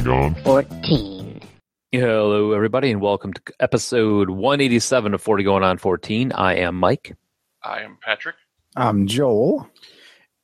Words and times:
40 0.00 0.04
going 0.04 0.34
on. 0.34 0.42
14. 0.42 1.40
Hello, 1.92 2.52
everybody, 2.52 2.90
and 2.90 3.00
welcome 3.00 3.32
to 3.32 3.42
episode 3.60 4.30
187 4.30 5.14
of 5.14 5.20
40 5.20 5.44
Going 5.44 5.62
On 5.62 5.76
14. 5.76 6.32
I 6.32 6.56
am 6.56 6.76
Mike. 6.76 7.16
I 7.62 7.82
am 7.82 7.98
Patrick. 8.00 8.36
I'm 8.76 9.06
Joel. 9.06 9.68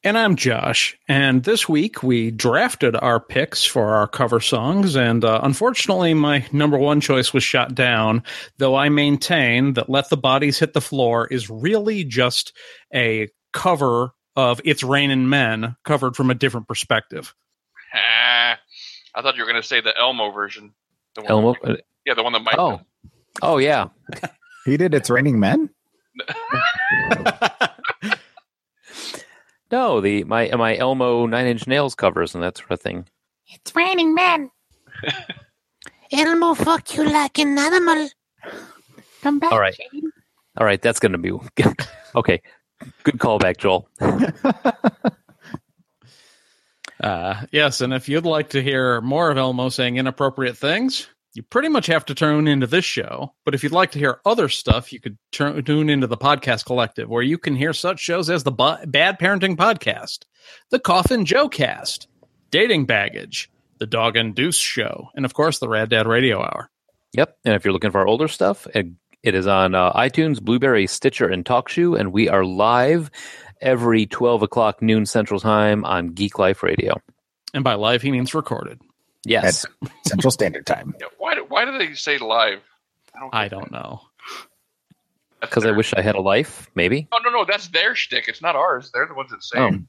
And 0.04 0.18
I'm 0.18 0.36
Josh. 0.36 0.98
And 1.08 1.44
this 1.44 1.68
week 1.68 2.02
we 2.02 2.30
drafted 2.30 2.96
our 2.96 3.18
picks 3.18 3.64
for 3.64 3.94
our 3.94 4.06
cover 4.06 4.40
songs. 4.40 4.94
And 4.94 5.24
uh, 5.24 5.40
unfortunately, 5.42 6.12
my 6.14 6.46
number 6.52 6.76
one 6.76 7.00
choice 7.00 7.32
was 7.32 7.42
shot 7.42 7.74
down, 7.74 8.22
though 8.58 8.74
I 8.74 8.88
maintain 8.88 9.72
that 9.74 9.88
Let 9.88 10.10
the 10.10 10.16
Bodies 10.16 10.58
Hit 10.58 10.74
the 10.74 10.80
Floor 10.80 11.26
is 11.28 11.48
really 11.48 12.04
just 12.04 12.52
a 12.94 13.28
cover 13.52 14.10
of 14.36 14.60
It's 14.64 14.82
Raining 14.82 15.28
Men 15.28 15.76
covered 15.84 16.14
from 16.14 16.30
a 16.30 16.34
different 16.34 16.68
perspective. 16.68 17.34
I 19.16 19.22
thought 19.22 19.34
you 19.36 19.42
were 19.42 19.50
going 19.50 19.60
to 19.60 19.66
say 19.66 19.80
the 19.80 19.98
Elmo 19.98 20.30
version. 20.30 20.72
The 21.14 21.22
one 21.22 21.30
Elmo? 21.30 21.54
that- 21.64 21.80
yeah, 22.04 22.14
the 22.14 22.22
one 22.22 22.32
that 22.34 22.40
Mike. 22.44 22.54
Oh, 22.58 22.80
oh 23.42 23.58
yeah. 23.58 23.88
He 24.64 24.76
did 24.76 24.94
It's 24.94 25.10
Raining 25.10 25.40
Men? 25.40 25.70
No, 29.70 30.00
the 30.00 30.22
my 30.24 30.48
my 30.50 30.76
Elmo 30.76 31.26
Nine 31.26 31.46
Inch 31.46 31.66
Nails 31.66 31.94
covers 31.94 32.34
and 32.34 32.44
that 32.44 32.56
sort 32.56 32.70
of 32.70 32.80
thing. 32.80 33.06
It's 33.48 33.74
raining 33.74 34.14
men. 34.14 34.50
Elmo 36.12 36.54
fuck 36.54 36.96
you 36.96 37.04
like 37.04 37.38
an 37.38 37.58
animal. 37.58 38.08
Come 39.22 39.40
back. 39.40 39.52
All 39.52 39.60
right. 39.60 39.74
Shane. 39.74 40.10
All 40.58 40.66
right, 40.66 40.80
that's 40.80 41.00
going 41.00 41.12
to 41.12 41.18
be 41.18 41.32
okay. 42.14 42.40
Good 43.02 43.18
callback, 43.18 43.58
Joel. 43.58 43.88
Uh, 47.02 47.42
yes, 47.52 47.80
and 47.80 47.92
if 47.92 48.08
you'd 48.08 48.24
like 48.24 48.50
to 48.50 48.62
hear 48.62 49.00
more 49.00 49.30
of 49.30 49.36
Elmo 49.36 49.68
saying 49.68 49.96
inappropriate 49.96 50.56
things, 50.56 51.08
you 51.34 51.42
pretty 51.42 51.68
much 51.68 51.86
have 51.86 52.06
to 52.06 52.14
tune 52.14 52.48
into 52.48 52.66
this 52.66 52.84
show. 52.84 53.34
But 53.44 53.54
if 53.54 53.62
you'd 53.62 53.72
like 53.72 53.90
to 53.92 53.98
hear 53.98 54.20
other 54.24 54.48
stuff, 54.48 54.92
you 54.92 55.00
could 55.00 55.18
turn, 55.32 55.62
tune 55.64 55.90
into 55.90 56.06
the 56.06 56.16
Podcast 56.16 56.64
Collective, 56.64 57.10
where 57.10 57.22
you 57.22 57.36
can 57.36 57.54
hear 57.54 57.74
such 57.74 58.00
shows 58.00 58.30
as 58.30 58.42
the 58.42 58.50
Bu- 58.50 58.86
Bad 58.86 59.18
Parenting 59.18 59.56
Podcast, 59.56 60.20
the 60.70 60.78
Coffin 60.78 61.26
Joe 61.26 61.48
Cast, 61.48 62.08
Dating 62.50 62.86
Baggage, 62.86 63.50
the 63.78 63.86
Dog 63.86 64.16
and 64.16 64.34
Deuce 64.34 64.56
Show, 64.56 65.10
and 65.14 65.26
of 65.26 65.34
course 65.34 65.58
the 65.58 65.68
Rad 65.68 65.90
Dad 65.90 66.06
Radio 66.06 66.40
Hour. 66.40 66.70
Yep. 67.12 67.36
And 67.44 67.54
if 67.54 67.64
you're 67.64 67.72
looking 67.72 67.90
for 67.90 68.00
our 68.00 68.06
older 68.06 68.28
stuff, 68.28 68.66
it, 68.74 68.86
it 69.22 69.34
is 69.34 69.46
on 69.46 69.74
uh, 69.74 69.92
iTunes, 69.92 70.40
Blubrry, 70.40 70.86
Stitcher, 70.86 71.28
and 71.28 71.44
TalkShoe, 71.44 71.98
and 71.98 72.12
we 72.12 72.30
are 72.30 72.44
live 72.44 73.10
every 73.60 74.06
12 74.06 74.42
o'clock 74.42 74.82
noon 74.82 75.06
Central 75.06 75.40
Time 75.40 75.84
on 75.84 76.08
Geek 76.08 76.38
Life 76.38 76.62
Radio. 76.62 77.00
And 77.54 77.62
by 77.64 77.74
live, 77.74 78.02
he 78.02 78.10
means 78.10 78.34
recorded. 78.34 78.80
Yes. 79.24 79.64
At 79.82 79.90
Central 80.06 80.30
Standard 80.30 80.66
Time. 80.66 80.94
Yeah, 81.00 81.06
why, 81.18 81.34
do, 81.34 81.44
why 81.48 81.64
do 81.64 81.76
they 81.78 81.94
say 81.94 82.18
live? 82.18 82.60
I 83.14 83.18
don't. 83.20 83.34
I 83.34 83.48
don't 83.48 83.70
know. 83.72 84.00
that. 85.40 85.48
Because 85.50 85.64
I 85.66 85.70
wish 85.70 85.92
I 85.94 86.00
had 86.00 86.14
a 86.14 86.20
life, 86.20 86.68
maybe. 86.74 87.08
their- 87.10 87.20
Oh 87.20 87.22
no, 87.24 87.30
no, 87.30 87.44
that's 87.44 87.68
their 87.68 87.94
shtick. 87.94 88.26
It's 88.28 88.42
not 88.42 88.56
ours. 88.56 88.90
They're 88.92 89.06
the 89.06 89.14
ones 89.14 89.30
that 89.30 89.42
say 89.42 89.58
Oh. 89.58 89.68
live. 89.68 89.84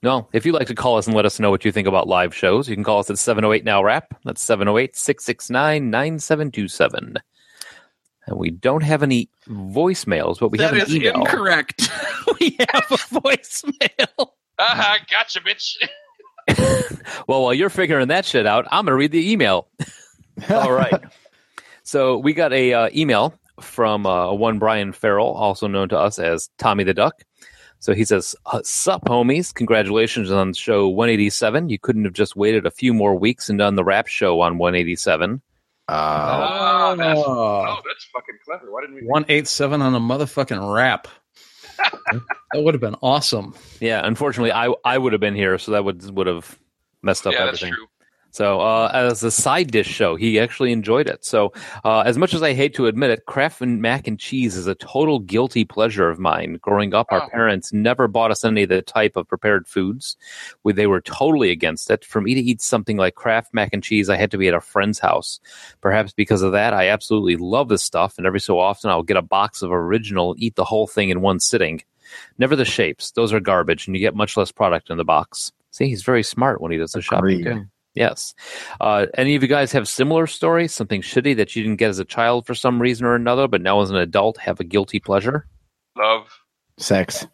No, 0.00 0.28
if 0.32 0.46
you'd 0.46 0.52
like 0.54 0.68
to 0.68 0.76
call 0.76 0.96
us 0.96 1.08
and 1.08 1.16
let 1.16 1.26
us 1.26 1.40
know 1.40 1.50
what 1.50 1.64
you 1.64 1.72
think 1.72 1.88
about 1.88 2.06
live 2.06 2.32
shows, 2.32 2.68
you 2.68 2.76
can 2.76 2.84
call 2.84 3.00
us 3.00 3.10
at 3.10 3.18
708 3.18 3.64
Now 3.64 3.82
Rap. 3.82 4.14
That's 4.24 4.40
708 4.42 4.94
669 4.96 5.90
9727. 5.90 7.16
And 8.28 8.38
we 8.38 8.50
don't 8.50 8.82
have 8.82 9.02
any 9.02 9.30
voicemails, 9.48 10.38
but 10.38 10.50
we 10.50 10.58
That 10.58 10.74
have 10.74 10.82
an 10.82 10.86
is 10.88 10.94
email. 10.94 11.14
incorrect. 11.14 11.90
we 12.40 12.56
have 12.58 12.84
a 12.90 12.96
voicemail. 12.96 14.28
Aha, 14.58 14.98
gotcha, 15.10 15.40
bitch. 15.40 15.76
well, 17.26 17.42
while 17.42 17.54
you're 17.54 17.70
figuring 17.70 18.08
that 18.08 18.24
shit 18.26 18.46
out, 18.46 18.66
I'm 18.70 18.84
going 18.84 18.92
to 18.92 18.96
read 18.96 19.12
the 19.12 19.30
email. 19.32 19.68
All 20.50 20.72
right. 20.72 21.00
So 21.84 22.18
we 22.18 22.34
got 22.34 22.52
a 22.52 22.72
uh, 22.74 22.90
email 22.94 23.32
from 23.60 24.04
uh, 24.04 24.32
one 24.34 24.58
Brian 24.58 24.92
Farrell, 24.92 25.32
also 25.32 25.66
known 25.66 25.88
to 25.88 25.98
us 25.98 26.18
as 26.18 26.50
Tommy 26.58 26.84
the 26.84 26.94
Duck. 26.94 27.22
So 27.80 27.94
he 27.94 28.04
says, 28.04 28.34
"Uh, 28.46 28.60
"Sup, 28.64 29.04
homies! 29.04 29.54
Congratulations 29.54 30.30
on 30.32 30.52
show 30.52 30.88
187. 30.88 31.68
You 31.70 31.78
couldn't 31.78 32.04
have 32.04 32.12
just 32.12 32.34
waited 32.36 32.66
a 32.66 32.70
few 32.72 32.92
more 32.92 33.14
weeks 33.14 33.48
and 33.48 33.58
done 33.58 33.76
the 33.76 33.84
rap 33.84 34.06
show 34.08 34.40
on 34.40 34.58
187." 34.58 35.40
Uh, 35.88 35.92
Ah, 35.92 36.94
that's, 36.96 37.18
Oh. 37.20 37.24
oh, 37.26 37.76
that's 37.86 38.04
fucking 38.12 38.34
clever. 38.44 38.70
Why 38.70 38.82
didn't 38.82 38.96
we? 38.96 39.02
One 39.06 39.24
eight 39.28 39.48
seven 39.48 39.80
on 39.82 39.94
a 39.94 40.00
motherfucking 40.00 40.74
rap. 40.74 41.08
that 41.78 42.20
would 42.62 42.74
have 42.74 42.80
been 42.80 42.96
awesome. 43.02 43.54
Yeah, 43.80 44.04
unfortunately, 44.04 44.52
I 44.52 44.72
I 44.84 44.98
would 44.98 45.12
have 45.12 45.20
been 45.20 45.34
here, 45.34 45.58
so 45.58 45.72
that 45.72 45.84
would 45.84 46.08
would 46.14 46.26
have 46.26 46.58
messed 47.02 47.26
up 47.26 47.32
yeah, 47.32 47.46
that's 47.46 47.62
everything. 47.62 47.74
true. 47.74 47.86
So, 48.38 48.60
uh, 48.60 48.88
as 48.94 49.24
a 49.24 49.32
side 49.32 49.72
dish 49.72 49.88
show, 49.88 50.14
he 50.14 50.38
actually 50.38 50.70
enjoyed 50.70 51.08
it. 51.08 51.24
So, 51.24 51.52
uh, 51.84 52.02
as 52.06 52.16
much 52.16 52.34
as 52.34 52.40
I 52.40 52.52
hate 52.52 52.72
to 52.74 52.86
admit 52.86 53.10
it, 53.10 53.26
Kraft 53.26 53.60
and 53.62 53.82
mac 53.82 54.06
and 54.06 54.16
cheese 54.16 54.54
is 54.54 54.68
a 54.68 54.76
total 54.76 55.18
guilty 55.18 55.64
pleasure 55.64 56.08
of 56.08 56.20
mine. 56.20 56.60
Growing 56.62 56.94
up, 56.94 57.08
our 57.10 57.24
Oh. 57.24 57.28
parents 57.30 57.72
never 57.72 58.06
bought 58.06 58.30
us 58.30 58.44
any 58.44 58.62
of 58.62 58.68
the 58.68 58.80
type 58.80 59.16
of 59.16 59.26
prepared 59.26 59.66
foods. 59.66 60.16
We, 60.62 60.72
they 60.72 60.86
were 60.86 61.00
totally 61.00 61.50
against 61.50 61.90
it. 61.90 62.04
For 62.04 62.20
me 62.20 62.34
to 62.34 62.40
eat 62.40 62.62
something 62.62 62.96
like 62.96 63.16
Kraft 63.16 63.52
mac 63.52 63.70
and 63.72 63.82
cheese, 63.82 64.08
I 64.08 64.14
had 64.14 64.30
to 64.30 64.38
be 64.38 64.46
at 64.46 64.54
a 64.54 64.60
friend's 64.60 65.00
house. 65.00 65.40
Perhaps 65.80 66.12
because 66.12 66.42
of 66.42 66.52
that, 66.52 66.72
I 66.72 66.90
absolutely 66.90 67.34
love 67.34 67.68
this 67.68 67.82
stuff, 67.82 68.18
and 68.18 68.24
every 68.24 68.38
so 68.38 68.60
often 68.60 68.88
I'll 68.88 69.02
get 69.02 69.16
a 69.16 69.20
box 69.22 69.62
of 69.62 69.72
original 69.72 70.30
and 70.34 70.40
eat 70.40 70.54
the 70.54 70.64
whole 70.64 70.86
thing 70.86 71.08
in 71.10 71.22
one 71.22 71.40
sitting. 71.40 71.82
Never 72.38 72.54
the 72.54 72.64
shapes; 72.64 73.10
those 73.10 73.32
are 73.32 73.40
garbage, 73.40 73.88
and 73.88 73.96
you 73.96 74.00
get 74.00 74.14
much 74.14 74.36
less 74.36 74.52
product 74.52 74.90
in 74.90 74.96
the 74.96 75.04
box. 75.04 75.50
See, 75.72 75.88
he's 75.88 76.04
very 76.04 76.22
smart 76.22 76.60
when 76.60 76.70
he 76.70 76.78
does 76.78 76.92
the 76.92 77.02
shopping. 77.02 77.42
Too. 77.42 77.66
Yes. 77.98 78.32
Uh, 78.80 79.06
any 79.14 79.34
of 79.34 79.42
you 79.42 79.48
guys 79.48 79.72
have 79.72 79.88
similar 79.88 80.26
stories? 80.28 80.72
Something 80.72 81.02
shitty 81.02 81.36
that 81.36 81.56
you 81.56 81.62
didn't 81.64 81.78
get 81.78 81.90
as 81.90 81.98
a 81.98 82.04
child 82.04 82.46
for 82.46 82.54
some 82.54 82.80
reason 82.80 83.04
or 83.06 83.14
another, 83.16 83.48
but 83.48 83.60
now 83.60 83.80
as 83.80 83.90
an 83.90 83.96
adult 83.96 84.38
have 84.38 84.60
a 84.60 84.64
guilty 84.64 85.00
pleasure? 85.00 85.46
Love. 85.96 86.28
sex. 86.76 87.26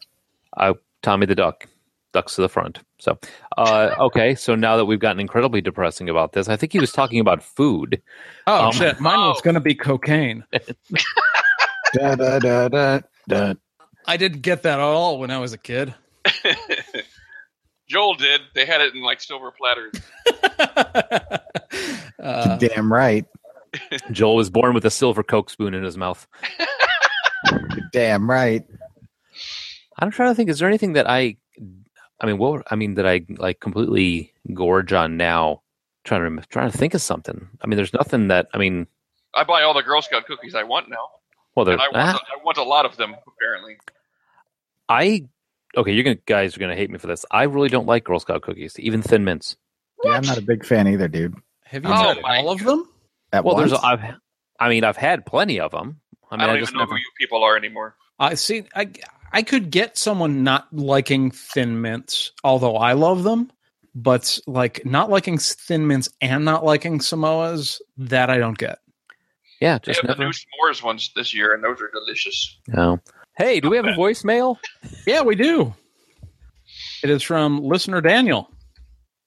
I, 0.56 0.72
Tommy 1.02 1.26
the 1.26 1.34
Duck, 1.34 1.66
ducks 2.14 2.36
to 2.36 2.40
the 2.40 2.48
front. 2.48 2.78
So, 2.98 3.18
uh, 3.58 3.90
okay. 3.98 4.34
So 4.34 4.54
now 4.54 4.78
that 4.78 4.86
we've 4.86 4.98
gotten 5.00 5.20
incredibly 5.20 5.60
depressing 5.60 6.08
about 6.08 6.32
this, 6.32 6.48
I 6.48 6.56
think 6.56 6.72
he 6.72 6.78
was 6.80 6.92
talking 6.92 7.20
about 7.20 7.42
food. 7.42 8.00
Oh 8.46 8.66
Um, 8.68 8.72
shit! 8.72 9.00
Mine 9.00 9.18
was 9.18 9.36
oh. 9.40 9.42
going 9.42 9.54
to 9.54 9.60
be 9.60 9.74
cocaine. 9.74 10.44
Da, 11.92 12.16
da, 12.16 12.40
da, 12.40 12.66
da, 12.68 13.00
da. 13.28 13.54
I 14.04 14.16
didn't 14.16 14.40
get 14.40 14.64
that 14.64 14.80
at 14.80 14.84
all 14.84 15.20
when 15.20 15.30
I 15.30 15.38
was 15.38 15.52
a 15.52 15.58
kid. 15.58 15.94
Joel 17.94 18.14
did. 18.14 18.40
They 18.56 18.66
had 18.66 18.80
it 18.80 18.92
in 18.92 19.02
like 19.02 19.20
silver 19.20 19.52
platters. 19.52 19.94
uh, 22.20 22.56
Damn 22.56 22.92
right. 22.92 23.24
Joel 24.10 24.34
was 24.34 24.50
born 24.50 24.74
with 24.74 24.84
a 24.84 24.90
silver 24.90 25.22
Coke 25.22 25.48
spoon 25.48 25.74
in 25.74 25.84
his 25.84 25.96
mouth. 25.96 26.26
Damn 27.92 28.28
right. 28.28 28.64
I'm 29.96 30.10
trying 30.10 30.32
to 30.32 30.34
think. 30.34 30.50
Is 30.50 30.58
there 30.58 30.66
anything 30.68 30.94
that 30.94 31.08
I, 31.08 31.36
I 32.20 32.26
mean, 32.26 32.38
what 32.38 32.66
I 32.68 32.74
mean 32.74 32.94
that 32.94 33.06
I 33.06 33.24
like 33.38 33.60
completely 33.60 34.32
gorge 34.52 34.92
on 34.92 35.16
now? 35.16 35.62
Trying 36.02 36.36
to 36.36 36.46
trying 36.48 36.72
to 36.72 36.76
think 36.76 36.94
of 36.94 37.00
something. 37.00 37.48
I 37.62 37.68
mean, 37.68 37.76
there's 37.76 37.94
nothing 37.94 38.26
that 38.26 38.48
I 38.52 38.58
mean. 38.58 38.88
I 39.34 39.44
buy 39.44 39.62
all 39.62 39.72
the 39.72 39.82
Girl 39.82 40.02
Scout 40.02 40.26
cookies 40.26 40.56
I 40.56 40.64
want 40.64 40.88
now, 40.90 41.08
Well, 41.54 41.64
there. 41.64 41.74
and 41.74 41.82
I 41.82 41.86
want, 41.86 41.96
ah, 41.96 42.20
I 42.40 42.44
want 42.44 42.58
a 42.58 42.64
lot 42.64 42.86
of 42.86 42.96
them. 42.96 43.14
Apparently, 43.26 43.76
I 44.88 45.26
okay. 45.76 45.92
You're 45.92 46.04
gonna 46.04 46.16
guys 46.26 46.56
are 46.56 46.60
gonna 46.60 46.76
hate 46.76 46.90
me 46.90 46.98
for 46.98 47.06
this. 47.06 47.24
I 47.30 47.44
really 47.44 47.68
don't 47.68 47.86
like 47.86 48.04
Girl 48.04 48.20
Scout 48.20 48.42
cookies, 48.42 48.78
even 48.78 49.02
Thin 49.02 49.24
Mints. 49.24 49.56
Yeah, 50.04 50.12
I'm 50.12 50.26
not 50.26 50.38
a 50.38 50.42
big 50.42 50.64
fan 50.64 50.86
either, 50.88 51.08
dude. 51.08 51.34
Have 51.64 51.84
you 51.84 51.90
Oh 51.92 52.14
tried 52.14 52.40
all 52.40 52.50
of 52.50 52.62
them? 52.62 52.88
At 53.32 53.44
well, 53.44 53.56
there's? 53.56 53.72
I've 53.72 54.00
I 54.60 54.68
mean 54.68 54.84
I've 54.84 54.96
had 54.96 55.26
plenty 55.26 55.60
of 55.60 55.72
them. 55.72 56.00
I 56.30 56.34
I, 56.34 56.38
mean 56.38 56.44
I, 56.44 56.52
don't 56.52 56.60
just 56.60 56.70
even 56.70 56.78
know 56.78 56.84
never. 56.84 56.92
who 56.92 56.98
you 56.98 57.10
people 57.18 57.42
are 57.42 57.56
anymore. 57.56 57.96
I 58.18 58.34
see. 58.34 58.64
I 58.74 58.90
I 59.32 59.42
could 59.42 59.70
get 59.70 59.98
someone 59.98 60.44
not 60.44 60.72
liking 60.72 61.30
thin 61.32 61.80
mints, 61.80 62.32
although 62.44 62.76
I 62.76 62.92
love 62.92 63.24
them, 63.24 63.50
but 63.94 64.38
like 64.46 64.84
not 64.86 65.10
liking 65.10 65.38
thin 65.38 65.86
mints 65.86 66.08
and 66.20 66.44
not 66.44 66.64
liking 66.64 67.00
Samoas, 67.00 67.80
that 67.96 68.30
I 68.30 68.38
don't 68.38 68.58
get. 68.58 68.78
Yeah, 69.60 69.78
just 69.78 69.86
They 69.86 69.92
just 69.92 70.06
have 70.06 70.16
the 70.18 70.24
new 70.24 70.30
s'mores 70.30 70.82
ones 70.82 71.10
this 71.16 71.34
year, 71.34 71.54
and 71.54 71.64
those 71.64 71.80
are 71.80 71.90
delicious. 71.92 72.58
No. 72.68 73.00
Hey, 73.36 73.60
do 73.60 73.70
we 73.70 73.76
have 73.76 73.86
a 73.86 73.90
voicemail? 73.92 74.58
Yeah, 75.06 75.22
we 75.22 75.34
do. 75.34 75.74
It 77.02 77.10
is 77.10 77.22
from 77.22 77.62
listener 77.62 78.00
Daniel. 78.00 78.48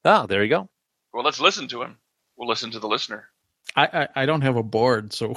Ah, 0.06 0.26
there 0.26 0.44
you 0.44 0.50
go. 0.50 0.70
Well, 1.14 1.24
let's 1.24 1.40
listen 1.40 1.68
to 1.70 1.82
him. 1.82 1.98
We'll 2.38 2.48
listen 2.48 2.72
to 2.72 2.80
the 2.80 2.88
listener. 2.88 3.26
I 3.76 3.86
I, 4.16 4.22
I 4.24 4.26
don't 4.26 4.42
have 4.42 4.56
a 4.56 4.64
board, 4.64 5.12
so 5.14 5.34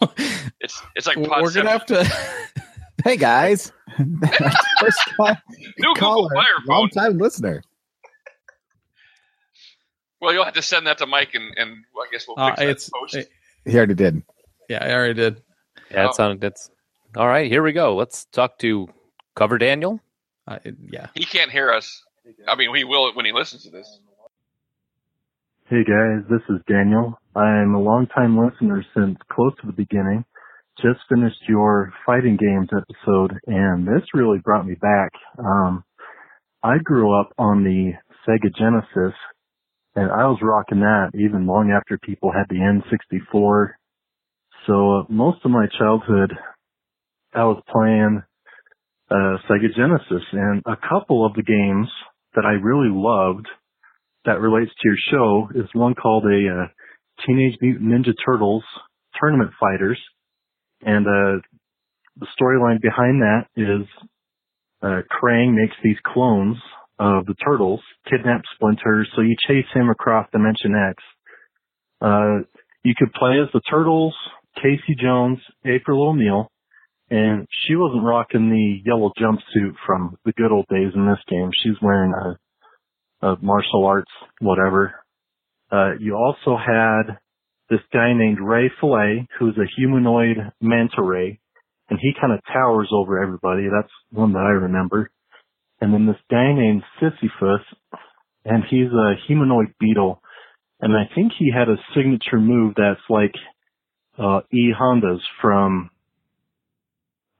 It's 0.60 0.82
it's 0.96 1.06
like 1.06 1.16
we're 1.16 1.28
pod 1.28 1.54
gonna 1.54 1.70
have 1.70 1.86
to. 1.86 2.04
Hey 3.04 3.16
guys, 3.16 3.70
first 4.80 5.00
time 5.16 5.36
New 5.78 5.94
caller, 5.94 6.34
Fire 6.34 6.44
long 6.66 6.88
time 6.90 7.16
listener. 7.16 7.62
Well, 10.20 10.32
you'll 10.34 10.44
have 10.44 10.54
to 10.54 10.62
send 10.62 10.88
that 10.88 10.98
to 10.98 11.06
Mike, 11.06 11.34
and, 11.34 11.44
and 11.56 11.70
I 11.96 12.06
guess 12.10 12.26
we'll 12.26 12.40
Uh, 12.40 12.56
that 12.56 12.68
it's 12.68 12.90
post. 12.90 13.14
it- 13.14 13.30
He 13.64 13.76
already 13.76 13.94
did. 13.94 14.20
yeah, 14.68 14.84
I 14.84 14.90
already 14.92 15.14
did. 15.14 15.40
Yeah, 15.92 16.06
Oh. 16.06 16.08
it 16.08 16.14
sounded 16.16 16.40
that's 16.40 16.70
all 17.16 17.26
right. 17.26 17.50
Here 17.50 17.62
we 17.62 17.72
go. 17.72 17.96
Let's 17.96 18.26
talk 18.26 18.58
to 18.58 18.88
Cover 19.34 19.58
Daniel. 19.58 20.00
I, 20.46 20.60
yeah, 20.90 21.08
he 21.14 21.24
can't 21.24 21.50
hear 21.50 21.70
us. 21.70 22.02
I 22.46 22.54
mean, 22.56 22.74
he 22.74 22.84
will 22.84 23.12
when 23.14 23.26
he 23.26 23.32
listens 23.32 23.64
to 23.64 23.70
this. 23.70 24.00
Hey 25.70 25.84
guys, 25.84 26.24
this 26.30 26.40
is 26.48 26.62
Daniel. 26.66 27.18
I'm 27.36 27.74
a 27.74 27.80
longtime 27.80 28.38
listener 28.38 28.82
since 28.96 29.18
close 29.30 29.52
to 29.60 29.66
the 29.66 29.72
beginning. 29.74 30.24
Just 30.80 31.00
finished 31.10 31.42
your 31.46 31.92
fighting 32.06 32.38
games 32.38 32.70
episode 32.72 33.38
and 33.46 33.86
this 33.86 34.02
really 34.14 34.38
brought 34.38 34.66
me 34.66 34.76
back. 34.80 35.10
Um, 35.38 35.84
I 36.62 36.78
grew 36.82 37.12
up 37.18 37.34
on 37.36 37.64
the 37.64 37.92
Sega 38.26 38.54
Genesis 38.56 39.14
and 39.94 40.10
I 40.10 40.26
was 40.26 40.38
rocking 40.40 40.80
that 40.80 41.10
even 41.14 41.46
long 41.46 41.70
after 41.70 41.98
people 41.98 42.32
had 42.32 42.46
the 42.48 42.56
N64. 42.56 43.72
So 44.66 45.00
uh, 45.00 45.02
most 45.10 45.44
of 45.44 45.50
my 45.50 45.66
childhood 45.78 46.32
I 47.34 47.44
was 47.44 47.62
playing 47.70 48.22
uh, 49.10 49.36
Sega 49.48 49.74
Genesis 49.76 50.26
and 50.32 50.62
a 50.66 50.76
couple 50.76 51.26
of 51.26 51.34
the 51.34 51.42
games 51.42 51.88
that 52.34 52.44
I 52.44 52.52
really 52.52 52.90
loved 52.90 53.46
that 54.24 54.40
relates 54.40 54.70
to 54.70 54.88
your 54.88 54.96
show 55.10 55.48
is 55.54 55.68
one 55.72 55.94
called 55.94 56.24
a 56.24 56.28
uh, 56.28 56.66
Teenage 57.26 57.58
Mutant 57.60 57.90
Ninja 57.90 58.12
Turtles 58.24 58.64
Tournament 59.20 59.50
Fighters, 59.58 59.98
and 60.82 61.06
uh, 61.06 61.40
the 62.16 62.26
storyline 62.38 62.80
behind 62.80 63.22
that 63.22 63.46
is 63.56 63.86
uh, 64.82 65.00
Krang 65.10 65.54
makes 65.54 65.74
these 65.82 65.96
clones 66.06 66.56
of 66.98 67.26
the 67.26 67.34
turtles, 67.44 67.80
kidnap 68.08 68.42
Splinter, 68.54 69.06
so 69.14 69.22
you 69.22 69.36
chase 69.46 69.66
him 69.74 69.88
across 69.88 70.28
Dimension 70.32 70.74
X. 70.90 71.02
Uh, 72.00 72.38
you 72.84 72.94
could 72.96 73.12
play 73.12 73.38
as 73.42 73.48
the 73.52 73.60
turtles, 73.70 74.14
Casey 74.56 74.96
Jones, 75.00 75.38
April 75.64 76.08
O'Neil, 76.08 76.50
and 77.10 77.46
she 77.66 77.74
wasn't 77.74 78.04
rocking 78.04 78.50
the 78.50 78.82
yellow 78.84 79.12
jumpsuit 79.18 79.74
from 79.86 80.16
the 80.24 80.32
good 80.32 80.52
old 80.52 80.66
days 80.68 80.92
in 80.94 81.06
this 81.06 81.22
game. 81.28 81.50
She's 81.62 81.80
wearing 81.80 82.12
a 82.12 82.38
uh, 83.26 83.36
martial 83.40 83.84
arts, 83.84 84.10
whatever. 84.40 84.94
Uh, 85.72 85.92
you 85.98 86.14
also 86.14 86.56
had 86.56 87.18
this 87.70 87.80
guy 87.92 88.12
named 88.14 88.38
Ray 88.40 88.70
Fillet, 88.80 89.26
who's 89.38 89.56
a 89.58 89.70
humanoid 89.76 90.36
manta 90.60 91.02
ray, 91.02 91.40
and 91.90 91.98
he 92.00 92.12
kind 92.20 92.32
of 92.32 92.40
towers 92.52 92.88
over 92.92 93.22
everybody. 93.22 93.64
That's 93.64 93.92
one 94.10 94.32
that 94.32 94.38
I 94.38 94.50
remember. 94.50 95.10
And 95.80 95.92
then 95.92 96.06
this 96.06 96.16
guy 96.30 96.52
named 96.52 96.82
Sisyphus, 97.00 97.64
and 98.44 98.64
he's 98.68 98.90
a 98.92 99.14
humanoid 99.26 99.74
beetle, 99.78 100.22
and 100.80 100.94
I 100.94 101.12
think 101.14 101.32
he 101.38 101.50
had 101.52 101.68
a 101.68 101.76
signature 101.94 102.40
move 102.40 102.74
that's 102.76 103.00
like 103.08 103.34
uh, 104.18 104.40
E 104.52 104.72
Honda's 104.76 105.22
from 105.40 105.90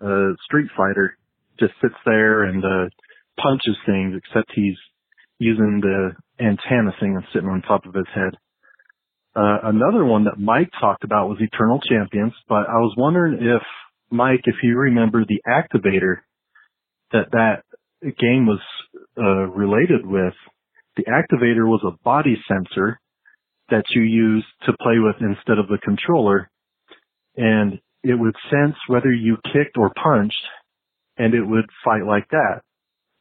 uh, 0.04 0.34
Street 0.44 0.68
Fighter. 0.76 1.16
Just 1.58 1.74
sits 1.82 1.94
there 2.06 2.44
and 2.44 2.64
uh, 2.64 2.88
punches 3.42 3.76
things, 3.84 4.14
except 4.16 4.52
he's 4.54 4.76
using 5.38 5.80
the 5.80 6.12
antenna 6.40 6.92
thing 7.00 7.14
that's 7.14 7.32
sitting 7.32 7.48
on 7.48 7.62
top 7.62 7.84
of 7.86 7.94
his 7.94 8.06
head. 8.14 8.34
Uh, 9.34 9.58
another 9.64 10.04
one 10.04 10.24
that 10.24 10.38
Mike 10.38 10.70
talked 10.80 11.04
about 11.04 11.28
was 11.28 11.38
Eternal 11.40 11.80
Champions, 11.80 12.32
but 12.48 12.68
I 12.68 12.78
was 12.78 12.94
wondering 12.96 13.34
if 13.40 13.62
Mike, 14.10 14.40
if 14.44 14.56
you 14.62 14.76
remember 14.76 15.24
the 15.24 15.42
activator 15.46 16.18
that 17.12 17.30
that 17.32 17.62
game 18.02 18.46
was 18.46 18.60
uh, 19.16 19.46
related 19.50 20.04
with, 20.04 20.34
the 20.96 21.04
activator 21.04 21.66
was 21.66 21.84
a 21.84 21.96
body 22.02 22.36
sensor 22.48 22.98
that 23.70 23.84
you 23.90 24.02
used 24.02 24.46
to 24.66 24.72
play 24.82 24.98
with 24.98 25.16
instead 25.20 25.58
of 25.58 25.68
the 25.68 25.78
controller, 25.84 26.50
and 27.36 27.78
it 28.02 28.14
would 28.18 28.34
sense 28.50 28.76
whether 28.86 29.12
you 29.12 29.36
kicked 29.52 29.76
or 29.76 29.90
punched, 29.90 30.44
and 31.16 31.34
it 31.34 31.42
would 31.42 31.66
fight 31.84 32.04
like 32.06 32.28
that. 32.30 32.60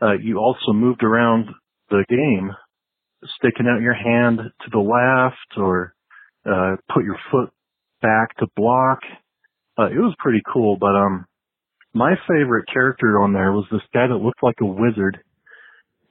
Uh, 0.02 0.14
you 0.22 0.38
also 0.38 0.74
moved 0.74 1.04
around 1.04 1.48
the 1.90 2.06
game, 2.10 2.52
sticking 3.38 3.68
out 3.68 3.82
your 3.82 3.96
hand 3.96 4.40
to 4.40 4.70
the 4.72 4.80
left 4.80 5.58
or 5.58 5.94
uh, 6.46 6.76
put 6.94 7.04
your 7.04 7.18
foot 7.32 7.50
back 8.02 8.36
to 8.38 8.48
block. 8.56 9.00
Uh, 9.78 9.88
it 9.88 9.98
was 9.98 10.16
pretty 10.20 10.42
cool, 10.52 10.78
but 10.80 10.96
um, 10.96 11.26
my 11.94 12.14
favorite 12.28 12.66
character 12.72 13.20
on 13.20 13.34
there 13.34 13.52
was 13.52 13.66
this 13.72 13.82
guy 13.94 14.08
that 14.08 14.16
looked 14.16 14.44
like 14.44 14.58
a 14.62 14.66
wizard, 14.66 15.20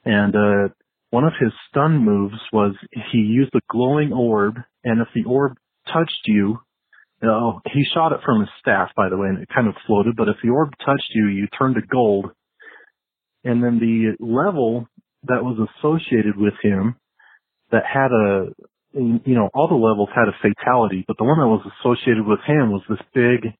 and 0.05 0.35
uh, 0.35 0.75
one 1.11 1.25
of 1.25 1.33
his 1.41 1.53
stun 1.69 1.99
moves 2.05 2.39
was 2.53 2.75
he 3.13 3.19
used 3.19 3.55
a 3.55 3.61
glowing 3.71 4.13
orb, 4.13 4.57
and 4.85 5.01
if 5.01 5.09
the 5.15 5.25
orb 5.25 5.57
touched 5.93 6.23
you, 6.27 6.59
oh, 7.25 7.61
he 7.73 7.85
shot 7.95 8.13
it 8.13 8.21
from 8.25 8.41
his 8.41 8.49
staff, 8.61 8.91
by 8.97 9.09
the 9.09 9.17
way, 9.17 9.29
and 9.29 9.39
it 9.39 9.49
kind 9.55 9.69
of 9.69 9.75
floated. 9.87 10.17
But 10.17 10.29
if 10.29 10.37
the 10.43 10.51
orb 10.51 10.71
touched 10.85 11.11
you, 11.15 11.27
you 11.29 11.47
turned 11.59 11.77
to 11.77 11.83
gold, 11.83 12.27
and 13.45 13.63
then 13.63 13.79
the 13.79 14.17
level 14.25 14.89
that 15.25 15.43
was 15.43 15.59
associated 15.59 16.37
with 16.37 16.55
him 16.63 16.97
that 17.71 17.83
had 17.85 18.13
a 18.13 18.47
you 18.93 19.35
know 19.35 19.51
all 19.55 19.69
the 19.69 19.75
levels 19.75 20.09
had 20.15 20.29
a 20.29 20.37
fatality 20.41 21.05
but 21.07 21.17
the 21.19 21.25
one 21.25 21.39
that 21.39 21.47
was 21.47 21.67
associated 21.79 22.27
with 22.27 22.39
him 22.47 22.71
was 22.71 22.83
this 22.89 23.03
big 23.13 23.53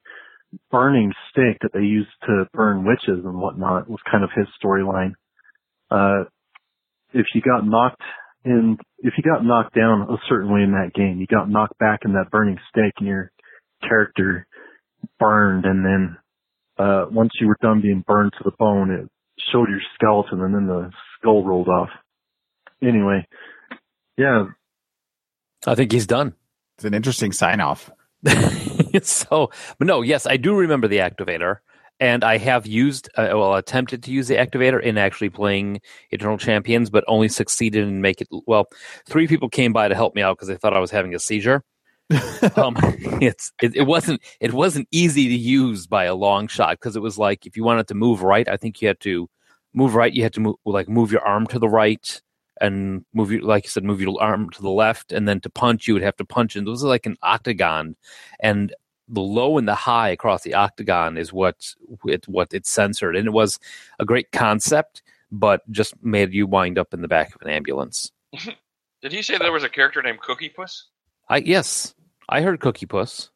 burning 0.71 1.13
stick 1.31 1.59
that 1.61 1.73
they 1.75 1.85
used 1.85 2.09
to 2.23 2.47
burn 2.55 2.87
witches 2.87 3.25
and 3.25 3.39
whatnot 3.39 3.89
was 3.91 4.01
kind 4.11 4.25
of 4.25 4.31
his 4.35 4.47
storyline 4.63 5.13
uh 5.91 6.25
if 7.13 7.27
you 7.35 7.43
got 7.43 7.67
knocked 7.67 8.01
in 8.45 8.79
if 8.99 9.13
you 9.19 9.23
got 9.23 9.45
knocked 9.45 9.75
down 9.75 10.03
a 10.03 10.17
certain 10.29 10.53
way 10.53 10.63
in 10.63 10.73
that 10.73 10.95
game 10.95 11.19
you 11.21 11.27
got 11.27 11.51
knocked 11.51 11.77
back 11.79 12.01
in 12.05 12.13
that 12.13 12.31
burning 12.31 12.59
stick 12.71 12.95
and 12.99 13.09
your 13.09 13.31
character 13.89 14.47
burned 15.19 15.65
and 15.65 15.85
then 15.85 16.17
uh 16.79 17.07
once 17.11 17.31
you 17.41 17.47
were 17.47 17.57
done 17.61 17.81
being 17.81 18.05
burned 18.07 18.33
to 18.33 18.45
the 18.45 18.53
bone 18.59 18.91
it 18.91 19.09
showed 19.53 19.69
your 19.69 19.81
skeleton 19.95 20.41
and 20.43 20.55
then 20.55 20.67
the 20.67 20.91
skull 21.19 21.45
rolled 21.45 21.69
off. 21.69 21.91
Anyway, 22.83 23.27
yeah. 24.17 24.47
I 25.67 25.75
think 25.75 25.93
he's 25.93 26.07
done. 26.07 26.35
It's 26.77 26.85
an 26.85 26.95
interesting 26.95 27.33
sign 27.33 27.61
off. 27.61 27.91
so, 29.03 29.51
but 29.79 29.87
no, 29.87 30.03
yes, 30.03 30.27
I 30.27 30.37
do 30.37 30.55
remember 30.55 30.89
the 30.89 30.99
activator, 30.99 31.57
and 32.01 32.23
I 32.25 32.39
have 32.39 32.67
used, 32.67 33.09
uh, 33.17 33.29
well, 33.33 33.55
attempted 33.55 34.03
to 34.05 34.11
use 34.11 34.29
the 34.29 34.37
activator 34.37 34.83
in 34.83 34.99
actually 34.99 35.31
playing 35.31 35.81
Eternal 36.11 36.39
Champions, 36.39 36.91
but 36.91 37.05
only 37.09 37.29
succeeded 37.29 37.87
in 37.87 38.01
make 38.03 38.21
it. 38.21 38.29
Well, 38.47 38.67
three 39.09 39.27
people 39.27 39.49
came 39.49 39.73
by 39.73 39.89
to 39.89 39.95
help 39.95 40.15
me 40.15 40.23
out 40.23 40.37
because 40.37 40.49
they 40.49 40.57
thought 40.57 40.77
I 40.77 40.81
was 40.81 40.91
having 40.91 41.15
a 41.15 41.19
seizure. 41.19 41.63
um, 42.57 42.77
it's 43.21 43.53
it, 43.61 43.75
it 43.75 43.83
wasn't 43.83 44.23
it 44.41 44.53
wasn't 44.53 44.87
easy 44.93 45.29
to 45.29 45.35
use 45.35 45.87
by 45.87 46.05
a 46.05 46.15
long 46.15 46.47
shot 46.47 46.79
because 46.79 46.95
it 46.95 47.03
was 47.03 47.19
like 47.19 47.47
if 47.47 47.57
you 47.57 47.65
wanted 47.65 47.89
to 47.89 47.95
move 47.95 48.23
right, 48.23 48.49
I 48.49 48.57
think 48.57 48.81
you 48.81 48.89
had 48.89 49.01
to 49.01 49.29
move 49.75 49.95
right. 49.95 50.13
You 50.13 50.23
had 50.23 50.35
to 50.35 50.41
move 50.41 50.57
like 50.65 50.89
move 50.89 51.11
your 51.11 51.27
arm 51.27 51.47
to 51.49 51.59
the 51.59 51.69
right 51.69 52.23
and 52.61 53.05
move 53.13 53.33
your 53.33 53.43
like 53.43 53.65
you 53.65 53.71
said 53.71 53.85
move 53.85 54.01
your 54.01 54.21
arm 54.21 54.51
to 54.51 54.63
the 54.63 54.71
left, 54.71 55.11
and 55.11 55.27
then 55.27 55.41
to 55.41 55.51
punch 55.51 55.89
you 55.89 55.95
would 55.95 56.03
have 56.03 56.17
to 56.17 56.25
punch. 56.25 56.55
And 56.55 56.67
those 56.67 56.85
are 56.85 56.89
like 56.89 57.07
an 57.07 57.17
octagon, 57.23 57.97
and 58.41 58.73
the 59.09 59.21
low 59.21 59.59
and 59.59 59.69
the 59.69 59.75
high 59.75 60.09
across 60.11 60.43
the 60.43 60.55
octagon 60.55 61.17
is 61.17 61.33
what 61.33 61.75
it 62.07 62.27
what 62.29 62.53
it 62.53 62.67
censored, 62.67 63.17
and 63.17 63.27
it 63.27 63.33
was 63.33 63.59
a 63.99 64.05
great 64.05 64.31
concept, 64.33 65.03
but 65.31 65.69
just 65.71 65.95
made 66.05 66.33
you 66.33 66.47
wind 66.47 66.79
up 66.79 66.95
in 66.95 67.03
the 67.03 67.09
back 67.09 67.35
of 67.35 67.43
an 67.43 67.49
ambulance. 67.49 68.13
Did 69.03 69.13
he 69.13 69.23
say 69.23 69.39
there 69.39 69.53
was 69.53 69.65
a 69.65 69.69
character 69.69 70.03
named 70.03 70.21
Cookie 70.21 70.49
Puss? 70.49 70.87
I 71.29 71.39
yes, 71.39 71.95
I 72.29 72.41
heard 72.43 72.61
Cookie 72.61 72.87
Puss. 72.87 73.31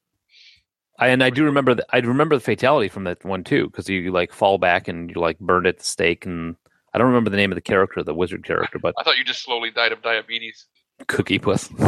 I, 0.98 1.08
and 1.08 1.22
I 1.24 1.30
do 1.30 1.44
remember 1.44 1.74
the, 1.74 1.86
I 1.90 1.98
remember 1.98 2.36
the 2.36 2.40
fatality 2.42 2.88
from 2.88 3.04
that 3.04 3.24
one 3.24 3.42
too 3.44 3.66
because 3.66 3.88
you 3.88 4.10
like 4.12 4.32
fall 4.32 4.58
back 4.58 4.86
and 4.88 5.08
you 5.10 5.20
like 5.20 5.38
burned 5.38 5.66
at 5.66 5.78
the 5.78 5.84
stake 5.84 6.26
and 6.26 6.56
I 6.92 6.98
don't 6.98 7.06
remember 7.06 7.30
the 7.30 7.36
name 7.38 7.50
of 7.52 7.56
the 7.56 7.62
character, 7.62 8.02
the 8.02 8.12
wizard 8.14 8.44
character, 8.44 8.78
but 8.78 8.94
I 8.98 9.02
thought 9.04 9.16
you 9.16 9.24
just 9.24 9.42
slowly 9.42 9.70
died 9.70 9.92
of 9.92 10.02
diabetes. 10.02 10.66
Cookie 11.06 11.38
Puss. 11.38 11.70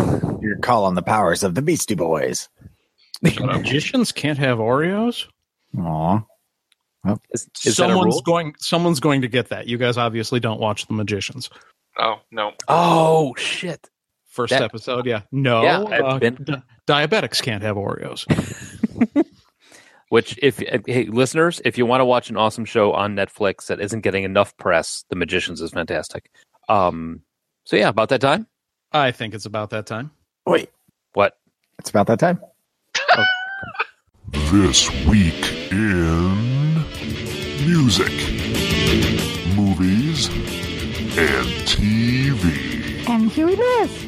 Your 0.40 0.56
call 0.62 0.84
on 0.84 0.94
the 0.94 1.02
powers 1.02 1.42
of 1.42 1.54
the 1.54 1.60
Beastie 1.62 1.94
Boys. 1.94 2.48
Magicians 3.22 4.10
can't 4.12 4.38
have 4.38 4.58
Oreos. 4.58 5.26
Aw. 5.78 6.20
Is, 7.32 7.48
is 7.64 7.76
someone's 7.76 8.20
going. 8.22 8.54
Someone's 8.58 9.00
going 9.00 9.22
to 9.22 9.28
get 9.28 9.48
that. 9.48 9.66
You 9.66 9.76
guys 9.76 9.96
obviously 9.96 10.40
don't 10.40 10.60
watch 10.60 10.86
The 10.86 10.94
Magicians. 10.94 11.50
Oh 11.98 12.16
no. 12.30 12.52
Oh 12.68 13.34
shit! 13.36 13.90
First 14.28 14.50
That- 14.52 14.62
episode, 14.62 15.04
yeah. 15.06 15.22
No, 15.32 15.62
Yeah, 15.62 15.82
I've 15.82 16.04
uh, 16.04 16.18
been- 16.18 16.38
di- 16.42 16.62
diabetics 16.86 17.42
can't 17.42 17.62
have 17.62 17.76
Oreos. 17.76 18.26
Which, 20.08 20.38
if 20.42 20.58
hey 20.86 21.06
listeners, 21.06 21.62
if 21.64 21.78
you 21.78 21.86
want 21.86 22.02
to 22.02 22.04
watch 22.04 22.28
an 22.28 22.36
awesome 22.36 22.66
show 22.66 22.92
on 22.92 23.16
Netflix 23.16 23.66
that 23.66 23.80
isn't 23.80 24.00
getting 24.02 24.24
enough 24.24 24.54
press, 24.58 25.04
The 25.08 25.16
Magicians 25.16 25.62
is 25.62 25.70
fantastic. 25.70 26.30
Um, 26.68 27.22
so 27.64 27.76
yeah, 27.76 27.88
about 27.88 28.10
that 28.10 28.20
time. 28.20 28.46
I 28.92 29.10
think 29.10 29.32
it's 29.32 29.46
about 29.46 29.70
that 29.70 29.86
time. 29.86 30.10
Wait, 30.46 30.70
What? 31.14 31.38
it's 31.78 31.88
about 31.90 32.06
that 32.08 32.18
time. 32.18 32.40
This 34.50 34.90
week 35.06 35.72
in 35.72 36.74
music, 37.66 38.12
movies, 39.56 40.28
and 41.18 41.48
TV. 41.66 43.08
And 43.08 43.30
here 43.30 43.46
Lewis. 43.46 44.06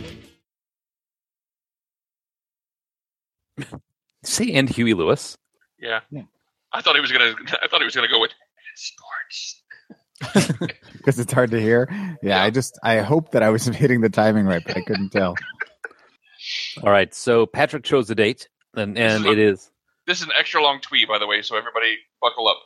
Say 4.25 4.52
and 4.52 4.68
Huey 4.68 4.94
Lewis. 4.94 5.37
Yeah. 5.78 6.00
I 6.73 6.80
thought 6.80 6.94
he 6.94 7.00
was 7.00 7.12
gonna. 7.12 7.34
I 7.62 7.68
thought 7.68 7.80
he 7.80 7.84
was 7.84 7.94
gonna 7.94 8.08
go 8.08 8.20
with 8.20 8.32
sports. 8.76 9.61
Because 10.94 11.18
it's 11.18 11.32
hard 11.32 11.50
to 11.50 11.61
hear. 11.61 11.87
Yeah, 12.23 12.42
I 12.42 12.49
just 12.49 12.78
I 12.82 13.00
hope 13.00 13.32
that 13.32 13.42
I 13.42 13.50
was 13.50 13.66
hitting 13.82 14.00
the 14.00 14.08
timing 14.08 14.46
right, 14.46 14.62
but 14.66 14.76
I 14.76 14.80
couldn't 14.80 15.11
tell. 15.11 15.34
All 16.82 16.90
right, 16.90 17.12
so 17.14 17.44
Patrick 17.46 17.84
chose 17.84 18.08
the 18.08 18.14
date, 18.14 18.49
and 18.75 18.96
and 18.99 19.26
it 19.26 19.38
is 19.38 19.70
This 20.06 20.20
is 20.20 20.25
an 20.26 20.32
extra 20.38 20.62
long 20.62 20.80
tweet, 20.80 21.08
by 21.08 21.18
the 21.18 21.26
way, 21.26 21.42
so 21.42 21.56
everybody 21.58 21.96
buckle 22.23 22.49
up. 22.49 22.56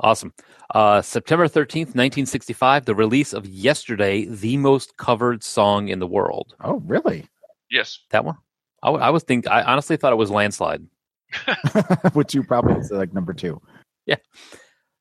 awesome. 0.00 0.34
Uh, 0.74 1.00
September 1.00 1.48
thirteenth, 1.48 1.94
nineteen 1.94 2.26
sixty-five, 2.26 2.84
the 2.84 2.94
release 2.94 3.32
of 3.32 3.46
"Yesterday," 3.46 4.26
the 4.26 4.58
most 4.58 4.96
covered 4.98 5.42
song 5.42 5.88
in 5.88 5.98
the 5.98 6.06
world. 6.06 6.54
Oh, 6.62 6.82
really? 6.84 7.26
Yes. 7.70 7.98
That 8.10 8.24
one. 8.26 8.36
I, 8.86 8.90
w- 8.90 9.04
I 9.04 9.10
was 9.10 9.24
think. 9.24 9.48
I 9.48 9.62
honestly 9.62 9.96
thought 9.96 10.12
it 10.12 10.16
was 10.16 10.30
"Landslide." 10.30 10.86
Which 12.12 12.34
you 12.34 12.44
probably 12.44 12.82
say 12.84 12.94
like 12.94 13.12
number 13.12 13.32
two. 13.34 13.60
Yeah. 14.06 14.16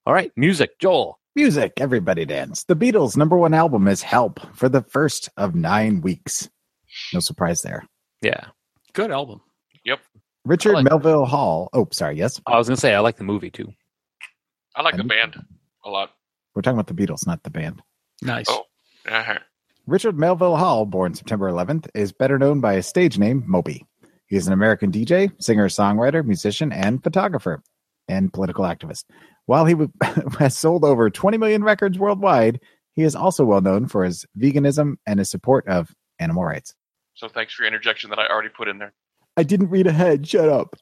All 0.07 0.13
right, 0.13 0.31
music, 0.35 0.79
Joel. 0.79 1.19
Music, 1.35 1.73
everybody 1.77 2.25
dance. 2.25 2.63
The 2.63 2.75
Beatles' 2.75 3.15
number 3.17 3.37
one 3.37 3.53
album 3.53 3.87
is 3.87 4.01
Help 4.01 4.39
for 4.55 4.69
the 4.69 4.81
first 4.81 5.29
of 5.37 5.53
nine 5.53 6.01
weeks. 6.01 6.49
No 7.13 7.19
surprise 7.19 7.61
there. 7.61 7.85
Yeah, 8.21 8.47
Good 8.93 9.11
album. 9.11 9.41
Yep. 9.83 9.99
Richard 10.45 10.73
like- 10.73 10.85
Melville 10.85 11.25
Hall. 11.25 11.69
Oh, 11.73 11.87
sorry. 11.91 12.17
Yes, 12.17 12.41
I 12.47 12.57
was 12.57 12.67
gonna 12.67 12.77
say 12.77 12.95
I 12.95 12.99
like 12.99 13.17
the 13.17 13.23
movie 13.23 13.51
too. 13.51 13.71
I 14.75 14.81
like 14.81 14.95
the 14.95 15.01
And- 15.01 15.09
band 15.09 15.35
a 15.83 15.89
lot. 15.89 16.11
we're 16.55 16.61
talking 16.63 16.79
about 16.79 16.87
the 16.87 16.93
Beatles, 16.95 17.27
not 17.27 17.43
the 17.43 17.49
band. 17.51 17.81
Nice. 18.23 18.47
Oh. 18.49 18.63
Uh-huh. 19.07 19.39
Richard 19.87 20.17
Melville 20.17 20.57
Hall, 20.57 20.87
born 20.87 21.13
September 21.13 21.47
11th, 21.51 21.87
is 21.93 22.11
better 22.11 22.39
known 22.39 22.59
by 22.59 22.73
his 22.73 22.87
stage 22.87 23.19
name, 23.19 23.43
Moby. 23.45 23.85
He 24.25 24.35
is 24.35 24.47
an 24.47 24.53
American 24.53 24.91
DJ, 24.91 25.31
singer, 25.39 25.69
songwriter, 25.69 26.25
musician, 26.25 26.71
and 26.71 27.03
photographer, 27.03 27.61
and 28.07 28.33
political 28.33 28.65
activist. 28.65 29.03
While 29.45 29.65
he 29.65 29.75
has 30.39 30.57
sold 30.57 30.83
over 30.83 31.11
20 31.11 31.37
million 31.37 31.63
records 31.63 31.99
worldwide, 31.99 32.59
he 32.95 33.03
is 33.03 33.15
also 33.15 33.45
well 33.45 33.61
known 33.61 33.87
for 33.87 34.03
his 34.03 34.25
veganism 34.35 34.95
and 35.05 35.19
his 35.19 35.29
support 35.29 35.67
of 35.67 35.93
animal 36.17 36.43
rights. 36.43 36.73
So 37.13 37.27
thanks 37.27 37.53
for 37.53 37.61
your 37.61 37.67
interjection 37.67 38.09
that 38.09 38.17
I 38.17 38.25
already 38.25 38.49
put 38.49 38.67
in 38.67 38.79
there. 38.79 38.93
I 39.37 39.43
didn't 39.43 39.69
read 39.69 39.85
ahead. 39.85 40.27
Shut 40.27 40.49
up. 40.49 40.75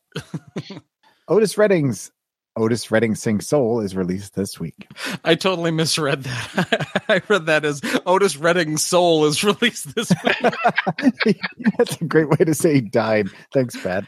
Otis 1.28 1.58
Redding's 1.58 2.10
Otis 2.56 2.92
Redding 2.92 3.16
Sings 3.16 3.48
Soul 3.48 3.80
is 3.80 3.96
released 3.96 4.36
this 4.36 4.60
week. 4.60 4.88
I 5.24 5.36
totally 5.36 5.72
misread 5.72 6.24
that. 6.24 7.04
I 7.10 7.22
read 7.28 7.48
that 7.48 7.66
as 7.66 7.82
Otis 8.06 8.38
Redding's 8.38 8.86
soul 8.86 9.26
is 9.26 9.44
released 9.44 9.96
this 9.96 10.12
week. 10.24 11.38
That's 11.78 12.00
a 12.00 12.06
great 12.06 12.30
way 12.30 12.38
to 12.46 12.54
say 12.54 12.76
he 12.76 12.82
died. 12.82 13.30
Thanks, 13.54 13.76
Pat. 13.82 14.06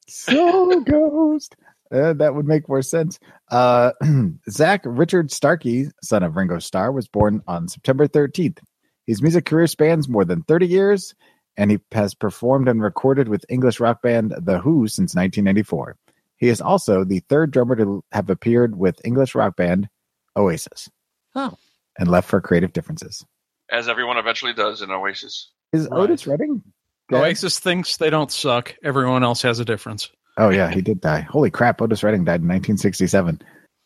Soul 0.08 0.80
Ghost. 0.82 1.56
Uh, 1.92 2.14
that 2.14 2.34
would 2.34 2.48
make 2.48 2.68
more 2.68 2.82
sense. 2.82 3.20
Uh, 3.52 3.92
Zak 4.50 4.82
Richard 4.86 5.32
Starkey, 5.32 5.88
son 6.02 6.24
of 6.24 6.36
Ringo 6.36 6.58
Starr, 6.60 6.92
was 6.92 7.08
born 7.08 7.44
on 7.48 7.68
September 7.68 8.08
13th. 8.08 8.58
His 9.06 9.22
music 9.22 9.46
career 9.46 9.68
spans 9.68 10.10
more 10.10 10.26
than 10.26 10.42
30 10.44 10.66
years, 10.68 11.14
and 11.58 11.72
he 11.72 11.80
has 11.92 12.14
performed 12.16 12.68
and 12.68 12.82
recorded 12.82 13.28
with 13.28 13.46
English 13.50 13.80
rock 13.80 14.02
band 14.02 14.34
The 14.42 14.60
Who 14.60 14.88
since 14.88 15.16
1994. 15.16 15.96
He 16.38 16.50
is 16.50 16.62
also 16.62 17.04
the 17.04 17.20
third 17.30 17.52
drummer 17.52 17.76
to 17.76 18.04
have 18.12 18.30
appeared 18.30 18.78
with 18.78 19.00
English 19.06 19.36
rock 19.36 19.56
band 19.56 19.88
Oasis. 20.36 20.90
Oh. 21.36 21.58
And 21.98 22.10
left 22.10 22.28
for 22.30 22.42
creative 22.42 22.74
differences. 22.74 23.26
As 23.72 23.88
everyone 23.88 24.18
eventually 24.18 24.54
does 24.54 24.82
in 24.82 24.92
Oasis. 24.92 25.52
Is 25.72 25.88
Right. 25.90 26.02
Otis 26.02 26.28
Redding? 26.28 26.62
dead? 27.10 27.22
Oasis 27.22 27.60
thinks 27.60 27.98
they 27.98 28.10
don't 28.10 28.32
suck. 28.32 28.76
Everyone 28.84 29.24
else 29.24 29.42
has 29.44 29.60
a 29.60 29.66
difference. 29.66 30.10
Oh, 30.38 30.50
yeah, 30.50 30.70
he 30.72 30.82
did 30.82 31.00
die. 31.02 31.22
Holy 31.22 31.52
crap, 31.52 31.82
Otis 31.82 32.02
Redding 32.04 32.24
died 32.26 32.42
in 32.42 32.48
1967. 32.48 33.42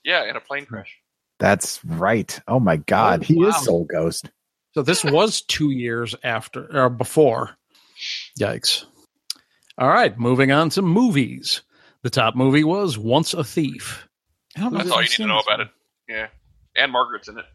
Yeah, 0.06 0.24
in 0.30 0.36
a 0.38 0.40
plane 0.40 0.66
crash. 0.66 0.98
That's 1.40 1.84
right. 1.86 2.40
Oh 2.48 2.60
my 2.60 2.78
God, 2.78 3.20
Oh, 3.22 3.24
he 3.26 3.36
wow. 3.36 3.50
is 3.50 3.58
Soul 3.64 3.84
Ghost. 3.86 4.30
So 4.74 4.82
this 4.82 5.04
was 5.04 5.42
two 5.42 5.72
years 5.72 6.16
after 6.24 6.66
or 6.86 6.90
before. 6.90 7.57
Yikes. 8.39 8.86
All 9.77 9.89
right, 9.89 10.17
moving 10.17 10.51
on 10.51 10.70
to 10.72 10.82
movies. 10.82 11.62
The 12.03 12.10
top 12.10 12.36
movie 12.36 12.63
was 12.63 12.98
Once 12.98 13.34
a 13.34 13.44
Thief. 13.44 14.08
I 14.56 14.62
don't 14.62 14.74
know 14.74 14.79
That's 14.79 14.91
all 14.91 15.00
I've 15.00 15.06
you 15.06 15.10
need 15.10 15.15
to 15.17 15.27
know 15.27 15.39
about 15.39 15.60
it. 15.60 15.67
Yeah. 16.10 16.27
Ann-Margret's 16.75 17.27
in 17.27 17.38
it. 17.38 17.46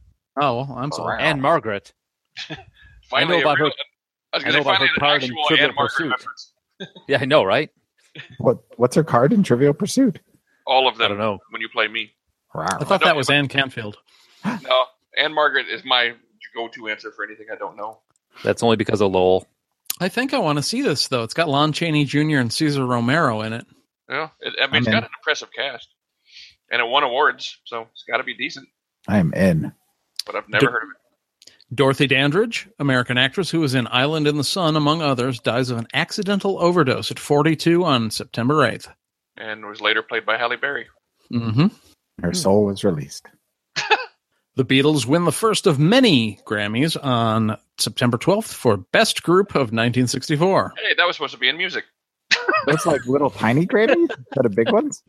Oh, 0.40 0.56
well, 0.56 0.76
I'm 0.76 0.92
sorry. 0.92 1.20
And 1.22 1.42
Margaret. 1.42 1.92
Finally, 3.10 3.36
I 3.36 3.36
know 3.36 3.40
about 3.40 3.58
real, 3.58 3.68
her. 3.68 3.72
I 4.32 4.36
was 4.36 4.44
I 4.44 4.50
know 4.50 4.60
about 4.60 4.80
her 4.80 4.88
card 4.98 5.22
in 5.22 5.34
Trivial 5.46 5.72
Pursuit. 5.76 6.26
Yeah, 7.06 7.18
I 7.20 7.26
know, 7.26 7.44
right? 7.44 7.70
What 8.38 8.58
what's 8.76 8.96
her 8.96 9.04
card 9.04 9.32
in 9.32 9.44
Trivial 9.44 9.72
Pursuit? 9.72 10.18
All 10.66 10.88
of 10.88 10.98
that 10.98 11.04
I 11.04 11.08
don't 11.08 11.18
know. 11.18 11.38
when 11.50 11.62
you 11.62 11.68
play 11.68 11.86
me. 11.86 12.12
I 12.52 12.82
thought 12.82 13.04
that 13.04 13.14
was 13.14 13.30
Anne 13.30 13.46
Canfield. 13.46 13.98
No, 14.44 14.86
Ann-Margret 15.16 15.68
is 15.68 15.84
my 15.84 16.14
go-to 16.56 16.88
answer 16.88 17.12
for 17.12 17.24
anything 17.24 17.46
I 17.52 17.56
don't 17.56 17.76
know. 17.76 18.00
That's 18.42 18.64
only 18.64 18.76
because 18.76 19.00
of 19.00 19.12
Lowell. 19.12 19.46
I 20.00 20.08
think 20.08 20.34
I 20.34 20.38
want 20.38 20.58
to 20.58 20.62
see 20.62 20.82
this 20.82 21.08
though. 21.08 21.22
It's 21.22 21.34
got 21.34 21.48
Lon 21.48 21.72
Chaney 21.72 22.04
Jr. 22.04 22.38
and 22.38 22.52
Cesar 22.52 22.84
Romero 22.84 23.42
in 23.42 23.52
it. 23.52 23.66
Yeah, 24.08 24.28
it, 24.40 24.54
I 24.60 24.66
mean, 24.66 24.74
I'm 24.74 24.78
it's 24.78 24.86
in. 24.88 24.92
got 24.92 25.02
an 25.04 25.10
impressive 25.20 25.48
cast, 25.56 25.88
and 26.70 26.80
it 26.80 26.88
won 26.88 27.02
awards, 27.02 27.58
so 27.64 27.86
it's 27.92 28.04
got 28.08 28.18
to 28.18 28.24
be 28.24 28.34
decent. 28.34 28.68
I 29.08 29.18
am 29.18 29.32
in. 29.34 29.72
But 30.26 30.36
I've 30.36 30.48
never 30.48 30.66
Do- 30.66 30.72
heard 30.72 30.82
of 30.84 30.88
it. 30.90 30.96
Dorothy 31.74 32.06
Dandridge, 32.06 32.68
American 32.78 33.16
actress 33.16 33.50
who 33.50 33.60
was 33.60 33.74
in 33.74 33.88
Island 33.90 34.26
in 34.26 34.36
the 34.36 34.44
Sun, 34.44 34.76
among 34.76 35.00
others, 35.00 35.40
dies 35.40 35.70
of 35.70 35.78
an 35.78 35.86
accidental 35.94 36.58
overdose 36.58 37.10
at 37.10 37.18
42 37.18 37.82
on 37.84 38.10
September 38.10 38.56
8th. 38.56 38.88
and 39.38 39.64
was 39.64 39.80
later 39.80 40.02
played 40.02 40.26
by 40.26 40.36
Halle 40.36 40.56
Berry. 40.56 40.86
Mm-hmm. 41.32 41.68
Her 42.22 42.34
soul 42.34 42.66
was 42.66 42.84
released. 42.84 43.26
The 44.54 44.64
Beatles 44.66 45.06
win 45.06 45.24
the 45.24 45.32
first 45.32 45.66
of 45.66 45.78
many 45.78 46.38
Grammys 46.44 47.02
on 47.02 47.56
September 47.78 48.18
12th 48.18 48.52
for 48.52 48.76
Best 48.76 49.22
Group 49.22 49.50
of 49.52 49.72
1964. 49.72 50.74
Hey, 50.76 50.94
that 50.94 51.06
was 51.06 51.16
supposed 51.16 51.32
to 51.32 51.38
be 51.38 51.48
in 51.48 51.56
music. 51.56 51.84
That's 52.66 52.84
like 52.84 53.06
little 53.06 53.30
tiny 53.30 53.66
Grammys, 53.66 54.10
but 54.34 54.42
the 54.42 54.50
big 54.50 54.70
ones. 54.70 55.02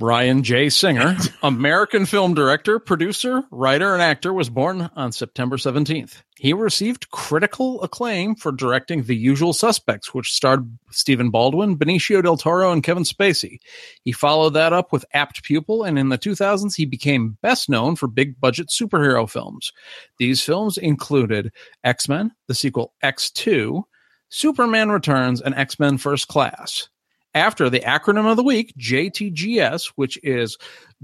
Bryan 0.00 0.42
J. 0.42 0.70
Singer, 0.70 1.14
American 1.42 2.06
film 2.06 2.32
director, 2.32 2.78
producer, 2.78 3.44
writer, 3.50 3.92
and 3.92 4.00
actor, 4.00 4.32
was 4.32 4.48
born 4.48 4.88
on 4.96 5.12
September 5.12 5.58
17th. 5.58 6.22
He 6.38 6.54
received 6.54 7.10
critical 7.10 7.82
acclaim 7.82 8.34
for 8.34 8.50
directing 8.50 9.02
The 9.02 9.14
Usual 9.14 9.52
Suspects, 9.52 10.14
which 10.14 10.32
starred 10.32 10.74
Stephen 10.90 11.28
Baldwin, 11.28 11.76
Benicio 11.76 12.22
del 12.22 12.38
Toro, 12.38 12.72
and 12.72 12.82
Kevin 12.82 13.02
Spacey. 13.02 13.58
He 14.02 14.10
followed 14.10 14.54
that 14.54 14.72
up 14.72 14.90
with 14.90 15.04
Apt 15.12 15.42
Pupil, 15.42 15.84
and 15.84 15.98
in 15.98 16.08
the 16.08 16.16
2000s, 16.16 16.74
he 16.74 16.86
became 16.86 17.36
best 17.42 17.68
known 17.68 17.94
for 17.94 18.06
big 18.06 18.40
budget 18.40 18.68
superhero 18.68 19.28
films. 19.28 19.70
These 20.16 20.42
films 20.42 20.78
included 20.78 21.52
X 21.84 22.08
Men, 22.08 22.32
the 22.46 22.54
sequel 22.54 22.94
X2, 23.04 23.82
Superman 24.30 24.88
Returns, 24.88 25.42
and 25.42 25.54
X 25.54 25.78
Men 25.78 25.98
First 25.98 26.26
Class 26.28 26.88
after 27.34 27.70
the 27.70 27.80
acronym 27.80 28.30
of 28.30 28.36
the 28.36 28.42
week, 28.42 28.72
JTGS, 28.78 29.92
which 29.96 30.18
is 30.22 30.56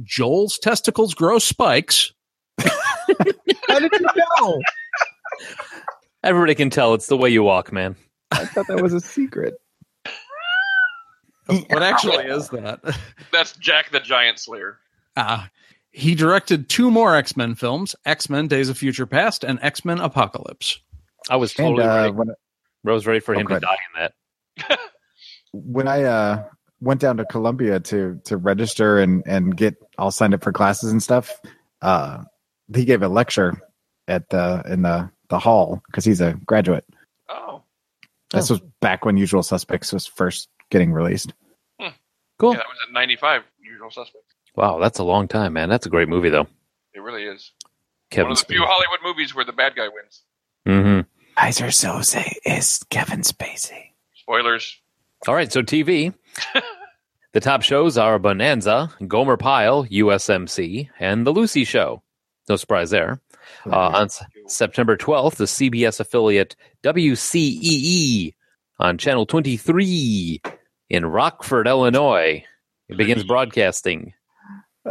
Joel's 0.03 0.59
testicles 0.59 1.15
grow 1.15 1.39
spikes. 1.39 2.13
How 3.69 3.79
did 3.79 3.93
you 3.93 4.07
know? 4.41 4.61
Everybody 6.25 6.55
can 6.55 6.71
tell 6.71 6.95
it's 6.95 7.07
the 7.07 7.17
way 7.17 7.31
you 7.31 7.43
walk, 7.43 7.73
man. 7.73 7.97
I 8.33 8.45
thought 8.47 8.67
that 8.69 8.83
was 8.83 8.93
a 8.93 9.01
secret. 9.01 9.55
What 11.47 11.83
actually 11.83 12.25
is 12.25 12.49
that? 12.49 12.81
That's 13.33 13.53
Jack 13.57 13.91
the 13.93 14.01
Giant 14.01 14.41
Slayer. 14.41 14.79
Ah, 15.17 15.49
He 15.93 16.17
directed 16.17 16.69
two 16.69 16.91
more 16.91 17.15
X 17.15 17.37
Men 17.37 17.55
films 17.55 17.95
X 18.05 18.29
Men 18.29 18.49
Days 18.49 18.69
of 18.69 18.77
Future 18.77 19.07
Past 19.07 19.45
and 19.45 19.61
X 19.63 19.85
Men 19.85 20.01
Apocalypse. 20.01 20.81
I 21.31 21.37
was 21.37 21.55
totally 21.55 21.85
and, 21.85 21.93
uh, 21.93 21.95
ready. 22.03 22.11
when, 22.13 22.31
I 22.31 22.93
was 22.93 23.07
ready 23.07 23.21
for 23.21 23.37
Oh, 23.37 23.39
him 23.39 23.47
to 23.47 23.61
die 23.61 23.77
in 23.95 24.11
that. 24.69 24.81
when 25.65 25.89
I 25.89 26.03
uh, 26.05 26.45
went 26.81 27.01
down 27.01 27.17
to 27.19 27.25
Columbia 27.25 27.81
to 27.81 28.21
to 28.25 28.37
register 28.37 28.99
and 28.99 29.23
and 29.27 29.57
get 29.57 29.77
all 29.99 30.11
signed 30.11 30.35
up 30.35 30.43
for 30.43 30.53
classes 30.53 30.91
and 30.91 31.03
stuff, 31.03 31.41
uh, 31.83 32.25
he 32.75 32.85
gave 32.85 33.03
a 33.03 33.09
lecture 33.09 33.61
at 34.09 34.29
the 34.31 34.63
in 34.67 34.83
the 34.83 35.11
the 35.29 35.39
hall 35.39 35.83
because 35.87 36.05
he's 36.05 36.21
a 36.21 36.35
graduate. 36.47 36.85
Oh, 37.29 37.63
This 38.31 38.51
was 38.51 38.61
back 38.81 39.05
when 39.05 39.17
Usual 39.17 39.43
Suspects 39.43 39.93
was 39.93 40.07
first 40.07 40.49
getting 40.71 40.93
released. 40.93 41.33
Cool. 42.39 42.53
yeah, 42.53 42.59
that 42.59 42.67
was 42.69 42.77
at 42.87 42.93
95, 42.93 43.43
Usual 43.63 43.91
Suspects. 43.91 44.35
Wow, 44.57 44.79
that's 44.79 44.99
a 44.99 45.05
long 45.05 45.27
time, 45.27 45.55
man. 45.55 45.71
That's 45.71 45.87
a 45.87 45.89
great 45.89 46.07
movie, 46.09 46.29
though. 46.29 46.47
It 46.93 47.01
really 47.01 47.25
is. 47.25 47.51
Kevin 48.11 48.27
One 48.27 48.33
of 48.33 48.39
the 48.47 48.53
few 48.53 48.63
Hollywood 48.63 49.01
movies 49.03 49.35
where 49.35 49.45
the 49.45 49.53
bad 49.55 49.75
guy 49.75 49.89
wins. 49.89 50.23
Mm-hmm. 50.67 51.41
Keyser 51.43 51.69
Söze 51.69 52.35
is 52.45 52.85
Kevin 52.91 53.21
Spacey. 53.21 53.93
Spoilers. 54.15 54.79
All 55.29 55.35
right, 55.35 55.51
so 55.53 55.63
TV. 55.63 56.15
the 57.33 57.41
top 57.41 57.63
shows 57.63 57.99
are 57.99 58.19
Bonanza, 58.19 58.91
Gomer 59.09 59.37
Pyle, 59.37 59.85
USMC, 59.87 60.89
and 61.01 61.27
The 61.27 61.33
Lucy 61.33 61.65
Show. 61.65 62.03
No 62.49 62.57
surprise 62.57 62.91
there. 62.91 63.21
Uh, 63.67 63.77
on 63.77 64.05
S- 64.05 64.23
September 64.47 64.97
12th, 64.97 65.37
the 65.37 65.45
CBS 65.45 65.99
affiliate 66.01 66.55
WCEE 66.85 68.35
on 68.79 68.99
Channel 68.99 69.27
23 69.27 70.41
in 70.91 71.07
Rockford, 71.07 71.67
Illinois. 71.67 72.45
It 72.89 72.97
begins 72.97 73.25
broadcasting. 73.25 74.13
Uh, 74.85 74.91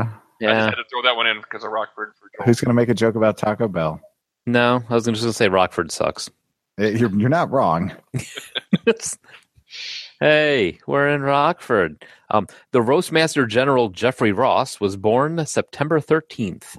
I 0.00 0.02
just 0.04 0.12
Yeah. 0.40 0.64
had 0.66 0.70
to 0.76 0.84
throw 0.90 1.02
that 1.02 1.16
one 1.16 1.26
in 1.26 1.40
because 1.40 1.64
of 1.64 1.72
Rockford. 1.72 2.12
For 2.20 2.28
Joel. 2.36 2.46
who's 2.46 2.60
going 2.60 2.68
to 2.70 2.74
make 2.74 2.88
a 2.88 2.94
joke 2.94 3.16
about 3.16 3.36
Taco 3.38 3.66
Bell? 3.66 4.00
No, 4.46 4.82
I 4.88 4.94
was 4.94 5.04
just 5.06 5.20
going 5.20 5.30
to 5.30 5.32
say 5.32 5.48
Rockford 5.48 5.90
sucks. 5.90 6.30
Eh, 6.78 6.90
You're, 6.90 7.10
you're 7.18 7.28
not 7.28 7.50
wrong. 7.50 7.92
hey, 10.20 10.78
we're 10.86 11.08
in 11.08 11.22
Rockford. 11.22 12.04
Um, 12.30 12.46
the 12.72 12.82
Roastmaster 12.82 13.46
General 13.46 13.88
Jeffrey 13.88 14.32
Ross 14.32 14.80
was 14.80 14.96
born 14.96 15.44
September 15.46 16.00
13th. 16.00 16.78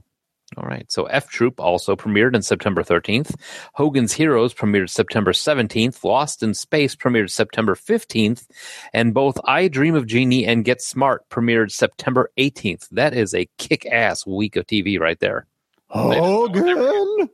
All 0.58 0.68
right, 0.68 0.92
so 0.92 1.06
F 1.06 1.30
Troop 1.30 1.60
also 1.60 1.96
premiered 1.96 2.34
on 2.34 2.42
September 2.42 2.82
13th. 2.82 3.36
Hogan's 3.76 4.14
Heroes 4.14 4.54
premiered 4.54 4.90
September 4.90 5.32
17th. 5.32 6.04
Lost 6.04 6.42
in 6.42 6.56
Space 6.56 6.96
premiered 6.96 7.30
September 7.30 7.76
15th. 7.76 8.48
And 8.92 9.14
both 9.14 9.38
I 9.46 9.68
Dream 9.68 9.94
of 9.94 10.08
Jeannie 10.08 10.48
and 10.48 10.66
Get 10.66 10.82
Smart 10.82 11.30
premiered 11.30 11.72
September 11.72 12.32
18th. 12.40 12.90
That 12.90 13.14
is 13.14 13.36
a 13.36 13.48
kick 13.60 13.86
ass 13.86 14.26
week 14.26 14.56
of 14.56 14.66
TV 14.66 15.00
right 15.00 15.20
there. 15.20 15.46
Hogan. 15.90 17.30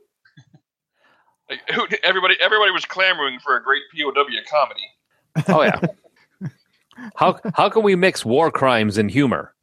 Like, 1.48 2.00
everybody, 2.02 2.34
everybody 2.40 2.70
was 2.72 2.84
clamoring 2.84 3.38
for 3.38 3.56
a 3.56 3.62
great 3.62 3.82
POW 3.94 4.26
comedy. 4.50 4.82
Oh, 5.48 5.62
yeah. 5.62 5.80
how, 7.14 7.38
how 7.54 7.68
can 7.68 7.82
we 7.82 7.94
mix 7.96 8.24
war 8.24 8.50
crimes 8.50 8.98
and 8.98 9.10
humor? 9.10 9.54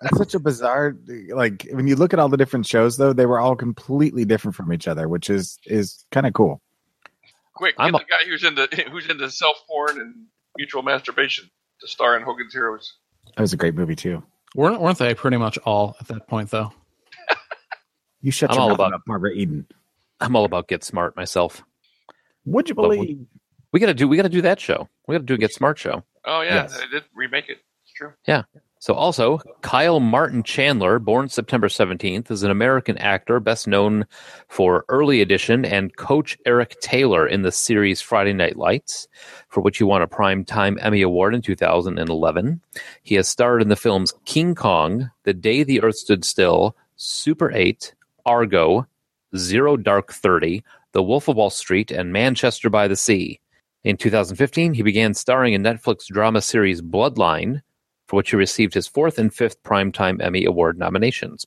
That's 0.00 0.18
such 0.18 0.34
a 0.34 0.40
bizarre. 0.40 0.96
Like 1.30 1.68
when 1.72 1.86
you 1.86 1.94
look 1.96 2.12
at 2.12 2.18
all 2.18 2.28
the 2.28 2.36
different 2.36 2.66
shows, 2.66 2.96
though, 2.96 3.12
they 3.12 3.26
were 3.26 3.38
all 3.38 3.54
completely 3.54 4.24
different 4.24 4.56
from 4.56 4.72
each 4.72 4.88
other, 4.88 5.08
which 5.08 5.30
is 5.30 5.58
is 5.64 6.04
kind 6.10 6.26
of 6.26 6.32
cool. 6.32 6.60
Quick, 7.54 7.76
get 7.76 7.84
I'm 7.84 7.92
the 7.92 7.98
guy 8.00 8.24
who's 8.26 8.42
into 8.42 8.66
who's 8.90 9.08
into 9.08 9.30
self 9.30 9.56
porn 9.68 10.00
and 10.00 10.14
mutual 10.56 10.82
masturbation 10.82 11.48
to 11.80 11.86
star 11.86 12.16
in 12.16 12.22
Hogan's 12.24 12.52
Heroes. 12.52 12.94
That 13.36 13.42
was 13.42 13.52
a 13.52 13.56
great 13.56 13.76
movie 13.76 13.94
too. 13.94 14.24
Weren't, 14.56 14.80
weren't 14.80 14.98
they 14.98 15.14
pretty 15.14 15.36
much 15.36 15.56
all 15.58 15.96
at 16.00 16.08
that 16.08 16.26
point, 16.28 16.50
though? 16.50 16.72
You 18.20 18.30
shut 18.30 18.50
I'm 18.50 18.54
your 18.56 18.62
all 18.62 18.68
mouth 18.70 18.74
about- 18.76 18.88
about 18.88 19.04
Barbara 19.06 19.32
Eden. 19.32 19.66
I'm 20.20 20.36
all 20.36 20.44
about 20.44 20.68
Get 20.68 20.84
Smart 20.84 21.16
myself. 21.16 21.62
Would 22.44 22.68
you 22.68 22.74
But 22.76 22.82
believe? 22.82 23.26
We 23.72 23.80
gotta 23.80 23.94
do 23.94 24.06
we 24.08 24.16
gotta 24.16 24.28
do 24.28 24.42
that 24.42 24.60
show. 24.60 24.88
We 25.06 25.14
gotta 25.14 25.24
do 25.24 25.34
a 25.34 25.38
Get 25.38 25.52
Smart 25.52 25.78
show. 25.78 26.02
Oh 26.24 26.40
yeah, 26.42 26.54
Yes. 26.54 26.78
they 26.78 26.86
did 26.88 27.04
remake 27.14 27.48
it. 27.48 27.58
It's 27.84 27.92
true. 27.94 28.12
Yeah. 28.26 28.42
So 28.78 28.94
also 28.94 29.38
Kyle 29.60 30.00
Martin 30.00 30.42
Chandler, 30.42 30.98
born 30.98 31.28
September 31.28 31.68
17th, 31.68 32.30
is 32.32 32.42
an 32.42 32.50
American 32.50 32.98
actor 32.98 33.38
best 33.38 33.68
known 33.68 34.06
for 34.48 34.84
Early 34.88 35.20
Edition 35.20 35.64
and 35.64 35.96
Coach 35.96 36.36
Eric 36.46 36.80
Taylor 36.80 37.26
in 37.26 37.42
the 37.42 37.52
series 37.52 38.00
Friday 38.00 38.32
Night 38.32 38.56
Lights, 38.56 39.06
for 39.48 39.60
which 39.60 39.78
he 39.78 39.84
won 39.84 40.02
a 40.02 40.08
Primetime 40.08 40.78
Emmy 40.80 41.00
Award 41.00 41.32
in 41.34 41.42
2011. 41.42 42.60
He 43.04 43.14
has 43.14 43.28
starred 43.28 43.62
in 43.62 43.68
the 43.68 43.76
films 43.76 44.12
King 44.24 44.54
Kong, 44.56 45.10
The 45.22 45.34
Day 45.34 45.62
the 45.62 45.80
Earth 45.80 45.96
Stood 45.96 46.24
Still, 46.24 46.76
Super 46.96 47.52
8, 47.52 47.94
Argo, 48.26 48.86
Zero 49.36 49.76
Dark 49.76 50.12
30, 50.12 50.62
The 50.90 51.02
Wolf 51.04 51.28
of 51.28 51.36
Wall 51.36 51.50
Street, 51.50 51.92
and 51.92 52.12
Manchester 52.12 52.68
by 52.68 52.88
the 52.88 52.96
Sea. 52.96 53.38
In 53.84 53.96
2015, 53.96 54.74
he 54.74 54.82
began 54.82 55.12
starring 55.14 55.54
in 55.54 55.62
Netflix 55.62 56.06
drama 56.06 56.40
series 56.40 56.80
Bloodline, 56.80 57.62
for 58.06 58.16
which 58.16 58.30
he 58.30 58.36
received 58.36 58.74
his 58.74 58.86
fourth 58.86 59.18
and 59.18 59.32
fifth 59.34 59.62
Primetime 59.64 60.22
Emmy 60.22 60.44
Award 60.44 60.78
nominations. 60.78 61.46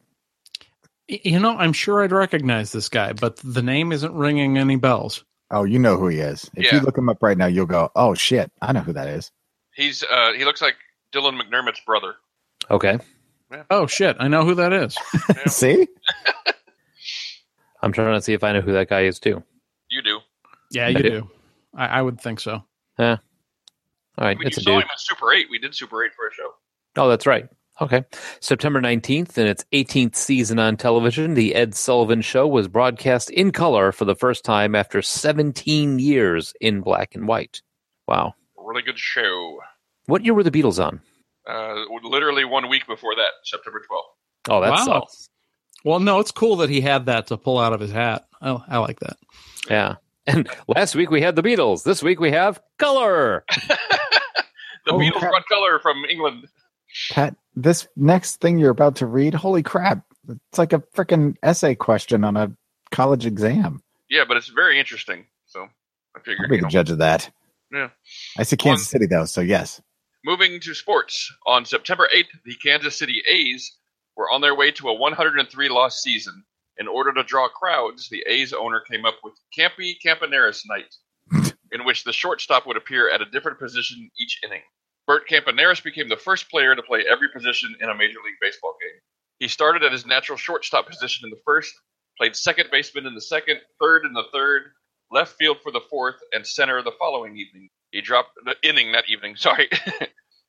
You 1.08 1.39
know, 1.39 1.56
I'm 1.56 1.71
sure 1.74 2.04
I'd 2.04 2.12
recognize 2.12 2.71
this 2.71 2.89
guy, 2.89 3.13
but 3.13 3.38
the 3.38 3.62
name 3.62 3.91
isn't 3.91 4.13
ringing 4.13 4.58
any 4.58 4.76
bells. 4.76 5.24
Oh, 5.52 5.63
you 5.63 5.78
know 5.80 5.98
who 5.98 6.08
he 6.08 6.17
is. 6.19 6.50
If 6.56 6.65
Yeah. 6.65 6.76
you 6.76 6.82
look 6.82 6.98
him 6.98 7.08
up 7.10 7.21
right 7.21 7.38
now, 7.38 7.45
you'll 7.45 7.67
go, 7.67 7.91
"Oh 7.95 8.15
shit, 8.15 8.52
I 8.62 8.71
know 8.71 8.80
who 8.82 8.93
that 8.93 9.08
is." 9.08 9.32
He's 9.76 10.04
uh, 10.04 10.34
he 10.34 10.43
looks 10.43 10.62
like 10.62 10.76
Dylan 11.13 11.39
McDermott's 11.39 11.82
brother. 11.86 12.15
Okay. 12.71 12.98
Oh 13.69 13.86
shit, 13.86 14.17
I 14.19 14.28
know 14.28 14.43
who 14.43 14.56
that 14.56 14.74
is. 14.74 14.98
See, 15.48 15.88
I'm 17.82 17.91
trying 17.93 18.15
to 18.15 18.21
see 18.21 18.34
if 18.34 18.43
I 18.43 18.54
know 18.54 18.62
who 18.62 18.74
that 18.74 18.89
guy 18.89 19.02
is 19.02 19.19
too. 19.19 19.43
You 19.89 20.02
do. 20.02 20.19
Yeah, 20.71 20.88
I 20.88 20.89
you 20.89 20.98
do. 21.04 21.10
do. 21.10 21.30
I, 21.75 21.85
I 21.88 22.01
would 22.01 22.19
think 22.19 22.39
so. 22.39 22.63
Yeah. 22.97 23.17
All 24.17 24.25
right, 24.25 24.38
When 24.38 24.47
it's 24.47 24.57
you 24.57 24.61
a 24.61 24.63
saw 24.63 24.71
dude. 24.75 24.83
him 24.83 24.89
in 24.91 24.97
Super 24.97 25.33
Eight, 25.33 25.47
we 25.49 25.59
did 25.59 25.75
Super 25.75 26.03
Eight 26.05 26.11
for 26.15 26.27
a 26.27 26.33
show. 26.33 26.51
Oh, 26.95 27.09
that's 27.09 27.25
right. 27.27 27.47
Okay. 27.81 28.05
September 28.39 28.79
19th, 28.79 29.38
in 29.38 29.47
its 29.47 29.65
18th 29.73 30.15
season 30.15 30.59
on 30.59 30.77
television, 30.77 31.33
The 31.33 31.53
Ed 31.55 31.75
Sullivan 31.75 32.21
Show 32.21 32.47
was 32.47 32.69
broadcast 32.69 33.29
in 33.29 33.51
color 33.51 33.91
for 33.91 34.05
the 34.05 34.15
first 34.15 34.45
time 34.45 34.73
after 34.75 35.01
17 35.01 35.99
years 35.99 36.53
in 36.61 36.79
black 36.79 37.13
and 37.15 37.27
white. 37.27 37.61
Wow. 38.07 38.35
Really 38.57 38.81
good 38.81 38.97
show. 38.97 39.59
What 40.05 40.23
year 40.23 40.33
were 40.33 40.43
the 40.43 40.51
Beatles 40.51 40.81
on? 40.81 41.01
Uh, 41.45 41.83
literally 42.03 42.45
one 42.45 42.69
week 42.69 42.88
before 42.88 43.13
that, 43.15 43.31
September 43.43 43.81
12th. 43.91 44.51
Oh, 44.53 44.61
that 44.61 44.71
Wow. 44.71 44.85
sucks. 44.85 45.27
Well, 45.83 45.99
no, 45.99 46.19
it's 46.19 46.31
cool 46.31 46.55
that 46.57 46.69
he 46.69 46.79
had 46.79 47.05
that 47.07 47.27
to 47.27 47.38
pull 47.38 47.59
out 47.59 47.73
of 47.73 47.81
his 47.81 47.91
hat. 47.91 48.25
I, 48.41 48.51
I 48.69 48.77
like 48.77 49.01
that. 49.01 49.17
Yeah. 49.69 49.95
And 50.27 50.49
last 50.67 50.95
week 50.95 51.11
we 51.11 51.21
had 51.21 51.35
the 51.35 51.43
Beatles. 51.43 51.83
This 51.83 52.01
week 52.01 52.19
we 52.19 52.31
have 52.31 52.59
color. 52.79 53.45
The 54.85 54.91
Oh, 54.93 54.99
Beatles 54.99 55.13
crap. 55.19 55.31
brought 55.31 55.47
color 55.47 55.79
from 55.79 56.05
England. 56.05 56.47
Pat. 57.11 57.35
This 57.55 57.88
next 57.95 58.39
thing 58.39 58.59
you're 58.59 58.69
about 58.69 58.97
to 58.97 59.07
read, 59.07 59.33
holy 59.33 59.63
crap! 59.63 60.03
It's 60.29 60.59
like 60.59 60.73
a 60.73 60.79
freaking 60.95 61.35
essay 61.41 61.73
question 61.73 62.23
on 62.23 62.38
a 62.38 62.51
college 62.91 63.25
exam. 63.25 63.81
Yeah, 64.11 64.25
but 64.27 64.38
it's 64.38 64.49
very 64.49 64.79
interesting. 64.79 65.25
So 65.47 65.61
I 65.61 65.67
I'll 66.17 66.21
figured. 66.23 66.49
be 66.51 66.57
You 66.57 66.61
the 66.61 66.65
know, 66.67 66.69
judge 66.69 66.91
of 66.91 66.99
that. 66.99 67.31
yeah. 67.73 67.89
I 68.38 68.43
see 68.43 68.57
Kansas 68.57 68.88
City 68.88 69.07
though, 69.07 69.25
so 69.25 69.41
yes. 69.41 69.81
Moving 70.23 70.59
to 70.59 70.75
sports. 70.75 71.31
On 71.47 71.65
September 71.65 72.07
8th, 72.15 72.25
the 72.45 72.53
Kansas 72.63 72.95
City 72.97 73.23
A's 73.27 73.71
were 74.15 74.29
on 74.29 74.41
their 74.41 74.53
way 74.55 74.69
to 74.71 74.89
a 74.89 74.93
103 74.93 75.69
loss 75.69 76.01
season. 76.03 76.43
In 76.77 76.88
order 76.88 77.13
to 77.13 77.23
draw 77.23 77.47
crowds, 77.47 78.09
the 78.09 78.23
A's 78.27 78.53
owner 78.53 78.81
came 78.81 79.05
up 79.05 79.15
with 79.23 79.33
Campy 79.57 79.95
Campaneris 80.05 80.63
Night, 80.67 80.93
in 81.71 81.85
which 81.85 82.03
the 82.03 82.13
shortstop 82.13 82.67
would 82.67 82.77
appear 82.77 83.09
at 83.09 83.21
a 83.21 83.25
different 83.25 83.59
position 83.59 84.09
each 84.19 84.39
inning. 84.43 84.61
Bert 85.07 85.29
Campaneris 85.29 85.83
became 85.83 86.09
the 86.09 86.17
first 86.17 86.49
player 86.49 86.75
to 86.75 86.83
play 86.83 87.05
every 87.09 87.29
position 87.29 87.75
in 87.79 87.89
a 87.89 87.95
Major 87.95 88.17
League 88.25 88.39
Baseball 88.41 88.75
game. 88.81 88.99
He 89.39 89.47
started 89.47 89.83
at 89.83 89.91
his 89.91 90.05
natural 90.05 90.38
shortstop 90.38 90.88
position 90.88 91.25
in 91.25 91.29
the 91.29 91.41
first, 91.45 91.73
played 92.17 92.35
second 92.35 92.69
baseman 92.71 93.05
in 93.05 93.13
the 93.13 93.21
second, 93.21 93.59
third 93.79 94.05
in 94.05 94.13
the 94.13 94.25
third, 94.33 94.71
left 95.11 95.38
field 95.38 95.57
for 95.61 95.71
the 95.71 95.81
fourth, 95.89 96.15
and 96.33 96.45
center 96.45 96.81
the 96.81 96.93
following 96.97 97.38
evening. 97.38 97.69
He 97.91 98.01
dropped 98.01 98.31
the 98.43 98.55
inning 98.67 98.91
that 98.93 99.09
evening. 99.09 99.35
Sorry, 99.38 99.69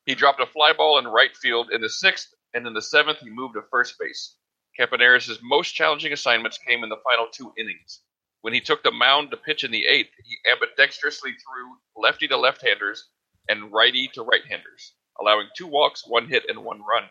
he 0.06 0.14
dropped 0.14 0.40
a 0.40 0.46
fly 0.46 0.72
ball 0.72 0.98
in 0.98 1.06
right 1.06 1.36
field 1.36 1.70
in 1.70 1.80
the 1.80 1.90
sixth, 1.90 2.28
and 2.54 2.66
in 2.66 2.72
the 2.72 2.82
seventh 2.82 3.18
he 3.18 3.30
moved 3.30 3.54
to 3.54 3.62
first 3.70 3.96
base. 3.98 4.36
Campaneris' 4.78 5.38
most 5.42 5.72
challenging 5.72 6.12
assignments 6.12 6.58
came 6.58 6.82
in 6.82 6.90
the 6.90 7.00
final 7.02 7.28
two 7.32 7.52
innings. 7.58 8.02
When 8.42 8.52
he 8.52 8.60
took 8.60 8.82
the 8.82 8.90
mound 8.90 9.30
to 9.30 9.36
pitch 9.36 9.64
in 9.64 9.70
the 9.70 9.86
eighth, 9.86 10.10
he 10.22 10.36
ambidextrously 10.50 11.32
threw 11.32 11.76
lefty 11.96 12.28
to 12.28 12.36
left-handers 12.36 13.08
and 13.48 13.72
righty 13.72 14.08
to 14.14 14.22
right-handers, 14.22 14.92
allowing 15.20 15.48
two 15.56 15.66
walks, 15.66 16.04
one 16.06 16.28
hit, 16.28 16.44
and 16.48 16.62
one 16.62 16.82
run. 16.82 17.04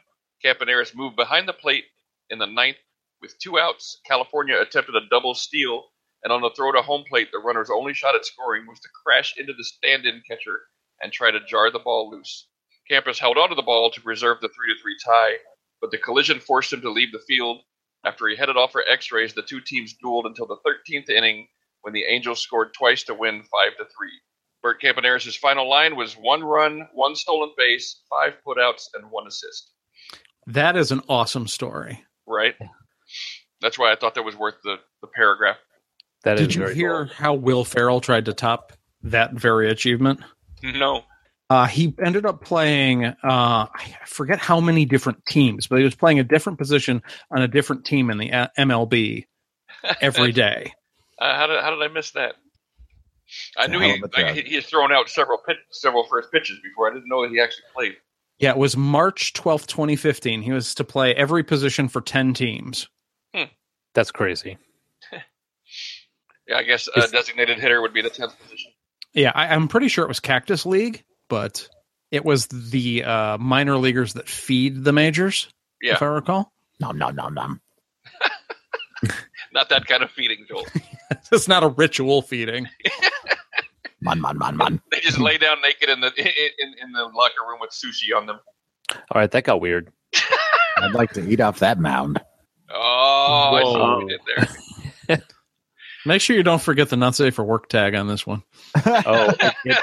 Campaneris 0.43 0.95
moved 0.95 1.15
behind 1.15 1.47
the 1.47 1.54
plate 1.54 1.86
in 2.30 2.38
the 2.38 2.45
ninth 2.45 2.78
with 3.21 3.38
two 3.39 3.58
outs. 3.58 3.99
California 4.06 4.60
attempted 4.60 4.95
a 4.95 5.10
double 5.10 5.34
steal, 5.34 5.86
and 6.23 6.32
on 6.32 6.41
the 6.41 6.51
throw 6.56 6.71
to 6.71 6.82
home 6.82 7.04
plate, 7.10 7.30
the 7.32 7.39
runner's 7.39 7.71
only 7.73 7.93
shot 7.93 8.15
at 8.15 8.25
scoring 8.25 8.67
was 8.67 8.80
to 8.80 8.89
crash 9.04 9.34
into 9.38 9.54
the 9.54 9.63
stand-in 9.63 10.21
catcher 10.30 10.62
and 11.01 11.12
try 11.12 11.32
to 11.32 11.45
jar 11.47 11.71
the 11.71 11.80
ball 11.80 12.12
loose. 12.12 12.47
Campy 12.89 13.17
held 13.17 13.38
onto 13.38 13.56
the 13.56 13.63
ball 13.63 13.89
to 13.89 14.01
preserve 14.01 14.39
the 14.41 14.49
three 14.49 14.71
to 14.73 14.80
three 14.80 14.95
tie, 15.04 15.38
but 15.86 15.91
the 15.91 15.98
collision 16.00 16.39
forced 16.39 16.74
him 16.74 16.82
to 16.82 16.89
leave 16.89 17.12
the 17.12 17.21
field. 17.28 17.62
After 18.04 18.28
he 18.28 18.36
headed 18.36 18.58
off 18.58 18.71
for 18.71 18.84
X-rays, 18.89 19.36
the 19.36 19.43
two 19.43 19.62
teams 19.62 19.93
dueled 20.04 20.26
until 20.26 20.48
the 20.48 20.58
13th 20.65 21.12
inning 21.12 21.48
when 21.84 21.93
the 21.93 22.06
Angels 22.06 22.39
scored 22.39 22.74
twice 22.74 23.04
to 23.04 23.13
win 23.13 23.43
five 23.43 23.78
to 23.78 23.84
three. 23.84 24.10
Bert 24.63 24.82
Campaneris' 24.82 25.38
final 25.38 25.69
line 25.69 25.95
was 25.95 26.13
one 26.13 26.43
run, 26.43 26.88
one 26.95 27.15
stolen 27.15 27.52
base, 27.56 28.02
five 28.10 28.34
putouts, 28.43 28.88
and 28.95 29.12
one 29.12 29.28
assist. 29.28 29.74
That 30.48 30.76
is 30.76 30.91
an 30.91 31.04
awesome 31.08 31.48
story. 31.48 32.04
Right? 32.26 32.56
That's 33.62 33.78
why 33.78 33.91
I 33.91 33.95
thought 33.95 34.15
that 34.15 34.26
was 34.26 34.36
worth 34.36 34.56
the, 34.63 34.78
the 35.02 35.08
paragraph. 35.08 35.58
That 36.24 36.39
Did 36.39 36.56
you 36.56 36.65
hear 36.65 37.06
how 37.06 37.36
Will 37.36 37.63
Ferrell 37.63 38.02
tried 38.02 38.26
to 38.26 38.34
top 38.34 38.74
that 39.04 39.34
very 39.34 39.69
achievement? 39.69 40.21
No. 40.63 41.04
Uh, 41.49 41.67
he 41.67 41.93
ended 42.03 42.25
up 42.25 42.41
playing, 42.41 43.05
uh, 43.05 43.15
I 43.23 43.95
forget 44.05 44.39
how 44.39 44.60
many 44.60 44.86
different 44.86 45.25
teams, 45.27 45.67
but 45.67 45.77
he 45.77 45.84
was 45.84 45.93
playing 45.93 46.19
a 46.19 46.23
different 46.23 46.58
position 46.58 47.03
on 47.29 47.41
a 47.41 47.47
different 47.47 47.86
team 47.86 48.10
in 48.10 48.17
the 48.17 48.31
uh, 48.31 48.47
MLB 48.58 49.25
every 50.01 50.31
day. 50.31 50.73
Uh, 51.19 51.36
how 51.36 51.47
did 51.47 51.62
how 51.62 51.69
did 51.69 51.81
I 51.81 51.88
miss 51.88 52.12
that? 52.12 52.36
I 53.58 53.67
knew 53.67 53.79
he 53.79 53.91
of 53.91 54.12
like, 54.15 54.36
he 54.36 54.41
he 54.41 54.55
had 54.55 54.65
thrown 54.65 54.91
out 54.91 55.08
several 55.10 55.38
pitch, 55.38 55.58
several 55.71 56.05
first 56.05 56.31
pitches 56.31 56.60
before. 56.62 56.89
I 56.89 56.93
didn't 56.93 57.08
know 57.08 57.21
that 57.21 57.31
he 57.31 57.39
actually 57.39 57.65
played. 57.73 57.95
Yeah, 58.39 58.51
it 58.51 58.58
was 58.58 58.75
March 58.75 59.34
12th, 59.34 59.67
2015. 59.67 60.41
He 60.41 60.51
was 60.51 60.75
to 60.75 60.84
play 60.84 61.15
every 61.15 61.43
position 61.43 61.88
for 61.88 62.01
10 62.01 62.34
teams. 62.34 62.89
That's 63.95 64.12
crazy. 64.12 64.58
Yeah, 66.47 66.58
I 66.58 66.63
guess 66.63 66.88
a 66.95 67.08
designated 67.08 67.60
hitter 67.60 67.81
would 67.81 67.91
be 67.91 68.03
the 68.03 68.10
tenth 68.12 68.39
position. 68.39 68.71
Yeah, 69.15 69.31
I, 69.34 69.47
I'm 69.47 69.67
pretty 69.67 69.88
sure 69.88 70.05
it 70.05 70.08
was 70.08 70.19
Cactus 70.19 70.63
League, 70.63 71.03
but 71.30 71.68
it 72.12 72.24
was 72.24 72.48
the 72.48 73.04
uh, 73.04 73.38
minor 73.38 73.78
leaguers 73.78 74.14
that 74.14 74.30
feed 74.30 74.84
the 74.84 74.94
majors, 74.94 75.50
Yeah, 75.82 75.94
if 75.94 76.02
I 76.02 76.06
recall. 76.08 76.52
Nom 76.80 76.98
nom 76.98 77.16
nom 77.16 77.34
nom. 77.34 77.62
not 79.54 79.70
that 79.70 79.86
kind 79.88 80.04
of 80.04 80.12
feeding, 80.12 80.46
Joel. 80.48 80.66
it's 81.32 81.48
not 81.48 81.64
a 81.64 81.70
ritual 81.70 82.22
feeding. 82.22 82.68
Man, 84.02 84.22
man, 84.22 84.38
man, 84.38 84.56
man. 84.56 84.80
they 84.92 85.00
just 85.00 85.18
lay 85.18 85.40
down 85.40 85.58
naked 85.64 85.90
in 85.90 86.00
the 86.00 86.12
in, 86.16 86.74
in 86.80 86.92
the 86.92 87.06
locker 87.06 87.42
room 87.50 87.58
with 87.60 87.72
sushi 87.72 88.16
on 88.16 88.28
them. 88.28 88.40
All 88.92 89.20
right, 89.20 89.32
that 89.32 89.46
got 89.46 89.60
weird. 89.60 89.92
I'd 90.78 90.92
like 90.94 91.14
to 91.14 91.28
eat 91.28 91.40
off 91.40 91.60
that 91.60 91.80
mound. 91.80 92.22
Oh, 92.72 92.78
I 92.78 93.64
see 93.64 93.80
what 93.80 93.98
we 93.98 94.06
did 94.06 94.20
there. 95.08 95.24
Make 96.06 96.22
sure 96.22 96.36
you 96.36 96.44
don't 96.44 96.62
forget 96.62 96.90
the 96.90 96.98
not 96.98 97.16
safe 97.16 97.34
for 97.34 97.44
work 97.44 97.68
tag 97.68 97.96
on 97.96 98.08
this 98.08 98.28
one. 98.28 98.44
Oh, 98.86 99.34
it, 99.40 99.78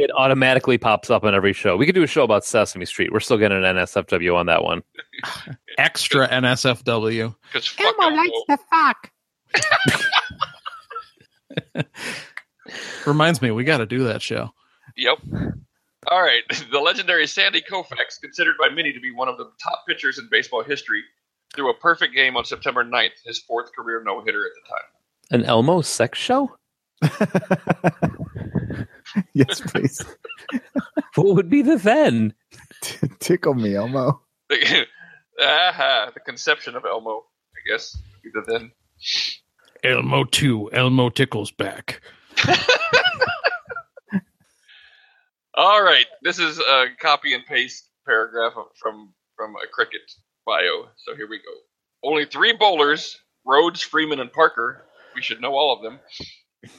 it, 0.00 0.04
it 0.04 0.10
automatically 0.16 0.78
pops 0.78 1.10
up 1.10 1.24
on 1.24 1.34
every 1.34 1.52
show. 1.52 1.76
We 1.76 1.86
could 1.86 1.94
do 1.94 2.02
a 2.02 2.06
show 2.06 2.24
about 2.24 2.44
Sesame 2.44 2.86
Street. 2.86 3.12
We're 3.12 3.20
still 3.20 3.38
getting 3.38 3.64
an 3.64 3.76
NSFW 3.76 4.34
on 4.34 4.46
that 4.46 4.62
one. 4.62 4.82
Extra 5.78 6.28
NSFW. 6.28 7.34
Because 7.52 7.74
Elmo 7.78 8.16
likes 8.16 8.38
to 8.48 8.58
fuck. 8.70 9.10
Reminds 13.06 13.42
me, 13.42 13.50
we 13.50 13.64
got 13.64 13.78
to 13.78 13.86
do 13.86 14.04
that 14.04 14.22
show. 14.22 14.50
Yep. 14.96 15.18
All 16.06 16.22
right. 16.22 16.42
The 16.70 16.78
legendary 16.78 17.26
Sandy 17.26 17.60
Koufax, 17.62 18.20
considered 18.20 18.56
by 18.58 18.68
many 18.68 18.92
to 18.92 19.00
be 19.00 19.10
one 19.10 19.28
of 19.28 19.36
the 19.38 19.50
top 19.62 19.84
pitchers 19.86 20.18
in 20.18 20.28
baseball 20.30 20.62
history, 20.62 21.02
threw 21.54 21.70
a 21.70 21.74
perfect 21.74 22.14
game 22.14 22.36
on 22.36 22.44
September 22.44 22.84
9th, 22.84 23.22
his 23.24 23.38
fourth 23.38 23.72
career 23.74 24.02
no 24.04 24.20
hitter 24.22 24.44
at 24.46 24.52
the 24.54 24.68
time. 24.68 25.42
An 25.42 25.44
Elmo 25.44 25.80
sex 25.80 26.18
show? 26.18 26.56
yes, 29.32 29.60
please. 29.60 30.04
what 31.14 31.34
would 31.34 31.50
be 31.50 31.62
the 31.62 31.76
then? 31.76 32.34
Tickle 33.18 33.54
me, 33.54 33.74
Elmo. 33.74 34.20
Aha, 35.42 36.10
the 36.12 36.20
conception 36.20 36.76
of 36.76 36.84
Elmo, 36.84 37.24
I 37.54 37.70
guess. 37.70 37.96
Either 38.26 38.44
then. 38.46 38.72
Elmo 39.82 40.24
2, 40.24 40.72
Elmo 40.72 41.08
tickles 41.08 41.50
back. 41.50 42.02
All 45.54 45.82
right. 45.82 46.06
This 46.22 46.38
is 46.38 46.58
a 46.58 46.86
copy 47.00 47.34
and 47.34 47.44
paste 47.44 47.90
paragraph 48.06 48.52
from 48.76 49.12
from 49.36 49.54
a 49.56 49.66
cricket 49.72 50.02
bio. 50.46 50.88
So 50.96 51.16
here 51.16 51.28
we 51.28 51.38
go. 51.38 51.52
Only 52.02 52.24
three 52.24 52.52
bowlers, 52.52 53.18
Rhodes, 53.46 53.82
Freeman, 53.82 54.20
and 54.20 54.32
Parker, 54.32 54.84
we 55.14 55.22
should 55.22 55.40
know 55.40 55.52
all 55.52 55.74
of 55.74 55.82
them, 55.82 55.98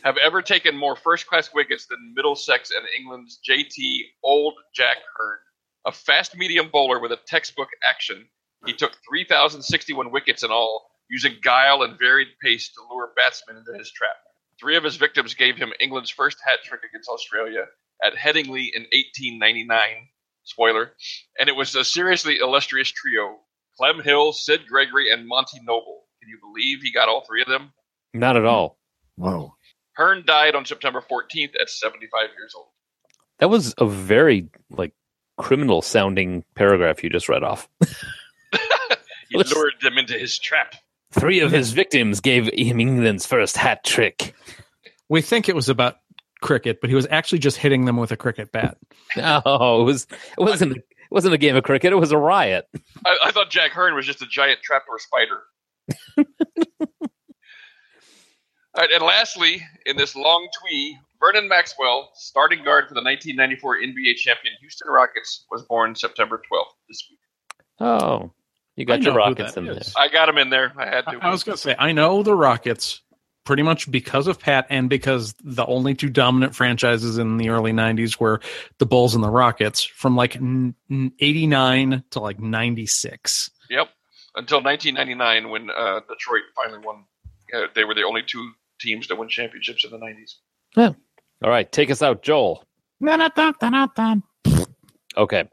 have 0.04 0.17
ever 0.17 0.41
taken 0.41 0.78
more 0.78 0.96
first 0.96 1.28
class 1.28 1.50
wickets 1.54 1.88
than 1.88 2.13
Middlesex 2.15 2.72
and 2.72 2.86
England's 2.98 3.39
JT 3.48 4.02
Old 4.24 4.54
Jack 4.76 4.98
Hearne. 5.17 5.39
A 5.86 5.91
fast 5.91 6.38
medium 6.38 6.70
bowler 6.72 7.00
with 7.00 7.12
a 7.12 7.20
textbook 7.28 7.70
action, 7.84 8.28
he 8.65 8.74
took 8.74 8.91
3,061 9.10 10.12
wickets 10.12 10.44
in 10.44 10.52
all, 10.52 10.91
using 11.10 11.36
guile 11.41 11.82
and 11.82 11.98
varied 11.98 12.28
pace 12.44 12.72
to 12.74 12.82
lure 12.91 13.12
batsmen 13.15 13.58
into 13.58 13.78
his 13.78 13.91
trap. 13.91 14.15
Three 14.60 14.78
of 14.78 14.84
his 14.84 14.98
victims 14.98 15.34
gave 15.34 15.58
him 15.58 15.74
England's 15.80 16.12
first 16.12 16.38
hat 16.46 16.60
trick 16.63 16.82
against 16.88 17.10
Australia 17.10 17.65
at 18.04 18.13
Headingley 18.13 18.67
in 18.74 18.84
1899. 18.84 20.08
Spoiler. 20.44 20.94
And 21.39 21.50
it 21.50 21.56
was 21.56 21.76
a 21.76 21.84
seriously 21.84 22.38
illustrious 22.38 22.89
trio 22.91 23.39
Clem 23.78 24.02
Hill, 24.02 24.34
Sid 24.34 24.67
Gregory, 24.67 25.12
and 25.12 25.28
Monty 25.28 25.60
Noble. 25.63 26.04
Can 26.22 26.30
you 26.30 26.38
believe 26.39 26.82
he 26.82 26.91
got 26.91 27.10
all 27.10 27.26
three 27.26 27.41
of 27.41 27.48
them? 27.48 27.74
Not 28.13 28.38
at 28.38 28.46
all. 28.46 28.78
Whoa. 29.15 29.56
Hearne 30.02 30.24
died 30.26 30.56
on 30.56 30.66
September 30.66 31.02
14th 31.02 31.54
at 31.62 31.70
75 31.70 32.30
years 32.38 32.54
old. 32.56 32.68
That 33.40 33.50
was 33.50 33.74
a 33.78 33.86
very 33.86 34.50
like 34.70 34.94
criminal 35.38 35.82
sounding 35.82 36.44
paragraph 36.56 37.04
you 37.04 37.10
just 37.10 37.30
read 37.30 37.44
off. 37.44 37.70
He 39.32 39.38
lured 39.38 39.76
them 39.82 39.98
into 39.98 40.18
his 40.18 40.38
trap. 40.38 40.76
Three 41.14 41.40
of 41.40 41.52
his 41.52 41.72
victims 41.72 42.20
gave 42.20 42.48
him 42.54 42.80
England's 42.80 43.26
first 43.26 43.56
hat 43.56 43.84
trick. 43.84 44.36
We 45.10 45.22
think 45.22 45.48
it 45.48 45.56
was 45.56 45.70
about 45.70 45.96
cricket, 46.42 46.82
but 46.82 46.90
he 46.90 46.96
was 46.96 47.08
actually 47.10 47.40
just 47.40 47.58
hitting 47.58 47.86
them 47.86 47.98
with 47.98 48.12
a 48.12 48.18
cricket 48.18 48.52
bat. 48.52 48.78
No, 49.18 49.82
it 49.82 49.84
was 49.84 50.08
it 50.38 50.42
wasn't 50.42 50.78
it 50.78 50.86
wasn't 51.12 51.34
a 51.34 51.38
game 51.38 51.56
of 51.56 51.64
cricket. 51.64 51.92
It 51.92 51.98
was 51.98 52.12
a 52.12 52.18
riot. 52.18 52.66
I, 53.06 53.18
I 53.26 53.32
thought 53.32 53.50
Jack 53.50 53.72
Hearne 53.72 53.94
was 53.94 54.06
just 54.06 54.22
a 54.22 54.26
giant 54.26 54.60
trapdoor 54.64 55.00
spider. 55.00 55.44
All 58.76 58.82
right, 58.82 58.92
and 58.92 59.04
lastly, 59.04 59.62
in 59.86 59.98
this 59.98 60.16
long 60.16 60.48
twee, 60.62 60.98
Vernon 61.20 61.48
Maxwell, 61.50 62.12
starting 62.16 62.64
guard 62.64 62.88
for 62.88 62.94
the 62.94 63.02
1994 63.04 63.78
NBA 63.78 64.16
champion 64.16 64.54
Houston 64.62 64.90
Rockets, 64.90 65.46
was 65.52 65.64
born 65.64 65.94
September 65.96 66.38
12th 66.52 66.64
this 66.88 67.06
week. 67.10 67.20
Oh, 67.82 68.32
you 68.78 68.86
got 68.86 69.00
I 69.00 69.04
your 69.04 69.14
rockets 69.16 69.54
that 69.54 69.60
in 69.60 69.66
there. 69.66 69.78
is. 69.78 69.94
I 69.98 70.08
got 70.08 70.28
them 70.28 70.38
in 70.38 70.50
there. 70.50 70.72
I 70.78 70.86
had 70.86 71.02
to. 71.08 71.20
I 71.22 71.30
was 71.30 71.44
going 71.44 71.56
to 71.56 71.62
say, 71.62 71.76
I 71.78 71.92
know 71.92 72.24
the 72.24 72.34
Rockets 72.34 73.02
pretty 73.44 73.64
much 73.64 73.90
because 73.92 74.28
of 74.28 74.40
Pat 74.40 74.68
and 74.70 74.90
because 74.90 75.36
the 75.44 75.66
only 75.66 75.94
two 75.94 76.10
dominant 76.10 76.56
franchises 76.56 77.18
in 77.18 77.38
the 77.38 77.50
early 77.50 77.74
90s 77.74 78.20
were 78.20 78.40
the 78.78 78.86
Bulls 78.86 79.16
and 79.16 79.24
the 79.24 79.30
Rockets 79.30 79.84
from 79.84 80.16
like 80.16 80.36
n- 80.38 80.76
n- 80.90 81.12
89 81.20 82.04
to 82.12 82.20
like 82.20 82.40
96. 82.40 83.50
Yep. 83.70 83.90
Until 84.36 84.64
1999, 84.64 85.50
when 85.50 85.70
uh, 85.72 86.00
Detroit 86.08 86.44
finally 86.56 86.80
won. 86.86 87.04
Uh, 87.54 87.68
they 87.76 87.84
were 87.84 87.94
the 87.94 88.04
only 88.04 88.22
two 88.26 88.52
teams 88.82 89.08
that 89.08 89.17
won 89.17 89.30
championships 89.30 89.86
in 89.86 89.91
the 89.91 89.98
90s. 89.98 90.36
Yeah. 90.76 90.91
All 91.44 91.50
right, 91.50 91.72
take 91.72 91.89
us 91.89 92.02
out, 92.02 92.22
Joel. 92.22 92.65
Okay. 95.17 95.50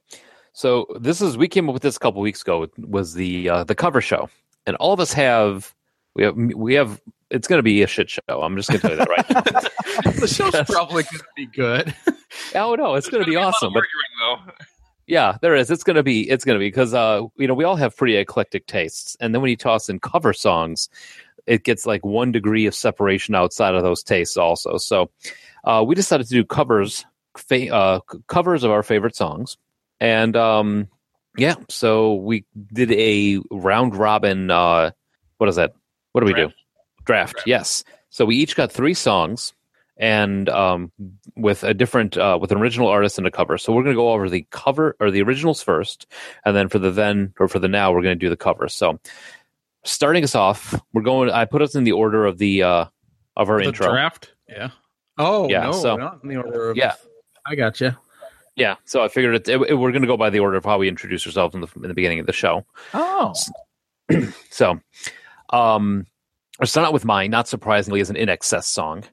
So 0.53 0.87
this 0.99 1.21
is 1.23 1.37
we 1.39 1.49
came 1.49 1.69
up 1.69 1.73
with 1.73 1.83
this 1.83 1.97
a 1.97 2.01
couple 2.01 2.21
weeks 2.21 2.43
ago. 2.43 2.65
It 2.65 2.71
was 2.79 3.15
the 3.15 3.49
uh, 3.49 3.65
the 3.65 3.75
cover 3.75 4.01
show, 4.01 4.29
and 4.67 4.77
all 4.77 4.93
of 4.93 5.01
us 5.01 5.13
have 5.13 5.75
we 6.15 6.25
have 6.25 6.37
we 6.37 6.75
have. 6.75 7.01
It's 7.31 7.47
going 7.47 7.59
to 7.59 7.63
be 7.63 7.83
a 7.83 7.87
shit 7.87 8.11
show. 8.11 8.21
I'm 8.29 8.57
just 8.57 8.69
going 8.69 8.81
to 8.81 8.89
tell 8.89 8.97
you 8.97 9.05
that 9.05 9.09
right 9.09 10.05
now. 10.05 10.11
the 10.21 10.27
show's 10.27 10.53
probably 10.67 11.05
going 11.05 11.19
to 11.19 11.25
be 11.37 11.47
good. 11.47 11.95
oh 12.55 12.75
no, 12.75 12.95
it's 12.95 13.09
going 13.09 13.25
to 13.25 13.31
be 13.31 13.37
awesome. 13.37 13.73
But 13.73 13.85
Arguing 13.85 14.55
yeah, 15.09 15.39
there 15.41 15.55
is. 15.55 15.71
It's 15.71 15.83
going 15.83 15.97
to 15.97 16.03
be. 16.03 16.29
It's 16.29 16.45
going 16.45 16.57
to 16.57 16.61
be 16.61 16.69
because 16.69 16.93
uh, 16.93 17.23
you 17.37 17.47
know 17.49 17.55
we 17.55 17.65
all 17.65 17.77
have 17.77 17.97
pretty 17.97 18.17
eclectic 18.17 18.67
tastes, 18.67 19.17
and 19.21 19.35
then 19.35 19.41
when 19.41 19.51
you 19.51 19.57
toss 19.57 19.89
in 19.89 19.99
cover 20.01 20.33
songs, 20.33 20.89
it 21.49 21.65
gets 21.65 21.87
like 21.87 22.05
one 22.05 22.31
degree 22.31 22.67
of 22.67 22.75
separation 22.75 23.35
outside 23.35 23.75
of 23.75 23.83
those 23.83 24.03
tastes 24.03 24.37
also. 24.37 24.77
So 24.77 25.11
uh, 25.65 25.83
we 25.87 25.95
decided 25.95 26.29
to 26.29 26.35
do 26.35 26.45
covers, 26.45 27.05
fa- 27.37 27.75
uh, 27.75 28.01
covers 28.27 28.65
of 28.65 28.71
our 28.71 28.83
favorite 28.83 29.17
songs, 29.17 29.57
and 30.01 30.37
um, 30.37 30.89
yeah, 31.37 31.55
so 31.69 32.15
we 32.15 32.45
did 32.73 32.93
a 32.93 33.41
round 33.51 33.97
robin. 33.97 34.51
Uh, 34.51 34.91
what 35.39 35.49
is 35.49 35.57
that? 35.57 35.73
What 36.13 36.21
do 36.21 36.27
we 36.27 36.35
do? 36.35 36.51
Draft. 37.05 37.43
Yes. 37.47 37.85
So 38.11 38.25
we 38.25 38.37
each 38.37 38.57
got 38.57 38.73
three 38.73 38.95
songs, 38.95 39.55
and 39.97 40.49
um, 40.49 40.93
with 41.37 41.65
a 41.65 41.75
different 41.75 42.17
uh, 42.17 42.39
with 42.41 42.53
an 42.53 42.59
original 42.59 42.89
artist 42.89 43.19
and 43.19 43.27
a 43.27 43.31
cover. 43.31 43.59
So 43.59 43.73
we're 43.73 43.83
going 43.83 43.95
to 43.95 44.01
go 44.01 44.13
over 44.13 44.29
the 44.29 44.47
cover 44.51 44.97
or 45.01 45.11
the 45.11 45.23
originals 45.23 45.63
first, 45.63 46.07
and 46.45 46.57
then 46.57 46.69
for 46.69 46.79
the 46.79 46.91
then 46.91 47.35
or 47.39 47.49
for 47.49 47.59
the 47.59 47.69
now, 47.69 47.93
we're 47.93 48.03
going 48.03 48.19
to 48.19 48.25
do 48.25 48.31
the 48.31 48.37
cover. 48.37 48.69
So 48.69 48.99
starting 49.85 50.25
us 50.25 50.35
off, 50.35 50.75
we're 50.93 51.03
going. 51.03 51.31
I 51.31 51.45
put 51.45 51.63
us 51.63 51.75
in 51.75 51.85
the 51.85 51.93
order 51.93 52.27
of 52.27 52.39
the 52.39 52.63
uh, 52.63 52.85
of 53.37 53.51
our 53.51 53.59
The 53.59 53.67
intro. 53.69 53.91
draft? 53.91 54.33
Yeah. 54.49 54.71
Oh, 55.19 55.49
Yeah, 55.49 55.65
no, 55.65 55.73
so- 55.73 55.97
not 55.97 56.21
in 56.23 56.29
the 56.29 56.37
order 56.37 56.71
of. 56.71 56.77
Yeah. 56.77 56.95
I 57.47 57.55
got 57.55 57.81
you. 57.81 57.93
Yeah, 58.57 58.75
so 58.85 59.03
I 59.05 59.09
figured 59.09 59.35
it, 59.37 59.49
it- 59.49 59.75
we're 59.79 59.93
going 59.93 60.03
to 60.03 60.09
go 60.09 60.17
by 60.17 60.31
the 60.31 60.41
order 60.41 60.57
of 60.57 60.65
how 60.65 60.79
we 60.79 60.89
introduce 60.89 61.25
ourselves 61.27 61.55
in 61.55 61.61
the 61.61 61.69
in 61.77 61.83
the 61.83 61.95
beginning 61.95 62.19
of 62.21 62.27
the 62.27 62.33
show. 62.33 62.67
Oh, 62.93 63.33
So, 64.51 64.81
um, 65.51 66.07
I'll 66.61 66.67
start 66.67 66.87
out 66.87 66.93
with 66.93 67.05
mine. 67.05 67.31
Not 67.31 67.47
surprisingly, 67.49 68.01
is 68.01 68.11
an 68.11 68.17
INXS 68.17 68.65
song, 68.65 69.05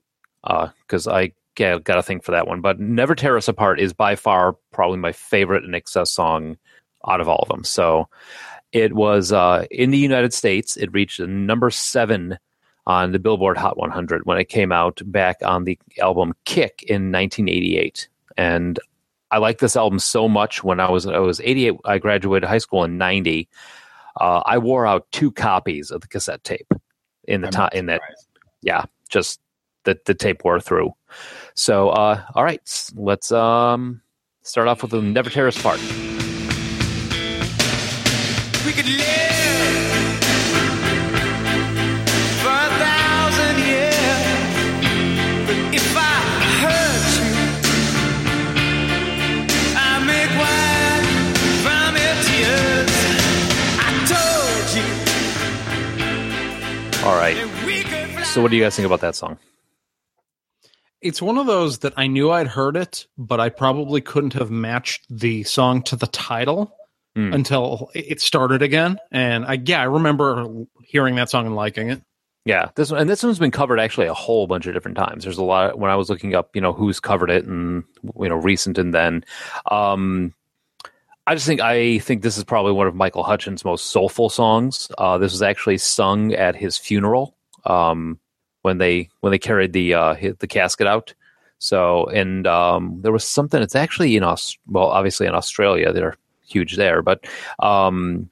because 0.43 1.07
I 1.07 1.33
yeah, 1.59 1.77
got 1.79 1.97
a 1.99 2.03
thing 2.03 2.19
for 2.21 2.31
that 2.31 2.47
one. 2.47 2.61
But 2.61 2.79
"Never 2.79 3.13
Tear 3.15 3.37
Us 3.37 3.47
Apart" 3.47 3.79
is 3.79 3.93
by 3.93 4.15
far 4.15 4.55
probably 4.73 4.97
my 4.97 5.11
favorite 5.11 5.63
INXS 5.63 6.07
song 6.07 6.57
out 7.07 7.21
of 7.21 7.29
all 7.29 7.39
of 7.43 7.47
them. 7.49 7.63
So, 7.63 8.09
it 8.75 8.91
was 8.91 9.31
uh, 9.31 9.65
in 9.71 9.91
the 9.91 9.97
United 9.97 10.33
States. 10.33 10.75
It 10.75 10.91
reached 10.91 11.21
number 11.21 11.71
seven 11.71 12.37
on 12.85 13.13
the 13.13 13.19
Billboard 13.19 13.55
Hot 13.55 13.77
100 13.77 14.25
when 14.25 14.37
it 14.37 14.49
came 14.49 14.73
out 14.73 15.01
back 15.05 15.37
on 15.45 15.63
the 15.63 15.79
album 16.01 16.33
Kick 16.43 16.83
in 16.83 17.09
1988, 17.09 18.09
and 18.35 18.77
I 19.31 19.37
liked 19.37 19.61
this 19.61 19.77
album 19.77 19.99
so 19.99 20.27
much 20.27 20.61
when 20.61 20.81
I 20.81 20.91
was 20.91 21.07
I 21.07 21.19
was 21.19 21.39
88. 21.39 21.75
I 21.85 21.99
graduated 21.99 22.49
high 22.49 22.57
school 22.57 22.83
in 22.83 22.97
90. 22.97 23.47
Uh, 24.19 24.41
I 24.45 24.57
wore 24.57 24.85
out 24.85 25.09
two 25.13 25.31
copies 25.31 25.89
of 25.89 26.01
the 26.01 26.07
cassette 26.09 26.43
tape 26.43 26.73
in 27.23 27.39
the 27.39 27.47
time 27.47 27.69
in 27.71 27.85
that. 27.85 28.01
Yeah, 28.61 28.83
just 29.07 29.39
the 29.85 29.97
the 30.05 30.13
tape 30.13 30.43
wore 30.43 30.59
through. 30.59 30.93
So, 31.53 31.91
uh, 31.91 32.21
all 32.35 32.43
right, 32.43 32.59
let's 32.93 33.31
um 33.31 34.01
start 34.41 34.67
off 34.67 34.81
with 34.81 34.91
the 34.91 35.01
"Never 35.01 35.29
Tear 35.29 35.47
Us 35.47 35.57
Apart." 35.57 35.79
We 38.65 38.71
could 38.73 38.87
live 38.87 40.19
for 42.41 42.49
a 42.49 42.69
thousand 42.81 43.57
years, 43.59 44.55
but 45.45 45.57
if 45.75 45.95
I 45.95 46.15
hurt 46.63 47.07
you, 47.21 47.33
I 49.77 50.01
make 50.07 50.31
wine 50.41 51.05
from 51.61 51.93
your 51.93 52.17
tears. 52.25 52.93
I 53.77 53.89
told 54.09 54.67
you. 54.75 54.87
All 57.07 57.15
right. 57.15 57.37
So, 58.25 58.41
what 58.41 58.49
do 58.49 58.57
you 58.57 58.63
guys 58.63 58.75
think 58.75 58.87
about 58.87 59.01
that 59.01 59.15
song? 59.15 59.37
It's 61.01 61.21
one 61.21 61.37
of 61.37 61.45
those 61.45 61.77
that 61.79 61.93
I 61.97 62.07
knew 62.07 62.31
I'd 62.31 62.47
heard 62.47 62.77
it, 62.77 63.05
but 63.15 63.39
I 63.39 63.49
probably 63.49 64.01
couldn't 64.01 64.33
have 64.33 64.49
matched 64.49 65.05
the 65.07 65.43
song 65.43 65.83
to 65.83 65.95
the 65.95 66.07
title 66.07 66.75
Hmm. 67.15 67.31
until 67.31 67.91
it 67.93 68.19
started 68.19 68.61
again. 68.61 68.97
And 69.09 69.45
I, 69.45 69.53
yeah, 69.63 69.79
I 69.79 69.85
remember 69.85 70.65
hearing 70.83 71.15
that 71.15 71.29
song 71.29 71.45
and 71.45 71.55
liking 71.55 71.89
it. 71.89 72.01
Yeah, 72.43 72.69
this 72.75 72.91
one 72.91 72.99
and 72.99 73.09
this 73.09 73.23
one's 73.23 73.39
been 73.39 73.51
covered 73.51 73.79
actually 73.79 74.07
a 74.07 74.13
whole 74.13 74.47
bunch 74.47 74.67
of 74.67 74.73
different 74.73 74.97
times. 74.97 75.23
There's 75.23 75.37
a 75.37 75.43
lot 75.43 75.79
when 75.79 75.89
I 75.89 75.95
was 75.95 76.09
looking 76.09 76.35
up, 76.35 76.55
you 76.55 76.61
know, 76.61 76.73
who's 76.73 76.99
covered 76.99 77.31
it 77.31 77.45
and 77.45 77.83
you 78.19 78.29
know, 78.29 78.35
recent 78.35 78.77
and 78.77 78.93
then. 78.93 79.23
Um, 79.71 80.33
I 81.25 81.33
just 81.33 81.47
think 81.47 81.61
I 81.61 81.99
think 81.99 82.21
this 82.21 82.37
is 82.37 82.43
probably 82.43 82.73
one 82.73 82.85
of 82.85 82.95
Michael 82.95 83.23
Hutchence' 83.23 83.65
most 83.65 83.87
soulful 83.87 84.29
songs. 84.29 84.91
Uh, 84.97 85.17
this 85.17 85.31
was 85.31 85.41
actually 85.41 85.77
sung 85.79 86.33
at 86.33 86.55
his 86.55 86.77
funeral 86.77 87.35
um, 87.65 88.19
when 88.61 88.77
they 88.77 89.09
when 89.21 89.31
they 89.31 89.39
carried 89.39 89.73
the 89.73 89.93
uh, 89.95 90.15
the 90.39 90.47
casket 90.47 90.85
out. 90.85 91.15
So 91.59 92.05
and 92.07 92.45
um, 92.45 92.99
there 93.01 93.11
was 93.11 93.23
something. 93.23 93.61
It's 93.61 93.75
actually 93.75 94.15
in 94.17 94.23
Aus- 94.23 94.57
well, 94.67 94.87
obviously 94.87 95.25
in 95.25 95.33
Australia. 95.33 95.93
They're 95.93 96.17
huge 96.47 96.75
there, 96.75 97.01
but 97.01 97.25
um, 97.59 98.29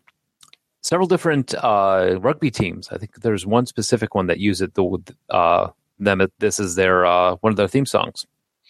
several 0.82 1.08
different 1.08 1.56
uh, 1.56 2.17
rugby 2.19 2.52
teams. 2.52 2.89
I 2.91 2.97
think 2.97 3.15
there's 3.21 3.45
one 3.45 3.65
specific 3.65 4.15
one 4.15 4.28
that 4.28 4.39
use 4.39 4.62
it. 4.62 4.73
The 4.76 5.13
uh, 5.30 5.69
them 5.99 6.28
this 6.39 6.60
is 6.60 6.76
their 6.76 7.06
uh, 7.06 7.36
one 7.38 7.52
of 7.52 7.58
their 7.58 7.67
theme 7.67 7.86
songs. 7.86 8.26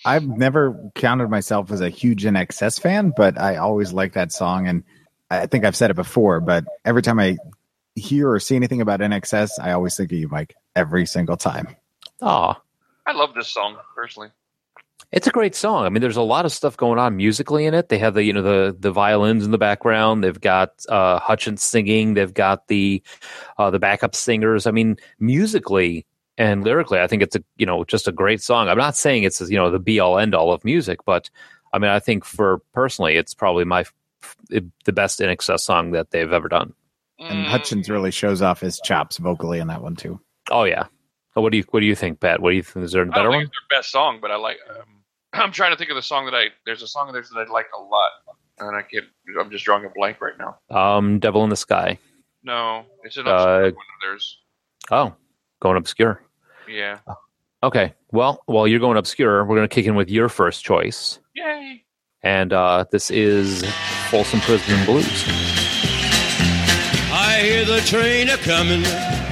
I've 0.06 0.28
never 0.28 0.92
counted 0.96 1.30
myself 1.30 1.72
as 1.72 1.82
a 1.82 1.90
huge 1.90 2.24
INXS 2.24 2.80
fan, 2.82 3.14
but 3.16 3.40
I 3.40 3.58
always 3.58 3.94
like 3.94 4.14
that 4.14 4.32
song, 4.32 4.68
and 4.68 4.84
I 5.30 5.46
think 5.46 5.66
I've 5.66 5.76
said 5.76 5.92
it 5.92 5.96
before. 5.96 6.40
But 6.40 6.66
every 6.84 7.02
time 7.02 7.20
I 7.20 7.38
hear 7.96 8.30
or 8.30 8.40
see 8.40 8.56
anything 8.56 8.82
about 8.82 9.00
INXS, 9.00 9.52
I 9.62 9.72
always 9.72 9.96
think 9.96 10.12
of 10.12 10.18
you, 10.18 10.28
Mike. 10.28 10.56
Every 10.76 11.06
single 11.06 11.38
time. 11.38 11.76
Aw. 12.22 12.60
I 13.06 13.12
love 13.12 13.34
this 13.34 13.50
song 13.50 13.78
personally. 13.96 14.30
It's 15.12 15.28
a 15.28 15.32
great 15.32 15.54
song. 15.56 15.86
I 15.86 15.90
mean, 15.90 16.02
there's 16.02 16.18
a 16.18 16.22
lot 16.22 16.46
of 16.46 16.52
stuff 16.52 16.76
going 16.76 16.98
on 16.98 17.16
musically 17.16 17.66
in 17.66 17.74
it. 17.74 17.90
They 17.90 18.00
have 18.00 18.14
the 18.16 18.24
you 18.24 18.34
know 18.34 18.42
the 18.42 18.76
the 18.78 18.92
violins 18.92 19.46
in 19.46 19.52
the 19.52 19.58
background. 19.58 20.24
They've 20.24 20.40
got 20.40 20.72
uh, 20.90 21.20
Hutchence 21.20 21.64
singing. 21.64 22.16
They've 22.16 22.34
got 22.34 22.68
the 22.68 23.04
uh, 23.58 23.70
the 23.70 23.80
backup 23.80 24.16
singers. 24.16 24.66
I 24.66 24.72
mean, 24.72 24.98
musically 25.20 26.06
and 26.38 26.64
lyrically, 26.64 27.00
I 27.00 27.08
think 27.08 27.22
it's 27.22 27.36
a 27.36 27.44
you 27.58 27.66
know 27.66 27.84
just 27.84 28.08
a 28.08 28.12
great 28.12 28.42
song. 28.42 28.70
I'm 28.70 28.78
not 28.78 28.96
saying 28.96 29.24
it's 29.24 29.40
you 29.42 29.58
know 29.58 29.70
the 29.70 29.80
be 29.80 30.00
all 30.00 30.18
end 30.18 30.34
all 30.34 30.52
of 30.52 30.66
music, 30.66 31.00
but 31.06 31.30
I 31.74 31.80
mean, 31.80 31.92
I 31.92 32.00
think 32.00 32.26
for 32.26 32.60
personally, 32.74 33.16
it's 33.16 33.34
probably 33.34 33.66
my 33.66 33.82
f- 33.82 33.96
the 34.86 34.94
best 34.94 35.20
INXS 35.20 35.60
song 35.60 35.92
that 35.92 36.12
they've 36.12 36.32
ever 36.32 36.48
done. 36.48 36.74
And 37.20 37.46
Hutchence 37.46 37.90
really 37.90 38.12
shows 38.12 38.42
off 38.42 38.60
his 38.60 38.80
chops 38.84 39.18
vocally 39.18 39.60
in 39.60 39.68
that 39.68 39.82
one 39.82 39.96
too. 39.96 40.20
Oh 40.52 40.64
yeah. 40.64 40.86
Oh, 41.36 41.42
what 41.42 41.52
do 41.52 41.58
you 41.58 41.64
what 41.72 41.80
do 41.80 41.86
you 41.86 41.96
think, 41.96 42.20
Pat? 42.20 42.42
What 42.42 42.52
do 42.52 42.56
you 42.56 42.64
think? 42.64 42.86
Is 42.86 42.92
there 42.92 43.04
a 43.04 43.06
better 43.06 43.24
don't 43.24 43.30
one? 43.32 43.40
think 43.40 43.50
it's 43.50 43.58
their 43.70 43.80
best 43.80 43.92
song, 43.92 44.20
but 44.22 44.32
I 44.32 44.36
like. 44.36 44.58
Um, 44.70 45.04
I'm 45.34 45.52
trying 45.52 45.72
to 45.72 45.78
think 45.78 45.90
of 45.90 45.96
the 45.96 46.02
song 46.02 46.26
that 46.26 46.36
I. 46.36 46.48
There's 46.66 46.84
a 46.84 46.88
song 46.88 47.10
of 47.10 47.16
that 47.16 47.26
I 47.36 47.52
like 47.52 47.68
a 47.78 47.82
lot, 47.82 48.12
and 48.60 48.76
I 48.76 48.82
can't. 48.84 49.06
I'm 49.40 49.50
just 49.50 49.66
drawing 49.66 49.86
a 49.86 49.90
blank 49.96 50.22
right 50.22 50.34
now. 50.38 50.58
Um, 50.70 51.20
Devil 51.20 51.44
in 51.44 51.50
the 51.50 51.56
Sky. 51.56 51.98
No, 52.44 52.86
it's 53.04 53.18
an 53.18 53.28
Uh, 53.28 53.62
one 53.62 53.68
of 53.68 53.74
theirs. 54.02 54.38
Oh, 54.92 55.16
going 55.62 55.78
obscure. 55.78 56.22
Yeah. 56.70 57.00
Okay. 57.64 57.94
Well, 58.12 58.44
while 58.46 58.68
you're 58.68 58.80
going 58.80 58.98
obscure, 58.98 59.46
we're 59.46 59.56
going 59.56 59.68
to 59.68 59.74
kick 59.74 59.86
in 59.86 59.96
with 59.96 60.10
your 60.10 60.28
first 60.30 60.64
choice. 60.64 61.20
Yay. 61.34 61.84
And 62.22 62.52
uh, 62.54 62.86
this 62.92 63.10
is 63.10 63.64
Folsom 64.10 64.40
Prison 64.42 64.86
Blues. 64.86 65.06
I 67.16 67.40
hear 67.42 67.66
the 67.66 67.80
train 67.82 68.30
a 68.30 68.38
coming, 68.38 68.84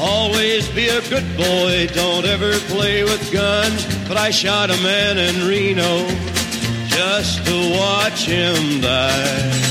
always 0.00 0.68
be 0.68 0.88
a 0.88 1.00
good 1.08 1.26
boy, 1.36 1.88
don't 1.92 2.24
ever 2.24 2.52
play 2.72 3.04
with 3.04 3.32
guns. 3.32 3.84
But 4.08 4.16
I 4.16 4.30
shot 4.30 4.70
a 4.70 4.76
man 4.82 5.18
in 5.18 5.46
Reno 5.46 6.06
just 6.88 7.44
to 7.46 7.70
watch 7.78 8.24
him 8.26 8.80
die. 8.80 9.68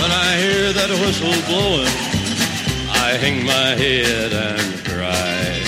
When 0.00 0.10
I 0.10 0.36
hear 0.36 0.72
that 0.72 0.90
whistle 0.90 1.30
blowing, 1.46 1.86
I 2.90 3.16
hang 3.18 3.44
my 3.44 3.74
head 3.76 4.32
and 4.32 4.84
cry. 4.84 5.62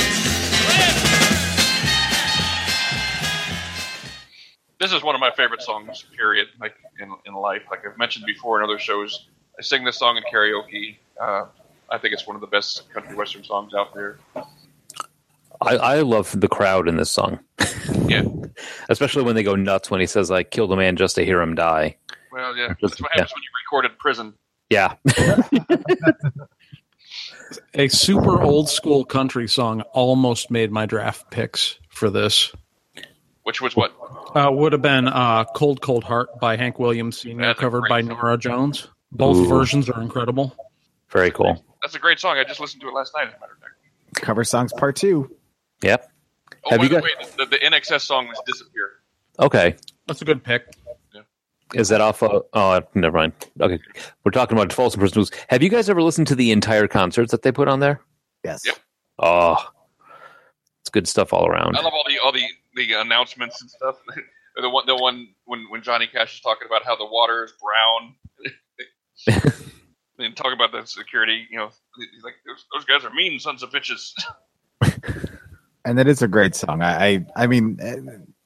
This 4.81 4.93
is 4.93 5.03
one 5.03 5.15
of 5.15 5.21
my 5.21 5.31
favorite 5.31 5.63
songs. 5.63 6.05
Period. 6.17 6.49
Like 6.61 6.75
in 7.01 7.15
in 7.27 7.35
life, 7.35 7.63
like 7.71 7.87
I've 7.87 7.97
mentioned 7.97 8.27
before 8.27 8.59
in 8.59 8.65
other 8.65 8.79
shows, 8.79 9.29
I 9.59 9.63
sing 9.63 9.85
this 9.85 9.99
song 9.99 10.17
in 10.17 10.23
karaoke. 10.25 10.97
Uh, 11.21 11.47
I 11.91 11.99
think 11.99 12.15
it's 12.15 12.27
one 12.27 12.35
of 12.37 12.41
the 12.41 12.47
best 12.47 12.91
country 12.93 13.15
western 13.15 13.45
songs 13.45 13.73
out 13.75 13.95
there. 13.95 14.19
I, 15.61 15.77
I 15.77 16.01
love 16.01 16.39
the 16.39 16.49
crowd 16.49 16.89
in 16.89 16.97
this 16.97 17.11
song. 17.11 17.39
Yeah. 18.07 18.25
Especially 18.89 19.23
when 19.23 19.35
they 19.37 19.43
go 19.43 19.55
nuts 19.55 19.91
when 19.91 20.01
he 20.01 20.07
says, 20.07 20.31
I 20.31 20.43
killed 20.43 20.73
a 20.73 20.77
man 20.77 20.97
just 20.97 21.15
to 21.17 21.25
hear 21.25 21.41
him 21.41 21.55
die. 21.55 21.97
Well, 22.33 22.57
yeah. 22.57 22.75
Just- 22.81 22.99
That's 22.99 23.03
what 23.03 23.13
happens 23.13 23.33
when 23.35 23.43
you 23.43 23.51
record 23.65 23.85
in 23.91 23.93
prison. 23.99 24.35
Yeah. 24.71 24.95
A 27.75 27.89
super 27.89 28.41
old 28.43 28.69
school 28.69 29.05
country 29.05 29.47
song 29.47 29.83
almost 29.93 30.51
made 30.51 30.73
my 30.73 30.87
draft 30.87 31.31
picks 31.31 31.79
for 31.89 32.11
this. 32.11 32.51
Which 33.45 33.61
was 33.61 33.77
what? 33.77 33.93
Uh, 34.35 34.51
would 34.51 34.73
have 34.73 34.83
been 34.83 35.07
uh, 35.07 35.45
"Cold 35.55 35.81
Cold 35.83 36.03
Heart" 36.03 36.41
by 36.41 36.57
Hank 36.57 36.79
Williams 36.79 37.19
Sr., 37.19 37.55
covered 37.55 37.85
by. 37.89 38.01
Norah 38.01 38.39
Jones. 38.39 38.89
Both 39.13 39.37
Ooh. 39.37 39.47
versions 39.49 39.89
are 39.91 40.01
incredible. 40.01 40.57
Very 41.15 41.31
cool. 41.31 41.65
That's 41.83 41.95
a 41.95 41.99
great 41.99 42.19
song. 42.21 42.37
I 42.39 42.45
just 42.45 42.61
listened 42.61 42.83
to 42.83 42.89
it 42.89 42.93
last 42.95 43.13
night. 43.17 43.29
As 43.29 43.35
a 43.35 43.41
matter 43.41 43.53
of 43.55 43.59
fact. 43.61 43.75
Cover 44.17 44.45
songs 44.45 44.73
part 44.73 44.97
two. 44.97 45.35
Yep. 45.83 46.11
Oh, 46.65 46.71
Have 46.71 46.79
by 46.79 46.83
you 46.85 46.89
the 46.89 46.95
got- 46.97 47.05
way, 47.05 47.11
the, 47.39 47.47
the 47.47 47.57
INXS 47.59 48.01
song 48.03 48.27
was 48.29 48.41
"Disappear." 48.47 48.91
Okay. 49.39 49.77
That's 50.07 50.21
a 50.23 50.25
good 50.25 50.43
pick. 50.45 50.67
Is 51.75 51.89
that 51.89 52.01
off? 52.01 52.23
Uh, 52.23 52.41
oh, 52.53 52.83
never 52.95 53.17
mind. 53.17 53.33
Okay. 53.61 53.81
We're 54.23 54.31
talking 54.31 54.57
about 54.57 54.73
Folsom 54.73 55.01
Prison 55.01 55.15
Blues. 55.15 55.31
Have 55.49 55.61
you 55.63 55.69
guys 55.69 55.89
ever 55.91 56.03
listened 56.03 56.29
to 56.29 56.35
the 56.37 56.53
entire 56.53 56.87
concerts 56.87 57.33
that 57.33 57.43
they 57.43 57.51
put 57.51 57.67
on 57.69 57.81
there? 57.81 58.01
Yes. 58.45 58.63
Yep. 58.65 58.77
Oh, 59.19 59.57
it's 60.83 60.91
good 60.91 61.09
stuff 61.09 61.33
all 61.33 61.47
around. 61.49 61.77
I 61.77 61.81
love 61.81 61.93
all 61.93 62.05
the 62.07 62.19
all 62.19 62.31
the 62.33 62.45
the 62.77 62.93
announcements 62.93 63.61
and 63.61 63.71
stuff. 63.71 63.97
the 64.57 64.71
one 64.71 64.87
the 64.87 64.95
one 64.95 65.29
when 65.47 65.67
when 65.71 65.83
Johnny 65.83 66.07
Cash 66.07 66.35
is 66.35 66.41
talking 66.41 66.67
about 66.67 66.85
how 66.85 66.95
the 66.97 67.07
water 67.07 67.45
is 67.45 67.53
brown. 67.61 68.15
and 70.19 70.37
talk 70.37 70.53
about 70.53 70.73
the 70.73 70.87
security, 70.87 71.47
you 71.51 71.59
know, 71.59 71.71
he's 72.13 72.23
like 72.23 72.35
those, 72.47 72.65
those 72.73 72.85
guys 72.85 73.05
are 73.05 73.15
mean 73.15 73.39
sons 73.39 73.63
of 73.63 73.71
bitches. 73.71 74.13
and 75.85 75.99
that 75.99 76.07
is 76.07 76.23
a 76.23 76.29
great 76.29 76.55
song. 76.55 76.83
I, 76.83 77.07
I, 77.07 77.27
I 77.37 77.47
mean, 77.47 77.79
eh, 77.81 77.97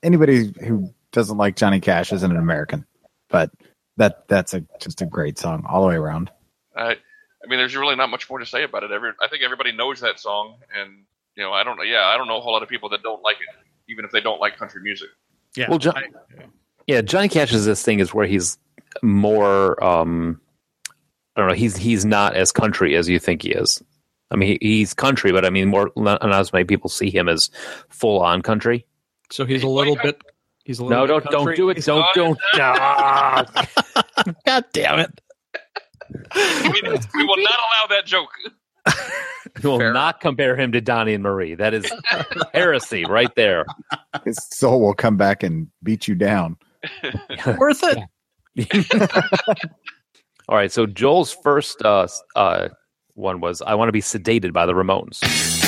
anybody 0.02 0.52
who 0.64 0.92
doesn't 1.12 1.36
like 1.36 1.56
Johnny 1.56 1.80
Cash 1.80 2.12
isn't 2.12 2.30
an 2.30 2.36
American, 2.36 2.86
but 3.28 3.50
that 3.96 4.26
that's 4.28 4.54
a 4.54 4.64
just 4.80 5.02
a 5.02 5.06
great 5.06 5.38
song 5.38 5.64
all 5.68 5.82
the 5.82 5.88
way 5.88 5.96
around. 5.96 6.30
I, 6.76 6.92
I 6.92 7.46
mean, 7.48 7.58
there's 7.58 7.76
really 7.76 7.96
not 7.96 8.10
much 8.10 8.28
more 8.28 8.38
to 8.38 8.46
say 8.46 8.62
about 8.62 8.84
it. 8.84 8.90
Every, 8.90 9.10
I 9.20 9.28
think 9.28 9.42
everybody 9.42 9.72
knows 9.72 10.00
that 10.00 10.20
song, 10.20 10.56
and 10.78 11.04
you 11.36 11.42
know, 11.42 11.52
I 11.52 11.64
don't 11.64 11.76
know. 11.76 11.82
Yeah, 11.82 12.04
I 12.04 12.16
don't 12.16 12.28
know 12.28 12.38
a 12.38 12.40
whole 12.40 12.52
lot 12.52 12.62
of 12.62 12.68
people 12.68 12.88
that 12.90 13.02
don't 13.02 13.22
like 13.22 13.36
it, 13.36 13.66
even 13.90 14.04
if 14.04 14.10
they 14.10 14.20
don't 14.20 14.40
like 14.40 14.56
country 14.56 14.82
music. 14.82 15.08
Yeah. 15.56 15.68
Well, 15.68 15.78
John, 15.78 15.94
yeah, 16.86 17.00
Johnny 17.02 17.28
Cash's 17.28 17.64
this 17.64 17.82
thing 17.82 18.00
is 18.00 18.14
where 18.14 18.26
he's 18.26 18.58
more. 19.02 19.82
um 19.82 20.40
I 21.38 21.40
don't 21.40 21.50
know. 21.50 21.54
He's 21.54 21.76
he's 21.76 22.04
not 22.04 22.34
as 22.34 22.50
country 22.50 22.96
as 22.96 23.08
you 23.08 23.20
think 23.20 23.42
he 23.42 23.50
is. 23.50 23.80
I 24.32 24.34
mean, 24.36 24.58
he, 24.60 24.78
he's 24.78 24.92
country, 24.92 25.30
but 25.30 25.44
I 25.44 25.50
mean, 25.50 25.68
more 25.68 25.92
not 25.94 26.20
as 26.34 26.52
many 26.52 26.64
people 26.64 26.90
see 26.90 27.10
him 27.10 27.28
as 27.28 27.48
full 27.90 28.20
on 28.20 28.42
country. 28.42 28.84
So 29.30 29.44
he's 29.44 29.62
a 29.62 29.68
little 29.68 29.94
bit. 29.94 30.20
He's 30.64 30.80
a 30.80 30.84
little 30.84 31.06
No, 31.06 31.20
bit 31.20 31.30
don't 31.30 31.46
don't 31.46 31.56
do 31.56 31.70
it. 31.70 31.84
Don't 31.84 32.04
don't. 32.16 32.38
Ah. 32.54 33.44
God 34.46 34.64
damn 34.72 34.98
it! 34.98 35.20
we, 36.34 36.82
we 36.82 37.24
will 37.24 37.36
not 37.36 37.54
allow 37.54 37.86
that 37.90 38.02
joke. 38.04 38.30
We 39.62 39.70
will 39.70 39.92
not 39.92 40.20
compare 40.20 40.56
him 40.56 40.72
to 40.72 40.80
Donnie 40.80 41.14
and 41.14 41.22
Marie. 41.22 41.54
That 41.54 41.72
is 41.72 41.88
heresy 42.52 43.04
right 43.04 43.32
there. 43.36 43.64
His 44.24 44.38
soul 44.52 44.80
will 44.80 44.94
come 44.94 45.16
back 45.16 45.44
and 45.44 45.68
beat 45.84 46.08
you 46.08 46.16
down. 46.16 46.56
Worth 47.58 47.84
it. 47.84 47.98
All 50.48 50.56
right. 50.56 50.72
So 50.72 50.86
Joel's 50.86 51.32
first 51.32 51.82
uh, 51.84 52.08
uh, 52.34 52.68
one 53.14 53.40
was 53.40 53.62
"I 53.62 53.74
Want 53.74 53.88
to 53.88 53.92
Be 53.92 54.00
Sedated" 54.00 54.52
by 54.52 54.66
the 54.66 54.72
Ramones. 54.72 55.67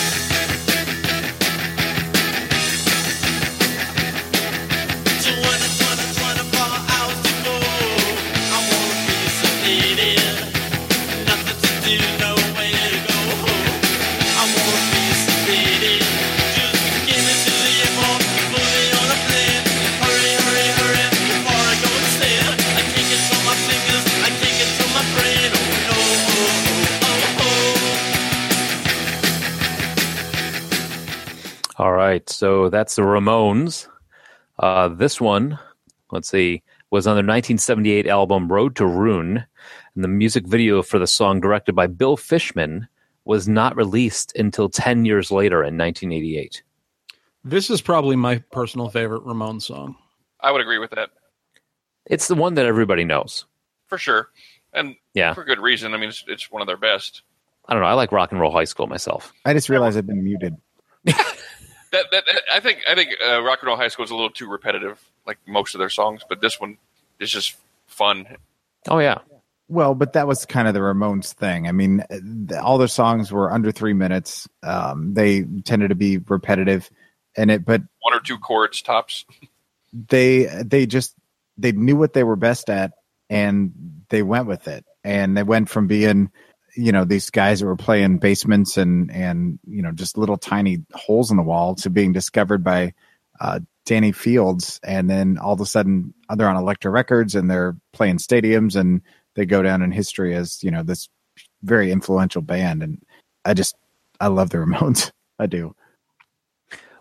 Right, 32.11 32.29
so 32.29 32.69
that's 32.69 32.97
the 32.97 33.03
Ramones. 33.03 33.87
Uh, 34.59 34.89
this 34.89 35.21
one, 35.21 35.59
let's 36.11 36.29
see, 36.29 36.63
was 36.91 37.07
on 37.07 37.13
their 37.15 37.21
1978 37.23 38.07
album 38.09 38.51
Road 38.51 38.77
to 38.77 38.87
Ruin, 38.87 39.45
and 39.95 40.05
the 40.05 40.09
music 40.09 40.47
video 40.47 40.83
for 40.83 40.99
the 40.99 41.07
song, 41.07 41.41
directed 41.41 41.75
by 41.75 41.87
Bill 41.87 42.17
Fishman, 42.17 42.89
was 43.25 43.47
not 43.49 43.77
released 43.77 44.37
until 44.37 44.69
10 44.69 45.05
years 45.05 45.31
later 45.31 45.59
in 45.63 45.79
1988. 45.79 46.63
This 47.45 47.71
is 47.71 47.81
probably 47.81 48.17
my 48.17 48.39
personal 48.51 48.89
favorite 48.91 49.23
Ramones 49.25 49.63
song. 49.63 49.95
I 50.41 50.51
would 50.51 50.61
agree 50.61 50.79
with 50.79 50.91
that 50.91 51.11
It's 52.07 52.29
the 52.29 52.35
one 52.35 52.55
that 52.55 52.67
everybody 52.67 53.05
knows. 53.05 53.45
for 53.87 53.99
sure, 53.99 54.31
and 54.73 54.97
Yeah. 55.15 55.33
for 55.35 55.45
good 55.45 55.61
reason. 55.61 55.95
I 55.95 55.97
mean, 55.97 56.09
it's, 56.11 56.25
it's 56.27 56.51
one 56.51 56.61
of 56.63 56.67
their 56.67 56.77
best. 56.77 57.23
I 57.69 57.75
don't 57.75 57.83
know. 57.83 57.89
I 57.89 57.93
like 57.95 58.11
Rock 58.11 58.33
and 58.33 58.41
Roll 58.41 58.51
High 58.53 58.65
School 58.65 58.87
myself. 58.89 59.33
I 59.45 59.53
just 59.53 59.69
realized 59.69 59.97
I've 59.97 60.07
been 60.07 60.25
muted. 60.25 60.57
That, 61.93 62.07
that 62.13 62.25
I 62.53 62.61
think 62.61 62.81
I 62.89 62.95
think 62.95 63.11
uh, 63.25 63.43
Rock 63.43 63.61
and 63.63 63.69
Roll 63.69 63.77
High 63.77 63.89
School 63.89 64.05
is 64.05 64.11
a 64.11 64.15
little 64.15 64.31
too 64.31 64.49
repetitive, 64.49 65.01
like 65.27 65.39
most 65.47 65.75
of 65.75 65.79
their 65.81 65.89
songs. 65.89 66.23
But 66.29 66.41
this 66.41 66.61
one 66.61 66.79
is 67.19 67.31
just 67.31 67.57
fun. 67.87 68.27
Oh 68.89 68.99
yeah, 68.99 69.19
Well, 69.69 69.95
but 69.95 70.13
that 70.15 70.27
was 70.27 70.47
kind 70.47 70.69
of 70.69 70.75
the 70.75 70.81
Ramones 70.81 71.33
thing. 71.33 71.67
I 71.69 71.73
mean, 71.73 72.03
th- 72.11 72.61
all 72.61 72.79
their 72.79 72.89
songs 72.89 73.31
were 73.33 73.53
under 73.53 73.73
three 73.73 73.93
minutes. 73.93 74.49
Um, 74.63 75.15
they 75.15 75.43
tended 75.65 75.89
to 75.91 75.95
be 75.97 76.19
repetitive, 76.19 76.89
and 77.37 77.51
it. 77.51 77.65
But 77.65 77.83
One 78.03 78.15
or 78.15 78.21
two 78.21 78.39
chords 78.39 78.81
tops. 78.83 79.25
they 79.93 80.45
they 80.65 80.87
just 80.87 81.15
they 81.59 81.73
knew 81.73 81.97
what 81.97 82.13
they 82.13 82.25
were 82.25 82.37
best 82.37 82.71
at, 82.71 82.93
and 83.29 83.73
they 84.09 84.23
went 84.23 84.47
with 84.47 84.69
it. 84.69 84.85
And 85.03 85.37
they 85.37 85.43
went 85.43 85.71
from 85.71 85.87
being, 85.87 86.31
you 86.77 86.93
know, 86.93 87.05
these 87.05 87.31
guys 87.31 87.61
that 87.61 87.67
were 87.67 87.77
playing 87.77 88.19
basements 88.19 88.77
and 88.77 89.11
and 89.11 89.59
you 89.67 89.83
know 89.83 89.93
just 89.93 90.19
little 90.19 90.37
tiny 90.37 90.85
holes 90.95 91.31
in 91.31 91.37
the 91.37 91.43
wall 91.43 91.75
to 91.77 91.91
being 91.91 92.13
discovered 92.13 92.63
by 92.63 92.95
uh, 93.41 93.61
Danny 93.87 94.13
Fields, 94.13 94.81
and 94.83 95.09
then 95.09 95.39
all 95.39 95.53
of 95.53 95.61
a 95.61 95.67
sudden 95.67 96.15
they're 96.37 96.49
on 96.49 96.57
Elektra 96.57 96.91
Records 96.91 97.35
and 97.35 97.51
they're 97.51 97.77
playing 97.93 98.19
stadiums, 98.19 98.77
and 98.77 99.03
they 99.35 99.47
go 99.47 99.63
down 99.63 99.83
in 99.83 99.91
history 99.91 100.35
as 100.35 100.63
you 100.63 100.71
know 100.71 100.83
this 100.83 101.09
very 101.63 101.91
influential 101.91 102.43
band. 102.43 102.83
And 102.83 103.03
I 103.45 103.55
just 103.55 103.75
I 104.21 104.29
love 104.29 104.51
the 104.51 104.59
Ramones. 104.59 105.11
I 105.39 105.47
do. 105.47 105.75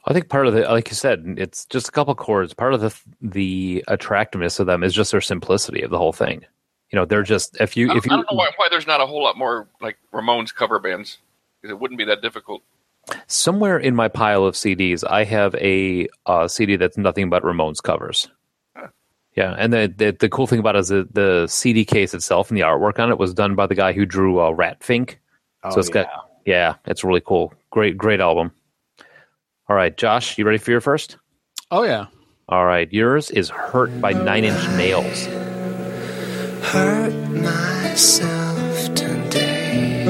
I 0.05 0.13
think 0.13 0.29
part 0.29 0.47
of 0.47 0.53
the, 0.53 0.61
like 0.61 0.89
you 0.89 0.95
said, 0.95 1.35
it's 1.37 1.65
just 1.65 1.89
a 1.89 1.91
couple 1.91 2.15
chords. 2.15 2.53
Part 2.53 2.73
of 2.73 2.81
the 2.81 2.95
the 3.21 3.83
attractiveness 3.87 4.59
of 4.59 4.65
them 4.65 4.83
is 4.83 4.93
just 4.93 5.11
their 5.11 5.21
simplicity 5.21 5.81
of 5.81 5.91
the 5.91 5.97
whole 5.97 6.13
thing. 6.13 6.45
You 6.91 6.97
know, 6.97 7.05
they're 7.05 7.23
just 7.23 7.59
if 7.59 7.77
you 7.77 7.91
I, 7.91 7.97
if 7.97 8.05
I 8.05 8.15
don't 8.15 8.31
know 8.31 8.37
why, 8.37 8.49
why 8.55 8.67
there's 8.69 8.87
not 8.87 9.01
a 9.01 9.05
whole 9.05 9.23
lot 9.23 9.37
more 9.37 9.67
like 9.79 9.97
Ramones 10.13 10.53
cover 10.53 10.79
bands 10.79 11.19
because 11.61 11.71
it 11.71 11.79
wouldn't 11.79 11.97
be 11.97 12.05
that 12.05 12.21
difficult. 12.21 12.63
somewhere 13.27 13.77
in 13.77 13.95
my 13.95 14.07
pile 14.07 14.43
of 14.45 14.55
CDs, 14.55 15.03
I 15.07 15.23
have 15.23 15.55
a 15.55 16.07
uh, 16.25 16.47
CD 16.47 16.75
that's 16.75 16.97
nothing 16.97 17.29
but 17.29 17.43
Ramones 17.43 17.81
covers. 17.81 18.29
Yeah, 19.35 19.55
and 19.57 19.71
the, 19.71 19.93
the 19.95 20.11
the 20.19 20.27
cool 20.27 20.47
thing 20.47 20.59
about 20.59 20.75
it 20.75 20.79
is 20.79 20.87
the, 20.89 21.07
the 21.13 21.47
CD 21.47 21.85
case 21.85 22.13
itself 22.13 22.49
and 22.49 22.57
the 22.57 22.63
artwork 22.63 22.99
on 22.99 23.09
it 23.09 23.17
was 23.17 23.33
done 23.33 23.55
by 23.55 23.67
the 23.67 23.75
guy 23.75 23.93
who 23.93 24.05
drew 24.05 24.41
uh, 24.41 24.49
Rat 24.49 24.83
Fink. 24.83 25.19
Oh, 25.63 25.69
so 25.69 25.79
it's 25.79 25.89
got 25.89 26.07
yeah, 26.45 26.75
it's 26.85 27.03
really 27.03 27.21
cool. 27.21 27.53
Great 27.69 27.97
great 27.97 28.19
album. 28.19 28.51
All 29.69 29.75
right, 29.75 29.95
Josh, 29.95 30.37
you 30.37 30.45
ready 30.45 30.57
for 30.57 30.71
your 30.71 30.81
first? 30.81 31.17
Oh 31.69 31.83
yeah. 31.83 32.07
All 32.49 32.65
right, 32.65 32.91
yours 32.91 33.29
is 33.29 33.49
"Hurt" 33.49 34.01
by 34.01 34.11
Nine 34.13 34.43
Inch 34.43 34.67
Nails. 34.71 35.27
Hurt 36.61 37.13
myself 37.29 38.93
today 38.93 40.03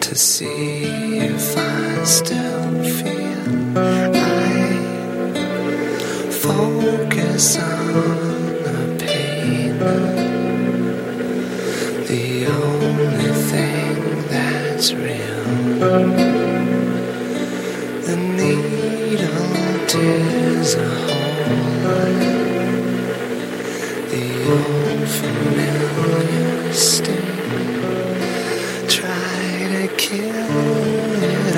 to 0.00 0.14
see 0.14 1.18
if 1.18 1.56
I 1.58 2.04
still 2.04 2.84
feel 2.84 3.78
I 3.78 4.72
focus 6.30 7.58
on 7.58 8.62
the 8.66 9.04
pain. 9.04 9.78
The 12.06 12.46
only 12.46 13.32
thing 13.50 14.28
that's 14.28 14.92
real 14.94 15.44
the 18.06 18.16
needle 18.16 19.86
tears 19.86 20.74
a 20.74 20.88
hole 20.88 22.39
familiar 25.06 26.72
sting. 26.72 27.16
Try 28.88 29.68
to 29.72 29.88
kill 29.96 31.22
it 31.22 31.49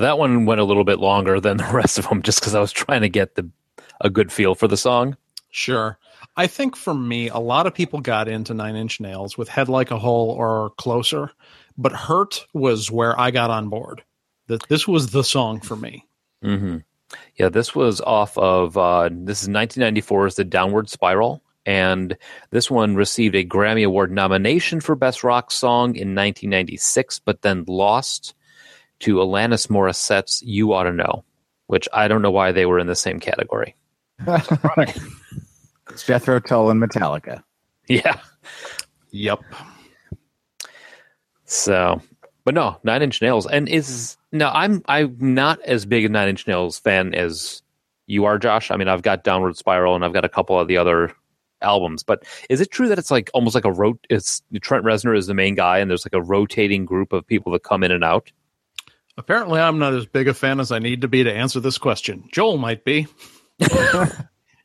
that 0.00 0.18
one 0.18 0.46
went 0.46 0.60
a 0.60 0.64
little 0.64 0.84
bit 0.84 0.98
longer 0.98 1.40
than 1.40 1.56
the 1.56 1.64
rest 1.72 1.98
of 1.98 2.08
them, 2.08 2.22
just 2.22 2.40
because 2.40 2.54
I 2.54 2.60
was 2.60 2.72
trying 2.72 3.02
to 3.02 3.08
get 3.08 3.34
the 3.34 3.48
a 4.00 4.10
good 4.10 4.32
feel 4.32 4.54
for 4.54 4.66
the 4.68 4.76
song. 4.76 5.16
Sure. 5.50 5.98
I 6.36 6.46
think 6.46 6.76
for 6.76 6.94
me, 6.94 7.28
a 7.28 7.38
lot 7.38 7.66
of 7.66 7.74
people 7.74 8.00
got 8.00 8.28
into 8.28 8.54
Nine 8.54 8.76
Inch 8.76 9.00
Nails 9.00 9.36
with 9.36 9.48
Head 9.48 9.68
Like 9.68 9.90
a 9.90 9.98
Hole 9.98 10.30
or 10.30 10.70
Closer, 10.78 11.32
but 11.76 11.92
Hurt 11.92 12.46
was 12.54 12.90
where 12.90 13.18
I 13.18 13.30
got 13.30 13.50
on 13.50 13.68
board. 13.68 14.02
That 14.46 14.66
this 14.68 14.86
was 14.86 15.10
the 15.10 15.24
song 15.24 15.60
for 15.60 15.76
me. 15.76 16.06
hmm 16.42 16.78
Yeah, 17.36 17.48
this 17.48 17.74
was 17.74 18.00
off 18.00 18.36
of 18.38 18.76
uh, 18.76 19.10
this 19.12 19.42
is 19.42 19.48
1994's 19.48 20.36
The 20.36 20.44
Downward 20.44 20.88
Spiral, 20.88 21.42
and 21.66 22.16
this 22.50 22.70
one 22.70 22.96
received 22.96 23.34
a 23.34 23.44
Grammy 23.44 23.84
Award 23.84 24.10
nomination 24.12 24.80
for 24.80 24.94
Best 24.94 25.22
Rock 25.24 25.50
Song 25.50 25.88
in 25.96 26.14
1996, 26.14 27.20
but 27.20 27.42
then 27.42 27.64
lost 27.66 28.34
to 29.00 29.16
Alanis 29.16 29.68
Morissette's 29.68 30.42
"You 30.42 30.72
Ought 30.72 30.84
to 30.84 30.92
Know," 30.92 31.24
which 31.66 31.88
I 31.92 32.08
don't 32.08 32.22
know 32.22 32.30
why 32.30 32.52
they 32.52 32.66
were 32.66 32.78
in 32.78 32.86
the 32.86 32.96
same 32.96 33.20
category. 33.20 33.74
It's 35.90 36.04
Jethro 36.06 36.40
Tull 36.40 36.70
and 36.70 36.80
Metallica. 36.80 37.42
Yeah. 37.88 38.18
Yep. 39.10 39.40
So, 41.44 42.00
but 42.44 42.54
no, 42.54 42.78
Nine 42.84 43.02
Inch 43.02 43.20
Nails, 43.20 43.46
and 43.46 43.68
is 43.68 44.16
no, 44.30 44.48
I'm 44.54 44.82
I'm 44.86 45.16
not 45.18 45.60
as 45.62 45.84
big 45.84 46.04
a 46.04 46.08
Nine 46.08 46.28
Inch 46.28 46.46
Nails 46.46 46.78
fan 46.78 47.14
as 47.14 47.62
you 48.06 48.24
are, 48.24 48.38
Josh. 48.38 48.70
I 48.70 48.76
mean, 48.76 48.88
I've 48.88 49.02
got 49.02 49.24
Downward 49.24 49.56
Spiral, 49.56 49.96
and 49.96 50.04
I've 50.04 50.12
got 50.12 50.24
a 50.24 50.28
couple 50.28 50.58
of 50.58 50.68
the 50.68 50.76
other 50.76 51.12
albums. 51.62 52.02
But 52.02 52.24
is 52.48 52.60
it 52.60 52.70
true 52.70 52.88
that 52.88 52.98
it's 52.98 53.10
like 53.10 53.30
almost 53.34 53.54
like 53.54 53.64
a 53.64 53.72
rot? 53.72 53.98
It's 54.08 54.42
Trent 54.60 54.84
Reznor 54.84 55.16
is 55.16 55.26
the 55.26 55.34
main 55.34 55.56
guy, 55.56 55.78
and 55.78 55.90
there's 55.90 56.06
like 56.06 56.14
a 56.14 56.22
rotating 56.22 56.84
group 56.84 57.12
of 57.12 57.26
people 57.26 57.52
that 57.52 57.64
come 57.64 57.82
in 57.82 57.90
and 57.90 58.04
out. 58.04 58.30
Apparently, 59.20 59.60
I'm 59.60 59.78
not 59.78 59.92
as 59.92 60.06
big 60.06 60.28
a 60.28 60.34
fan 60.34 60.60
as 60.60 60.72
I 60.72 60.78
need 60.78 61.02
to 61.02 61.08
be 61.08 61.22
to 61.22 61.30
answer 61.32 61.60
this 61.60 61.76
question. 61.76 62.26
Joel 62.32 62.56
might 62.56 62.84
be. 62.84 63.06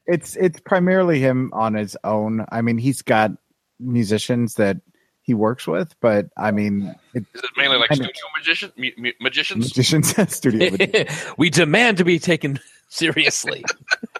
It's 0.08 0.36
it's 0.36 0.60
primarily 0.60 1.20
him 1.20 1.50
on 1.54 1.74
his 1.74 1.98
own. 2.04 2.46
I 2.52 2.62
mean, 2.62 2.78
he's 2.78 3.02
got 3.02 3.32
musicians 3.80 4.54
that 4.54 4.78
he 5.24 5.34
works 5.34 5.66
with, 5.66 5.96
but 6.00 6.28
I 6.38 6.52
mean, 6.52 6.94
it, 7.16 7.26
Is 7.34 7.42
it 7.44 7.50
mainly 7.58 7.78
like 7.78 7.92
studio 7.92 8.12
magician, 8.38 8.72
mu- 8.78 8.92
mu- 8.98 9.12
magicians? 9.20 9.76
musicians 9.76 10.16
studio. 10.36 10.78
we 11.40 11.50
demand 11.50 11.98
to 11.98 12.04
be 12.06 12.20
taken 12.20 12.60
seriously. 12.88 13.66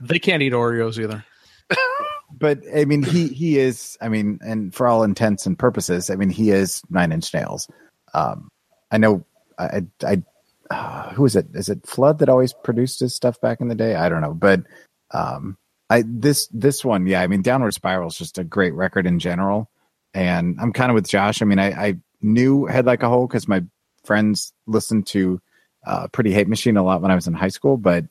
they 0.02 0.18
can't 0.18 0.42
eat 0.42 0.54
Oreos 0.54 0.98
either. 0.98 1.24
but 2.40 2.62
I 2.76 2.86
mean, 2.86 3.04
he 3.04 3.28
he 3.28 3.60
is. 3.60 3.96
I 4.02 4.10
mean, 4.10 4.40
and 4.42 4.74
for 4.74 4.88
all 4.88 5.04
intents 5.04 5.46
and 5.46 5.56
purposes, 5.58 6.10
I 6.10 6.16
mean, 6.16 6.32
he 6.32 6.50
is 6.50 6.82
Nine 6.90 7.12
Inch 7.12 7.32
Nails. 7.32 7.68
Um, 8.16 8.50
I 8.90 8.98
know. 8.98 9.24
I 9.58 9.82
I 10.04 10.24
uh, 10.70 11.14
who 11.14 11.26
is 11.26 11.36
it? 11.36 11.48
Is 11.54 11.70
it 11.70 11.86
Flood 11.86 12.20
that 12.20 12.30
always 12.30 12.54
produced 12.54 13.00
his 13.00 13.16
stuff 13.16 13.40
back 13.42 13.62
in 13.62 13.68
the 13.68 13.76
day? 13.76 13.96
I 13.96 14.10
don't 14.10 14.22
know, 14.22 14.34
but 14.34 14.64
um, 15.12 15.58
I 15.90 16.04
this 16.06 16.48
this 16.48 16.84
one, 16.84 17.06
yeah. 17.08 17.22
I 17.22 17.28
mean, 17.28 17.42
Downward 17.42 17.74
Spiral 17.74 18.08
is 18.08 18.18
just 18.18 18.38
a 18.38 18.44
great 18.44 18.74
record 18.74 19.06
in 19.06 19.20
general, 19.20 19.70
and 20.14 20.58
I'm 20.60 20.74
kind 20.74 20.90
of 20.90 20.96
with 20.96 21.08
Josh. 21.08 21.42
I 21.42 21.46
mean, 21.46 21.60
I, 21.60 21.72
I 21.72 21.96
knew 22.22 22.66
Head 22.66 22.86
Like 22.86 23.04
a 23.04 23.10
Hole 23.10 23.28
because 23.28 23.48
my 23.48 23.64
friends 24.04 24.54
listened 24.66 25.08
to 25.08 25.40
uh, 25.86 26.08
Pretty 26.08 26.34
Hate 26.34 26.48
Machine 26.48 26.78
a 26.78 26.84
lot 26.84 27.02
when 27.02 27.12
I 27.12 27.16
was 27.16 27.28
in 27.28 27.34
high 27.34 27.50
school, 27.50 27.78
but 27.78 28.06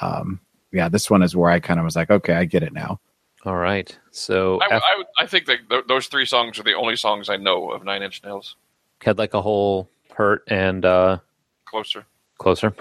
um, 0.00 0.40
yeah, 0.72 0.88
this 0.88 1.10
one 1.10 1.22
is 1.22 1.36
where 1.36 1.50
I 1.50 1.60
kind 1.60 1.78
of 1.78 1.84
was 1.84 1.96
like, 1.96 2.10
okay, 2.10 2.34
I 2.34 2.44
get 2.46 2.62
it 2.62 2.72
now. 2.72 3.00
All 3.44 3.56
right, 3.56 3.96
so 4.10 4.58
I, 4.60 4.76
af- 4.76 4.82
I, 4.84 5.22
I 5.22 5.26
think 5.26 5.46
that 5.46 5.58
th- 5.68 5.84
those 5.86 6.06
three 6.06 6.26
songs 6.26 6.58
are 6.58 6.64
the 6.64 6.74
only 6.74 6.96
songs 6.96 7.28
I 7.28 7.36
know 7.36 7.70
of 7.70 7.84
Nine 7.84 8.02
Inch 8.02 8.22
Nails. 8.24 8.56
Head 9.02 9.18
Like 9.18 9.34
a 9.34 9.42
Hole, 9.42 9.90
Hurt, 10.18 10.42
and 10.48 10.84
uh, 10.84 11.18
Closer. 11.64 12.04
Closer. 12.38 12.74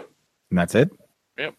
And 0.50 0.58
that's 0.58 0.74
it. 0.74 0.90
Yep. 1.38 1.54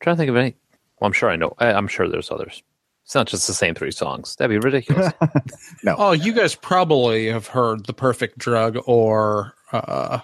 trying 0.00 0.16
to 0.16 0.18
think 0.18 0.30
of 0.30 0.36
any. 0.36 0.54
Well, 0.98 1.06
I'm 1.06 1.12
sure 1.12 1.28
I 1.30 1.36
know. 1.36 1.52
I, 1.58 1.72
I'm 1.72 1.88
sure 1.88 2.08
there's 2.08 2.30
others. 2.30 2.62
It's 3.04 3.14
not 3.14 3.26
just 3.26 3.46
the 3.46 3.52
same 3.52 3.74
three 3.74 3.90
songs. 3.90 4.34
That'd 4.36 4.50
be 4.50 4.64
ridiculous. 4.64 5.12
no. 5.84 5.94
Oh, 5.98 6.12
you 6.12 6.32
guys 6.32 6.54
probably 6.54 7.28
have 7.28 7.46
heard 7.46 7.84
"The 7.84 7.92
Perfect 7.92 8.38
Drug" 8.38 8.78
or 8.86 9.54
uh, 9.72 10.20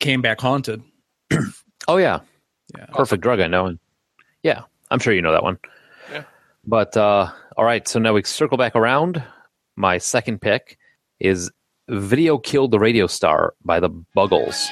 "Came 0.00 0.22
Back 0.22 0.40
Haunted." 0.40 0.82
oh 1.88 1.96
yeah, 1.96 2.20
Yeah. 2.76 2.86
Perfect 2.86 3.22
Drug. 3.22 3.38
I 3.38 3.46
know. 3.46 3.66
And 3.66 3.78
yeah, 4.42 4.62
I'm 4.90 4.98
sure 4.98 5.12
you 5.12 5.22
know 5.22 5.32
that 5.32 5.44
one. 5.44 5.58
Yeah. 6.12 6.24
But 6.66 6.96
uh, 6.96 7.30
all 7.56 7.64
right, 7.64 7.86
so 7.86 8.00
now 8.00 8.12
we 8.12 8.24
circle 8.24 8.58
back 8.58 8.74
around. 8.74 9.22
My 9.76 9.98
second 9.98 10.40
pick 10.40 10.78
is 11.20 11.50
"Video 11.90 12.38
Killed 12.38 12.70
the 12.70 12.78
Radio 12.78 13.06
Star" 13.06 13.54
by 13.64 13.80
the 13.80 13.90
Buggles. 14.14 14.68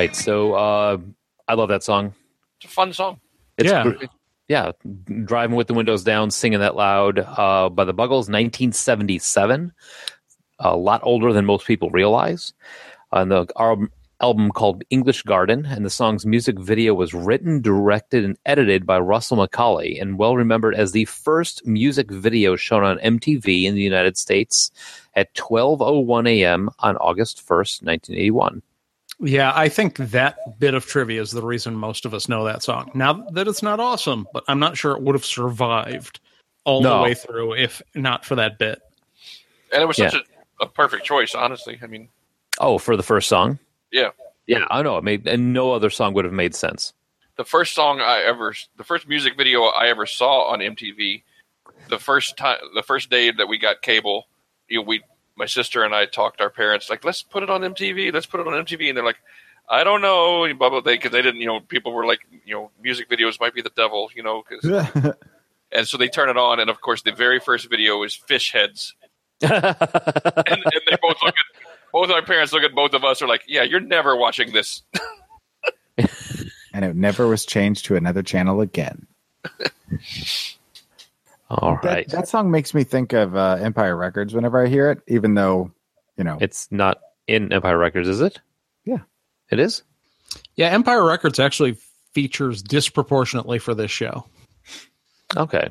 Right, 0.00 0.16
so 0.16 0.54
uh, 0.54 0.96
I 1.46 1.52
love 1.52 1.68
that 1.68 1.82
song. 1.82 2.14
It's 2.56 2.64
a 2.64 2.74
fun 2.74 2.90
song. 2.94 3.20
It's 3.58 3.68
Yeah. 3.68 3.82
gr- 3.82 4.06
yeah, 4.48 4.72
driving 5.26 5.56
with 5.56 5.66
the 5.66 5.74
windows 5.74 6.02
down, 6.04 6.30
singing 6.30 6.60
that 6.60 6.74
loud 6.74 7.18
uh, 7.18 7.68
by 7.68 7.84
the 7.84 7.92
Buggles, 7.92 8.26
1977. 8.30 9.70
A 10.60 10.74
lot 10.74 11.02
older 11.04 11.34
than 11.34 11.44
most 11.44 11.66
people 11.66 11.90
realize. 11.90 12.54
On 13.12 13.28
the 13.28 13.46
album, 13.58 13.92
album 14.22 14.50
called 14.52 14.84
English 14.88 15.22
Garden, 15.24 15.66
and 15.66 15.84
the 15.84 15.90
song's 15.90 16.24
music 16.24 16.58
video 16.58 16.94
was 16.94 17.12
written, 17.12 17.60
directed, 17.60 18.24
and 18.24 18.38
edited 18.46 18.86
by 18.86 18.98
Russell 18.98 19.36
Mulcahy, 19.36 19.98
and 19.98 20.18
well 20.18 20.34
remembered 20.34 20.74
as 20.74 20.92
the 20.92 21.04
first 21.04 21.66
music 21.66 22.10
video 22.10 22.56
shown 22.56 22.84
on 22.84 22.98
MTV 23.00 23.64
in 23.64 23.74
the 23.74 23.82
United 23.82 24.16
States 24.16 24.70
at 25.14 25.34
12:01 25.34 26.26
a.m. 26.26 26.70
on 26.78 26.96
August 26.96 27.46
1st, 27.46 27.82
1981. 27.82 28.62
Yeah, 29.20 29.52
I 29.54 29.68
think 29.68 29.96
that 29.98 30.58
bit 30.58 30.74
of 30.74 30.86
trivia 30.86 31.20
is 31.20 31.30
the 31.30 31.42
reason 31.42 31.74
most 31.74 32.06
of 32.06 32.14
us 32.14 32.28
know 32.28 32.44
that 32.44 32.62
song. 32.62 32.90
Now 32.94 33.12
that 33.32 33.46
it's 33.48 33.62
not 33.62 33.78
awesome, 33.78 34.26
but 34.32 34.44
I'm 34.48 34.58
not 34.58 34.76
sure 34.76 34.92
it 34.96 35.02
would 35.02 35.14
have 35.14 35.24
survived 35.24 36.20
all 36.64 36.82
the 36.82 37.02
way 37.02 37.14
through 37.14 37.54
if 37.54 37.82
not 37.94 38.24
for 38.24 38.34
that 38.36 38.58
bit. 38.58 38.80
And 39.72 39.82
it 39.82 39.86
was 39.86 39.98
such 39.98 40.14
Yeah. 40.14 40.20
a, 40.60 40.64
a 40.64 40.68
perfect 40.68 41.04
choice, 41.04 41.34
honestly. 41.34 41.78
I 41.82 41.86
mean, 41.86 42.08
Oh, 42.58 42.78
for 42.78 42.96
the 42.96 43.02
first 43.02 43.28
song? 43.28 43.58
yeah. 43.92 44.10
Yeah, 44.46 44.64
I 44.70 44.82
know. 44.82 44.96
It 44.98 45.04
made 45.04 45.28
and 45.28 45.52
no 45.52 45.72
other 45.72 45.90
song 45.90 46.12
would 46.14 46.24
have 46.24 46.34
made 46.34 46.54
sense. 46.56 46.92
The 47.36 47.44
first 47.44 47.72
song 47.74 48.00
I 48.00 48.20
ever, 48.22 48.52
the 48.76 48.84
first 48.84 49.06
music 49.06 49.36
video 49.36 49.64
I 49.64 49.86
ever 49.88 50.06
saw 50.06 50.48
on 50.48 50.58
MTV, 50.58 51.22
the 51.88 51.98
first 51.98 52.36
time, 52.36 52.58
the 52.74 52.82
first 52.82 53.10
day 53.10 53.30
that 53.30 53.46
we 53.46 53.58
got 53.58 53.80
cable, 53.80 54.26
you 54.68 54.78
know, 54.78 54.82
we, 54.82 55.02
my 55.40 55.46
sister 55.46 55.82
and 55.82 55.92
I 55.92 56.06
talked 56.06 56.40
our 56.40 56.50
parents, 56.50 56.88
like, 56.88 57.04
let's 57.04 57.22
put 57.22 57.42
it 57.42 57.50
on 57.50 57.62
MTV, 57.62 58.12
let's 58.12 58.26
put 58.26 58.38
it 58.38 58.46
on 58.46 58.52
MTV. 58.52 58.88
And 58.88 58.96
they're 58.96 59.04
like, 59.04 59.20
I 59.68 59.82
don't 59.82 60.02
know, 60.02 60.52
blah, 60.54 60.70
blah, 60.70 60.80
they, 60.80 60.98
cause 60.98 61.10
they 61.10 61.22
didn't, 61.22 61.40
you 61.40 61.46
know, 61.46 61.60
people 61.60 61.92
were 61.92 62.06
like, 62.06 62.20
you 62.44 62.54
know, 62.54 62.70
music 62.80 63.08
videos 63.08 63.40
might 63.40 63.54
be 63.54 63.62
the 63.62 63.72
devil, 63.74 64.10
you 64.14 64.22
know, 64.22 64.42
cause, 64.42 65.14
and 65.72 65.88
so 65.88 65.96
they 65.96 66.08
turn 66.08 66.28
it 66.28 66.36
on. 66.36 66.60
And 66.60 66.70
of 66.70 66.80
course, 66.80 67.02
the 67.02 67.12
very 67.12 67.40
first 67.40 67.68
video 67.68 68.02
is 68.02 68.14
fish 68.14 68.52
heads. 68.52 68.94
and, 69.42 69.52
and 69.52 70.64
they 70.88 70.96
both 71.00 71.16
look 71.24 71.34
at, 71.34 71.62
both 71.92 72.10
our 72.10 72.22
parents 72.22 72.52
look 72.52 72.62
at 72.62 72.74
both 72.74 72.94
of 72.94 73.04
us 73.04 73.22
are 73.22 73.28
like, 73.28 73.42
yeah, 73.48 73.62
you're 73.62 73.80
never 73.80 74.14
watching 74.14 74.52
this. 74.52 74.82
and 76.72 76.84
it 76.84 76.94
never 76.94 77.26
was 77.26 77.46
changed 77.46 77.86
to 77.86 77.96
another 77.96 78.22
channel 78.22 78.60
again. 78.60 79.06
All 81.50 81.78
That, 81.82 81.84
right. 81.84 82.08
that 82.10 82.28
song 82.28 82.50
makes 82.50 82.74
me 82.74 82.84
think 82.84 83.12
of 83.12 83.34
uh, 83.36 83.58
Empire 83.60 83.96
Records 83.96 84.32
whenever 84.34 84.64
I 84.64 84.68
hear 84.68 84.90
it, 84.90 85.00
even 85.08 85.34
though, 85.34 85.72
you 86.16 86.22
know, 86.24 86.38
It's 86.40 86.70
not 86.70 87.00
in 87.26 87.52
Empire 87.52 87.76
Records, 87.76 88.08
is 88.08 88.20
it? 88.20 88.40
Yeah. 88.84 88.98
It 89.50 89.58
is? 89.58 89.82
Yeah, 90.54 90.68
Empire 90.68 91.04
Records 91.04 91.40
actually 91.40 91.76
features 92.12 92.62
disproportionately 92.62 93.58
for 93.58 93.74
this 93.74 93.90
show. 93.90 94.24
Okay. 95.36 95.68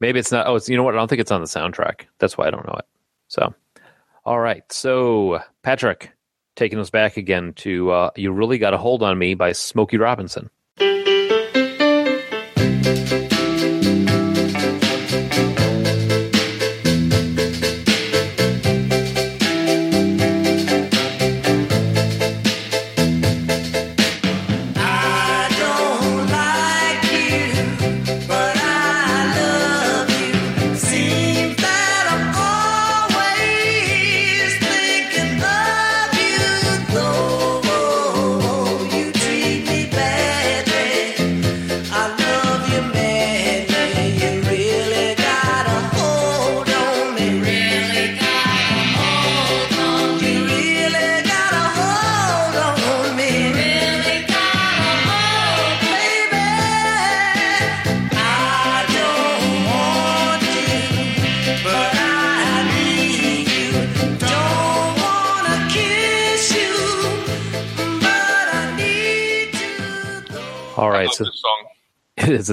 Maybe 0.00 0.18
it's 0.18 0.30
not. 0.32 0.46
Oh, 0.46 0.56
it's, 0.56 0.68
you 0.68 0.76
know 0.76 0.82
what? 0.82 0.94
I 0.94 0.98
don't 0.98 1.08
think 1.08 1.20
it's 1.20 1.30
on 1.32 1.40
the 1.40 1.46
soundtrack. 1.46 2.02
That's 2.18 2.36
why 2.36 2.46
I 2.46 2.50
don't 2.50 2.66
know 2.66 2.76
it. 2.78 2.84
So, 3.28 3.54
all 4.24 4.38
right. 4.38 4.70
So, 4.70 5.40
Patrick, 5.62 6.12
taking 6.56 6.78
us 6.78 6.90
back 6.90 7.16
again 7.16 7.54
to 7.54 7.90
uh, 7.90 8.10
You 8.16 8.32
Really 8.32 8.58
Got 8.58 8.74
a 8.74 8.78
Hold 8.78 9.02
on 9.02 9.18
Me 9.18 9.34
by 9.34 9.52
Smokey 9.52 9.96
Robinson. 9.96 10.50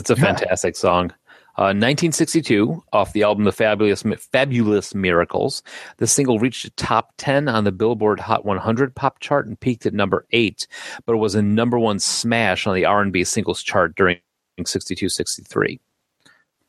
It's 0.04 0.10
a 0.10 0.18
fantastic 0.18 0.76
song. 0.76 1.14
Uh, 1.56 1.72
1962, 1.72 2.84
off 2.92 3.14
the 3.14 3.24
album 3.24 3.46
"The 3.46 3.54
Fabulous 3.54 4.04
Fabulous 4.34 4.94
Miracles," 4.94 5.64
the 5.96 6.08
single 6.08 6.40
reached 6.40 6.66
the 6.66 6.72
top 6.72 7.14
10 7.20 7.48
on 7.48 7.64
the 7.64 7.72
Billboard 7.72 8.20
Hot 8.20 8.44
100 8.44 8.94
pop 8.96 9.22
chart 9.22 9.48
and 9.48 9.58
peaked 9.58 9.86
at 9.86 9.94
number 9.94 10.26
eight, 10.34 10.68
but 11.06 11.14
it 11.14 11.20
was 11.20 11.36
a 11.36 11.42
number 11.42 11.80
one 11.80 12.00
smash 12.00 12.68
on 12.68 12.76
the 12.76 12.84
R&B 12.84 13.24
singles 13.24 13.64
chart 13.64 13.96
during 13.96 14.18
62-63. 14.60 15.80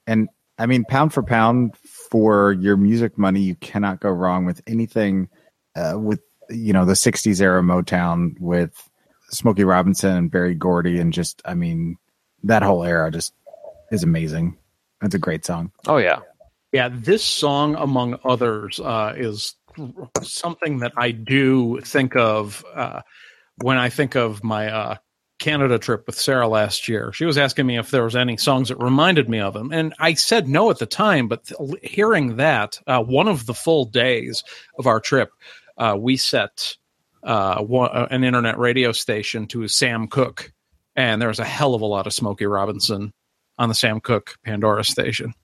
And 0.07 0.29
I 0.57 0.67
mean, 0.67 0.85
pound 0.85 1.13
for 1.13 1.25
pound 1.25 1.77
for 1.77 2.53
your 2.53 2.77
music 2.77 3.19
money, 3.19 3.41
you 3.41 3.57
cannot 3.57 3.99
go 3.99 4.11
wrong 4.11 4.45
with 4.45 4.63
anything 4.69 5.29
uh, 5.75 5.99
with 5.99 6.21
you 6.51 6.73
know 6.73 6.85
the 6.85 6.93
'60s 6.93 7.41
era 7.41 7.63
Motown 7.63 8.39
with 8.39 8.89
Smokey 9.31 9.65
Robinson 9.65 10.17
and 10.17 10.31
Berry 10.31 10.55
Gordy, 10.55 11.01
and 11.01 11.13
just 11.13 11.43
I 11.45 11.55
mean 11.55 11.97
that 12.45 12.63
whole 12.63 12.85
era 12.85 13.11
just 13.11 13.35
is 13.91 14.03
amazing. 14.03 14.57
That's 15.01 15.15
a 15.15 15.19
great 15.19 15.45
song. 15.45 15.73
Oh 15.87 15.99
yeah, 15.99 16.21
Yeah, 16.73 16.89
this 16.91 17.25
song, 17.25 17.75
among 17.77 18.19
others, 18.25 18.81
uh, 18.81 19.15
is 19.17 19.55
something 20.23 20.79
that 20.79 20.93
I 20.97 21.11
do 21.11 21.81
think 21.81 22.17
of 22.17 22.65
uh, 22.75 23.03
when 23.63 23.77
I 23.77 23.89
think 23.89 24.15
of 24.15 24.43
my 24.43 24.69
uh, 24.69 24.97
Canada 25.39 25.79
trip 25.79 26.07
with 26.07 26.19
Sarah 26.19 26.49
last 26.49 26.89
year. 26.89 27.13
She 27.13 27.25
was 27.25 27.39
asking 27.39 27.67
me 27.67 27.79
if 27.79 27.91
there 27.91 28.05
was 28.05 28.17
any 28.17 28.37
songs 28.37 28.69
that 28.69 28.79
reminded 28.79 29.29
me 29.29 29.41
of 29.41 29.55
him, 29.55 29.73
and 29.73 29.95
I 29.99 30.15
said 30.15 30.49
no 30.49 30.71
at 30.71 30.79
the 30.79 30.87
time. 30.87 31.29
But 31.29 31.45
th- 31.45 31.59
hearing 31.83 32.37
that, 32.37 32.81
uh, 32.87 33.03
one 33.03 33.29
of 33.29 33.47
the 33.47 33.55
full 33.55 33.85
days 33.85 34.43
of 34.79 34.87
our 34.87 35.01
trip, 35.01 35.31
uh, 35.77 35.97
we 35.99 36.17
set 36.17 36.77
uh, 37.25 37.63
one, 37.63 37.91
uh, 37.93 38.07
an 38.11 38.25
internet 38.25 38.59
radio 38.59 38.93
station 38.93 39.47
to 39.49 39.69
Sam 39.69 40.07
Cooke, 40.07 40.53
and 40.97 41.21
there 41.21 41.29
was 41.29 41.39
a 41.39 41.45
hell 41.45 41.75
of 41.75 41.83
a 41.83 41.87
lot 41.87 42.07
of 42.07 42.13
Smokey 42.13 42.47
Robinson 42.47 43.13
on 43.59 43.69
the 43.69 43.75
Sam 43.75 44.01
Cooke 44.01 44.37
Pandora 44.45 44.85
station. 44.85 45.35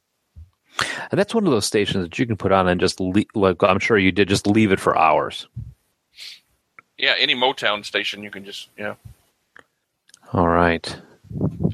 and 1.10 1.18
that's 1.18 1.34
one 1.34 1.46
of 1.46 1.52
those 1.52 1.66
stations 1.66 2.04
that 2.04 2.18
you 2.18 2.26
can 2.26 2.36
put 2.36 2.52
on 2.52 2.68
and 2.68 2.80
just 2.80 3.00
le- 3.00 3.24
like 3.34 3.62
I'm 3.62 3.78
sure 3.78 3.98
you 3.98 4.12
did, 4.12 4.28
just 4.28 4.46
leave 4.46 4.72
it 4.72 4.80
for 4.80 4.96
hours. 4.96 5.46
Yeah, 6.98 7.14
any 7.18 7.34
Motown 7.34 7.84
station 7.84 8.22
you 8.22 8.30
can 8.30 8.44
just 8.44 8.68
yeah. 8.78 8.94
All 10.32 10.48
right. 10.48 10.96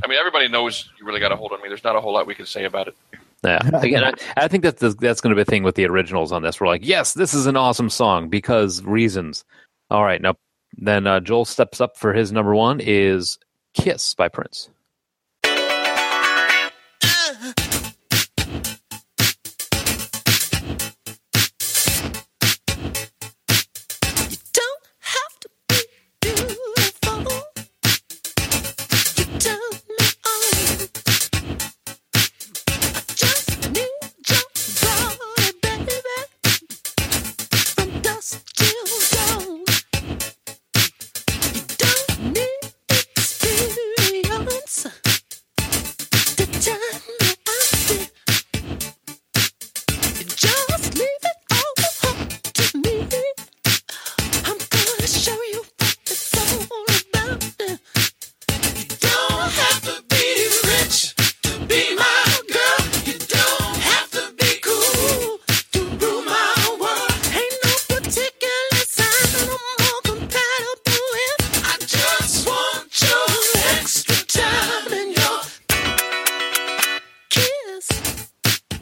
I 0.02 0.06
mean, 0.06 0.18
everybody 0.18 0.48
knows 0.48 0.90
you 0.98 1.06
really 1.06 1.20
got 1.20 1.32
a 1.32 1.36
hold 1.36 1.52
on 1.52 1.62
me. 1.62 1.68
There's 1.68 1.84
not 1.84 1.96
a 1.96 2.00
whole 2.00 2.12
lot 2.12 2.26
we 2.26 2.34
can 2.34 2.46
say 2.46 2.64
about 2.64 2.88
it. 2.88 2.96
Yeah. 3.42 3.60
Again, 3.80 4.04
I, 4.04 4.12
I 4.36 4.48
think 4.48 4.62
that's 4.62 4.94
that's 4.96 5.20
going 5.20 5.30
to 5.30 5.36
be 5.36 5.42
a 5.42 5.46
thing 5.46 5.62
with 5.62 5.74
the 5.74 5.86
originals 5.86 6.32
on 6.32 6.42
this. 6.42 6.60
We're 6.60 6.66
like, 6.66 6.86
yes, 6.86 7.14
this 7.14 7.34
is 7.34 7.46
an 7.46 7.56
awesome 7.56 7.90
song 7.90 8.28
because 8.28 8.82
reasons. 8.82 9.44
All 9.90 10.04
right, 10.04 10.20
now 10.20 10.36
then 10.78 11.06
uh, 11.06 11.20
Joel 11.20 11.44
steps 11.44 11.80
up 11.80 11.96
for 11.96 12.12
his 12.12 12.32
number 12.32 12.54
one 12.54 12.80
is 12.80 13.38
"Kiss" 13.76 14.14
by 14.14 14.28
Prince. 14.28 14.70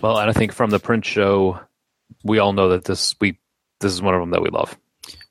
Well, 0.04 0.18
and 0.18 0.28
I 0.28 0.34
think 0.34 0.52
from 0.52 0.68
the 0.68 0.78
Prince 0.78 1.06
show, 1.06 1.58
we 2.24 2.38
all 2.38 2.52
know 2.52 2.68
that 2.68 2.84
this 2.84 3.14
we 3.22 3.38
this 3.80 3.90
is 3.90 4.02
one 4.02 4.12
of 4.12 4.20
them 4.20 4.32
that 4.32 4.42
we 4.42 4.50
love. 4.50 4.76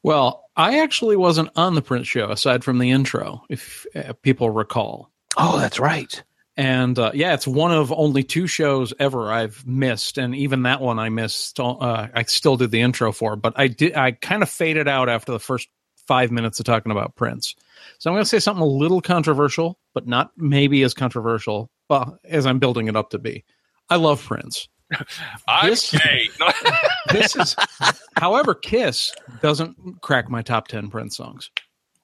Well, 0.01 0.45
I 0.55 0.79
actually 0.79 1.15
wasn't 1.15 1.51
on 1.55 1.75
the 1.75 1.83
Prince 1.83 2.07
show 2.07 2.31
aside 2.31 2.63
from 2.63 2.79
the 2.79 2.89
intro, 2.89 3.43
if 3.49 3.85
uh, 3.95 4.13
people 4.23 4.49
recall. 4.49 5.11
Oh, 5.37 5.59
that's 5.59 5.79
right. 5.79 6.23
And 6.57 6.97
uh, 6.97 7.11
yeah, 7.13 7.35
it's 7.35 7.45
one 7.45 7.71
of 7.71 7.91
only 7.91 8.23
two 8.23 8.47
shows 8.47 8.95
ever 8.97 9.31
I've 9.31 9.63
missed, 9.63 10.17
and 10.17 10.33
even 10.33 10.63
that 10.63 10.81
one 10.81 10.97
I 10.97 11.09
missed. 11.09 11.59
Uh, 11.59 12.07
I 12.11 12.23
still 12.23 12.57
did 12.57 12.71
the 12.71 12.81
intro 12.81 13.11
for, 13.11 13.35
but 13.35 13.53
I 13.55 13.67
did. 13.67 13.93
I 13.93 14.13
kind 14.13 14.41
of 14.41 14.49
faded 14.49 14.87
out 14.87 15.07
after 15.07 15.33
the 15.33 15.39
first 15.39 15.67
five 16.07 16.31
minutes 16.31 16.59
of 16.59 16.65
talking 16.65 16.91
about 16.91 17.15
Prince. 17.15 17.53
So 17.99 18.09
I'm 18.09 18.15
going 18.15 18.23
to 18.23 18.27
say 18.27 18.39
something 18.39 18.63
a 18.63 18.65
little 18.65 19.01
controversial, 19.01 19.77
but 19.93 20.07
not 20.07 20.31
maybe 20.35 20.81
as 20.81 20.95
controversial 20.95 21.69
well, 21.89 22.17
as 22.23 22.45
I'm 22.45 22.59
building 22.59 22.87
it 22.87 22.95
up 22.95 23.11
to 23.11 23.19
be. 23.19 23.43
I 23.93 23.97
love 23.97 24.23
Prince. 24.23 24.67
I'm 25.47 25.69
This- 25.69 25.91
gay. 25.91 26.29
This 27.11 27.35
is, 27.35 27.55
however, 28.17 28.55
Kiss 28.55 29.13
doesn't 29.41 30.01
crack 30.01 30.29
my 30.31 30.41
top 30.41 30.67
ten 30.67 30.89
Prince 30.89 31.15
songs. 31.17 31.51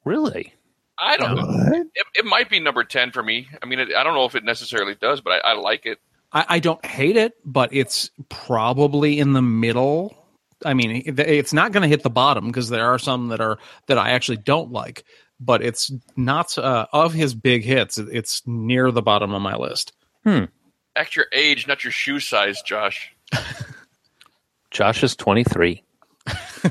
Really? 0.06 0.54
I 1.00 1.18
don't 1.18 1.36
know. 1.36 1.48
It, 1.96 2.06
it 2.14 2.26
might 2.26 2.48
be 2.50 2.60
number 2.60 2.84
ten 2.84 3.12
for 3.12 3.24
me. 3.24 3.48
I 3.64 3.66
mean, 3.66 3.80
it, 3.80 3.90
I 3.96 4.04
don't 4.04 4.14
know 4.14 4.26
if 4.26 4.36
it 4.36 4.44
necessarily 4.44 4.94
does, 4.96 5.20
but 5.22 5.32
I, 5.44 5.52
I 5.52 5.54
like 5.54 5.86
it. 5.88 5.98
I, 6.32 6.46
I 6.48 6.60
don't 6.60 6.84
hate 6.86 7.16
it, 7.18 7.34
but 7.44 7.74
it's 7.74 8.12
probably 8.30 9.18
in 9.20 9.34
the 9.34 9.42
middle. 9.42 10.16
I 10.66 10.74
mean, 10.76 10.92
it- 11.06 11.20
it's 11.20 11.54
not 11.54 11.72
going 11.72 11.82
to 11.84 11.88
hit 11.90 12.04
the 12.04 12.10
bottom 12.12 12.48
because 12.48 12.70
there 12.70 12.86
are 12.88 13.00
some 13.00 13.30
that 13.30 13.42
are 13.42 13.58
that 13.88 13.98
I 13.98 14.12
actually 14.12 14.38
don't 14.38 14.72
like, 14.72 15.06
but 15.40 15.64
it's 15.64 15.90
not 16.18 16.56
uh, 16.58 16.86
of 16.94 17.14
his 17.14 17.34
big 17.34 17.64
hits. 17.64 17.98
It's 17.98 18.44
near 18.46 18.92
the 18.92 19.02
bottom 19.02 19.34
of 19.34 19.42
my 19.42 19.56
list. 19.56 19.94
Hmm. 20.24 20.44
Act 20.96 21.16
your 21.16 21.26
age, 21.34 21.68
not 21.68 21.84
your 21.84 21.92
shoe 21.92 22.20
size, 22.20 22.62
Josh. 22.62 23.14
Josh 24.72 25.04
is 25.04 25.16
23. 25.16 25.84
I 26.28 26.70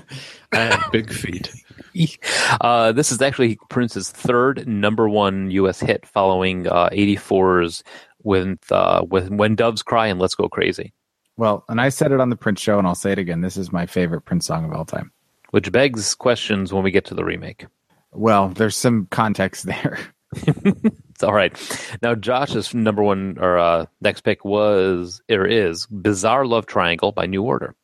have 0.52 0.92
big 0.92 1.12
feet. 1.12 1.50
Uh, 2.60 2.92
this 2.92 3.10
is 3.10 3.20
actually 3.20 3.58
Prince's 3.70 4.08
third 4.08 4.68
number 4.68 5.08
one 5.08 5.50
U.S. 5.50 5.80
hit, 5.80 6.06
following 6.06 6.68
uh, 6.68 6.88
84's 6.90 7.82
with 8.22 8.70
uh, 8.70 9.04
with 9.08 9.30
"When 9.30 9.56
Doves 9.56 9.82
Cry" 9.82 10.06
and 10.06 10.20
"Let's 10.20 10.36
Go 10.36 10.48
Crazy," 10.48 10.92
Well, 11.36 11.64
and 11.68 11.80
I 11.80 11.88
said 11.88 12.12
it 12.12 12.20
on 12.20 12.30
the 12.30 12.36
Prince 12.36 12.60
show, 12.60 12.78
and 12.78 12.86
I'll 12.86 12.94
say 12.94 13.10
it 13.12 13.18
again. 13.18 13.40
This 13.40 13.56
is 13.56 13.72
my 13.72 13.86
favorite 13.86 14.20
Prince 14.22 14.46
song 14.46 14.64
of 14.64 14.72
all 14.72 14.84
time. 14.84 15.10
which 15.50 15.72
begs 15.72 16.14
questions 16.14 16.72
when 16.72 16.84
we 16.84 16.90
get 16.92 17.04
to 17.06 17.14
the 17.14 17.24
remake. 17.24 17.66
Well, 18.12 18.48
there's 18.50 18.76
some 18.76 19.06
context 19.10 19.64
there. 19.66 19.98
It's 20.34 21.24
all 21.24 21.34
right. 21.34 21.52
Now, 22.00 22.14
Josh's 22.14 22.72
number 22.72 23.02
one 23.02 23.38
or 23.40 23.58
uh, 23.58 23.86
next 24.00 24.20
pick 24.20 24.44
was 24.44 25.20
or 25.28 25.44
is 25.44 25.86
"Bizarre 25.86 26.46
Love 26.46 26.66
Triangle" 26.66 27.10
by 27.10 27.26
New 27.26 27.42
Order. 27.42 27.74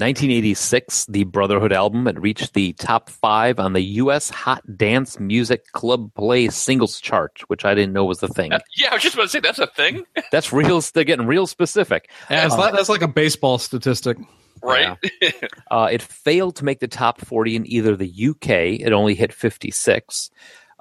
1986. 0.00 1.06
The 1.06 1.24
Brotherhood 1.24 1.72
album. 1.72 2.08
It 2.08 2.18
reached 2.20 2.54
the 2.54 2.72
top 2.72 3.10
five 3.10 3.60
on 3.60 3.74
the 3.74 3.82
U.S. 3.82 4.30
Hot 4.30 4.62
Dance 4.76 5.20
Music 5.20 5.70
Club 5.72 6.12
Play 6.14 6.48
Singles 6.48 7.00
chart, 7.00 7.40
which 7.48 7.64
I 7.64 7.74
didn't 7.74 7.92
know 7.92 8.04
was 8.04 8.20
the 8.20 8.28
thing. 8.28 8.50
Yeah, 8.76 8.90
I 8.90 8.94
was 8.94 9.02
just 9.02 9.14
about 9.14 9.24
to 9.24 9.28
say 9.28 9.40
that's 9.40 9.58
a 9.58 9.66
thing, 9.66 10.04
That's 10.32 10.52
real. 10.52 10.80
They're 10.80 11.04
getting 11.04 11.26
real 11.26 11.46
specific. 11.46 12.10
Yeah, 12.30 12.46
it's 12.46 12.56
like, 12.56 12.72
that's 12.72 12.88
like 12.88 13.02
a 13.02 13.08
baseball 13.08 13.58
statistic. 13.58 14.16
right? 14.62 14.96
Uh, 15.70 15.88
it 15.92 16.02
failed 16.02 16.56
to 16.56 16.64
make 16.64 16.80
the 16.80 16.88
top 16.88 17.20
40 17.20 17.56
in 17.56 17.66
either 17.70 17.96
the 17.96 18.28
UK, 18.30 18.50
it 18.80 18.92
only 18.92 19.14
hit 19.14 19.32
56, 19.32 20.30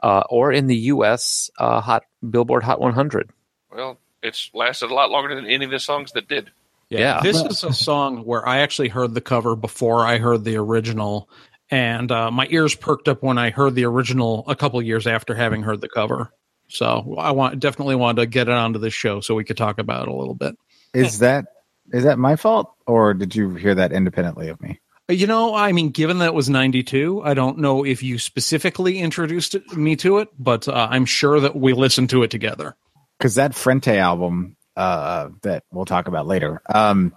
uh, 0.02 0.24
or 0.30 0.52
in 0.52 0.68
the 0.68 0.76
US 0.78 1.50
uh, 1.60 1.82
Hot 1.82 2.04
Billboard 2.30 2.64
Hot 2.64 2.80
100. 2.80 3.30
well, 3.74 3.98
it's 4.22 4.50
lasted 4.54 4.92
a 4.92 4.94
lot 4.94 5.12
longer 5.12 5.34
than 5.36 5.46
any 5.46 5.64
of 5.66 5.72
the 5.72 5.80
songs 5.80 6.12
that 6.12 6.28
did. 6.28 6.52
Yeah. 6.90 7.22
This 7.22 7.42
is 7.42 7.64
a 7.64 7.74
song 7.74 8.26
where 8.26 8.48
I 8.48 8.60
actually 8.60 8.90
heard 8.90 9.14
the 9.14 9.22
cover 9.22 9.56
before 9.56 10.06
I 10.06 10.18
heard 10.18 10.44
the 10.44 10.58
original, 10.58 11.30
and 11.70 12.12
uh, 12.12 12.32
my 12.32 12.48
ears 12.50 12.76
perked 12.76 13.08
up 13.08 13.22
when 13.22 13.38
I 13.38 13.52
heard 13.52 13.76
the 13.76 13.86
original 13.86 14.44
a 14.48 14.56
couple 14.56 14.82
years 14.82 15.06
after 15.06 15.36
having 15.36 15.62
heard 15.62 15.82
the 15.82 15.90
cover. 15.90 16.32
So 16.68 17.16
I 17.18 17.32
want 17.32 17.60
definitely 17.60 17.96
wanted 17.96 18.22
to 18.22 18.28
get 18.28 18.48
it 18.48 18.54
onto 18.54 18.80
this 18.80 18.94
show 18.94 19.22
so 19.22 19.36
we 19.36 19.44
could 19.44 19.58
talk 19.58 19.80
about 19.80 20.04
it 20.04 20.08
a 20.08 20.16
little 20.16 20.36
bit. 20.36 20.56
Is 20.94 21.20
that 21.20 21.46
is 21.92 22.04
that 22.04 22.20
my 22.20 22.36
fault, 22.36 22.74
or 22.88 23.14
did 23.14 23.36
you 23.36 23.56
hear 23.56 23.76
that 23.76 23.92
independently 23.92 24.50
of 24.50 24.62
me? 24.62 24.80
You 25.10 25.26
know, 25.26 25.56
I 25.56 25.72
mean, 25.72 25.90
given 25.90 26.20
that 26.20 26.28
it 26.28 26.34
was 26.36 26.50
92, 26.50 27.24
I 27.24 27.34
don't 27.34 27.58
know 27.58 27.84
if 27.84 28.04
you 28.04 28.20
specifically 28.20 29.00
introduced 29.00 29.56
me 29.76 29.96
to 29.98 30.20
it, 30.20 30.30
but 30.38 30.68
uh, 30.68 30.88
I'm 30.92 31.06
sure 31.06 31.40
that 31.40 31.56
we 31.56 31.74
listened 31.74 32.12
to 32.12 32.22
it 32.22 32.30
together. 32.30 32.76
Because 33.18 33.34
that 33.34 33.56
Frente 33.56 33.88
album 33.88 34.56
uh, 34.80 35.30
that 35.42 35.64
we'll 35.72 35.86
talk 35.86 36.08
about 36.08 36.26
later, 36.28 36.62
um, 36.74 37.14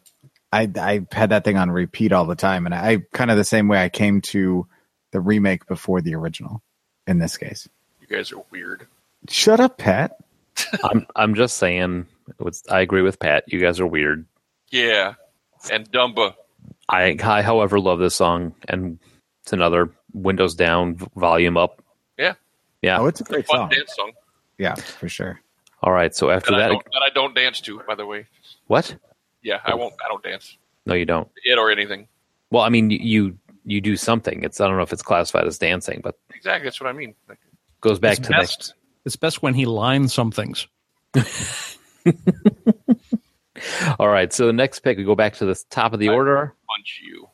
I 0.53 0.69
I 0.77 1.07
had 1.13 1.31
that 1.31 1.45
thing 1.45 1.57
on 1.57 1.71
repeat 1.71 2.13
all 2.13 2.27
the 2.27 2.35
time, 2.35 2.67
and 2.67 2.75
I 2.75 2.99
kind 3.13 3.31
of 3.31 3.37
the 3.37 3.45
same 3.45 3.69
way 3.69 3.83
I 3.83 3.89
came 3.89 4.21
to 4.23 4.67
the 5.13 5.21
remake 5.21 5.67
before 5.67 6.01
the 6.01 6.15
original. 6.15 6.63
In 7.07 7.19
this 7.19 7.37
case, 7.37 7.69
You 8.01 8.07
guys 8.07 8.31
are 8.33 8.45
weird. 8.51 8.87
shut 9.29 9.59
up, 9.59 9.77
Pat. 9.79 10.19
I'm, 10.85 11.05
I'm 11.17 11.35
just 11.35 11.57
saying, 11.57 12.07
was, 12.39 12.63
I 12.71 12.81
agree 12.81 13.03
with 13.03 13.19
Pat. 13.19 13.45
You 13.49 13.59
guys 13.59 13.81
are 13.81 13.87
weird. 13.87 14.25
Yeah, 14.71 15.15
and 15.71 15.91
Dumba. 15.91 16.35
I, 16.89 17.17
I, 17.23 17.43
however, 17.43 17.81
love 17.81 17.99
this 17.99 18.15
song, 18.15 18.55
and 18.69 18.99
it's 19.43 19.53
another 19.53 19.91
windows 20.13 20.55
down, 20.55 20.97
volume 21.17 21.57
up. 21.57 21.83
Yeah, 22.19 22.35
Yeah. 22.83 22.99
Oh, 23.01 23.07
it's 23.07 23.21
a 23.21 23.25
great 23.25 23.47
fun 23.47 23.57
song. 23.57 23.69
dance 23.71 23.95
song 23.97 24.13
Yeah, 24.59 24.75
for 24.77 25.09
sure. 25.09 25.41
All 25.83 25.93
right. 25.93 26.15
So 26.15 26.31
after 26.31 26.53
that 26.53 26.57
I, 26.57 26.63
that, 26.63 26.69
don't, 26.69 26.85
that 26.85 27.03
I 27.05 27.11
don't 27.15 27.35
dance 27.35 27.61
to. 27.63 27.81
By 27.87 27.95
the 27.95 28.07
way, 28.07 28.27
what? 28.67 28.95
yeah, 29.43 29.61
I 29.65 29.75
won't. 29.75 29.95
I 30.05 30.09
don't 30.09 30.23
dance 30.23 30.57
No, 30.87 30.95
you 30.95 31.05
don't. 31.05 31.29
it 31.45 31.59
or 31.59 31.71
anything. 31.71 32.09
Well, 32.51 32.63
I 32.63 32.69
mean, 32.69 32.91
you- 32.91 32.99
you 33.01 33.39
you 33.65 33.81
do 33.81 33.97
something. 33.97 34.43
It's 34.43 34.61
I 34.61 34.67
don't 34.67 34.77
know 34.77 34.83
if 34.83 34.93
it's 34.93 35.03
classified 35.03 35.47
as 35.47 35.59
dancing, 35.59 36.01
but 36.03 36.19
Exactly, 36.35 36.65
that's 36.67 36.81
what 36.81 36.89
I 36.91 36.93
mean. 36.93 37.15
Like, 37.29 37.39
goes 37.81 37.99
back 38.01 38.19
to 38.19 38.29
best, 38.31 38.75
it's 39.05 39.17
best 39.17 39.43
when 39.43 39.55
he 39.55 39.67
lines 39.67 40.13
some 40.13 40.31
things. 40.33 40.67
All 43.99 44.09
right. 44.09 44.33
So 44.33 44.47
the 44.47 44.53
next 44.53 44.81
pick, 44.81 44.99
we 44.99 45.05
go 45.05 45.15
back 45.15 45.35
to 45.35 45.45
the 45.45 45.61
top 45.71 45.93
of 45.93 46.01
the 46.01 46.09
order, 46.09 46.55
punch 46.69 47.01
you. 47.05 47.29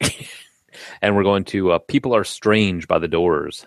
and 1.02 1.16
we're 1.16 1.22
going 1.22 1.44
to 1.44 1.72
uh, 1.72 1.78
"People 1.78 2.14
Are 2.14 2.24
Strange" 2.24 2.86
by 2.86 2.98
the 2.98 3.08
Doors. 3.08 3.66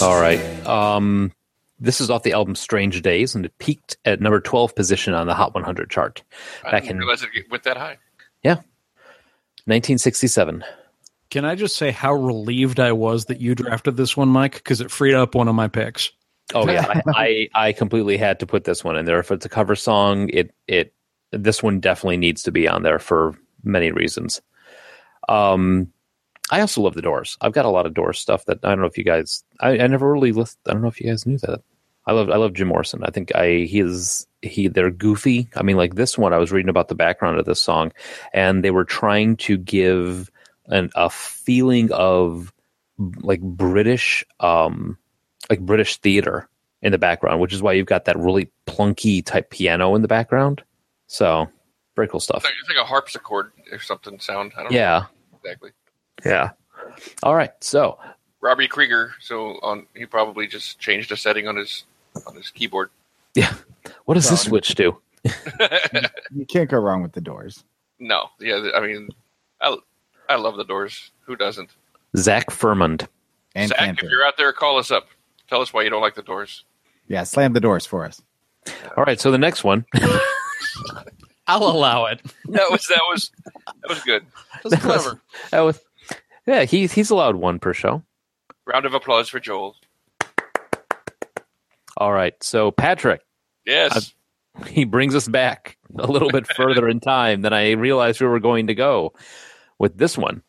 All 0.00 0.20
right. 0.20 0.38
Um, 0.64 1.32
this 1.80 2.00
is 2.00 2.08
off 2.08 2.22
the 2.22 2.34
album 2.34 2.54
"Strange 2.54 3.02
Days," 3.02 3.34
and 3.34 3.44
it 3.44 3.58
peaked 3.58 3.96
at 4.04 4.20
number 4.20 4.38
twelve 4.38 4.76
position 4.76 5.12
on 5.12 5.26
the 5.26 5.34
Hot 5.34 5.52
100 5.54 5.90
chart 5.90 6.22
I 6.64 6.70
back 6.70 6.82
didn't 6.82 6.98
in 6.98 6.98
realize 6.98 7.24
it 7.24 7.30
went 7.50 7.64
that 7.64 7.76
high. 7.76 7.98
yeah, 8.44 8.58
1967. 9.64 10.62
Can 11.30 11.44
I 11.44 11.56
just 11.56 11.74
say 11.74 11.90
how 11.90 12.12
relieved 12.12 12.78
I 12.78 12.92
was 12.92 13.24
that 13.24 13.40
you 13.40 13.56
drafted 13.56 13.96
this 13.96 14.16
one, 14.16 14.28
Mike? 14.28 14.54
Because 14.54 14.80
it 14.80 14.92
freed 14.92 15.14
up 15.14 15.34
one 15.34 15.48
of 15.48 15.56
my 15.56 15.66
picks. 15.66 16.12
Oh 16.52 16.68
yeah, 16.68 16.86
I, 16.88 17.02
I 17.54 17.68
I 17.68 17.72
completely 17.72 18.16
had 18.16 18.40
to 18.40 18.46
put 18.46 18.64
this 18.64 18.84
one 18.84 18.96
in 18.96 19.06
there. 19.06 19.20
If 19.20 19.30
it's 19.30 19.46
a 19.46 19.50
cover 19.50 19.74
song, 19.74 20.28
it 20.32 20.54
it 20.66 20.92
this 21.30 21.62
one 21.62 21.80
definitely 21.80 22.16
needs 22.18 22.42
to 22.44 22.52
be 22.52 22.68
on 22.68 22.82
there 22.82 22.98
for 22.98 23.34
many 23.62 23.90
reasons. 23.90 24.42
Um, 25.28 25.92
I 26.50 26.60
also 26.60 26.82
love 26.82 26.94
the 26.94 27.02
Doors. 27.02 27.36
I've 27.40 27.52
got 27.52 27.64
a 27.64 27.70
lot 27.70 27.86
of 27.86 27.94
Doors 27.94 28.18
stuff 28.18 28.44
that 28.46 28.58
I 28.62 28.68
don't 28.68 28.80
know 28.80 28.86
if 28.86 28.98
you 28.98 29.04
guys. 29.04 29.42
I, 29.60 29.78
I 29.78 29.86
never 29.86 30.12
really 30.12 30.32
list. 30.32 30.58
I 30.66 30.72
don't 30.72 30.82
know 30.82 30.88
if 30.88 31.00
you 31.00 31.08
guys 31.08 31.26
knew 31.26 31.38
that. 31.38 31.62
I 32.06 32.12
love 32.12 32.28
I 32.30 32.36
love 32.36 32.52
Jim 32.52 32.68
Morrison. 32.68 33.02
I 33.02 33.10
think 33.10 33.34
I 33.34 33.60
he 33.60 33.80
is 33.80 34.26
he 34.42 34.68
they're 34.68 34.90
goofy. 34.90 35.48
I 35.56 35.62
mean, 35.62 35.76
like 35.76 35.94
this 35.94 36.18
one, 36.18 36.34
I 36.34 36.38
was 36.38 36.52
reading 36.52 36.68
about 36.68 36.88
the 36.88 36.94
background 36.94 37.38
of 37.38 37.46
this 37.46 37.62
song, 37.62 37.92
and 38.32 38.62
they 38.62 38.70
were 38.70 38.84
trying 38.84 39.36
to 39.38 39.56
give 39.56 40.30
an 40.66 40.90
a 40.94 41.08
feeling 41.08 41.90
of 41.92 42.52
like 42.98 43.40
British 43.40 44.24
um 44.40 44.98
like 45.50 45.60
British 45.60 45.96
theater 45.98 46.48
in 46.82 46.92
the 46.92 46.98
background, 46.98 47.40
which 47.40 47.52
is 47.52 47.62
why 47.62 47.72
you've 47.72 47.86
got 47.86 48.04
that 48.06 48.18
really 48.18 48.50
plunky 48.66 49.24
type 49.24 49.50
piano 49.50 49.94
in 49.94 50.02
the 50.02 50.08
background. 50.08 50.62
So 51.06 51.48
very 51.96 52.08
cool 52.08 52.20
stuff. 52.20 52.38
It's 52.38 52.44
like, 52.46 52.54
it's 52.60 52.68
like 52.68 52.78
a 52.78 52.84
harpsichord 52.88 53.52
or 53.72 53.78
something 53.78 54.18
sound. 54.20 54.52
I 54.56 54.62
don't 54.64 54.72
Yeah. 54.72 55.06
know 55.32 55.38
exactly. 55.42 55.70
Yeah. 56.24 56.50
All 57.22 57.34
right. 57.34 57.52
So 57.60 57.98
Robbie 58.40 58.68
Krieger. 58.68 59.12
So 59.20 59.58
on, 59.62 59.86
he 59.94 60.06
probably 60.06 60.46
just 60.46 60.78
changed 60.78 61.10
a 61.12 61.16
setting 61.16 61.48
on 61.48 61.56
his 61.56 61.84
on 62.26 62.36
his 62.36 62.50
keyboard. 62.50 62.90
Yeah. 63.34 63.52
What 64.04 64.14
does 64.14 64.28
this 64.30 64.42
switch 64.42 64.74
do? 64.74 64.98
You 66.34 66.44
can't 66.46 66.68
go 66.68 66.78
wrong 66.78 67.02
with 67.02 67.12
the 67.12 67.20
Doors. 67.20 67.64
No, 67.98 68.28
yeah, 68.40 68.70
I 68.74 68.80
mean, 68.80 69.08
I 69.60 69.76
I 70.28 70.36
love 70.36 70.56
the 70.56 70.64
Doors. 70.64 71.10
Who 71.26 71.36
doesn't? 71.36 71.70
Zach 72.16 72.46
Furmond. 72.50 73.06
And 73.54 73.68
Zach, 73.68 73.78
Cantor. 73.78 74.06
if 74.06 74.10
you're 74.10 74.26
out 74.26 74.36
there, 74.36 74.52
call 74.52 74.78
us 74.78 74.90
up. 74.90 75.06
Tell 75.48 75.60
us 75.60 75.72
why 75.72 75.82
you 75.82 75.90
don't 75.90 76.02
like 76.02 76.14
the 76.14 76.22
Doors. 76.22 76.64
Yeah, 77.06 77.24
slam 77.24 77.52
the 77.52 77.60
doors 77.60 77.84
for 77.84 78.04
us. 78.04 78.22
All 78.96 79.04
right. 79.04 79.20
So 79.20 79.30
the 79.30 79.38
next 79.38 79.62
one. 79.62 79.84
I'll 81.46 81.64
allow 81.64 82.06
it. 82.06 82.22
That 82.46 82.70
was 82.70 82.86
that 82.86 83.02
was 83.10 83.30
that 83.66 83.88
was 83.88 84.02
good. 84.04 84.24
That's 84.62 84.82
clever. 84.82 85.20
that 85.50 85.60
was, 85.60 85.78
yeah, 86.46 86.64
he's 86.64 86.92
he's 86.92 87.10
allowed 87.10 87.36
one 87.36 87.58
per 87.58 87.74
show. 87.74 88.02
Round 88.64 88.86
of 88.86 88.94
applause 88.94 89.28
for 89.28 89.38
Joel. 89.40 89.76
All 91.98 92.12
right. 92.12 92.34
So 92.42 92.70
Patrick, 92.70 93.20
Yes. 93.66 94.14
Uh, 94.58 94.64
he 94.66 94.84
brings 94.84 95.14
us 95.14 95.28
back 95.28 95.76
a 95.98 96.06
little 96.10 96.30
bit 96.30 96.46
further 96.54 96.88
in 96.88 97.00
time 97.00 97.42
than 97.42 97.52
I 97.52 97.72
realized 97.72 98.20
we 98.20 98.26
were 98.26 98.40
going 98.40 98.68
to 98.68 98.74
go 98.74 99.12
with 99.78 99.98
this 99.98 100.16
one. 100.16 100.42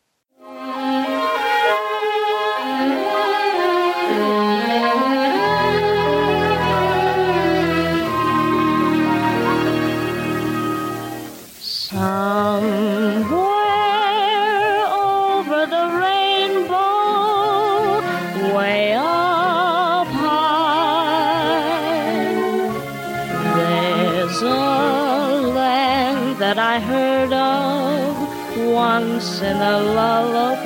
Once 28.98 29.32
in 29.42 29.56
a 29.74 29.76
lullaby. 29.96 30.56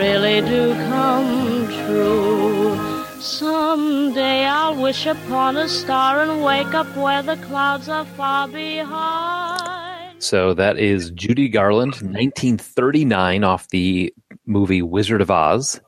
really 0.00 0.38
do 0.54 0.62
come 0.90 1.32
true. 1.80 2.76
Someday 3.18 4.40
wish 4.82 5.06
upon 5.06 5.56
a 5.56 5.68
star 5.68 6.22
and 6.22 6.42
wake 6.42 6.74
up 6.74 6.96
where 6.96 7.22
the 7.22 7.36
clouds 7.36 7.88
are 7.88 8.04
far 8.04 8.48
behind. 8.48 10.20
So 10.20 10.54
that 10.54 10.76
is 10.76 11.12
Judy 11.12 11.48
Garland, 11.48 11.92
1939, 11.92 13.44
off 13.44 13.68
the 13.68 14.12
movie 14.44 14.82
Wizard 14.82 15.20
of 15.20 15.30
Oz. 15.30 15.80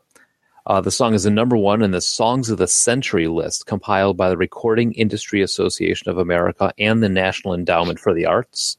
Uh, 0.66 0.80
the 0.80 0.92
song 0.92 1.12
is 1.12 1.24
the 1.24 1.30
number 1.30 1.56
one 1.56 1.82
in 1.82 1.90
the 1.90 2.00
Songs 2.00 2.50
of 2.50 2.58
the 2.58 2.68
Century 2.68 3.26
list, 3.26 3.66
compiled 3.66 4.16
by 4.16 4.28
the 4.30 4.36
Recording 4.36 4.92
Industry 4.92 5.42
Association 5.42 6.08
of 6.08 6.16
America 6.16 6.72
and 6.78 7.02
the 7.02 7.08
National 7.08 7.52
Endowment 7.52 7.98
for 7.98 8.14
the 8.14 8.26
Arts. 8.26 8.78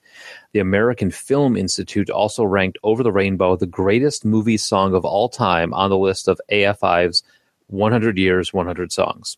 The 0.54 0.60
American 0.60 1.12
Film 1.12 1.58
Institute 1.58 2.10
also 2.10 2.46
ranked 2.46 2.78
Over 2.84 3.04
the 3.04 3.12
Rainbow 3.12 3.58
the 3.58 3.66
greatest 3.66 4.24
movie 4.24 4.58
song 4.58 4.96
of 4.96 5.04
all 5.04 5.28
time 5.28 5.74
on 5.74 5.90
the 5.90 5.98
list 5.98 6.30
of 6.30 6.40
AFI's 6.50 7.22
100 7.68 8.18
Years, 8.18 8.54
100 8.54 8.94
Songs. 8.94 9.38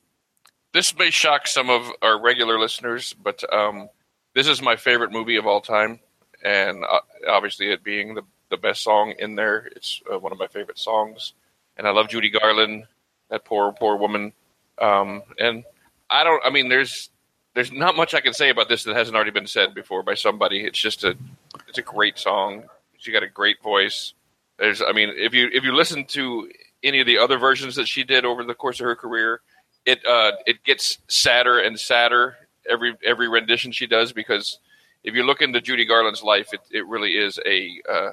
This 0.74 0.96
may 0.98 1.10
shock 1.10 1.48
some 1.48 1.70
of 1.70 1.90
our 2.02 2.20
regular 2.20 2.60
listeners, 2.60 3.14
but 3.14 3.44
um, 3.54 3.90
this 4.34 4.48
is 4.48 4.62
my 4.62 4.76
favorite 4.76 5.12
movie 5.12 5.38
of 5.38 5.48
all 5.48 5.62
time, 5.62 6.00
and 6.44 6.84
uh, 6.84 7.00
obviously, 7.28 7.72
it 7.72 7.84
being 7.84 8.16
the 8.16 8.24
the 8.50 8.58
best 8.58 8.84
song 8.84 9.14
in 9.20 9.36
there, 9.36 9.70
it's 9.76 10.02
uh, 10.12 10.18
one 10.18 10.32
of 10.32 10.40
my 10.40 10.48
favorite 10.48 10.80
songs. 10.80 11.34
And 11.76 11.88
I 11.88 11.92
love 11.92 12.08
Judy 12.08 12.30
Garland, 12.30 12.86
that 13.30 13.46
poor 13.46 13.72
poor 13.72 13.98
woman. 13.98 14.34
Um, 14.80 15.24
and 15.40 15.64
I 16.10 16.24
don't. 16.24 16.44
I 16.46 16.50
mean, 16.50 16.70
there's 16.70 17.10
there's 17.54 17.72
not 17.72 17.96
much 17.96 18.14
I 18.14 18.22
can 18.22 18.34
say 18.34 18.50
about 18.50 18.70
this 18.70 18.84
that 18.84 18.96
hasn't 18.96 19.16
already 19.16 19.32
been 19.32 19.48
said 19.48 19.74
before 19.74 20.04
by 20.04 20.14
somebody. 20.14 20.62
It's 20.62 20.80
just 20.80 21.04
a 21.04 21.16
it's 21.68 21.78
a 21.78 21.84
great 21.84 22.18
song. 22.18 22.64
She 22.98 23.12
got 23.12 23.24
a 23.24 23.28
great 23.28 23.62
voice. 23.62 24.14
There's, 24.58 24.82
I 24.82 24.92
mean, 24.92 25.14
if 25.16 25.34
you 25.34 25.50
if 25.54 25.64
you 25.64 25.76
listen 25.76 26.06
to 26.06 26.50
any 26.84 27.00
of 27.00 27.08
the 27.08 27.18
other 27.18 27.38
versions 27.38 27.76
that 27.76 27.88
she 27.88 28.04
did 28.04 28.26
over 28.26 28.44
the 28.44 28.56
course 28.56 28.80
of 28.80 28.86
her 28.86 28.96
career, 28.96 29.42
it 29.88 30.06
uh, 30.06 30.34
it 30.46 30.64
gets 30.64 31.00
sadder 31.08 31.60
and 31.60 31.80
sadder 31.80 32.36
every 32.70 32.96
every 33.04 33.28
rendition 33.28 33.72
she 33.72 33.88
does 33.88 34.12
because 34.12 34.60
if 35.04 35.16
you 35.16 35.24
look 35.24 35.42
into 35.42 35.62
Judy 35.62 35.86
Garland's 35.86 36.22
life, 36.22 36.54
it, 36.54 36.60
it 36.70 36.86
really 36.86 37.12
is 37.12 37.40
a 37.46 37.82
uh, 37.90 38.10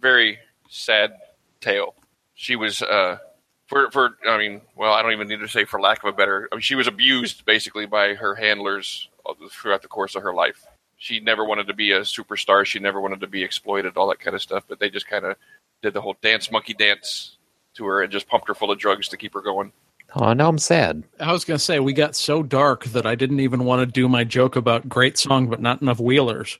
very 0.00 0.38
sad 0.70 1.12
tale. 1.60 1.94
She 2.34 2.56
was 2.56 2.80
uh, 2.80 3.18
for 3.66 3.90
for 3.90 4.16
I 4.26 4.38
mean, 4.38 4.62
well, 4.74 4.94
I 4.94 5.02
don't 5.02 5.12
even 5.12 5.28
need 5.28 5.40
to 5.40 5.48
say 5.48 5.66
for 5.66 5.80
lack 5.80 6.02
of 6.02 6.12
a 6.12 6.16
better. 6.16 6.48
I 6.50 6.56
mean, 6.56 6.62
she 6.62 6.74
was 6.74 6.86
abused 6.86 7.44
basically 7.44 7.84
by 7.84 8.14
her 8.14 8.34
handlers 8.34 9.08
throughout 9.50 9.82
the 9.82 9.88
course 9.88 10.14
of 10.14 10.22
her 10.22 10.32
life. 10.32 10.64
She 10.96 11.20
never 11.20 11.44
wanted 11.44 11.66
to 11.68 11.74
be 11.74 11.92
a 11.92 12.00
superstar. 12.00 12.64
She 12.64 12.78
never 12.80 13.00
wanted 13.00 13.20
to 13.20 13.28
be 13.28 13.44
exploited, 13.44 13.96
all 13.96 14.08
that 14.08 14.18
kind 14.18 14.34
of 14.34 14.42
stuff. 14.42 14.64
But 14.66 14.80
they 14.80 14.88
just 14.88 15.06
kind 15.06 15.26
of 15.26 15.36
did 15.82 15.92
the 15.92 16.00
whole 16.00 16.16
dance 16.22 16.50
monkey 16.50 16.72
dance 16.72 17.36
to 17.74 17.84
her 17.84 18.02
and 18.02 18.10
just 18.10 18.26
pumped 18.26 18.48
her 18.48 18.54
full 18.54 18.72
of 18.72 18.78
drugs 18.78 19.08
to 19.08 19.18
keep 19.18 19.34
her 19.34 19.42
going. 19.42 19.72
Oh, 20.14 20.32
now 20.32 20.48
I'm 20.48 20.58
sad. 20.58 21.04
I 21.20 21.32
was 21.32 21.44
going 21.44 21.58
to 21.58 21.64
say 21.64 21.80
we 21.80 21.92
got 21.92 22.16
so 22.16 22.42
dark 22.42 22.84
that 22.86 23.04
I 23.06 23.14
didn't 23.14 23.40
even 23.40 23.64
want 23.64 23.80
to 23.80 23.86
do 23.86 24.08
my 24.08 24.24
joke 24.24 24.56
about 24.56 24.88
great 24.88 25.18
song 25.18 25.48
but 25.48 25.60
not 25.60 25.82
enough 25.82 26.00
wheelers. 26.00 26.58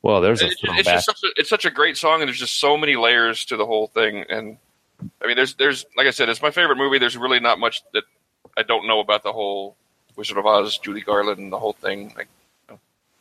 Well, 0.01 0.19
there's 0.19 0.41
a 0.41 0.47
It's, 0.47 0.59
it's 0.63 0.89
just 0.89 1.05
such 1.05 1.23
a, 1.23 1.27
it's 1.37 1.49
such 1.49 1.63
a 1.65 1.71
great 1.71 1.95
song, 1.95 2.21
and 2.21 2.27
there's 2.27 2.37
just 2.39 2.59
so 2.59 2.75
many 2.75 2.97
layers 2.97 3.45
to 3.45 3.55
the 3.55 3.65
whole 3.65 3.87
thing. 3.87 4.25
And 4.29 4.57
I 5.21 5.27
mean, 5.27 5.37
there's 5.37 5.53
there's 5.55 5.85
like 5.95 6.07
I 6.07 6.09
said, 6.09 6.27
it's 6.27 6.41
my 6.41 6.51
favorite 6.51 6.75
movie. 6.77 6.97
There's 6.99 7.15
really 7.15 7.39
not 7.39 7.57
much 7.57 7.81
that 7.93 8.03
I 8.57 8.63
don't 8.63 8.85
know 8.85 8.99
about 8.99 9.23
the 9.23 9.31
whole 9.31 9.77
Wizard 10.17 10.37
of 10.37 10.45
Oz, 10.45 10.77
Judy 10.77 10.99
Garland, 10.99 11.39
and 11.39 11.53
the 11.53 11.57
whole 11.57 11.71
thing. 11.71 12.13
Like, 12.17 12.27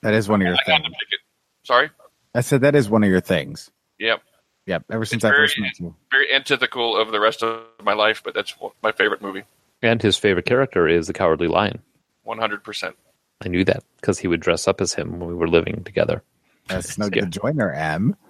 That 0.03 0.12
is 0.14 0.29
one 0.29 0.43
of 0.43 0.47
your 0.47 0.57
I 0.57 0.64
things. 0.64 0.83
pick 0.83 1.12
it. 1.12 1.20
Sorry. 1.62 1.89
I 2.35 2.41
said 2.41 2.62
that 2.62 2.75
is 2.75 2.91
one 2.91 3.05
of 3.05 3.11
your 3.11 3.20
things. 3.20 3.70
Yep. 4.01 4.20
Yep. 4.67 4.85
Ever 4.91 5.05
since 5.05 5.19
It's 5.19 5.25
I 5.25 5.31
very, 5.31 5.49
first 5.49 5.59
met 5.61 5.79
you. 5.81 5.95
very 6.11 6.33
antithetical 6.33 6.97
of 6.97 7.11
the 7.11 7.21
rest 7.21 7.43
of 7.43 7.63
my 7.83 7.95
life, 7.95 8.23
but 8.25 8.35
that's 8.35 8.55
my 8.83 8.93
favorite 8.93 9.21
movie. 9.23 9.43
And 9.83 10.01
his 10.01 10.17
favorite 10.17 10.47
character 10.47 10.87
is 10.89 11.09
the 11.09 11.13
Cowardly 11.13 11.49
Lion. 11.49 11.81
One 12.23 12.39
hundred 12.39 12.63
percent. 12.63 12.97
I 13.45 13.49
knew 13.49 13.65
that 13.65 13.83
because 14.01 14.19
he 14.21 14.29
would 14.29 14.41
dress 14.41 14.69
up 14.69 14.81
as 14.81 14.95
him 14.95 15.19
when 15.19 15.29
we 15.29 15.35
were 15.35 15.49
living 15.49 15.83
together. 15.85 16.23
That's 16.69 16.97
no 16.99 17.09
good 17.11 17.33
joiner, 17.33 17.73
M. 17.73 18.17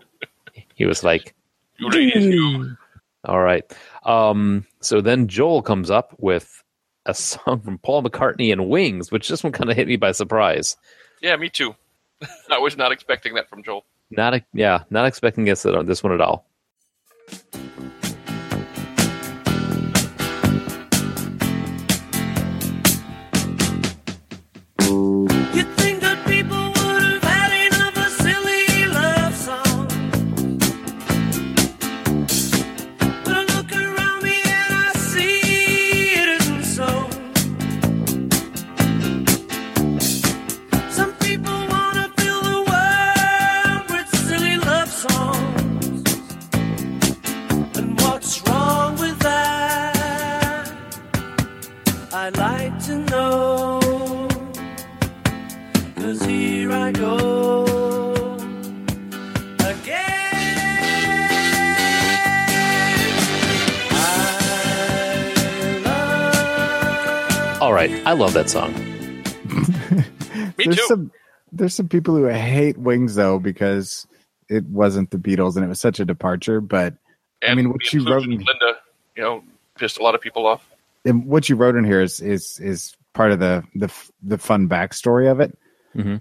He 0.74 0.84
was 0.86 1.02
like, 1.04 1.34
all 3.24 3.40
right. 3.40 3.64
Um, 4.04 4.66
so 4.80 5.00
then 5.00 5.28
Joel 5.28 5.62
comes 5.62 5.90
up 5.90 6.14
with 6.18 6.62
a 7.06 7.14
song 7.14 7.60
from 7.60 7.78
Paul 7.78 8.02
McCartney 8.02 8.52
and 8.52 8.68
Wings, 8.68 9.10
which 9.12 9.28
this 9.28 9.42
one 9.42 9.52
kind 9.52 9.70
of 9.70 9.76
hit 9.76 9.86
me 9.88 9.96
by 9.96 10.12
surprise. 10.12 10.76
Yeah, 11.20 11.36
me 11.36 11.48
too. 11.48 11.74
I 12.50 12.58
was 12.58 12.76
not 12.76 12.92
expecting 12.92 13.34
that 13.34 13.48
from 13.48 13.62
Joel. 13.62 13.84
Not, 14.16 14.42
yeah, 14.52 14.84
not 14.90 15.06
expecting 15.06 15.44
this 15.44 15.64
one 15.64 16.12
at 16.12 16.20
all. 16.20 16.44
That 68.42 68.50
song. 68.50 68.72
Me 70.58 70.64
there's 70.64 70.76
too. 70.76 70.86
some 70.86 71.12
there's 71.52 71.74
some 71.74 71.88
people 71.88 72.16
who 72.16 72.26
hate 72.26 72.76
Wings 72.78 73.14
though 73.14 73.38
because 73.38 74.06
it 74.48 74.64
wasn't 74.66 75.10
the 75.10 75.18
Beatles 75.18 75.54
and 75.56 75.64
it 75.64 75.68
was 75.68 75.80
such 75.80 76.00
a 76.00 76.04
departure. 76.04 76.60
But 76.60 76.94
I 77.46 77.54
mean, 77.54 77.70
what 77.70 77.92
you 77.92 78.04
wrote 78.04 78.24
in, 78.24 78.30
Linda, 78.30 78.78
you 79.16 79.22
know, 79.22 79.44
pissed 79.78 79.98
a 79.98 80.02
lot 80.02 80.14
of 80.14 80.20
people 80.20 80.46
off. 80.46 80.68
and 81.04 81.26
what 81.26 81.48
you 81.48 81.56
wrote 81.56 81.76
in 81.76 81.84
here 81.84 82.00
is 82.00 82.20
is 82.20 82.58
is 82.60 82.96
part 83.12 83.30
of 83.32 83.38
the 83.38 83.62
the 83.74 83.92
the 84.22 84.38
fun 84.38 84.68
backstory 84.68 85.30
of 85.30 85.40
it. 85.40 85.56
Mhm. 85.94 86.20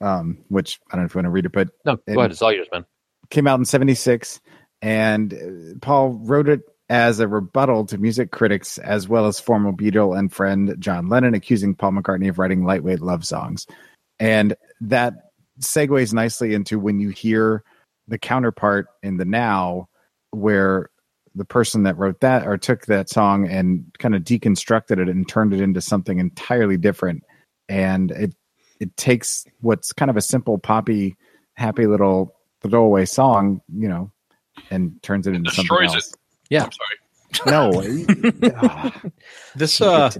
Um, 0.00 0.38
which 0.48 0.80
I 0.90 0.96
don't 0.96 1.02
know 1.02 1.06
if 1.06 1.14
you 1.14 1.18
want 1.18 1.26
to 1.26 1.30
read 1.30 1.46
it, 1.46 1.52
but 1.52 1.68
No, 1.84 1.96
go 1.96 2.18
ahead. 2.20 2.30
It's 2.32 2.42
all 2.42 2.52
yours, 2.52 2.68
man. 2.72 2.84
came 3.30 3.46
out 3.46 3.58
in 3.58 3.64
76 3.64 4.40
and 4.82 5.32
uh, 5.32 5.78
paul 5.80 6.10
wrote 6.10 6.48
it 6.50 6.60
as 6.88 7.18
a 7.18 7.26
rebuttal 7.26 7.84
to 7.84 7.98
music 7.98 8.30
critics 8.30 8.78
as 8.78 9.08
well 9.08 9.26
as 9.26 9.40
former 9.40 9.72
beatle 9.72 10.16
and 10.16 10.32
friend 10.32 10.76
john 10.78 11.08
lennon 11.08 11.34
accusing 11.34 11.74
paul 11.74 11.90
mccartney 11.90 12.28
of 12.28 12.38
writing 12.38 12.64
lightweight 12.64 13.00
love 13.00 13.24
songs. 13.24 13.66
And 14.18 14.54
that 14.80 15.14
segues 15.60 16.12
nicely 16.12 16.54
into 16.54 16.78
when 16.78 17.00
you 17.00 17.10
hear 17.10 17.64
the 18.08 18.18
counterpart 18.18 18.86
in 19.02 19.16
the 19.16 19.24
now 19.24 19.88
where 20.30 20.90
the 21.34 21.44
person 21.44 21.82
that 21.82 21.98
wrote 21.98 22.20
that 22.20 22.46
or 22.46 22.56
took 22.56 22.86
that 22.86 23.10
song 23.10 23.46
and 23.46 23.84
kind 23.98 24.14
of 24.14 24.22
deconstructed 24.22 24.98
it 24.98 25.08
and 25.08 25.28
turned 25.28 25.52
it 25.52 25.60
into 25.60 25.80
something 25.80 26.18
entirely 26.18 26.76
different. 26.76 27.24
And 27.68 28.10
it 28.10 28.34
it 28.78 28.96
takes 28.96 29.44
what's 29.60 29.92
kind 29.92 30.10
of 30.10 30.16
a 30.16 30.22
simple 30.22 30.58
poppy 30.58 31.16
happy 31.54 31.86
little 31.86 32.34
throwaway 32.62 33.04
song 33.06 33.60
you 33.74 33.88
know 33.88 34.10
and 34.70 35.02
turns 35.02 35.26
it 35.26 35.34
into 35.34 35.50
something 35.50 35.84
else. 35.84 36.08
it. 36.08 36.16
Yeah. 36.50 36.64
I'm 36.64 36.70
sorry. 36.72 36.96
no 37.46 38.90
This 39.56 39.80
uh 39.80 40.10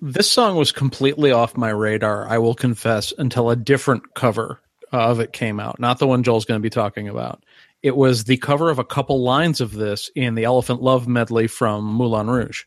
this 0.00 0.30
song 0.30 0.56
was 0.56 0.70
completely 0.72 1.32
off 1.32 1.56
my 1.56 1.70
radar, 1.70 2.26
I 2.28 2.38
will 2.38 2.54
confess, 2.54 3.12
until 3.18 3.50
a 3.50 3.56
different 3.56 4.14
cover 4.14 4.60
of 4.92 5.18
it 5.20 5.32
came 5.32 5.58
out. 5.60 5.80
Not 5.80 5.98
the 5.98 6.06
one 6.06 6.22
Joel's 6.22 6.44
going 6.44 6.58
to 6.60 6.62
be 6.62 6.70
talking 6.70 7.08
about. 7.08 7.42
It 7.82 7.96
was 7.96 8.24
the 8.24 8.36
cover 8.36 8.70
of 8.70 8.78
a 8.78 8.84
couple 8.84 9.22
lines 9.22 9.60
of 9.60 9.72
this 9.72 10.10
in 10.14 10.34
the 10.34 10.44
Elephant 10.44 10.82
Love 10.82 11.08
medley 11.08 11.46
from 11.46 11.84
Moulin 11.84 12.28
Rouge. 12.28 12.62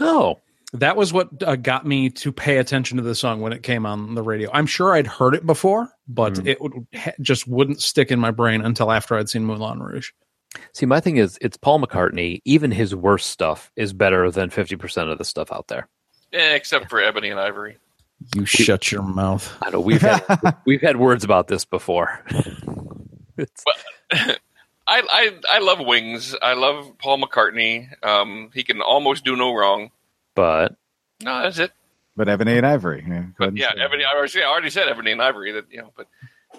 Oh, 0.00 0.38
That 0.72 0.96
was 0.96 1.12
what 1.12 1.28
uh, 1.42 1.56
got 1.56 1.84
me 1.86 2.08
to 2.10 2.32
pay 2.32 2.56
attention 2.58 2.96
to 2.96 3.02
the 3.02 3.14
song 3.14 3.40
when 3.40 3.52
it 3.52 3.62
came 3.62 3.84
on 3.86 4.14
the 4.14 4.22
radio. 4.22 4.50
I'm 4.52 4.66
sure 4.66 4.94
I'd 4.94 5.06
heard 5.06 5.34
it 5.34 5.44
before, 5.44 5.90
but 6.08 6.34
Mhm. 6.34 6.46
it 6.46 6.60
would, 6.60 6.72
ha- 6.94 7.12
just 7.20 7.46
wouldn't 7.48 7.80
stick 7.82 8.10
in 8.10 8.18
my 8.20 8.30
brain 8.30 8.60
until 8.62 8.90
after 8.92 9.16
I'd 9.16 9.28
seen 9.28 9.44
Moulin 9.44 9.80
Rouge. 9.82 10.10
See, 10.72 10.86
my 10.86 11.00
thing 11.00 11.16
is, 11.16 11.38
it's 11.40 11.56
Paul 11.56 11.80
McCartney. 11.80 12.40
Even 12.44 12.70
his 12.70 12.94
worst 12.94 13.30
stuff 13.30 13.70
is 13.76 13.92
better 13.92 14.30
than 14.30 14.50
50% 14.50 15.10
of 15.10 15.18
the 15.18 15.24
stuff 15.24 15.52
out 15.52 15.68
there. 15.68 15.88
Eh, 16.32 16.54
except 16.54 16.90
for 16.90 17.00
Ebony 17.00 17.30
and 17.30 17.40
Ivory. 17.40 17.76
You 18.34 18.44
shut 18.44 18.92
your 18.92 19.02
mouth. 19.02 19.52
I 19.62 19.70
know 19.70 19.80
we've 19.80 20.02
had 20.02 20.22
we've 20.66 20.82
had 20.82 20.96
words 20.98 21.24
about 21.24 21.48
this 21.48 21.64
before. 21.64 22.22
I, 24.12 24.36
I 24.86 25.30
I 25.48 25.58
love 25.60 25.80
Wings. 25.80 26.36
I 26.42 26.52
love 26.52 26.98
Paul 26.98 27.22
McCartney. 27.22 27.88
Um, 28.04 28.50
he 28.52 28.62
can 28.62 28.82
almost 28.82 29.24
do 29.24 29.36
no 29.36 29.54
wrong. 29.54 29.90
But 30.34 30.76
No, 31.22 31.42
that's 31.42 31.58
it. 31.58 31.72
But 32.16 32.28
Ebony 32.28 32.58
and 32.58 32.66
Ivory. 32.66 33.04
Yeah, 33.08 33.24
But 33.38 33.56
yeah, 33.56 33.72
Ebony. 33.78 34.04
I 34.04 34.14
already, 34.14 34.42
I 34.42 34.46
already 34.46 34.70
said 34.70 34.88
Ebony 34.88 35.12
and 35.12 35.22
Ivory. 35.22 35.52
That 35.52 35.64
you 35.70 35.78
know, 35.78 35.92
but 35.96 36.06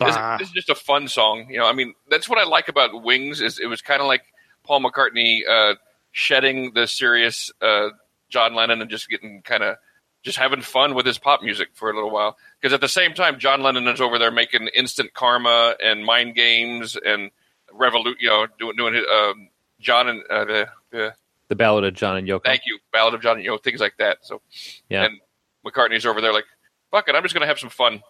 this, 0.05 0.39
this 0.39 0.47
is 0.49 0.53
just 0.53 0.69
a 0.69 0.75
fun 0.75 1.07
song. 1.07 1.47
You 1.49 1.57
know, 1.59 1.65
I 1.65 1.73
mean, 1.73 1.93
that's 2.09 2.27
what 2.29 2.37
I 2.39 2.43
like 2.43 2.67
about 2.67 3.03
Wings. 3.03 3.41
Is 3.41 3.59
it 3.59 3.67
was 3.67 3.81
kind 3.81 4.01
of 4.01 4.07
like 4.07 4.23
Paul 4.63 4.81
McCartney 4.81 5.41
uh, 5.49 5.75
shedding 6.11 6.73
the 6.73 6.87
serious 6.87 7.51
uh, 7.61 7.89
John 8.29 8.53
Lennon 8.55 8.81
and 8.81 8.89
just 8.89 9.09
getting 9.09 9.41
kind 9.41 9.63
of 9.63 9.77
just 10.23 10.37
having 10.37 10.61
fun 10.61 10.93
with 10.93 11.05
his 11.05 11.17
pop 11.17 11.41
music 11.41 11.69
for 11.73 11.89
a 11.89 11.93
little 11.95 12.11
while. 12.11 12.37
Because 12.59 12.73
at 12.73 12.81
the 12.81 12.87
same 12.87 13.13
time, 13.13 13.39
John 13.39 13.61
Lennon 13.63 13.87
is 13.87 13.99
over 13.99 14.19
there 14.19 14.31
making 14.31 14.67
instant 14.75 15.13
karma 15.13 15.75
and 15.83 16.05
mind 16.05 16.35
games 16.35 16.95
and 17.03 17.31
revolut. 17.73 18.15
You 18.19 18.29
know, 18.29 18.47
doing 18.59 18.75
doing 18.75 18.93
his, 18.93 19.05
um, 19.11 19.49
John 19.79 20.07
and 20.07 20.23
uh, 20.29 20.45
the, 20.45 20.67
the 20.91 21.13
the 21.47 21.55
Ballad 21.55 21.83
of 21.83 21.93
John 21.95 22.15
and 22.17 22.27
Yoko. 22.27 22.43
thank 22.45 22.61
you 22.65 22.77
Ballad 22.93 23.13
of 23.13 23.21
John. 23.21 23.39
You 23.41 23.49
know, 23.49 23.57
things 23.57 23.79
like 23.81 23.97
that. 23.97 24.19
So 24.21 24.41
Yeah. 24.89 25.03
and 25.05 25.19
McCartney's 25.65 26.05
over 26.05 26.21
there 26.21 26.31
like, 26.33 26.45
fuck 26.91 27.09
it, 27.09 27.15
I'm 27.15 27.23
just 27.23 27.33
gonna 27.33 27.47
have 27.47 27.59
some 27.59 27.69
fun. 27.69 28.01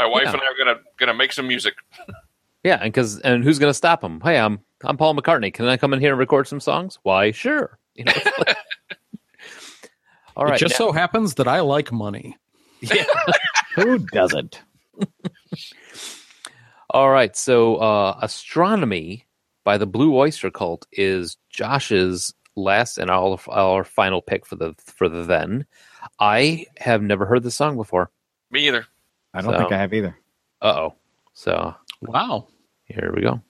My 0.00 0.06
wife 0.06 0.24
Yeah. 0.24 0.32
and 0.32 0.40
I 0.40 0.44
are 0.46 0.56
gonna 0.58 0.80
gonna 0.98 1.14
make 1.14 1.32
some 1.32 1.46
music. 1.46 1.74
Yeah, 2.62 2.74
and 2.74 2.92
because 2.92 3.18
and 3.20 3.42
who's 3.42 3.58
going 3.58 3.70
to 3.70 3.74
stop 3.74 4.04
him? 4.04 4.20
Hey, 4.20 4.38
I'm 4.38 4.60
I'm 4.84 4.98
Paul 4.98 5.14
McCartney. 5.14 5.50
Can 5.50 5.64
I 5.64 5.78
come 5.78 5.94
in 5.94 5.98
here 6.00 6.10
and 6.10 6.18
record 6.18 6.46
some 6.46 6.60
songs? 6.60 6.98
Why, 7.04 7.30
sure. 7.30 7.78
You 7.94 8.04
know, 8.04 8.12
like- 8.36 8.56
all 10.36 10.44
right. 10.44 10.56
it 10.56 10.58
just 10.58 10.74
now- 10.78 10.88
so 10.88 10.92
happens 10.92 11.36
that 11.36 11.48
I 11.48 11.60
like 11.60 11.90
money. 11.90 12.36
Yeah. 12.82 13.04
Who 13.76 13.98
doesn't? 14.12 14.60
All 16.90 17.08
right. 17.10 17.34
So, 17.36 17.76
uh, 17.76 18.18
Astronomy 18.20 19.26
by 19.64 19.78
the 19.78 19.86
Blue 19.86 20.14
Oyster 20.16 20.50
Cult 20.50 20.86
is 20.92 21.38
Josh's 21.48 22.34
last 22.56 22.98
and 22.98 23.10
our, 23.10 23.38
our 23.48 23.84
final 23.84 24.20
pick 24.20 24.44
for 24.44 24.56
the 24.56 24.74
for 24.84 25.08
the 25.08 25.22
then. 25.24 25.64
I 26.18 26.66
have 26.78 27.00
never 27.02 27.24
heard 27.24 27.42
the 27.42 27.50
song 27.50 27.76
before. 27.76 28.10
Me 28.50 28.66
either. 28.68 28.86
I 29.34 29.40
don't 29.42 29.52
So- 29.52 29.58
think 29.58 29.72
I 29.72 29.78
have 29.78 29.92
either. 29.94 30.16
Uh 30.62 30.74
oh. 30.76 30.94
So 31.32 31.74
Wow. 32.02 32.48
here 32.84 33.12
we 33.14 33.22
go. 33.22 33.40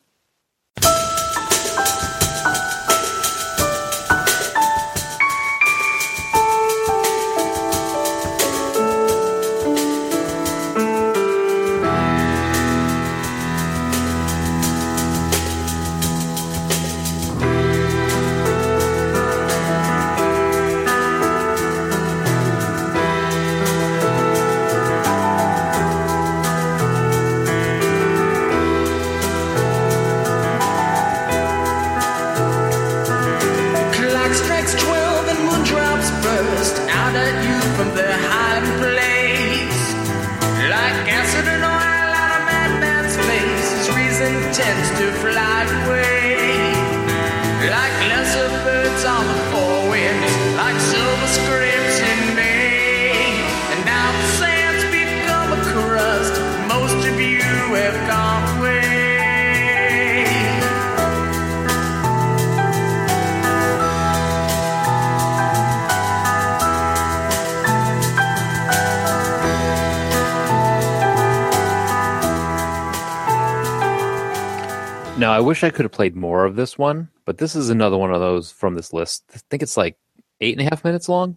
Wish 75.61 75.71
I 75.71 75.77
could 75.77 75.85
have 75.85 75.93
played 75.93 76.17
more 76.17 76.47
of 76.47 76.57
this 76.57 76.79
one, 76.79 77.11
but 77.27 77.37
this 77.37 77.55
is 77.55 77.69
another 77.69 77.99
one 77.99 78.15
of 78.15 78.21
those 78.21 78.51
from 78.51 78.77
this 78.77 78.95
list. 78.95 79.25
I 79.35 79.41
think 79.51 79.63
it's 79.63 79.77
like 79.77 79.99
eight 80.41 80.59
and 80.59 80.67
a 80.67 80.71
half 80.71 80.85
minutes 80.85 81.07
long. 81.07 81.37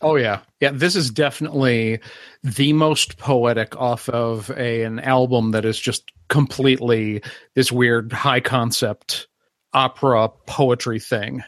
Oh 0.00 0.14
yeah, 0.14 0.42
yeah. 0.60 0.70
This 0.72 0.94
is 0.94 1.10
definitely 1.10 1.98
the 2.44 2.72
most 2.72 3.18
poetic 3.18 3.76
off 3.76 4.08
of 4.08 4.48
a 4.50 4.84
an 4.84 5.00
album 5.00 5.50
that 5.50 5.64
is 5.64 5.80
just 5.80 6.12
completely 6.28 7.20
this 7.56 7.72
weird 7.72 8.12
high 8.12 8.38
concept 8.38 9.26
opera 9.72 10.28
poetry 10.46 11.00
thing. 11.00 11.42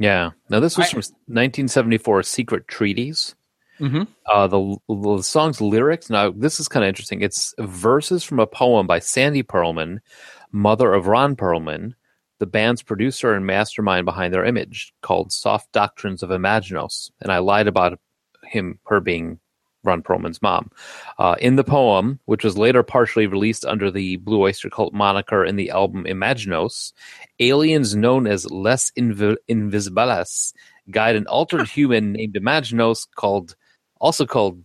Yeah. 0.00 0.30
Now, 0.50 0.58
this 0.58 0.76
was 0.76 0.88
I- 0.88 0.90
from 0.90 0.98
1974 1.26 2.24
Secret 2.24 2.66
Treaties. 2.66 3.36
Mm-hmm. 3.80 4.02
Uh, 4.26 4.46
the, 4.48 4.76
the 4.88 5.22
song's 5.22 5.60
lyrics. 5.60 6.10
Now, 6.10 6.32
this 6.32 6.58
is 6.58 6.66
kind 6.66 6.82
of 6.82 6.88
interesting. 6.88 7.22
It's 7.22 7.54
verses 7.60 8.24
from 8.24 8.40
a 8.40 8.46
poem 8.46 8.88
by 8.88 8.98
Sandy 8.98 9.44
Pearlman, 9.44 10.00
mother 10.52 10.94
of 10.94 11.06
Ron 11.06 11.36
Perlman, 11.36 11.94
the 12.38 12.46
band's 12.46 12.82
producer 12.82 13.34
and 13.34 13.46
mastermind 13.46 14.04
behind 14.04 14.32
their 14.32 14.44
image, 14.44 14.92
called 15.02 15.32
"Soft 15.32 15.72
Doctrines 15.72 16.22
of 16.22 16.30
Imaginos." 16.30 17.10
And 17.20 17.32
I 17.32 17.38
lied 17.38 17.66
about 17.66 17.98
him, 18.44 18.78
her 18.86 19.00
being 19.00 19.40
Ron 19.84 20.02
Perlman's 20.02 20.42
mom. 20.42 20.70
Uh, 21.18 21.36
in 21.40 21.56
the 21.56 21.64
poem, 21.64 22.20
which 22.26 22.44
was 22.44 22.58
later 22.58 22.82
partially 22.82 23.26
released 23.26 23.64
under 23.64 23.90
the 23.90 24.16
Blue 24.16 24.42
Oyster 24.42 24.70
Cult 24.70 24.92
moniker 24.92 25.44
in 25.44 25.56
the 25.56 25.70
album 25.70 26.04
Imaginos, 26.04 26.92
aliens 27.40 27.96
known 27.96 28.26
as 28.26 28.50
Les 28.50 28.90
Invi- 28.92 29.36
Invisibles 29.48 30.52
guide 30.90 31.16
an 31.16 31.26
altered 31.26 31.68
human 31.68 32.12
named 32.12 32.34
Imaginos 32.34 33.06
called 33.14 33.56
also 34.00 34.26
called 34.26 34.62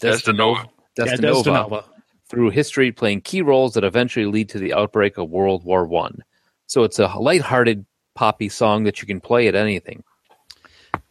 Desdinova, 0.00 0.68
Yeah, 0.96 1.04
Desdinova, 1.04 1.44
Desdinova. 1.44 1.84
Through 2.28 2.50
history 2.50 2.92
playing 2.92 3.20
key 3.22 3.42
roles 3.42 3.74
that 3.74 3.84
eventually 3.84 4.26
lead 4.26 4.48
to 4.50 4.58
the 4.58 4.74
outbreak 4.74 5.18
of 5.18 5.30
World 5.30 5.64
War 5.64 5.86
One. 5.86 6.22
So 6.66 6.82
it's 6.84 6.98
a 6.98 7.06
lighthearted 7.06 7.86
poppy 8.14 8.48
song 8.48 8.84
that 8.84 9.00
you 9.00 9.06
can 9.06 9.20
play 9.20 9.46
at 9.46 9.54
anything. 9.54 10.02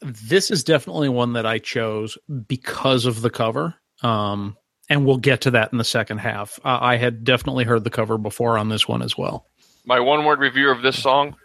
This 0.02 0.52
is 0.52 0.64
definitely 0.64 1.10
one 1.10 1.34
that 1.34 1.46
I 1.46 1.60
chose 1.60 2.18
because 2.48 3.06
of 3.06 3.22
the 3.22 3.30
cover. 3.30 3.76
Um, 4.02 4.58
and 4.90 5.06
we'll 5.06 5.18
get 5.18 5.42
to 5.42 5.52
that 5.52 5.72
in 5.72 5.78
the 5.78 5.84
second 5.84 6.20
half. 6.20 6.60
Uh, 6.64 6.78
I 6.82 6.98
had 6.98 7.24
definitely 7.24 7.64
heard 7.64 7.84
the 7.84 7.90
cover 7.90 8.18
before 8.18 8.58
on 8.58 8.70
this 8.70 8.88
one 8.88 9.02
as 9.02 9.18
well. 9.18 9.46
My 9.86 10.00
one 10.00 10.26
word 10.26 10.40
review 10.40 10.70
of 10.70 10.82
this 10.82 11.02
song: 11.02 11.36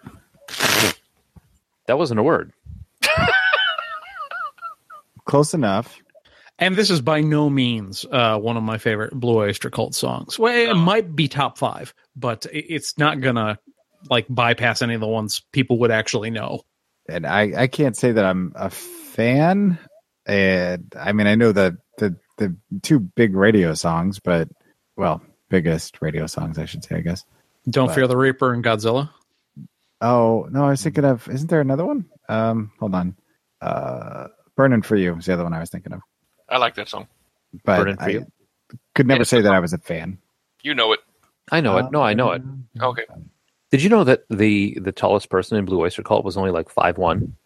That 1.87 1.99
wasn't 1.99 2.21
a 2.21 2.23
word. 2.23 2.53
Close 5.25 5.55
enough. 5.55 5.99
And 6.61 6.77
this 6.77 6.91
is 6.91 7.01
by 7.01 7.23
no 7.23 7.49
means 7.49 8.05
uh, 8.11 8.39
one 8.39 8.57
of 8.59 8.63
my 8.63 8.77
favorite 8.79 9.15
Blue 9.15 9.39
Oyster 9.39 9.71
Cult 9.71 9.95
songs. 9.95 10.39
Well, 10.39 10.55
it 10.71 10.75
might 10.75 11.17
be 11.17 11.27
top 11.27 11.57
five, 11.57 11.95
but 12.15 12.47
it's 12.53 12.99
not 12.99 13.21
gonna 13.21 13.59
like 14.11 14.27
bypass 14.29 14.83
any 14.83 14.95
of 14.95 15.01
the 15.01 15.07
ones 15.07 15.43
people 15.53 15.79
would 15.79 15.91
actually 15.91 16.31
know. 16.31 16.61
and 17.09 17.27
I, 17.27 17.63
I 17.63 17.67
can't 17.67 17.97
say 17.97 18.13
that 18.13 18.25
I'm 18.25 18.53
a 18.55 18.69
fan. 18.71 19.79
And 20.27 20.93
I 20.99 21.13
mean, 21.13 21.27
I 21.27 21.35
know 21.35 21.53
the, 21.53 21.79
the, 21.99 22.15
the 22.37 22.55
two 22.83 23.01
big 23.01 23.35
radio 23.35 23.75
songs, 23.75 24.21
but 24.21 24.49
well, 24.97 25.23
biggest 25.49 26.01
radio 26.03 26.27
songs, 26.27 26.59
I 26.59 26.67
should 26.67 26.85
say, 26.85 26.97
I 26.97 27.01
guess. 27.01 27.25
Don't 27.69 27.87
But- 27.89 27.95
fear 27.95 28.07
the 28.07 28.17
Reaper 28.17 28.53
and 28.53 28.63
Godzilla. 28.65 29.11
Oh, 30.03 30.47
no, 30.51 30.65
I 30.65 30.71
was 30.71 30.83
thinking 30.83 31.05
of, 31.05 31.29
isn't 31.29 31.49
there 31.51 31.61
another 31.61 31.85
one? 31.85 32.07
Um, 32.29 32.71
hold 32.79 32.95
on. 32.95 33.17
Uh, 33.61 34.29
Burning 34.57 34.81
for 34.83 34.97
You 34.97 35.17
is 35.17 35.27
the 35.27 35.35
other 35.35 35.45
one 35.45 35.53
I 35.53 35.61
was 35.61 35.69
thinking 35.71 35.93
of. 35.93 36.01
I 36.51 36.59
like 36.59 36.75
that 36.75 36.89
song. 36.89 37.07
But 37.65 37.79
Burning 37.79 37.97
I 38.01 38.21
could 38.95 39.07
never 39.07 39.25
say 39.25 39.41
that 39.41 39.53
I 39.53 39.59
was 39.61 39.73
a 39.73 39.79
fan. 39.79 40.19
You 40.63 40.75
know 40.75 40.93
it. 40.93 41.01
I 41.51 41.61
know 41.61 41.79
it. 41.79 41.91
No, 41.91 42.03
I 42.03 42.15
know 42.15 42.31
it. 42.33 42.43
Uh, 42.81 42.89
okay. 42.91 43.05
Did 43.71 43.83
you 43.83 43.89
know 43.89 44.05
that 44.05 44.25
the 44.31 44.79
the 44.81 44.93
tallest 44.93 45.31
person 45.31 45.57
in 45.57 45.65
Blue 45.65 45.81
Oyster 45.81 46.03
Cult 46.03 46.25
was 46.25 46.37
only 46.37 46.51
like 46.51 46.69
five 46.69 46.99
one? 46.99 47.37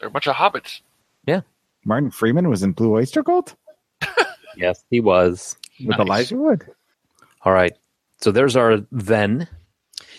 They're 0.00 0.08
a 0.08 0.10
bunch 0.10 0.26
of 0.26 0.34
hobbits. 0.34 0.80
Yeah. 1.26 1.40
Martin 1.84 2.10
Freeman 2.10 2.48
was 2.48 2.62
in 2.62 2.72
Blue 2.72 2.94
Oyster 2.96 3.22
Cult 3.22 3.54
Yes, 4.56 4.84
he 4.90 5.00
was. 5.00 5.56
with 5.78 5.90
Nice. 5.98 6.00
Elijah 6.00 6.36
Wood. 6.36 6.66
All 7.42 7.52
right. 7.52 7.72
So 8.18 8.32
there's 8.32 8.56
our 8.56 8.78
then. 8.92 9.46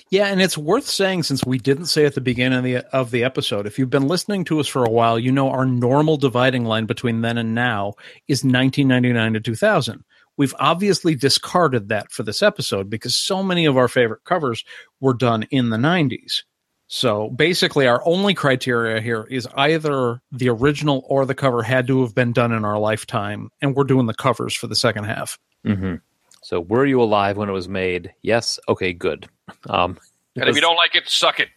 Yeah, 0.09 0.27
and 0.27 0.41
it's 0.41 0.57
worth 0.57 0.87
saying 0.87 1.23
since 1.23 1.43
we 1.45 1.57
didn't 1.57 1.87
say 1.87 2.05
at 2.05 2.15
the 2.15 2.21
beginning 2.21 2.57
of 2.59 2.63
the 2.63 2.77
of 2.95 3.11
the 3.11 3.23
episode, 3.25 3.67
if 3.67 3.77
you've 3.77 3.89
been 3.89 4.07
listening 4.07 4.45
to 4.45 4.59
us 4.59 4.67
for 4.67 4.85
a 4.85 4.89
while, 4.89 5.19
you 5.19 5.31
know 5.31 5.49
our 5.49 5.65
normal 5.65 6.15
dividing 6.17 6.63
line 6.63 6.85
between 6.85 7.21
then 7.21 7.37
and 7.37 7.53
now 7.53 7.93
is 8.27 8.43
1999 8.43 9.33
to 9.33 9.39
2000. 9.41 10.03
we've 10.37 10.55
obviously 10.59 11.15
discarded 11.15 11.89
that 11.89 12.11
for 12.11 12.23
this 12.23 12.41
episode 12.41 12.89
because 12.89 13.15
so 13.17 13.41
many 13.43 13.65
of 13.65 13.75
our 13.75 13.87
favorite 13.87 14.23
covers 14.23 14.63
were 15.01 15.13
done 15.13 15.43
in 15.51 15.71
the 15.71 15.77
90s. 15.77 16.43
So 16.87 17.29
basically, 17.31 17.85
our 17.87 18.01
only 18.05 18.33
criteria 18.33 19.01
here 19.01 19.27
is 19.29 19.45
either 19.55 20.21
the 20.31 20.47
original 20.49 21.03
or 21.09 21.25
the 21.25 21.35
cover 21.35 21.63
had 21.63 21.85
to 21.87 22.01
have 22.01 22.15
been 22.15 22.31
done 22.31 22.53
in 22.53 22.63
our 22.63 22.79
lifetime, 22.79 23.49
and 23.61 23.75
we're 23.75 23.83
doing 23.83 24.05
the 24.05 24.13
covers 24.13 24.53
for 24.53 24.67
the 24.67 24.75
second 24.75 25.03
half. 25.03 25.37
hmm 25.65 25.95
So, 26.43 26.61
were 26.61 26.85
you 26.85 27.01
alive 27.01 27.35
when 27.35 27.49
it 27.49 27.53
was 27.53 27.67
made? 27.67 28.13
Yes. 28.21 28.57
Okay, 28.69 28.93
good. 28.93 29.27
Um, 29.69 29.97
And 30.35 30.49
if 30.49 30.55
you 30.55 30.61
don't 30.61 30.75
like 30.75 30.95
it, 30.95 31.07
suck 31.09 31.39
it. 31.39 31.49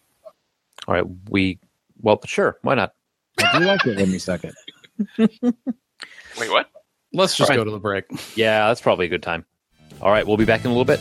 all 0.89 0.95
right, 0.95 1.05
we 1.29 1.59
well, 2.03 2.21
sure, 2.25 2.59
why 2.63 2.75
not? 2.75 2.95
I 3.39 3.59
do 3.59 3.65
like 3.65 3.87
it 3.87 3.97
when 3.99 4.11
you 4.11 4.19
suck 4.19 4.43
it. 4.45 4.55
Wait, 5.19 6.51
what? 6.51 6.71
Let's 7.13 7.37
just 7.37 7.51
All 7.51 7.57
right. 7.57 7.61
go 7.61 7.65
to 7.65 7.71
the 7.71 7.79
break. 7.79 8.05
Yeah, 8.37 8.69
that's 8.69 8.81
probably 8.81 9.07
a 9.07 9.09
good 9.09 9.23
time. 9.23 9.45
All 10.01 10.11
right, 10.11 10.27
we'll 10.27 10.37
be 10.37 10.45
back 10.45 10.61
in 10.65 10.71
a 10.71 10.75
little 10.75 10.85
bit. 10.85 11.01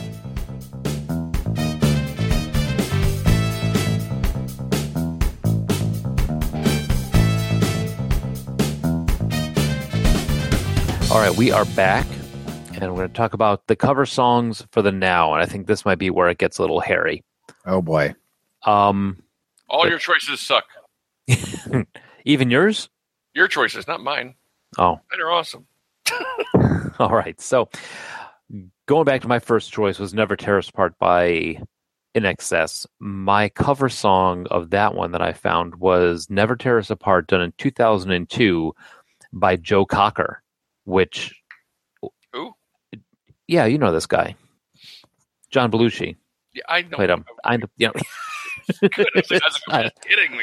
All 11.10 11.18
right, 11.18 11.34
we 11.36 11.50
are 11.50 11.64
back, 11.64 12.06
and 12.80 12.90
we're 12.92 12.98
going 13.02 13.08
to 13.08 13.14
talk 13.14 13.34
about 13.34 13.66
the 13.66 13.76
cover 13.76 14.06
songs 14.06 14.66
for 14.72 14.82
the 14.82 14.92
now. 14.92 15.34
And 15.34 15.42
I 15.42 15.46
think 15.46 15.66
this 15.66 15.84
might 15.84 15.98
be 15.98 16.10
where 16.10 16.28
it 16.28 16.38
gets 16.38 16.58
a 16.58 16.62
little 16.62 16.80
hairy. 16.80 17.22
Oh 17.66 17.82
boy. 17.82 18.14
Um, 18.64 19.22
All 19.68 19.88
your 19.88 19.98
choices 19.98 20.40
suck. 20.40 20.64
even 22.24 22.50
yours? 22.50 22.88
Your 23.34 23.48
choices, 23.48 23.86
not 23.86 24.02
mine. 24.02 24.34
Oh, 24.78 25.00
Mine 25.10 25.20
are 25.20 25.30
awesome. 25.30 25.66
All 26.98 27.14
right. 27.14 27.40
So 27.40 27.68
going 28.86 29.04
back 29.04 29.20
to 29.22 29.28
my 29.28 29.38
first 29.38 29.72
choice 29.72 29.98
was 29.98 30.14
Never 30.14 30.36
Tear 30.36 30.58
Us 30.58 30.68
Apart 30.68 30.98
by 30.98 31.58
INXS. 32.14 32.86
My 32.98 33.48
cover 33.50 33.88
song 33.88 34.46
of 34.50 34.70
that 34.70 34.94
one 34.94 35.12
that 35.12 35.22
I 35.22 35.32
found 35.32 35.76
was 35.76 36.28
Never 36.30 36.56
Tear 36.56 36.78
Us 36.78 36.90
Apart, 36.90 37.28
done 37.28 37.40
in 37.42 37.52
2002 37.58 38.72
by 39.32 39.56
Joe 39.56 39.84
Cocker, 39.84 40.42
which. 40.84 41.39
Who? 43.50 43.54
Yeah, 43.54 43.66
you 43.66 43.78
know 43.78 43.92
this 43.92 44.06
guy. 44.06 44.34
John 45.50 45.70
Belushi. 45.70 46.16
Yeah, 46.54 46.62
I 46.68 46.82
know. 46.82 46.96
Played 46.96 47.10
him. 47.10 47.24
I 47.44 47.56
know. 47.56 47.68
You 47.76 47.88
know. 47.88 47.92
Good. 48.88 48.98
I 48.98 49.04
was, 49.16 49.30
like, 49.30 49.42
I 49.42 49.46
was 49.46 49.60
like, 49.68 49.84
just 49.84 50.00
kidding. 50.02 50.40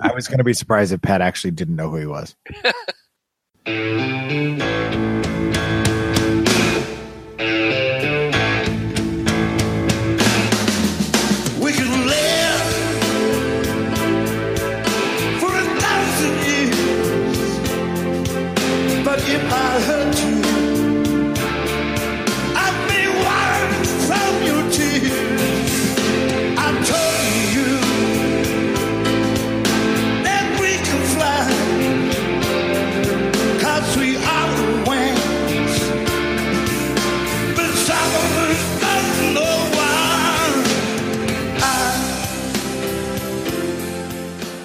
I 0.00 0.12
was 0.12 0.28
going 0.28 0.38
to 0.38 0.44
be 0.44 0.52
surprised 0.52 0.92
if 0.92 1.02
Pat 1.02 1.20
actually 1.20 1.50
didn't 1.52 1.76
know 1.76 1.90
who 1.90 1.96
he 1.96 2.06
was. 2.06 2.34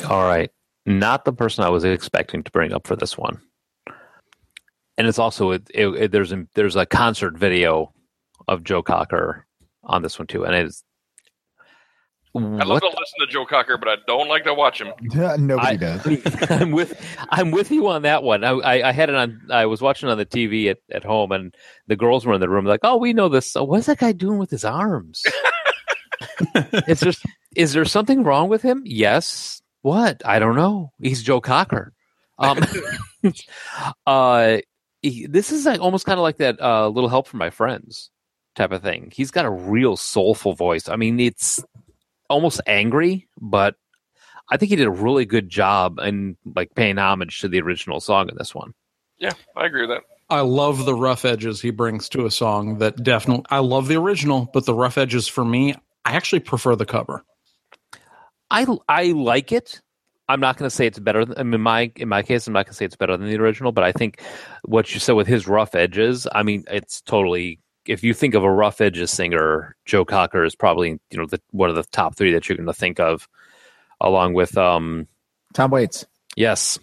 All 0.09 0.23
right. 0.27 0.49
Not 0.85 1.23
the 1.25 1.33
person 1.33 1.63
I 1.63 1.69
was 1.69 1.83
expecting 1.83 2.43
to 2.43 2.51
bring 2.51 2.73
up 2.73 2.87
for 2.87 2.95
this 2.95 3.17
one. 3.17 3.39
And 4.97 5.07
it's 5.07 5.19
also 5.19 5.51
it, 5.51 5.69
it, 5.73 5.87
it- 5.87 6.11
there's 6.11 6.31
a, 6.31 6.45
there's 6.55 6.75
a 6.75 6.85
concert 6.85 7.37
video 7.37 7.93
of 8.47 8.63
Joe 8.63 8.81
Cocker 8.81 9.45
on 9.83 10.01
this 10.01 10.17
one 10.19 10.27
too, 10.27 10.45
and 10.45 10.53
it's 10.55 10.83
I 12.35 12.39
love 12.63 12.81
to 12.81 12.87
listen 12.87 13.19
to 13.21 13.27
Joe 13.27 13.45
Cocker, 13.45 13.77
but 13.77 13.87
I 13.87 13.95
don't 14.05 14.27
like 14.27 14.43
to 14.43 14.53
watch 14.53 14.79
him. 14.81 14.93
Nobody 15.01 15.67
I- 15.67 15.75
does. 15.77 16.05
I'm 16.51 16.71
with 16.71 17.01
I'm 17.29 17.49
with 17.51 17.71
you 17.71 17.87
on 17.87 18.03
that 18.03 18.21
one. 18.23 18.43
I, 18.43 18.51
I, 18.51 18.89
I 18.89 18.91
had 18.91 19.09
it 19.09 19.15
on. 19.15 19.41
I 19.49 19.65
was 19.65 19.81
watching 19.81 20.09
on 20.09 20.17
the 20.17 20.25
TV 20.27 20.69
at, 20.69 20.77
at 20.91 21.03
home, 21.03 21.31
and 21.31 21.55
the 21.87 21.95
girls 21.95 22.25
were 22.25 22.33
in 22.35 22.41
the 22.41 22.49
room 22.49 22.65
like, 22.65 22.81
"Oh, 22.83 22.97
we 22.97 23.13
know 23.13 23.29
this. 23.29 23.51
So 23.51 23.63
what's 23.63 23.87
that 23.87 23.97
guy 23.97 24.11
doing 24.11 24.37
with 24.37 24.51
his 24.51 24.63
arms? 24.63 25.23
it's 26.55 27.01
just 27.01 27.25
is 27.55 27.73
there 27.73 27.85
something 27.85 28.23
wrong 28.23 28.47
with 28.49 28.61
him? 28.61 28.83
Yes. 28.85 29.58
What? 29.81 30.21
I 30.25 30.39
don't 30.39 30.55
know. 30.55 30.91
He's 31.01 31.23
Joe 31.23 31.41
Cocker. 31.41 31.93
Um, 32.37 32.59
uh, 34.05 34.57
he- 35.01 35.27
this 35.27 35.51
is 35.51 35.65
like 35.65 35.79
almost 35.81 36.05
kind 36.05 36.19
of 36.19 36.23
like 36.23 36.37
that 36.37 36.61
uh, 36.61 36.87
little 36.89 37.09
help 37.09 37.27
from 37.27 37.39
my 37.39 37.49
friends 37.49 38.11
type 38.55 38.71
of 38.71 38.81
thing. 38.81 39.11
He's 39.13 39.31
got 39.31 39.45
a 39.45 39.49
real 39.49 39.95
soulful 39.97 40.53
voice. 40.53 40.89
I 40.89 40.95
mean, 40.95 41.19
it's 41.19 41.63
almost 42.29 42.61
angry, 42.67 43.27
but 43.39 43.75
I 44.49 44.57
think 44.57 44.69
he 44.69 44.75
did 44.75 44.87
a 44.87 44.91
really 44.91 45.25
good 45.25 45.49
job 45.49 45.99
in 45.99 46.37
like 46.55 46.73
paying 46.75 46.97
homage 46.97 47.41
to 47.41 47.47
the 47.47 47.61
original 47.61 47.99
song 47.99 48.29
in 48.29 48.35
this 48.37 48.53
one. 48.55 48.73
Yeah, 49.17 49.33
I 49.55 49.65
agree 49.65 49.81
with 49.81 49.91
that. 49.91 50.03
I 50.29 50.41
love 50.41 50.85
the 50.85 50.93
rough 50.93 51.25
edges 51.25 51.59
he 51.59 51.71
brings 51.71 52.07
to 52.09 52.25
a 52.25 52.31
song 52.31 52.77
that 52.79 53.01
definitely 53.01 53.45
I 53.49 53.59
love 53.59 53.87
the 53.87 53.95
original, 53.97 54.49
but 54.53 54.65
the 54.65 54.75
rough 54.75 54.97
edges 54.97 55.27
for 55.27 55.43
me, 55.43 55.73
I 56.05 56.13
actually 56.13 56.41
prefer 56.41 56.75
the 56.75 56.85
cover. 56.85 57.23
I 58.51 58.65
I 58.87 59.05
like 59.05 59.51
it. 59.51 59.81
I'm 60.27 60.39
not 60.39 60.57
going 60.57 60.69
to 60.69 60.75
say 60.75 60.85
it's 60.85 60.99
better. 60.99 61.25
Than, 61.25 61.39
I 61.39 61.43
mean, 61.43 61.55
in 61.55 61.61
my 61.61 61.91
in 61.95 62.09
my 62.09 62.21
case, 62.21 62.45
I'm 62.47 62.53
not 62.53 62.65
going 62.65 62.71
to 62.71 62.75
say 62.77 62.85
it's 62.85 62.95
better 62.95 63.17
than 63.17 63.27
the 63.27 63.37
original, 63.37 63.71
but 63.71 63.83
I 63.83 63.91
think 63.91 64.21
what 64.63 64.93
you 64.93 64.99
said 64.99 65.13
with 65.13 65.27
his 65.27 65.47
rough 65.47 65.73
edges, 65.75 66.27
I 66.31 66.43
mean, 66.43 66.65
it's 66.69 67.01
totally. 67.01 67.59
If 67.87 68.03
you 68.03 68.13
think 68.13 68.35
of 68.35 68.43
a 68.43 68.51
rough 68.51 68.81
edges 68.81 69.09
singer, 69.09 69.75
Joe 69.85 70.05
Cocker 70.05 70.43
is 70.43 70.55
probably 70.55 70.99
you 71.09 71.17
know 71.17 71.25
the, 71.25 71.41
one 71.51 71.69
of 71.69 71.75
the 71.75 71.83
top 71.83 72.15
three 72.15 72.33
that 72.33 72.47
you're 72.47 72.57
going 72.57 72.67
to 72.67 72.73
think 72.73 72.99
of, 72.99 73.27
along 73.99 74.33
with 74.33 74.57
um 74.57 75.07
Tom 75.53 75.71
Waits. 75.71 76.05
Yes, 76.35 76.77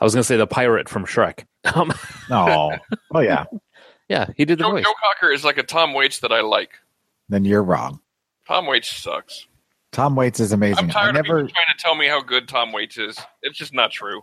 I 0.00 0.04
was 0.04 0.14
going 0.14 0.22
to 0.22 0.26
say 0.26 0.36
the 0.36 0.46
pirate 0.46 0.88
from 0.88 1.04
Shrek. 1.06 1.44
Um, 1.74 1.92
Oh, 2.30 2.72
oh 3.14 3.20
yeah. 3.20 3.44
yeah, 4.08 4.26
he 4.36 4.44
did 4.44 4.58
the 4.58 4.64
Joe, 4.64 4.72
voice. 4.72 4.84
Joe 4.84 4.92
Cocker 5.02 5.32
is 5.32 5.44
like 5.44 5.58
a 5.58 5.62
Tom 5.62 5.94
Waits 5.94 6.20
that 6.20 6.32
I 6.32 6.40
like. 6.42 6.70
Then 7.28 7.44
you're 7.44 7.62
wrong. 7.62 8.00
Tom 8.46 8.66
Waits 8.66 8.90
sucks. 8.94 9.46
Tom 9.92 10.14
Waits 10.16 10.38
is 10.40 10.52
amazing. 10.52 10.84
I'm 10.84 10.90
tired 10.90 11.16
I 11.16 11.20
of 11.20 11.24
people 11.24 11.38
trying 11.40 11.50
to 11.76 11.76
tell 11.78 11.94
me 11.94 12.06
how 12.06 12.20
good 12.20 12.46
Tom 12.48 12.72
Waits 12.72 12.98
is. 12.98 13.18
It's 13.42 13.56
just 13.58 13.72
not 13.74 13.90
true. 13.90 14.22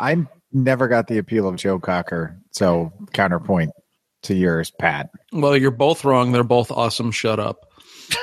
I 0.00 0.26
never 0.52 0.88
got 0.88 1.06
the 1.06 1.18
appeal 1.18 1.46
of 1.48 1.56
Joe 1.56 1.78
Cocker. 1.78 2.36
So 2.50 2.92
counterpoint 3.12 3.70
to 4.22 4.34
yours, 4.34 4.70
Pat. 4.70 5.10
Well, 5.32 5.56
you're 5.56 5.70
both 5.70 6.04
wrong. 6.04 6.32
They're 6.32 6.42
both 6.44 6.70
awesome. 6.70 7.10
Shut 7.12 7.38
up. 7.40 7.58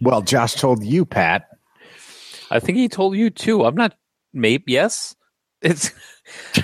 Well, 0.00 0.20
Josh 0.22 0.54
told 0.54 0.84
you, 0.84 1.06
Pat. 1.06 1.48
I 2.50 2.60
think 2.60 2.76
he 2.76 2.88
told 2.88 3.16
you 3.16 3.30
too. 3.30 3.64
I'm 3.64 3.74
not. 3.74 3.94
Maybe 4.34 4.72
yes. 4.72 5.14
It's 5.62 5.92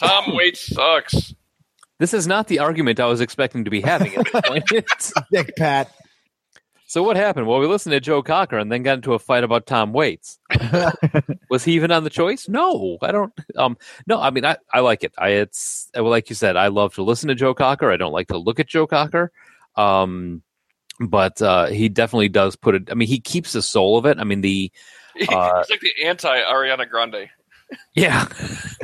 Tom 0.00 0.34
Waits 0.34 0.66
sucks. 0.74 1.34
this 1.98 2.14
is 2.14 2.26
not 2.26 2.46
the 2.48 2.60
argument 2.60 3.00
I 3.00 3.06
was 3.06 3.20
expecting 3.20 3.64
to 3.64 3.70
be 3.70 3.82
having 3.82 4.14
at 4.16 4.32
this 4.32 4.40
point. 4.42 4.64
It's- 4.72 5.12
Dick 5.30 5.56
Pat. 5.56 5.90
So 6.86 7.02
what 7.02 7.16
happened? 7.16 7.46
Well, 7.46 7.58
we 7.58 7.66
listened 7.66 7.92
to 7.92 8.00
Joe 8.00 8.22
Cocker 8.22 8.56
and 8.56 8.70
then 8.70 8.84
got 8.84 8.94
into 8.94 9.14
a 9.14 9.18
fight 9.18 9.42
about 9.42 9.66
Tom 9.66 9.92
Waits. 9.92 10.38
was 11.50 11.64
he 11.64 11.72
even 11.72 11.90
on 11.90 12.04
the 12.04 12.10
choice? 12.10 12.48
No, 12.48 12.98
I 13.02 13.10
don't. 13.10 13.32
Um, 13.56 13.76
no, 14.06 14.20
I 14.20 14.30
mean, 14.30 14.44
I, 14.44 14.56
I 14.72 14.80
like 14.80 15.02
it. 15.02 15.12
I 15.18 15.30
it's 15.30 15.90
like 15.96 16.30
you 16.30 16.36
said, 16.36 16.56
I 16.56 16.68
love 16.68 16.94
to 16.94 17.02
listen 17.02 17.28
to 17.28 17.34
Joe 17.34 17.54
Cocker. 17.54 17.90
I 17.90 17.96
don't 17.96 18.12
like 18.12 18.28
to 18.28 18.38
look 18.38 18.60
at 18.60 18.68
Joe 18.68 18.86
Cocker. 18.86 19.32
Um, 19.74 20.42
but 21.00 21.42
uh, 21.42 21.66
he 21.66 21.88
definitely 21.88 22.28
does 22.28 22.54
put 22.54 22.76
it. 22.76 22.88
I 22.90 22.94
mean, 22.94 23.08
he 23.08 23.20
keeps 23.20 23.52
the 23.52 23.62
soul 23.62 23.98
of 23.98 24.06
it. 24.06 24.18
I 24.18 24.24
mean, 24.24 24.40
the 24.40 24.70
uh, 25.28 25.58
He's 25.58 25.70
like 25.70 25.80
the 25.80 26.04
anti 26.04 26.40
Ariana 26.42 26.88
Grande. 26.88 27.28
Yeah. 27.94 28.28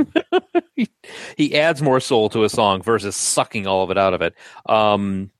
he, 0.74 0.88
he 1.36 1.56
adds 1.56 1.80
more 1.80 2.00
soul 2.00 2.28
to 2.30 2.42
a 2.42 2.48
song 2.48 2.82
versus 2.82 3.14
sucking 3.14 3.66
all 3.68 3.84
of 3.84 3.90
it 3.90 3.98
out 3.98 4.12
of 4.12 4.22
it. 4.22 4.34
Um 4.66 5.30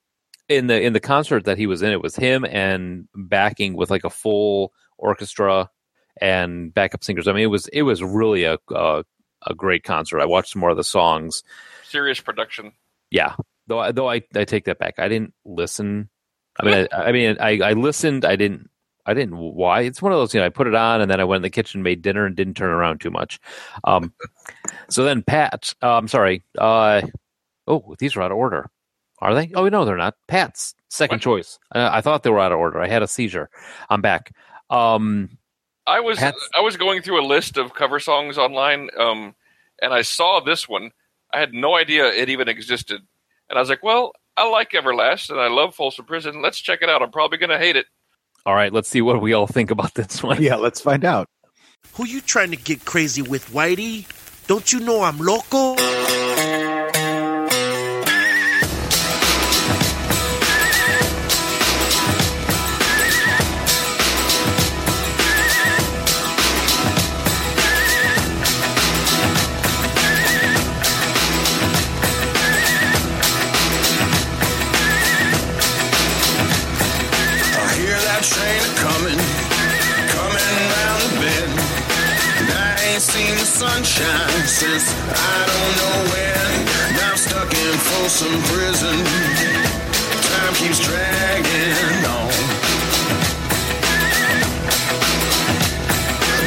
in 0.57 0.67
the 0.67 0.81
in 0.81 0.93
the 0.93 1.01
concert 1.01 1.45
that 1.45 1.59
he 1.59 1.67
was 1.67 1.83
in 1.83 1.93
it 1.93 2.03
was 2.03 2.17
him 2.17 2.45
and 2.45 3.09
backing 3.15 3.75
with 3.75 3.91
like 3.91 4.05
a 4.05 4.11
full 4.11 4.73
orchestra 4.99 5.71
and 6.21 6.73
backup 6.73 7.05
singers. 7.05 7.29
I 7.29 7.33
mean 7.33 7.45
it 7.45 7.47
was 7.47 7.69
it 7.69 7.83
was 7.83 8.03
really 8.03 8.45
a 8.45 8.59
a, 8.71 9.05
a 9.47 9.55
great 9.55 9.85
concert. 9.85 10.21
I 10.21 10.27
watched 10.27 10.53
some 10.53 10.61
more 10.61 10.71
of 10.71 10.77
the 10.77 10.85
songs. 10.85 11.43
Serious 11.85 12.21
production. 12.21 12.73
Yeah. 13.11 13.35
Though 13.67 13.79
I, 13.79 13.93
though 13.93 14.11
I, 14.11 14.23
I 14.35 14.45
take 14.45 14.65
that 14.65 14.79
back. 14.79 14.99
I 14.99 15.09
didn't 15.09 15.35
listen. 15.45 16.09
I 16.61 16.65
mean 16.65 16.89
I, 16.93 16.97
I 16.97 17.13
mean 17.13 17.37
I, 17.41 17.59
I 17.59 17.73
listened. 17.73 18.25
I 18.25 18.37
didn't 18.37 18.71
I 19.05 19.15
didn't. 19.15 19.37
Why? 19.37 19.81
It's 19.83 20.01
one 20.01 20.13
of 20.13 20.19
those. 20.19 20.33
You 20.33 20.41
know, 20.41 20.47
I 20.47 20.51
put 20.51 20.69
it 20.69 20.75
on, 20.75 21.01
and 21.01 21.11
then 21.11 21.21
I 21.21 21.25
went 21.25 21.39
in 21.39 21.43
the 21.43 21.51
kitchen, 21.51 21.83
made 21.83 22.03
dinner, 22.03 22.25
and 22.25 22.37
didn't 22.37 22.55
turn 22.55 22.71
around 22.71 23.01
too 23.01 23.11
much. 23.11 23.41
Um, 23.85 24.13
so 24.89 25.05
then 25.05 25.23
Pat, 25.23 25.75
uh, 25.83 25.97
I'm 25.97 26.09
sorry. 26.09 26.43
Uh, 26.57 27.03
oh, 27.67 27.97
these 27.99 28.17
are 28.17 28.23
out 28.23 28.31
of 28.31 28.37
order. 28.37 28.71
Are 29.23 29.35
they? 29.37 29.53
Oh 29.55 29.69
no, 29.69 29.85
they're 29.85 29.97
not. 29.97 30.17
Pat's 30.27 30.75
second 30.89 31.21
choice. 31.21 31.61
Uh, 31.73 31.89
I 31.93 32.01
thought 32.01 32.25
they 32.25 32.31
were 32.31 32.41
out 32.41 32.51
of 32.51 32.59
order. 32.59 32.81
I 32.81 32.89
had 32.89 33.03
a 33.05 33.07
seizure. 33.09 33.49
I'm 33.89 34.01
back. 34.03 34.35
Um, 34.69 35.39
I 35.87 36.01
was 36.01 36.19
Pat's- 36.19 36.49
I 36.59 36.61
was 36.61 36.77
going 36.77 37.03
through 37.03 37.25
a 37.25 37.27
list 37.27 37.57
of 37.57 37.73
cover 37.73 38.01
songs 38.01 38.37
online, 38.37 38.91
um, 38.99 39.37
and 39.81 39.95
I 39.95 40.03
saw 40.03 40.41
this 40.41 40.69
one. 40.69 40.91
I 41.33 41.39
had 41.39 41.55
no 41.55 41.77
idea 41.77 42.07
it 42.09 42.31
even 42.31 42.49
existed, 42.49 43.01
and 43.49 43.57
I 43.57 43.61
was 43.61 43.69
like, 43.69 43.85
"Well, 43.85 44.11
I 44.37 44.49
like 44.49 44.73
Everlast, 44.73 45.31
and 45.31 45.39
I 45.39 45.47
love 45.47 45.77
Folsom 45.77 46.05
Prison. 46.05 46.43
Let's 46.43 46.59
check 46.61 46.81
it 46.83 46.89
out. 46.91 47.01
I'm 47.01 47.13
probably 47.13 47.39
going 47.39 47.51
to 47.51 47.59
hate 47.59 47.77
it." 47.77 47.87
all 48.45 48.57
right, 48.57 48.73
let's 48.73 48.89
see 48.89 49.01
what 49.03 49.23
we 49.23 49.33
all 49.35 49.47
think 49.47 49.71
about 49.71 49.95
this 49.95 50.21
one. 50.21 50.43
Yeah, 50.43 50.57
let's 50.57 50.81
find 50.81 51.05
out. 51.05 51.29
Who 51.95 52.07
you 52.07 52.21
trying 52.21 52.51
to 52.51 52.57
get 52.57 52.85
crazy 52.85 53.23
with, 53.23 53.51
Whitey? 53.51 54.05
Don't 54.49 54.73
you 54.73 54.81
know 54.81 55.03
I'm 55.03 55.19
local? 55.19 55.77
The 84.03 84.49
since 84.49 84.87
I 85.11 85.39
don't 85.51 85.73
know 85.81 85.97
when. 86.13 86.51
Now 86.97 87.11
I'm 87.13 87.17
stuck 87.17 87.51
in 87.55 87.75
Folsom 87.89 88.35
Prison. 88.51 88.99
Time 90.29 90.55
keeps 90.55 90.81
dragging 90.87 92.03
on. 92.19 92.33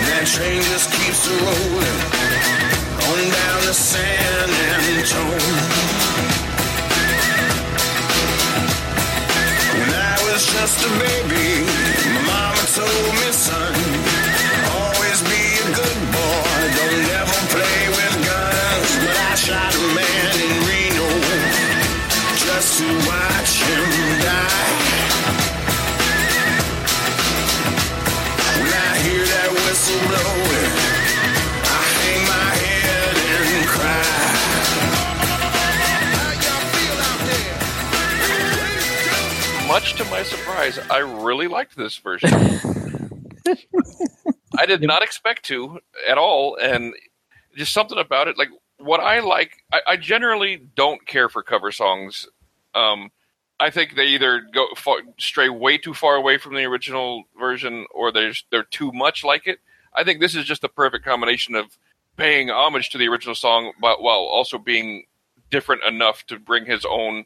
That 0.08 0.24
train 0.28 0.62
just 0.72 0.92
keeps 0.98 1.22
rolling 1.28 2.00
on 3.08 3.22
down 3.40 3.60
to 3.68 3.74
San 3.74 4.48
Antone. 4.72 5.96
When 9.80 9.92
I 10.12 10.16
was 10.28 10.42
just 10.56 10.78
a 10.84 10.92
baby, 11.00 11.48
my 12.14 12.22
mama 12.28 12.64
told 12.76 13.12
me, 13.20 13.30
son, 13.32 13.85
Much 39.96 40.04
to 40.04 40.12
my 40.12 40.24
surprise, 40.24 40.78
I 40.92 40.98
really 40.98 41.48
liked 41.48 41.78
this 41.78 41.96
version. 41.96 42.30
I 44.58 44.66
did 44.66 44.82
not 44.82 45.04
expect 45.04 45.46
to 45.46 45.80
at 46.06 46.18
all, 46.18 46.58
and 46.62 46.94
just 47.56 47.72
something 47.72 47.98
about 47.98 48.28
it. 48.28 48.38
Like 48.38 48.50
what 48.78 49.00
I 49.00 49.22
like, 49.22 49.64
I, 49.72 49.80
I 49.88 49.96
generally 49.96 50.58
don't 50.76 51.08
care 51.08 51.30
for 51.30 51.44
cover 51.44 51.72
songs. 51.72 52.28
Um, 52.74 53.10
I 53.58 53.70
think 53.70 53.96
they 53.96 54.08
either 54.08 54.42
go 54.54 54.68
far, 54.76 54.98
stray 55.18 55.48
way 55.48 55.78
too 55.78 55.94
far 55.94 56.16
away 56.16 56.40
from 56.40 56.56
the 56.56 56.66
original 56.66 57.24
version, 57.40 57.86
or 57.94 58.12
they're 58.12 58.34
they're 58.52 58.64
too 58.64 58.92
much 58.92 59.24
like 59.24 59.48
it. 59.48 59.60
I 59.94 60.04
think 60.04 60.20
this 60.20 60.36
is 60.36 60.44
just 60.44 60.62
the 60.62 60.68
perfect 60.68 61.06
combination 61.06 61.56
of 61.56 61.78
paying 62.18 62.50
homage 62.50 62.90
to 62.90 62.98
the 62.98 63.08
original 63.08 63.36
song, 63.36 63.72
but 63.80 64.02
while 64.02 64.28
also 64.30 64.58
being 64.58 65.06
different 65.52 65.86
enough 65.86 66.26
to 66.26 66.38
bring 66.38 66.66
his 66.66 66.84
own 66.84 67.24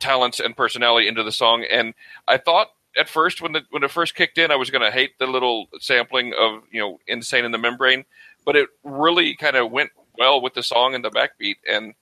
talents 0.00 0.40
and 0.40 0.56
personality 0.56 1.06
into 1.06 1.22
the 1.22 1.32
song. 1.32 1.64
And 1.70 1.94
I 2.26 2.38
thought 2.38 2.68
at 2.98 3.08
first 3.08 3.40
when 3.40 3.52
the 3.52 3.62
when 3.70 3.84
it 3.84 3.90
first 3.90 4.14
kicked 4.14 4.38
in, 4.38 4.50
I 4.50 4.56
was 4.56 4.70
going 4.70 4.82
to 4.82 4.90
hate 4.90 5.18
the 5.18 5.26
little 5.26 5.68
sampling 5.78 6.32
of 6.38 6.62
you 6.72 6.80
know 6.80 6.98
"Insane 7.06 7.44
in 7.44 7.52
the 7.52 7.58
Membrane," 7.58 8.04
but 8.44 8.56
it 8.56 8.68
really 8.82 9.36
kind 9.36 9.56
of 9.56 9.70
went 9.70 9.90
well 10.18 10.40
with 10.40 10.54
the 10.54 10.62
song 10.62 10.94
and 10.94 11.04
the 11.04 11.10
backbeat. 11.10 11.56
And 11.68 11.94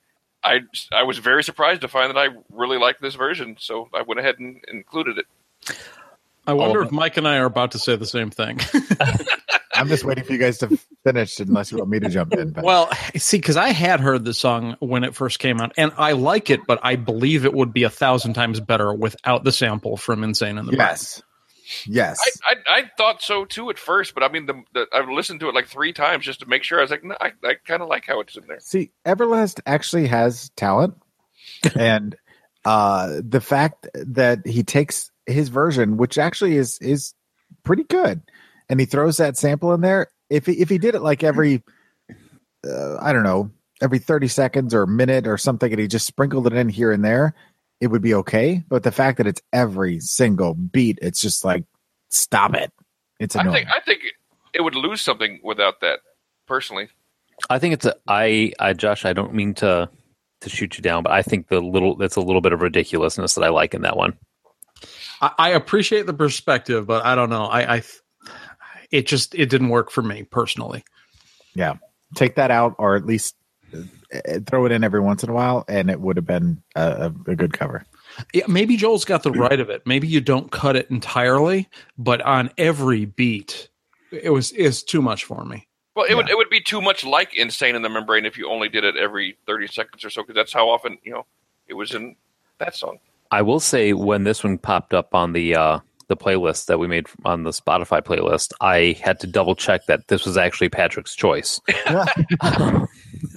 I 0.43 0.61
I 0.91 1.03
was 1.03 1.17
very 1.19 1.43
surprised 1.43 1.81
to 1.81 1.87
find 1.87 2.09
that 2.09 2.17
I 2.19 2.29
really 2.51 2.77
liked 2.79 3.01
this 3.01 3.15
version, 3.15 3.57
so 3.59 3.89
I 3.93 4.01
went 4.01 4.19
ahead 4.19 4.39
and 4.39 4.63
included 4.71 5.17
it. 5.19 5.25
I 6.47 6.53
wonder 6.53 6.81
Oh. 6.81 6.85
if 6.85 6.91
Mike 6.91 7.17
and 7.17 7.27
I 7.27 7.37
are 7.37 7.45
about 7.45 7.71
to 7.73 7.79
say 7.79 7.95
the 7.95 8.05
same 8.07 8.31
thing. 8.31 8.59
I'm 9.79 9.87
just 9.87 10.03
waiting 10.03 10.23
for 10.23 10.33
you 10.33 10.37
guys 10.37 10.57
to 10.59 10.77
finish, 11.03 11.39
unless 11.39 11.71
you 11.71 11.77
want 11.77 11.89
me 11.89 11.99
to 11.99 12.09
jump 12.09 12.33
in. 12.33 12.51
But 12.51 12.63
well, 12.63 12.89
see, 13.15 13.37
because 13.37 13.57
I 13.57 13.69
had 13.69 13.99
heard 13.99 14.25
the 14.25 14.33
song 14.33 14.75
when 14.79 15.03
it 15.03 15.15
first 15.15 15.39
came 15.39 15.59
out, 15.61 15.73
and 15.77 15.91
I 15.97 16.11
like 16.11 16.49
it, 16.49 16.61
but 16.67 16.79
I 16.83 16.95
believe 16.95 17.45
it 17.45 17.53
would 17.53 17.73
be 17.73 17.83
a 17.83 17.89
thousand 17.89 18.33
times 18.33 18.59
better 18.59 18.93
without 18.93 19.43
the 19.43 19.51
sample 19.51 19.97
from 19.97 20.23
Insane 20.23 20.57
in 20.57 20.65
the 20.65 20.73
Brain. 20.73 20.79
yes, 20.79 21.23
yes, 21.85 22.19
I, 22.43 22.51
I 22.51 22.77
I 22.79 22.91
thought 22.97 23.21
so 23.21 23.45
too 23.45 23.69
at 23.69 23.79
first, 23.79 24.13
but 24.13 24.23
I 24.23 24.29
mean 24.29 24.45
the, 24.45 24.61
the 24.73 24.87
I've 24.93 25.09
listened 25.09 25.39
to 25.41 25.49
it 25.49 25.55
like 25.55 25.67
three 25.67 25.93
times 25.93 26.25
just 26.25 26.41
to 26.41 26.45
make 26.47 26.63
sure. 26.63 26.79
I 26.79 26.81
was 26.81 26.91
like, 26.91 27.03
no, 27.03 27.15
I, 27.19 27.31
I 27.43 27.55
kind 27.65 27.81
of 27.81 27.87
like 27.87 28.05
how 28.05 28.19
it's 28.19 28.35
in 28.35 28.43
there. 28.47 28.59
See, 28.59 28.91
Everlast 29.05 29.61
actually 29.65 30.07
has 30.07 30.49
talent, 30.55 30.95
and 31.77 32.15
uh, 32.65 33.21
the 33.23 33.41
fact 33.41 33.87
that 33.93 34.45
he 34.45 34.63
takes 34.63 35.11
his 35.25 35.49
version, 35.49 35.97
which 35.97 36.17
actually 36.17 36.57
is 36.57 36.77
is 36.79 37.13
pretty 37.63 37.83
good, 37.83 38.21
and 38.69 38.79
he 38.79 38.85
throws 38.85 39.17
that 39.17 39.37
sample 39.37 39.73
in 39.73 39.81
there. 39.81 40.07
If 40.29 40.45
he, 40.45 40.53
if 40.53 40.69
he 40.69 40.77
did 40.77 40.95
it 40.95 41.01
like 41.01 41.23
every, 41.23 41.63
uh, 42.65 42.97
I 42.99 43.13
don't 43.13 43.23
know, 43.23 43.51
every 43.81 43.99
thirty 43.99 44.27
seconds 44.27 44.73
or 44.73 44.83
a 44.83 44.87
minute 44.87 45.27
or 45.27 45.37
something, 45.37 45.71
and 45.71 45.81
he 45.81 45.87
just 45.87 46.05
sprinkled 46.05 46.47
it 46.47 46.53
in 46.53 46.69
here 46.69 46.91
and 46.91 47.03
there, 47.03 47.33
it 47.81 47.87
would 47.87 48.01
be 48.01 48.13
okay. 48.15 48.63
But 48.69 48.83
the 48.83 48.91
fact 48.91 49.17
that 49.17 49.27
it's 49.27 49.41
every 49.53 49.99
single 49.99 50.53
beat, 50.53 50.99
it's 51.01 51.21
just 51.21 51.43
like, 51.43 51.63
stop 52.09 52.53
it. 52.55 52.71
It's 53.19 53.35
I 53.35 53.41
annoying. 53.41 53.65
think 53.65 53.69
I 53.75 53.79
think 53.81 54.01
it 54.53 54.61
would 54.61 54.75
lose 54.75 55.01
something 55.01 55.39
without 55.43 55.81
that. 55.81 55.99
Personally, 56.47 56.89
I 57.49 57.59
think 57.59 57.75
it's 57.75 57.85
a 57.85 57.95
I 58.07 58.53
I 58.59 58.73
Josh, 58.73 59.05
I 59.05 59.13
don't 59.13 59.33
mean 59.33 59.53
to 59.55 59.89
to 60.41 60.49
shoot 60.49 60.77
you 60.77 60.81
down, 60.81 61.03
but 61.03 61.11
I 61.11 61.21
think 61.21 61.47
the 61.47 61.59
little 61.59 61.95
that's 61.95 62.15
a 62.15 62.21
little 62.21 62.41
bit 62.41 62.53
of 62.53 62.61
ridiculousness 62.61 63.35
that 63.35 63.43
I 63.43 63.49
like 63.49 63.73
in 63.73 63.81
that 63.81 63.97
one. 63.97 64.17
I, 65.21 65.31
I 65.37 65.49
appreciate 65.49 66.05
the 66.05 66.13
perspective, 66.13 66.87
but 66.87 67.05
I 67.05 67.15
don't 67.15 67.29
know. 67.29 67.45
I, 67.45 67.75
I, 67.75 67.83
it 68.91 69.07
just 69.07 69.35
it 69.35 69.49
didn't 69.49 69.69
work 69.69 69.91
for 69.91 70.01
me 70.01 70.23
personally. 70.23 70.83
Yeah. 71.55 71.75
Take 72.15 72.35
that 72.35 72.51
out 72.51 72.75
or 72.77 72.95
at 72.95 73.05
least 73.05 73.35
uh, 73.73 74.39
throw 74.45 74.65
it 74.65 74.71
in 74.71 74.83
every 74.83 74.99
once 74.99 75.23
in 75.23 75.29
a 75.29 75.33
while 75.33 75.65
and 75.67 75.89
it 75.89 75.99
would 75.99 76.17
have 76.17 76.25
been 76.25 76.61
a, 76.75 77.11
a, 77.27 77.31
a 77.31 77.35
good 77.35 77.53
cover. 77.53 77.85
Yeah, 78.33 78.45
maybe 78.47 78.75
Joel's 78.75 79.05
got 79.05 79.23
the 79.23 79.31
right 79.31 79.59
of 79.59 79.69
it. 79.69 79.83
Maybe 79.85 80.07
you 80.07 80.21
don't 80.21 80.51
cut 80.51 80.75
it 80.75 80.89
entirely, 80.89 81.69
but 81.97 82.21
on 82.21 82.49
every 82.57 83.05
beat, 83.05 83.69
it 84.11 84.31
was 84.31 84.51
is 84.51 84.83
too 84.83 85.01
much 85.01 85.23
for 85.23 85.45
me. 85.45 85.67
well, 85.95 86.05
it 86.09 86.15
would 86.15 86.29
it 86.29 86.35
would 86.35 86.49
be 86.49 86.61
too 86.61 86.81
much 86.81 87.03
like 87.03 87.35
"Insane 87.35 87.75
in 87.75 87.81
the 87.81 87.89
Membrane" 87.89 88.25
if 88.25 88.37
you 88.37 88.49
only 88.49 88.69
did 88.69 88.83
it 88.83 88.97
every 88.97 89.37
thirty 89.45 89.67
seconds 89.67 90.03
or 90.03 90.09
so, 90.09 90.23
because 90.23 90.35
that's 90.35 90.53
how 90.53 90.69
often 90.69 90.97
you 91.03 91.11
know 91.11 91.25
it 91.67 91.75
was 91.75 91.93
in 91.93 92.15
that 92.57 92.75
song. 92.75 92.99
I 93.31 93.41
will 93.43 93.59
say 93.59 93.93
when 93.93 94.23
this 94.23 94.43
one 94.43 94.57
popped 94.57 94.93
up 94.93 95.13
on 95.13 95.33
the 95.33 95.55
uh, 95.55 95.79
the 96.09 96.17
playlist 96.17 96.65
that 96.65 96.79
we 96.79 96.87
made 96.87 97.07
on 97.23 97.43
the 97.43 97.51
Spotify 97.51 98.01
playlist, 98.01 98.51
I 98.59 98.97
had 99.01 99.19
to 99.21 99.27
double 99.27 99.55
check 99.55 99.85
that 99.85 100.07
this 100.09 100.25
was 100.25 100.35
actually 100.37 100.67
Patrick's 100.69 101.15
choice. 101.15 101.61
Yeah, 101.85 102.05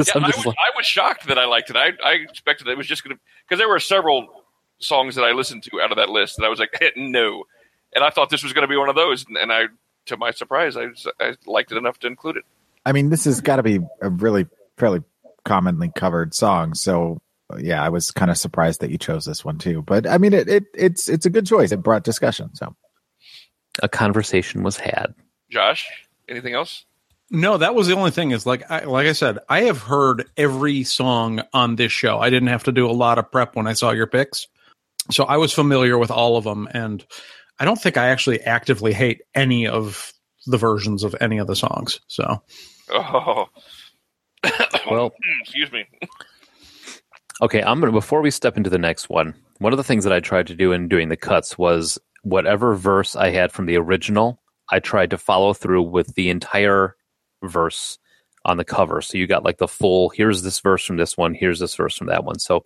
So 0.03 0.13
I'm 0.17 0.25
I, 0.25 0.27
was, 0.29 0.47
like- 0.47 0.57
I 0.59 0.77
was 0.77 0.87
shocked 0.87 1.27
that 1.29 1.39
I 1.39 1.45
liked 1.47 1.71
it. 1.71 1.77
I, 1.77 1.91
I 2.05 2.13
expected 2.15 2.67
it 2.69 2.77
was 2.77 2.87
just 2.87 3.05
going 3.05 3.17
to 3.17 3.23
because 3.47 3.59
there 3.59 3.69
were 3.69 3.81
several 3.81 4.27
songs 4.79 5.15
that 5.17 5.23
I 5.23 5.33
listened 5.33 5.63
to 5.65 5.81
out 5.81 5.91
of 5.93 5.97
that 5.97 6.09
list 6.09 6.37
that 6.39 6.45
I 6.45 6.49
was 6.49 6.59
like, 6.59 6.77
eh, 6.81 6.91
no, 6.97 7.45
and 7.95 8.03
I 8.05 8.11
thought 8.11 8.31
this 8.31 8.43
was 8.43 8.53
going 8.53 8.63
to 8.63 8.69
be 8.69 8.77
one 8.77 8.89
of 8.89 8.95
those, 8.97 9.25
and, 9.27 9.37
and 9.37 9.53
I, 9.53 9.65
to 10.07 10.17
my 10.17 10.31
surprise, 10.31 10.77
I, 10.77 10.89
I 11.21 11.35
liked 11.47 11.73
it 11.73 11.79
enough 11.79 11.99
to 12.01 12.07
include 12.07 12.37
it. 12.39 12.45
I 12.87 12.93
mean, 12.93 13.11
this 13.11 13.25
has 13.27 13.41
got 13.41 13.57
to 13.57 13.63
be 13.63 13.81
a 14.01 14.09
really 14.09 14.47
fairly 14.77 15.03
commonly 15.45 15.91
covered 15.95 16.35
song. 16.35 16.75
So 16.75 17.21
yeah, 17.59 17.83
I 17.83 17.89
was 17.89 18.11
kind 18.11 18.31
of 18.31 18.39
surprised 18.39 18.81
that 18.81 18.91
you 18.91 18.99
chose 18.99 19.25
this 19.25 19.45
one 19.45 19.59
too. 19.59 19.83
But 19.83 20.07
I 20.07 20.19
mean, 20.19 20.33
it, 20.33 20.49
it 20.49 20.65
it's 20.75 21.09
it's 21.09 21.27
a 21.27 21.31
good 21.31 21.47
choice. 21.47 21.73
It 21.73 21.83
brought 21.83 22.05
discussion. 22.05 22.55
So 22.55 22.75
a 23.83 23.89
conversation 23.89 24.63
was 24.63 24.77
had. 24.77 25.15
Josh, 25.51 25.89
anything 26.29 26.55
else? 26.55 26.85
No, 27.31 27.57
that 27.57 27.75
was 27.75 27.87
the 27.87 27.95
only 27.95 28.11
thing. 28.11 28.31
Is 28.31 28.45
like, 28.45 28.71
I, 28.71 28.85
like 28.85 29.07
I 29.07 29.13
said, 29.13 29.39
I 29.49 29.63
have 29.63 29.81
heard 29.81 30.29
every 30.37 30.85
song 30.85 31.43
on 31.53 31.77
this 31.77 31.93
show. 31.93 32.19
I 32.19 32.31
didn't 32.31 32.49
have 32.49 32.65
to 32.65 32.73
do 32.73 32.89
a 32.89 32.93
lot 32.93 33.19
of 33.19 33.31
prep 33.31 33.57
when 33.57 33.67
I 33.67 33.73
saw 33.73 33.91
your 33.91 34.07
picks, 34.07 34.47
so 35.11 35.25
I 35.25 35.39
was 35.39 35.53
familiar 35.53 35.97
with 35.97 36.11
all 36.11 36.37
of 36.37 36.45
them. 36.45 36.69
And 36.73 37.05
I 37.59 37.65
don't 37.65 37.81
think 37.81 37.97
I 37.97 38.09
actually 38.09 38.41
actively 38.43 38.93
hate 38.93 39.23
any 39.35 39.67
of 39.67 40.13
the 40.47 40.59
versions 40.59 41.05
of 41.05 41.15
any 41.21 41.39
of 41.39 41.47
the 41.47 41.57
songs. 41.57 42.01
So 42.09 42.43
Oh. 42.93 43.47
Well, 44.91 45.13
excuse 45.41 45.71
me. 45.73 45.87
Okay, 47.43 47.61
I'm 47.61 47.81
gonna 47.81 47.93
before 47.93 48.23
we 48.23 48.31
step 48.31 48.57
into 48.57 48.71
the 48.71 48.79
next 48.79 49.11
one. 49.11 49.35
One 49.59 49.73
of 49.73 49.77
the 49.77 49.85
things 49.85 50.05
that 50.05 50.13
I 50.13 50.21
tried 50.21 50.47
to 50.47 50.55
do 50.55 50.71
in 50.71 50.87
doing 50.87 51.09
the 51.09 51.17
cuts 51.17 51.59
was 51.59 51.99
whatever 52.23 52.77
verse 52.77 53.17
I 53.17 53.31
had 53.31 53.51
from 53.51 53.67
the 53.67 53.77
original, 53.77 54.41
I 54.71 54.79
tried 54.79 55.11
to 55.11 55.19
follow 55.19 55.53
through 55.53 55.83
with 55.83 56.15
the 56.15 56.31
entire 56.31 56.97
verse 57.43 57.99
on 58.45 58.59
the 58.59 58.65
cover. 58.65 59.01
So 59.01 59.19
you 59.19 59.27
got 59.27 59.45
like 59.45 59.59
the 59.59 59.67
full. 59.67 60.11
Here's 60.11 60.43
this 60.43 60.61
verse 60.61 60.85
from 60.85 60.99
this 60.99 61.17
one. 61.17 61.35
Here's 61.35 61.59
this 61.59 61.75
verse 61.75 61.97
from 61.97 62.07
that 62.09 62.25
one. 62.25 62.39
So 62.39 62.63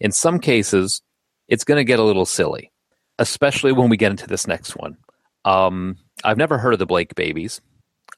in 0.00 0.10
some 0.10 0.38
cases, 0.38 1.02
it's 1.48 1.64
going 1.64 1.78
to 1.78 1.84
get 1.84 1.98
a 1.98 2.04
little 2.04 2.26
silly, 2.26 2.72
especially 3.18 3.72
when 3.72 3.90
we 3.90 3.96
get 3.96 4.10
into 4.10 4.26
this 4.26 4.46
next 4.46 4.76
one. 4.76 4.96
Um, 5.44 5.98
I've 6.24 6.36
never 6.36 6.58
heard 6.58 6.72
of 6.72 6.78
the 6.78 6.86
Blake 6.86 7.14
Babies. 7.14 7.60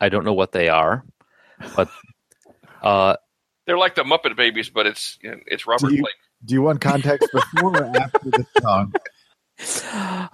I 0.00 0.08
don't 0.08 0.24
know 0.24 0.32
what 0.32 0.52
they 0.52 0.68
are, 0.68 1.04
but 1.76 1.88
uh, 2.82 3.16
They're 3.70 3.78
like 3.78 3.94
the 3.94 4.02
Muppet 4.02 4.34
Babies, 4.36 4.68
but 4.68 4.84
it's 4.84 5.16
it's 5.22 5.64
Robert 5.64 5.90
Do 5.90 5.94
you, 5.94 6.02
Blake. 6.02 6.14
do 6.44 6.54
you 6.54 6.60
want 6.62 6.80
context 6.80 7.28
before 7.32 7.76
or 7.84 7.96
after 7.96 8.18
the 8.24 8.44
song? 8.60 8.92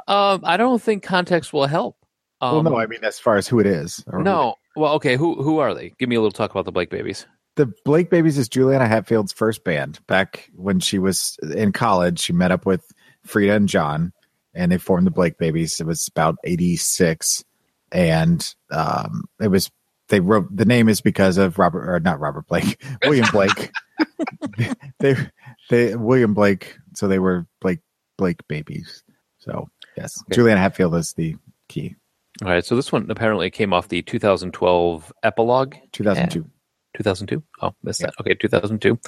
um, 0.08 0.40
I 0.42 0.56
don't 0.56 0.80
think 0.80 1.02
context 1.02 1.52
will 1.52 1.66
help. 1.66 1.98
Um, 2.40 2.54
well, 2.54 2.62
no, 2.62 2.78
I 2.78 2.86
mean 2.86 3.04
as 3.04 3.18
far 3.18 3.36
as 3.36 3.46
who 3.46 3.60
it 3.60 3.66
is. 3.66 4.02
or 4.06 4.20
who 4.20 4.24
no. 4.24 4.54
Well, 4.74 4.94
okay. 4.94 5.16
Who 5.16 5.42
who 5.42 5.58
are 5.58 5.74
they? 5.74 5.92
Give 5.98 6.08
me 6.08 6.16
a 6.16 6.20
little 6.20 6.32
talk 6.32 6.50
about 6.50 6.64
the 6.64 6.72
Blake 6.72 6.88
Babies. 6.88 7.26
the 7.56 7.70
Blake 7.84 8.08
Babies 8.08 8.38
is 8.38 8.48
Juliana 8.48 8.88
Hatfield's 8.88 9.34
first 9.34 9.64
band. 9.64 9.98
Back 10.06 10.48
when 10.54 10.80
she 10.80 10.98
was 10.98 11.36
in 11.54 11.72
college, 11.72 12.18
she 12.20 12.32
met 12.32 12.52
up 12.52 12.64
with 12.64 12.90
Freda 13.28 13.54
and 13.54 13.68
John, 13.68 14.14
and 14.54 14.72
they 14.72 14.78
formed 14.78 15.06
the 15.06 15.10
Blake 15.10 15.36
Babies. 15.36 15.78
It 15.78 15.86
was 15.86 16.08
about 16.08 16.36
'86, 16.44 17.44
and 17.92 18.54
um, 18.70 19.24
it 19.42 19.48
was 19.48 19.70
they 20.08 20.20
wrote 20.20 20.54
the 20.54 20.64
name 20.64 20.88
is 20.88 21.00
because 21.00 21.38
of 21.38 21.58
Robert 21.58 21.88
or 21.88 22.00
not 22.00 22.20
Robert 22.20 22.46
Blake, 22.46 22.82
William 23.04 23.26
Blake. 23.32 23.70
they 24.98 25.16
they 25.70 25.96
William 25.96 26.34
Blake, 26.34 26.76
so 26.94 27.08
they 27.08 27.18
were 27.18 27.46
Blake 27.60 27.80
Blake 28.18 28.46
Babies. 28.48 29.02
So 29.38 29.68
yes, 29.96 30.22
Juliana 30.30 30.60
Hatfield 30.60 30.94
is 30.94 31.12
the 31.14 31.36
key. 31.68 31.96
All 32.42 32.48
right. 32.48 32.64
So 32.64 32.76
this 32.76 32.92
one 32.92 33.10
apparently 33.10 33.50
came 33.50 33.72
off 33.72 33.88
the 33.88 34.02
2012 34.02 35.12
epilogue. 35.22 35.74
2002. 35.92 36.48
2002. 36.96 37.42
Oh, 37.62 37.74
missed 37.82 38.00
that. 38.00 38.14
Okay, 38.20 38.34
2002. 38.34 38.98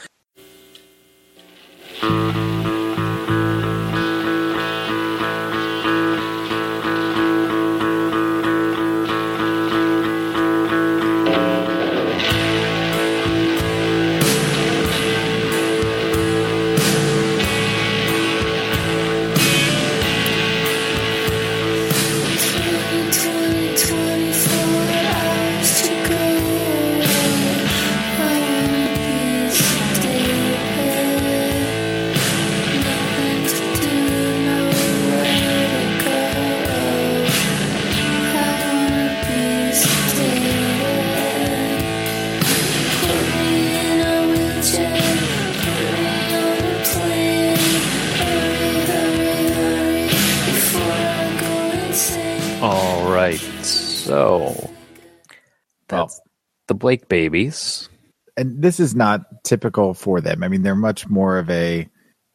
The 56.69 56.75
Blake 56.75 57.09
Babies. 57.09 57.89
and 58.37 58.63
this 58.63 58.79
is 58.79 58.95
not 58.95 59.43
typical 59.43 59.95
for 59.95 60.21
them. 60.21 60.45
I 60.45 60.49
mean, 60.49 60.63
they're 60.63 60.77
much 60.77 61.09
more 61.09 61.39
of 61.39 61.51
a, 61.51 61.89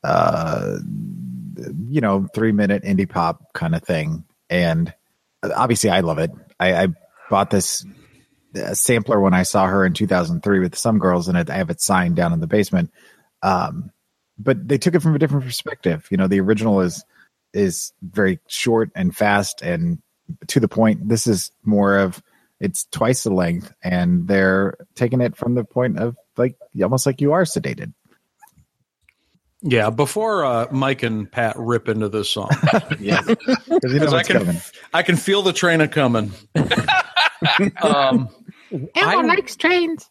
uh, 0.04 0.78
you 1.88 2.02
know, 2.02 2.28
three 2.36 2.52
minute 2.52 2.84
indie 2.84 3.10
pop 3.10 3.54
kind 3.54 3.74
of 3.74 3.84
thing. 3.84 4.26
And 4.50 4.94
obviously, 5.44 5.90
I 5.90 6.02
love 6.02 6.20
it. 6.20 6.32
I, 6.60 6.84
I 6.84 6.88
bought 7.30 7.50
this 7.50 7.86
uh, 8.56 8.74
sampler 8.74 9.20
when 9.22 9.34
I 9.34 9.44
saw 9.44 9.66
her 9.66 9.86
in 9.86 9.94
2003 9.94 10.60
with 10.60 10.78
some 10.78 11.00
girls, 11.00 11.30
and 11.30 11.38
I 11.38 11.56
have 11.56 11.70
it 11.70 11.82
signed 11.82 12.18
down 12.18 12.34
in 12.34 12.42
the 12.42 12.48
basement. 12.48 12.92
Um, 13.42 13.92
but 14.38 14.68
they 14.68 14.78
took 14.78 14.96
it 14.96 15.02
from 15.02 15.16
a 15.16 15.20
different 15.20 15.46
perspective. 15.46 16.08
You 16.12 16.18
know, 16.18 16.28
the 16.28 16.42
original 16.42 16.82
is 16.82 17.06
is 17.54 17.94
very 18.02 18.40
short 18.48 18.90
and 18.96 19.16
fast 19.16 19.62
and 19.62 20.02
to 20.48 20.60
the 20.60 20.68
point. 20.68 21.08
This 21.08 21.28
is 21.28 21.52
more 21.64 21.98
of 22.00 22.22
it's 22.64 22.85
twice 22.85 23.23
the 23.23 23.30
length, 23.34 23.72
and 23.84 24.27
they're 24.27 24.76
taking 24.95 25.22
it 25.22 25.35
from 25.35 25.53
the 25.56 25.64
point 25.64 25.99
of 25.99 26.15
like 26.38 26.56
almost 26.81 27.06
like 27.06 27.22
you 27.22 27.34
are 27.34 27.44
sedated. 27.44 27.94
yeah, 29.61 29.90
before 29.90 30.44
uh, 30.45 30.68
Mike 30.72 31.03
and 31.03 31.31
Pat 31.31 31.56
rip 31.57 31.88
into 31.90 32.10
this 32.10 32.30
song, 32.30 32.49
Yeah, 32.99 33.22
because 33.22 33.38
you 33.68 33.73
know 33.73 33.80
because 33.80 34.14
I 34.14 34.23
can 34.23 34.38
coming. 34.40 34.61
I 34.94 35.03
can 35.03 35.15
feel 35.15 35.41
the 35.41 35.53
train 35.53 35.81
a 35.81 35.88
coming. 35.88 36.31
um, 37.81 38.30
Elmo 38.72 38.90
I- 38.95 39.22
likes 39.22 39.56
trains. 39.56 40.10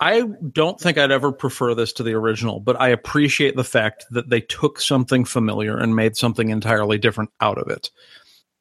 I 0.00 0.22
don't 0.22 0.78
think 0.78 0.98
I'd 0.98 1.12
ever 1.12 1.30
prefer 1.30 1.74
this 1.74 1.92
to 1.94 2.02
the 2.02 2.14
original, 2.14 2.58
but 2.58 2.78
I 2.80 2.88
appreciate 2.88 3.54
the 3.54 3.64
fact 3.64 4.04
that 4.10 4.28
they 4.28 4.40
took 4.40 4.80
something 4.80 5.24
familiar 5.24 5.76
and 5.78 5.94
made 5.94 6.16
something 6.16 6.50
entirely 6.50 6.98
different 6.98 7.30
out 7.40 7.58
of 7.58 7.68
it. 7.68 7.90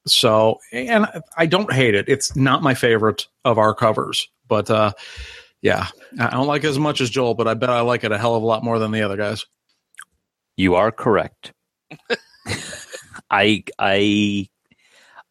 So, 0.06 0.60
and 0.72 1.08
I 1.38 1.46
don't 1.46 1.72
hate 1.72 1.96
it. 1.96 2.10
It's 2.10 2.36
not 2.36 2.62
my 2.62 2.74
favorite 2.74 3.28
of 3.46 3.58
our 3.58 3.74
covers, 3.74 4.28
but 4.48 4.70
uh, 4.70 4.94
yeah, 5.62 5.88
I 6.20 6.32
don't 6.32 6.48
like 6.48 6.66
it 6.66 6.68
as 6.68 6.80
much 6.80 7.00
as 7.00 7.10
Joel, 7.10 7.36
but 7.36 7.48
I 7.48 7.54
bet 7.54 7.70
I 7.70 7.82
like 7.82 8.04
it 8.04 8.12
a 8.12 8.18
hell 8.18 8.36
of 8.36 8.44
a 8.44 8.46
lot 8.46 8.64
more 8.64 8.80
than 8.80 8.92
the 8.92 9.04
other 9.04 9.16
guys. 9.16 9.46
You 10.58 10.76
are 10.76 10.92
correct. 10.92 11.54
I 13.32 13.64
I 13.80 14.50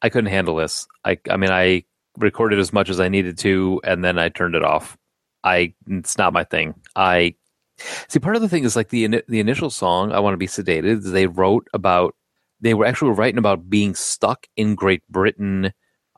I 0.00 0.08
couldn't 0.08 0.30
handle 0.30 0.56
this. 0.56 0.86
I 1.04 1.18
I 1.30 1.36
mean 1.36 1.50
I 1.50 1.84
recorded 2.18 2.58
as 2.58 2.72
much 2.72 2.88
as 2.88 2.98
I 2.98 3.08
needed 3.08 3.38
to 3.38 3.80
and 3.84 4.04
then 4.04 4.18
I 4.18 4.30
turned 4.30 4.54
it 4.54 4.64
off. 4.64 4.96
I 5.44 5.74
it's 5.86 6.18
not 6.18 6.32
my 6.32 6.44
thing. 6.44 6.74
I 6.96 7.34
see 8.08 8.18
part 8.18 8.36
of 8.36 8.42
the 8.42 8.48
thing 8.48 8.64
is 8.64 8.74
like 8.74 8.88
the 8.88 9.22
the 9.28 9.40
initial 9.40 9.70
song 9.70 10.12
I 10.12 10.20
want 10.20 10.34
to 10.34 10.38
be 10.38 10.46
sedated 10.46 11.10
they 11.10 11.26
wrote 11.26 11.68
about 11.72 12.14
they 12.62 12.74
were 12.74 12.86
actually 12.86 13.10
writing 13.10 13.38
about 13.38 13.68
being 13.68 13.94
stuck 13.94 14.46
in 14.56 14.74
Great 14.74 15.02
Britain. 15.08 15.72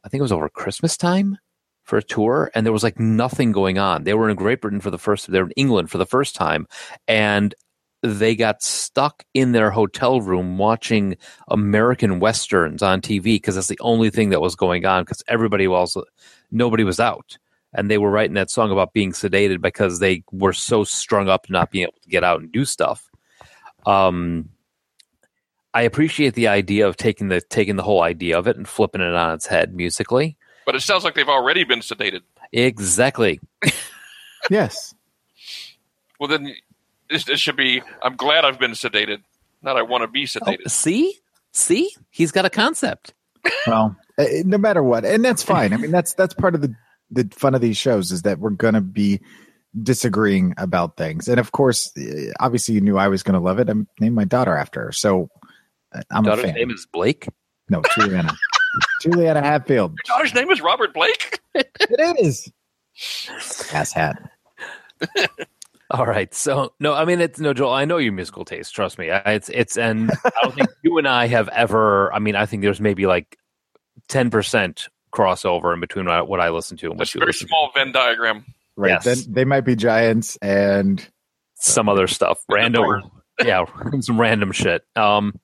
I 0.04 0.08
think 0.08 0.20
it 0.20 0.22
was 0.22 0.32
over 0.32 0.48
Christmas 0.48 0.96
time 0.96 1.38
for 1.82 1.98
a 1.98 2.02
tour 2.02 2.50
and 2.54 2.64
there 2.64 2.72
was 2.72 2.82
like 2.82 3.00
nothing 3.00 3.50
going 3.50 3.78
on. 3.78 4.04
They 4.04 4.14
were 4.14 4.30
in 4.30 4.36
Great 4.36 4.60
Britain 4.60 4.80
for 4.80 4.90
the 4.90 4.98
first 4.98 5.30
they 5.30 5.40
were 5.40 5.46
in 5.46 5.52
England 5.52 5.90
for 5.90 5.98
the 5.98 6.06
first 6.06 6.34
time 6.34 6.66
and 7.08 7.54
they 8.02 8.36
got 8.36 8.62
stuck 8.62 9.24
in 9.32 9.52
their 9.52 9.70
hotel 9.70 10.20
room 10.20 10.58
watching 10.58 11.16
American 11.48 12.20
westerns 12.20 12.82
on 12.82 13.00
TV 13.00 13.22
because 13.22 13.54
that's 13.54 13.68
the 13.68 13.80
only 13.80 14.10
thing 14.10 14.28
that 14.30 14.42
was 14.42 14.54
going 14.54 14.84
on 14.84 15.02
because 15.02 15.22
everybody 15.26 15.66
was 15.66 15.96
nobody 16.50 16.84
was 16.84 17.00
out 17.00 17.38
and 17.72 17.90
they 17.90 17.98
were 17.98 18.10
writing 18.10 18.34
that 18.34 18.50
song 18.50 18.70
about 18.70 18.92
being 18.92 19.12
sedated 19.12 19.62
because 19.62 19.98
they 19.98 20.22
were 20.30 20.52
so 20.52 20.84
strung 20.84 21.28
up 21.30 21.48
not 21.48 21.70
being 21.70 21.84
able 21.84 22.00
to 22.02 22.10
get 22.10 22.24
out 22.24 22.40
and 22.40 22.52
do 22.52 22.64
stuff. 22.66 23.10
Um, 23.86 24.50
I 25.74 25.82
appreciate 25.82 26.34
the 26.34 26.48
idea 26.48 26.86
of 26.86 26.96
taking 26.96 27.28
the 27.28 27.40
taking 27.40 27.76
the 27.76 27.82
whole 27.82 28.02
idea 28.02 28.38
of 28.38 28.46
it 28.46 28.56
and 28.56 28.66
flipping 28.66 29.00
it 29.00 29.14
on 29.14 29.34
its 29.34 29.46
head 29.46 29.74
musically. 29.74 30.36
But 30.64 30.76
it 30.76 30.80
sounds 30.80 31.04
like 31.04 31.14
they've 31.14 31.28
already 31.28 31.64
been 31.64 31.80
sedated. 31.80 32.22
Exactly. 32.52 33.40
Yes. 34.50 34.94
Well, 36.18 36.28
then 36.28 36.54
it, 37.08 37.28
it 37.28 37.38
should 37.38 37.56
be. 37.56 37.82
I'm 38.02 38.16
glad 38.16 38.44
I've 38.44 38.58
been 38.58 38.72
sedated. 38.72 39.22
Not 39.62 39.76
I 39.76 39.82
want 39.82 40.02
to 40.02 40.08
be 40.08 40.24
sedated. 40.24 40.70
See, 40.70 41.18
see, 41.52 41.90
he's 42.10 42.30
got 42.30 42.44
a 42.44 42.50
concept. 42.50 43.14
Well, 43.66 43.96
uh, 44.18 44.24
no 44.44 44.58
matter 44.58 44.82
what, 44.82 45.04
and 45.04 45.24
that's 45.24 45.42
fine. 45.42 45.72
I 45.72 45.76
mean, 45.76 45.90
that's 45.90 46.14
that's 46.14 46.34
part 46.34 46.54
of 46.54 46.60
the 46.60 46.74
the 47.10 47.28
fun 47.32 47.54
of 47.54 47.60
these 47.60 47.76
shows 47.76 48.12
is 48.12 48.22
that 48.22 48.38
we're 48.38 48.50
gonna 48.50 48.80
be 48.80 49.20
disagreeing 49.82 50.54
about 50.56 50.96
things, 50.96 51.28
and 51.28 51.40
of 51.40 51.52
course, 51.52 51.90
uh, 51.96 52.32
obviously, 52.40 52.74
you 52.74 52.80
knew 52.80 52.98
I 52.98 53.08
was 53.08 53.22
gonna 53.22 53.40
love 53.40 53.58
it. 53.58 53.68
I 53.68 53.74
named 54.00 54.14
my 54.14 54.24
daughter 54.24 54.56
after 54.56 54.84
her, 54.84 54.92
so 54.92 55.30
uh, 55.94 56.00
I'm 56.10 56.24
a 56.24 56.28
Daughter's 56.28 56.44
fan. 56.46 56.54
name 56.54 56.70
is 56.70 56.86
Blake. 56.92 57.26
no, 57.68 57.82
Juliana. 57.94 58.32
Juliana 59.02 59.40
Hatfield. 59.40 59.92
Your 59.92 60.16
daughter's 60.16 60.34
name 60.34 60.50
is 60.50 60.60
Robert 60.60 60.92
Blake. 60.94 61.40
It 61.54 62.18
is. 62.20 62.50
Ass 63.72 63.92
hat. 63.92 64.20
All 65.90 66.06
right. 66.06 66.32
So 66.34 66.72
no, 66.80 66.94
I 66.94 67.04
mean 67.04 67.20
it's 67.20 67.38
no 67.38 67.52
Joel. 67.52 67.72
I 67.72 67.84
know 67.84 67.98
your 67.98 68.12
musical 68.12 68.44
taste. 68.44 68.74
Trust 68.74 68.98
me. 68.98 69.10
I- 69.10 69.34
It's 69.34 69.48
it's 69.50 69.76
and 69.76 70.10
I 70.24 70.30
don't 70.42 70.54
think 70.54 70.68
you 70.82 70.98
and 70.98 71.06
I 71.06 71.26
have 71.26 71.48
ever. 71.48 72.12
I 72.12 72.18
mean, 72.18 72.34
I 72.36 72.46
think 72.46 72.62
there's 72.62 72.80
maybe 72.80 73.06
like 73.06 73.36
ten 74.08 74.30
percent 74.30 74.88
crossover 75.12 75.72
in 75.74 75.80
between 75.80 76.06
what, 76.06 76.28
what 76.28 76.40
I 76.40 76.48
listen 76.50 76.76
to 76.78 76.86
and 76.86 76.98
what 76.98 77.04
Just 77.04 77.14
a 77.14 77.18
you 77.18 77.20
very 77.20 77.28
listen 77.28 77.48
small 77.48 77.70
Venn 77.74 77.92
diagram. 77.92 78.44
Right. 78.76 78.90
Yes. 78.90 79.04
Then 79.04 79.32
they 79.34 79.44
might 79.44 79.60
be 79.60 79.76
giants 79.76 80.36
and 80.42 80.98
to. 80.98 81.06
Some 81.56 81.88
other 81.88 82.06
stuff, 82.08 82.42
random. 82.50 82.84
yeah, 83.44 83.64
some 84.00 84.20
random 84.20 84.50
shit. 84.52 84.82
Um. 84.96 85.38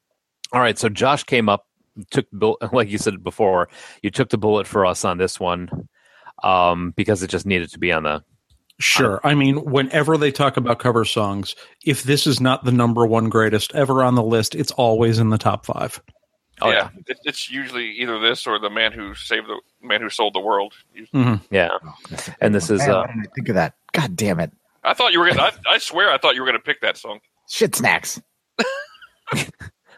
All 0.52 0.60
right. 0.60 0.78
So 0.78 0.88
Josh 0.88 1.24
came 1.24 1.48
up, 1.48 1.66
took 2.10 2.26
like 2.72 2.90
you 2.90 2.98
said 2.98 3.22
before. 3.22 3.68
You 4.02 4.10
took 4.10 4.30
the 4.30 4.38
bullet 4.38 4.66
for 4.66 4.86
us 4.86 5.04
on 5.04 5.18
this 5.18 5.38
one, 5.38 5.88
um, 6.42 6.92
because 6.96 7.22
it 7.22 7.30
just 7.30 7.46
needed 7.46 7.70
to 7.70 7.78
be 7.78 7.92
on 7.92 8.04
the. 8.04 8.22
Sure. 8.78 9.20
I 9.24 9.34
mean, 9.34 9.62
whenever 9.64 10.16
they 10.16 10.32
talk 10.32 10.56
about 10.56 10.78
cover 10.78 11.04
songs, 11.04 11.54
if 11.84 12.04
this 12.04 12.26
is 12.26 12.40
not 12.40 12.64
the 12.64 12.72
number 12.72 13.04
one 13.06 13.28
greatest 13.28 13.74
ever 13.74 14.02
on 14.02 14.14
the 14.14 14.22
list, 14.22 14.54
it's 14.54 14.72
always 14.72 15.18
in 15.18 15.28
the 15.28 15.36
top 15.36 15.66
five. 15.66 16.00
Oh, 16.62 16.70
yeah, 16.70 16.88
It, 17.06 17.18
it's 17.24 17.50
usually 17.50 17.90
either 17.92 18.18
this 18.18 18.46
or 18.46 18.58
the 18.58 18.70
man 18.70 18.92
who 18.92 19.14
saved 19.14 19.46
the 19.48 19.60
man 19.82 20.00
who 20.00 20.10
sold 20.10 20.34
the 20.34 20.40
world. 20.40 20.74
Yeah. 21.50 21.70
And 22.40 22.54
this 22.54 22.70
is 22.70 22.80
Man, 22.80 22.90
uh, 22.90 23.00
why 23.00 23.06
didn't 23.06 23.26
I 23.26 23.34
think 23.34 23.48
of 23.48 23.54
that? 23.54 23.74
God 23.92 24.16
damn 24.16 24.40
it. 24.40 24.52
I 24.84 24.94
thought 24.94 25.12
you 25.12 25.20
were 25.20 25.28
gonna. 25.28 25.42
I, 25.42 25.52
I 25.74 25.78
swear, 25.78 26.10
I 26.10 26.18
thought 26.18 26.34
you 26.34 26.40
were 26.40 26.46
gonna 26.46 26.58
pick 26.58 26.80
that 26.80 26.96
song. 26.96 27.20
Shit 27.48 27.74
snacks. 27.74 28.20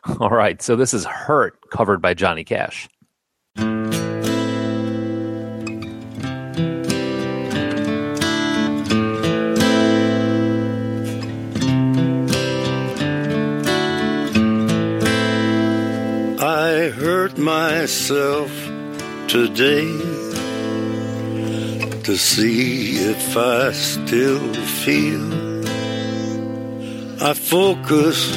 all 0.21 0.31
right. 0.31 0.61
So 0.61 0.77
this 0.77 0.95
is 0.95 1.05
"Hurt" 1.05 1.59
covered 1.71 2.03
by 2.03 2.15
Johnny 2.15 2.45
Cash. 2.45 2.89
I 16.45 16.89
hurt 16.89 17.39
myself 17.39 18.51
today 19.29 19.87
to 22.03 22.17
see 22.17 22.97
if 22.97 23.37
I 23.37 23.71
still 23.73 24.53
feel. 24.55 25.63
I 27.23 27.35
focus 27.35 28.37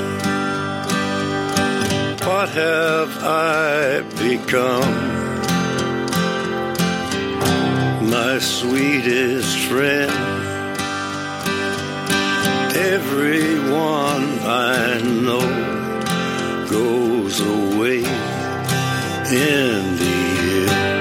What 2.33 2.49
have 2.49 3.11
I 3.21 4.01
become? 4.25 4.93
My 8.09 8.39
sweetest 8.39 9.57
friend. 9.67 10.11
Everyone 12.95 14.23
I 14.47 15.01
know 15.25 15.47
goes 16.69 17.41
away 17.41 17.97
in 19.57 19.97
the 20.01 20.15
end. 20.69 21.00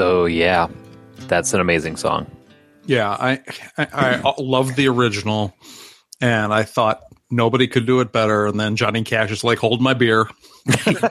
So 0.00 0.24
yeah, 0.24 0.68
that's 1.28 1.52
an 1.52 1.60
amazing 1.60 1.98
song. 1.98 2.26
Yeah, 2.86 3.10
I, 3.10 3.42
I 3.76 4.22
I 4.24 4.34
love 4.38 4.74
the 4.74 4.88
original, 4.88 5.54
and 6.22 6.54
I 6.54 6.62
thought 6.62 7.02
nobody 7.30 7.68
could 7.68 7.84
do 7.84 8.00
it 8.00 8.10
better. 8.10 8.46
And 8.46 8.58
then 8.58 8.76
Johnny 8.76 9.04
Cash 9.04 9.30
is 9.30 9.44
like, 9.44 9.58
"Hold 9.58 9.82
my 9.82 9.92
beer." 9.92 10.26
I 10.66 11.10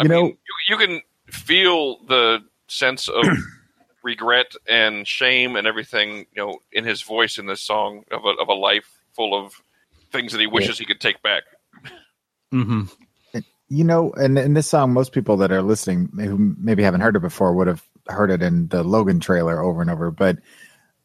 you 0.00 0.08
know, 0.08 0.22
mean, 0.22 0.38
you, 0.44 0.54
you 0.70 0.76
can 0.76 1.00
feel 1.28 2.02
the 2.06 2.40
sense 2.66 3.06
of 3.06 3.24
regret 4.02 4.56
and 4.68 5.06
shame 5.06 5.54
and 5.54 5.68
everything, 5.68 6.26
you 6.34 6.44
know, 6.44 6.58
in 6.72 6.84
his 6.84 7.02
voice 7.02 7.38
in 7.38 7.46
this 7.46 7.60
song 7.60 8.06
of 8.10 8.24
a 8.24 8.30
of 8.42 8.48
a 8.48 8.54
life 8.54 8.90
full 9.12 9.38
of 9.38 9.62
things 10.10 10.32
that 10.32 10.40
he 10.40 10.48
wishes 10.48 10.80
he 10.80 10.84
could 10.84 11.00
take 11.00 11.22
back. 11.22 11.44
Mm-hmm. 12.52 12.86
You 13.68 13.84
know, 13.84 14.12
and 14.12 14.38
in 14.38 14.54
this 14.54 14.68
song, 14.68 14.92
most 14.92 15.12
people 15.12 15.36
that 15.38 15.52
are 15.52 15.62
listening 15.62 16.08
who 16.16 16.54
maybe 16.58 16.82
haven't 16.82 17.02
heard 17.02 17.16
it 17.16 17.20
before 17.20 17.54
would 17.54 17.66
have 17.66 17.84
heard 18.06 18.30
it 18.30 18.42
in 18.42 18.68
the 18.68 18.82
Logan 18.82 19.20
trailer 19.20 19.62
over 19.62 19.82
and 19.82 19.90
over. 19.90 20.10
But 20.10 20.38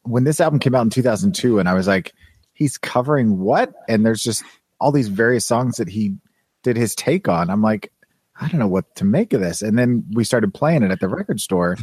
when 0.02 0.24
this 0.24 0.40
album 0.40 0.58
came 0.58 0.74
out 0.74 0.82
in 0.82 0.90
2002, 0.90 1.58
and 1.58 1.68
I 1.68 1.74
was 1.74 1.86
like, 1.86 2.14
he's 2.54 2.78
covering 2.78 3.38
what? 3.38 3.72
And 3.88 4.04
there's 4.04 4.22
just 4.22 4.42
all 4.80 4.92
these 4.92 5.08
various 5.08 5.46
songs 5.46 5.76
that 5.76 5.88
he 5.88 6.16
did 6.62 6.76
his 6.76 6.94
take 6.94 7.28
on. 7.28 7.50
I'm 7.50 7.62
like, 7.62 7.92
I 8.40 8.48
don't 8.48 8.60
know 8.60 8.68
what 8.68 8.96
to 8.96 9.04
make 9.04 9.32
of 9.32 9.40
this. 9.40 9.62
And 9.62 9.78
then 9.78 10.04
we 10.12 10.24
started 10.24 10.54
playing 10.54 10.82
it 10.82 10.90
at 10.90 11.00
the 11.00 11.08
record 11.08 11.40
store, 11.40 11.76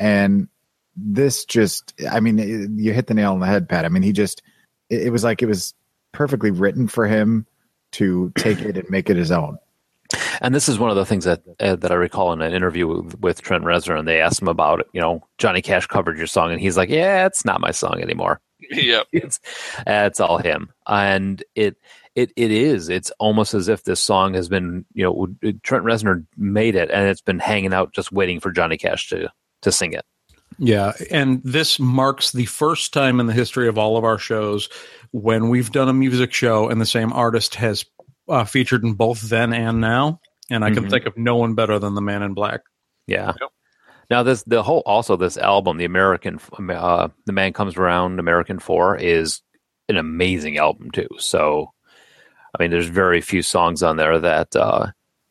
and 0.00 0.48
this 0.96 1.44
just, 1.44 1.94
I 2.10 2.20
mean, 2.20 2.38
it, 2.38 2.70
you 2.74 2.92
hit 2.92 3.06
the 3.06 3.14
nail 3.14 3.32
on 3.32 3.40
the 3.40 3.46
head, 3.46 3.68
Pat. 3.68 3.84
I 3.84 3.88
mean, 3.88 4.02
he 4.02 4.12
just, 4.12 4.42
it, 4.90 5.02
it 5.02 5.10
was 5.10 5.24
like 5.24 5.42
it 5.42 5.46
was 5.46 5.74
perfectly 6.12 6.50
written 6.50 6.88
for 6.88 7.06
him 7.06 7.46
to 7.92 8.32
take 8.36 8.60
it 8.60 8.76
and 8.76 8.90
make 8.90 9.08
it 9.10 9.16
his 9.16 9.30
own. 9.30 9.58
And 10.42 10.52
this 10.52 10.68
is 10.68 10.76
one 10.76 10.90
of 10.90 10.96
the 10.96 11.06
things 11.06 11.24
that 11.24 11.40
uh, 11.60 11.76
that 11.76 11.92
I 11.92 11.94
recall 11.94 12.32
in 12.32 12.42
an 12.42 12.52
interview 12.52 12.88
with, 12.88 13.18
with 13.20 13.42
Trent 13.42 13.62
Reznor, 13.62 13.96
and 13.96 14.08
they 14.08 14.20
asked 14.20 14.42
him 14.42 14.48
about 14.48 14.80
it. 14.80 14.86
You 14.92 15.00
know, 15.00 15.22
Johnny 15.38 15.62
Cash 15.62 15.86
covered 15.86 16.18
your 16.18 16.26
song, 16.26 16.50
and 16.50 16.60
he's 16.60 16.76
like, 16.76 16.88
"Yeah, 16.88 17.26
it's 17.26 17.44
not 17.44 17.60
my 17.60 17.70
song 17.70 18.02
anymore. 18.02 18.40
Yeah, 18.70 19.02
it's 19.12 19.40
uh, 19.78 20.06
it's 20.06 20.20
all 20.20 20.38
him." 20.38 20.70
And 20.86 21.42
it 21.54 21.76
it 22.16 22.32
it 22.36 22.50
is. 22.50 22.88
It's 22.88 23.12
almost 23.20 23.54
as 23.54 23.68
if 23.68 23.84
this 23.84 24.00
song 24.00 24.34
has 24.34 24.48
been, 24.48 24.84
you 24.94 25.04
know, 25.04 25.52
Trent 25.62 25.84
Reznor 25.84 26.26
made 26.36 26.74
it, 26.74 26.90
and 26.90 27.08
it's 27.08 27.20
been 27.20 27.38
hanging 27.38 27.72
out 27.72 27.92
just 27.92 28.10
waiting 28.10 28.40
for 28.40 28.50
Johnny 28.50 28.76
Cash 28.76 29.10
to 29.10 29.30
to 29.62 29.72
sing 29.72 29.92
it. 29.92 30.04
Yeah, 30.58 30.92
and 31.10 31.40
this 31.44 31.78
marks 31.78 32.32
the 32.32 32.46
first 32.46 32.92
time 32.92 33.20
in 33.20 33.26
the 33.26 33.32
history 33.32 33.68
of 33.68 33.78
all 33.78 33.96
of 33.96 34.04
our 34.04 34.18
shows 34.18 34.68
when 35.12 35.50
we've 35.50 35.70
done 35.70 35.88
a 35.88 35.92
music 35.92 36.32
show 36.32 36.68
and 36.68 36.80
the 36.80 36.86
same 36.86 37.12
artist 37.12 37.54
has 37.56 37.84
uh, 38.28 38.44
featured 38.44 38.84
in 38.84 38.94
both 38.94 39.22
then 39.22 39.52
and 39.52 39.80
now, 39.80 40.20
and 40.50 40.64
I 40.64 40.70
can 40.70 40.84
Mhm. 40.86 40.90
think 40.90 41.06
of 41.06 41.16
no 41.16 41.36
one 41.36 41.54
better 41.54 41.78
than 41.78 41.94
the 41.94 42.00
Man 42.02 42.22
in 42.22 42.34
Black. 42.34 42.60
Yeah. 43.06 43.32
Now 44.10 44.22
this 44.22 44.42
the 44.44 44.62
whole 44.62 44.82
also 44.84 45.16
this 45.16 45.36
album, 45.38 45.78
the 45.78 45.84
American, 45.84 46.38
uh, 46.70 47.08
the 47.26 47.32
Man 47.32 47.52
Comes 47.52 47.76
Around, 47.76 48.18
American 48.20 48.58
Four, 48.58 48.96
is 48.96 49.40
an 49.88 49.96
amazing 49.96 50.58
album 50.58 50.90
too. 50.90 51.08
So, 51.18 51.72
I 52.58 52.62
mean, 52.62 52.70
there's 52.70 52.88
very 52.88 53.20
few 53.20 53.42
songs 53.42 53.82
on 53.82 53.96
there 53.96 54.18
that 54.18 54.54
uh, 54.54 54.88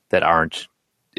that 0.10 0.24
aren't 0.24 0.68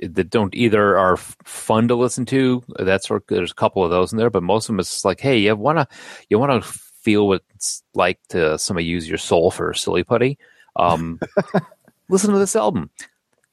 that 0.02 0.30
don't 0.30 0.54
either 0.54 0.98
are 0.98 1.16
fun 1.18 1.86
to 1.88 1.94
listen 1.94 2.24
to. 2.26 2.62
That's 2.78 3.06
sort. 3.08 3.24
There's 3.28 3.52
a 3.52 3.54
couple 3.54 3.84
of 3.84 3.90
those 3.90 4.10
in 4.12 4.18
there, 4.18 4.30
but 4.30 4.42
most 4.42 4.64
of 4.64 4.68
them 4.68 4.80
is 4.80 5.04
like, 5.04 5.20
hey, 5.20 5.38
you 5.38 5.54
wanna 5.54 5.86
you 6.28 6.38
wanna 6.38 6.62
feel 6.62 7.28
what 7.28 7.42
it's 7.54 7.82
like 7.94 8.18
to 8.30 8.58
somebody 8.58 8.86
use 8.86 9.08
your 9.08 9.18
soul 9.18 9.50
for 9.50 9.72
silly 9.74 10.02
putty. 10.02 10.38
Um, 10.76 11.20
listen 12.08 12.32
to 12.32 12.38
this 12.38 12.56
album. 12.56 12.90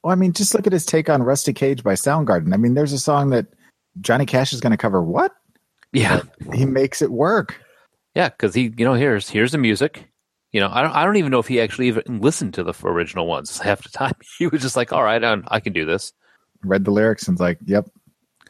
Well, 0.03 0.13
I 0.13 0.15
mean, 0.15 0.34
just 0.34 0.53
look 0.53 0.65
at 0.65 0.73
his 0.73 0.85
take 0.85 1.09
on 1.09 1.23
Rusty 1.23 1.53
Cage 1.53 1.84
by 1.84 1.93
Soundgarden. 1.93 2.53
I 2.53 2.57
mean, 2.57 2.73
there's 2.73 2.93
a 2.93 2.99
song 2.99 3.31
that 3.31 3.47
Johnny 4.01 4.26
Cash 4.26 4.53
is 4.53 4.61
going 4.61 4.71
to 4.71 4.77
cover. 4.77 5.01
What? 5.01 5.34
Yeah, 5.91 6.21
he 6.53 6.65
makes 6.65 7.01
it 7.01 7.11
work. 7.11 7.59
Yeah, 8.15 8.30
because 8.30 8.53
he, 8.53 8.73
you 8.77 8.85
know, 8.85 8.93
here's 8.93 9.30
here's 9.30 9.51
the 9.51 9.57
music. 9.57 10.07
You 10.51 10.59
know, 10.61 10.69
I 10.71 10.81
don't, 10.81 10.91
I 10.95 11.03
don't 11.05 11.17
even 11.17 11.31
know 11.31 11.39
if 11.39 11.47
he 11.47 11.59
actually 11.61 11.88
even 11.88 12.21
listened 12.21 12.53
to 12.55 12.63
the 12.63 12.73
original 12.84 13.27
ones 13.27 13.57
half 13.63 13.84
the 13.84 13.89
time. 13.89 14.13
He 14.38 14.47
was 14.47 14.61
just 14.61 14.76
like, 14.76 14.93
"All 14.93 15.03
right, 15.03 15.23
I, 15.23 15.38
I 15.47 15.59
can 15.59 15.73
do 15.73 15.85
this." 15.85 16.13
Read 16.63 16.85
the 16.85 16.91
lyrics 16.91 17.27
and 17.27 17.35
was 17.35 17.41
like, 17.41 17.59
"Yep." 17.65 17.89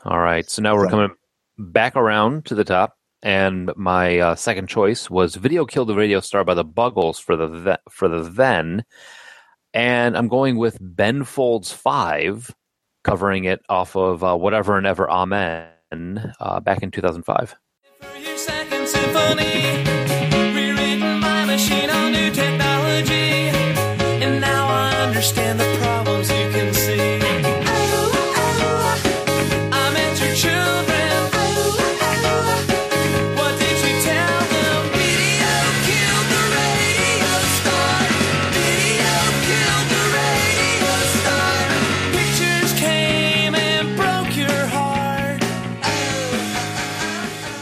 All 0.05 0.19
right, 0.19 0.49
so 0.49 0.61
now 0.61 0.75
we're 0.75 0.87
coming 0.87 1.09
back 1.57 1.95
around 1.95 2.45
to 2.45 2.55
the 2.55 2.63
top, 2.63 2.97
and 3.21 3.71
my 3.75 4.19
uh, 4.19 4.35
second 4.35 4.67
choice 4.67 5.09
was 5.09 5.35
"Video 5.35 5.65
Killed 5.65 5.89
the 5.89 5.95
Radio 5.95 6.19
Star" 6.19 6.43
by 6.43 6.53
the 6.53 6.65
Buggles 6.65 7.19
for 7.21 7.35
the- 7.35 7.79
for 7.89 8.07
the 8.07 8.23
then, 8.29 8.83
and 9.73 10.17
I'm 10.17 10.27
going 10.27 10.57
with 10.57 10.77
Ben 10.81 11.23
Folds 11.23 11.71
Five 11.71 12.53
covering 13.03 13.45
it 13.45 13.61
off 13.69 13.95
of 13.95 14.23
uh, 14.23 14.35
Whatever 14.35 14.77
and 14.77 14.85
Ever 14.85 15.09
Amen 15.09 16.33
uh, 16.39 16.59
back 16.59 16.83
in 16.83 16.91
2005. 16.91 17.55
Second 18.35 18.87
Symphony, 18.87 19.79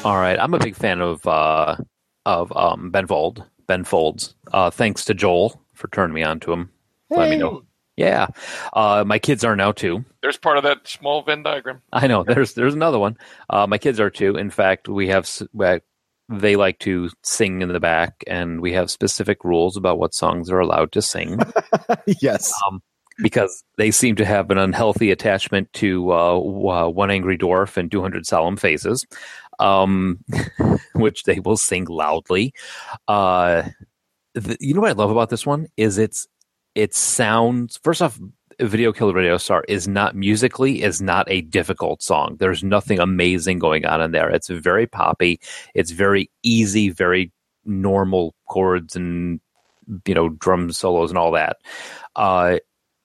All 0.07 0.15
right, 0.17 0.39
I'm 0.39 0.53
a 0.53 0.57
big 0.57 0.73
fan 0.73 1.01
of 1.01 1.27
uh, 1.27 1.75
of 2.25 2.55
um, 2.55 2.91
Ben 2.91 3.07
Fold, 3.07 3.43
Ben 3.67 3.83
Folds. 3.83 4.35
Uh, 4.53 4.69
thanks 4.69 5.03
to 5.03 5.13
Joel 5.13 5.61
for 5.73 5.89
turning 5.89 6.13
me 6.13 6.23
on 6.23 6.39
to 6.39 6.53
him. 6.53 6.69
Let 7.09 7.29
me 7.29 7.35
know. 7.35 7.63
Yeah, 7.97 8.27
uh, 8.71 9.03
my 9.05 9.19
kids 9.19 9.43
are 9.43 9.57
now 9.57 9.73
too. 9.73 10.05
There's 10.21 10.37
part 10.37 10.55
of 10.57 10.63
that 10.63 10.87
small 10.87 11.23
Venn 11.23 11.43
diagram. 11.43 11.81
I 11.91 12.07
know. 12.07 12.23
There's 12.23 12.53
there's 12.53 12.73
another 12.73 12.99
one. 12.99 13.17
Uh, 13.49 13.67
my 13.67 13.77
kids 13.77 13.99
are 13.99 14.09
too. 14.09 14.37
In 14.37 14.49
fact, 14.49 14.87
we 14.87 15.09
have 15.09 15.29
uh, 15.59 15.79
they 16.29 16.55
like 16.55 16.79
to 16.79 17.09
sing 17.23 17.61
in 17.61 17.67
the 17.67 17.81
back, 17.81 18.23
and 18.27 18.61
we 18.61 18.71
have 18.71 18.89
specific 18.89 19.43
rules 19.43 19.75
about 19.75 19.99
what 19.99 20.13
songs 20.13 20.49
are 20.49 20.61
allowed 20.61 20.93
to 20.93 21.01
sing. 21.01 21.37
yes, 22.21 22.53
um, 22.65 22.81
because 23.17 23.63
they 23.77 23.91
seem 23.91 24.15
to 24.15 24.25
have 24.25 24.51
an 24.51 24.57
unhealthy 24.57 25.11
attachment 25.11 25.71
to 25.73 26.11
uh, 26.11 26.37
uh, 26.37 26.89
One 26.89 27.11
Angry 27.11 27.37
Dwarf 27.37 27.77
and 27.77 27.91
200 27.91 28.25
Solemn 28.25 28.57
Faces, 28.57 29.05
um, 29.59 30.23
which 30.95 31.23
they 31.23 31.39
will 31.39 31.57
sing 31.57 31.85
loudly. 31.85 32.53
Uh, 33.07 33.63
the, 34.33 34.57
you 34.59 34.73
know 34.73 34.81
what 34.81 34.91
I 34.91 34.93
love 34.93 35.11
about 35.11 35.29
this 35.29 35.45
one 35.45 35.67
is 35.77 35.97
it's 35.97 36.27
it 36.75 36.93
sounds 36.93 37.77
first 37.83 38.01
off 38.01 38.19
video 38.59 38.91
killed 38.91 39.15
radio 39.15 39.37
star 39.37 39.63
is 39.67 39.87
not 39.87 40.15
musically 40.15 40.81
is 40.81 41.01
not 41.01 41.29
a 41.29 41.41
difficult 41.41 42.01
song. 42.01 42.37
There's 42.39 42.63
nothing 42.63 42.99
amazing 42.99 43.59
going 43.59 43.85
on 43.85 44.01
in 44.01 44.11
there. 44.11 44.29
It's 44.29 44.49
very 44.49 44.87
poppy. 44.87 45.39
It's 45.73 45.91
very 45.91 46.29
easy 46.43 46.89
very 46.89 47.31
normal 47.65 48.33
chords 48.47 48.95
and 48.95 49.39
you 50.05 50.13
know 50.13 50.29
drum 50.29 50.71
solos 50.71 51.09
and 51.09 51.17
all 51.17 51.31
that. 51.31 51.57
Uh 52.15 52.57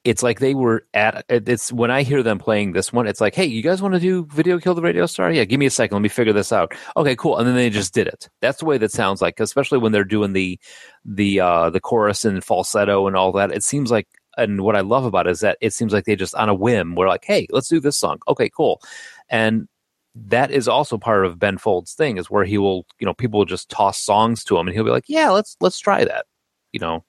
it's 0.04 0.22
like 0.22 0.40
they 0.40 0.54
were 0.54 0.84
at 0.94 1.24
it's 1.28 1.72
when 1.72 1.90
i 1.90 2.02
hear 2.02 2.22
them 2.22 2.38
playing 2.38 2.72
this 2.72 2.92
one 2.92 3.06
it's 3.06 3.20
like 3.20 3.34
hey 3.34 3.44
you 3.44 3.62
guys 3.62 3.80
want 3.80 3.94
to 3.94 4.00
do 4.00 4.24
video 4.26 4.58
kill 4.58 4.74
the 4.74 4.82
radio 4.82 5.06
star? 5.06 5.30
Yeah 5.30 5.44
give 5.44 5.60
me 5.60 5.66
a 5.66 5.70
second 5.70 5.94
let 5.94 6.02
me 6.02 6.08
figure 6.08 6.32
this 6.32 6.52
out. 6.52 6.74
Okay 6.96 7.14
cool. 7.16 7.38
And 7.38 7.46
then 7.46 7.54
they 7.54 7.70
just 7.70 7.94
did 7.94 8.06
it. 8.06 8.28
That's 8.40 8.58
the 8.58 8.64
way 8.64 8.78
that 8.78 8.90
sounds 8.90 9.22
like 9.22 9.38
especially 9.40 9.78
when 9.78 9.92
they're 9.92 10.04
doing 10.04 10.32
the 10.32 10.58
the 11.04 11.40
uh 11.40 11.70
the 11.70 11.80
chorus 11.80 12.24
and 12.24 12.42
falsetto 12.42 13.06
and 13.06 13.16
all 13.16 13.32
that 13.32 13.52
it 13.52 13.62
seems 13.62 13.90
like 13.90 14.08
and 14.36 14.62
what 14.62 14.76
i 14.76 14.80
love 14.80 15.04
about 15.04 15.26
it 15.26 15.30
is 15.30 15.40
that 15.40 15.58
it 15.60 15.72
seems 15.72 15.92
like 15.92 16.04
they 16.04 16.16
just 16.16 16.34
on 16.34 16.48
a 16.48 16.54
whim 16.54 16.94
we're 16.94 17.08
like 17.08 17.24
hey 17.24 17.46
let's 17.50 17.68
do 17.68 17.80
this 17.80 17.98
song. 17.98 18.18
Okay 18.28 18.50
cool. 18.50 18.80
And 19.28 19.68
that 20.14 20.50
is 20.50 20.68
also 20.68 20.98
part 20.98 21.24
of 21.24 21.38
ben 21.38 21.58
folds 21.58 21.94
thing 21.94 22.18
is 22.18 22.30
where 22.30 22.44
he 22.44 22.58
will 22.58 22.86
you 22.98 23.06
know 23.06 23.14
people 23.14 23.38
will 23.38 23.46
just 23.46 23.68
toss 23.68 24.00
songs 24.00 24.42
to 24.44 24.58
him 24.58 24.66
and 24.66 24.74
he'll 24.74 24.84
be 24.84 24.90
like 24.90 25.08
yeah 25.08 25.30
let's 25.30 25.56
let's 25.60 25.78
try 25.78 26.04
that. 26.04 26.26
You 26.72 26.80
know 26.80 27.04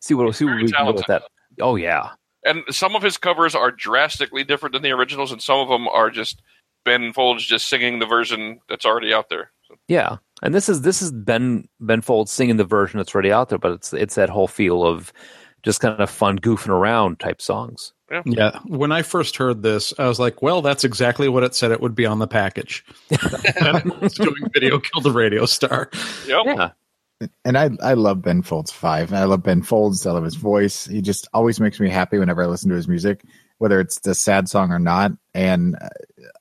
see 0.00 0.14
what 0.14 0.34
see 0.34 0.46
what 0.46 0.56
we 0.56 0.70
can 0.70 0.86
do 0.86 0.92
with 0.94 1.06
that. 1.06 1.24
Oh 1.60 1.76
yeah 1.76 2.10
And 2.44 2.62
some 2.70 2.96
of 2.96 3.02
his 3.02 3.18
covers 3.18 3.54
are 3.54 3.70
drastically 3.70 4.44
different 4.44 4.72
than 4.72 4.82
the 4.82 4.92
originals, 4.92 5.32
and 5.32 5.42
some 5.42 5.58
of 5.58 5.68
them 5.68 5.88
are 5.88 6.10
just 6.10 6.40
Ben 6.84 7.12
Folds 7.12 7.44
just 7.44 7.68
singing 7.68 7.98
the 7.98 8.06
version 8.06 8.60
that's 8.68 8.86
already 8.86 9.12
out 9.12 9.28
there. 9.28 9.50
Yeah, 9.88 10.16
and 10.42 10.54
this 10.54 10.68
is 10.68 10.82
this 10.82 11.02
is 11.02 11.12
Ben 11.12 11.68
Ben 11.80 12.00
Folds 12.00 12.30
singing 12.30 12.56
the 12.56 12.64
version 12.64 12.98
that's 12.98 13.14
already 13.14 13.32
out 13.32 13.50
there, 13.50 13.58
but 13.58 13.72
it's 13.72 13.92
it's 13.92 14.14
that 14.14 14.30
whole 14.30 14.48
feel 14.48 14.84
of 14.84 15.12
just 15.62 15.80
kind 15.80 16.00
of 16.00 16.08
fun 16.08 16.38
goofing 16.38 16.68
around 16.68 17.20
type 17.20 17.42
songs. 17.42 17.92
Yeah. 18.10 18.22
Yeah. 18.24 18.58
When 18.66 18.92
I 18.92 19.02
first 19.02 19.36
heard 19.36 19.62
this, 19.62 19.92
I 19.98 20.08
was 20.08 20.18
like, 20.18 20.42
well, 20.42 20.62
that's 20.62 20.84
exactly 20.84 21.28
what 21.28 21.44
it 21.44 21.54
said 21.54 21.70
it 21.70 21.80
would 21.80 21.94
be 21.94 22.06
on 22.06 22.18
the 22.18 22.26
package. 22.26 22.84
it's 23.10 24.14
doing 24.14 24.50
video 24.52 24.80
kill 24.80 25.02
the 25.02 25.12
radio 25.12 25.46
star. 25.46 25.90
Yep. 26.26 26.46
Yeah. 26.46 26.70
And 27.44 27.58
I 27.58 27.70
I 27.82 27.94
love 27.94 28.22
Ben 28.22 28.42
Folds 28.42 28.70
five. 28.70 29.12
I 29.12 29.24
love 29.24 29.42
Ben 29.42 29.62
Folds. 29.62 30.06
I 30.06 30.12
love 30.12 30.24
his 30.24 30.36
voice. 30.36 30.86
He 30.86 31.02
just 31.02 31.28
always 31.34 31.60
makes 31.60 31.78
me 31.78 31.90
happy 31.90 32.18
whenever 32.18 32.42
I 32.42 32.46
listen 32.46 32.70
to 32.70 32.76
his 32.76 32.88
music, 32.88 33.24
whether 33.58 33.78
it's 33.80 34.00
the 34.00 34.14
sad 34.14 34.48
song 34.48 34.70
or 34.70 34.78
not. 34.78 35.12
And 35.34 35.76
uh, 35.76 35.88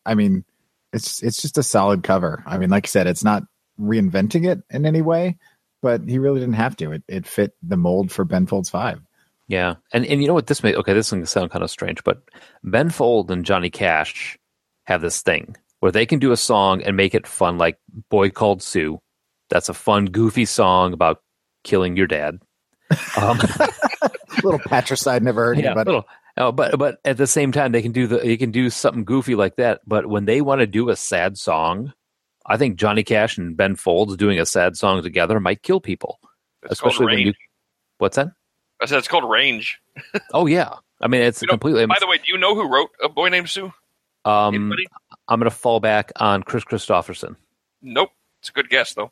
I 0.06 0.16
mean, 0.16 0.46
it's 0.94 1.22
it's 1.22 1.42
just 1.42 1.58
a 1.58 1.64
solid 1.64 2.04
cover. 2.04 2.44
I 2.46 2.58
mean, 2.58 2.70
like 2.70 2.88
I 2.88 2.90
said, 2.90 3.08
it's 3.08 3.24
not 3.24 3.44
reinventing 3.80 4.48
it 4.48 4.62
in 4.70 4.86
any 4.86 5.02
way, 5.02 5.38
but 5.82 6.02
he 6.08 6.18
really 6.18 6.40
didn't 6.40 6.56
have 6.56 6.78
to. 6.78 6.92
It 6.94 7.04
it 7.08 7.28
fit 7.28 7.56
the 7.62 7.78
mold 7.78 8.12
for 8.12 8.24
Ben 8.26 8.48
Folds 8.48 8.70
five. 8.70 9.02
Yeah, 9.48 9.76
and 9.92 10.06
and 10.06 10.22
you 10.22 10.28
know 10.28 10.34
what 10.34 10.48
this 10.48 10.64
may 10.64 10.76
okay, 10.76 10.94
this 10.94 11.12
is 11.12 11.20
to 11.20 11.26
sound 11.26 11.52
kind 11.52 11.64
of 11.64 11.72
strange, 11.72 12.04
but 12.04 12.22
Ben 12.64 12.90
Fold 12.90 13.32
and 13.32 13.46
Johnny 13.46 13.70
Cash 13.70 14.38
have 14.86 15.02
this 15.02 15.22
thing 15.22 15.56
where 15.80 15.92
they 15.92 16.06
can 16.06 16.20
do 16.20 16.32
a 16.32 16.38
song 16.38 16.82
and 16.84 16.96
make 16.96 17.16
it 17.16 17.28
fun, 17.28 17.58
like 17.58 17.78
"Boy 18.10 18.30
Called 18.30 18.62
Sue." 18.62 19.02
That's 19.50 19.70
a 19.70 19.74
fun, 19.74 20.06
goofy 20.06 20.46
song 20.46 20.94
about 20.94 21.22
killing 21.64 21.98
your 21.98 22.08
dad. 22.08 22.40
Um, 23.18 23.40
little 24.44 24.60
patricide, 24.60 25.24
never 25.24 25.46
heard 25.46 25.58
yeah, 25.60 25.68
anybody. 25.68 25.90
little, 25.90 26.08
uh, 26.38 26.52
but 26.52 26.78
but 26.78 27.00
at 27.06 27.18
the 27.18 27.28
same 27.28 27.52
time, 27.52 27.72
they 27.72 27.82
can 27.82 27.92
do 27.92 28.08
the 28.08 28.18
they 28.18 28.38
can 28.38 28.52
do 28.52 28.70
something 28.70 29.04
goofy 29.06 29.36
like 29.36 29.56
that. 29.58 29.82
But 29.86 30.08
when 30.08 30.26
they 30.26 30.42
want 30.42 30.60
to 30.60 30.68
do 30.68 30.90
a 30.90 30.96
sad 30.96 31.38
song, 31.38 31.94
I 32.46 32.58
think 32.58 32.78
Johnny 32.78 33.04
Cash 33.04 33.38
and 33.38 33.56
Ben 33.58 33.76
Folds 33.76 34.16
doing 34.18 34.40
a 34.40 34.46
sad 34.46 34.78
song 34.78 35.04
together 35.04 35.40
might 35.40 35.62
kill 35.64 35.80
people, 35.80 36.20
It's 36.64 36.74
especially 36.74 37.06
when 37.06 37.20
you. 37.20 37.34
What's 37.98 38.16
that? 38.16 38.30
I 38.82 38.86
said 38.86 38.98
it's 39.00 39.08
called 39.08 39.30
Range. 39.30 39.80
Oh 40.34 40.46
yeah, 40.46 40.76
I 41.02 41.08
mean 41.08 41.22
it's 41.22 41.42
You 41.42 41.48
know, 41.48 41.54
completely. 41.54 41.86
By 41.86 41.98
the 42.00 42.08
way, 42.08 42.18
do 42.18 42.32
you 42.32 42.38
know 42.38 42.56
who 42.56 42.72
wrote 42.72 42.90
A 43.04 43.10
Boy 43.10 43.28
Named 43.28 43.50
Sue? 43.50 43.74
Um, 44.24 44.56
Anybody? 44.56 44.88
I'm 45.28 45.40
going 45.40 45.50
to 45.50 45.56
fall 45.56 45.82
back 45.82 46.14
on 46.16 46.42
Kris 46.44 46.64
Kristofferson. 46.64 47.36
Nope. 47.82 48.12
It's 48.40 48.48
a 48.50 48.54
good 48.54 48.70
guess 48.70 48.94
though. 48.94 49.12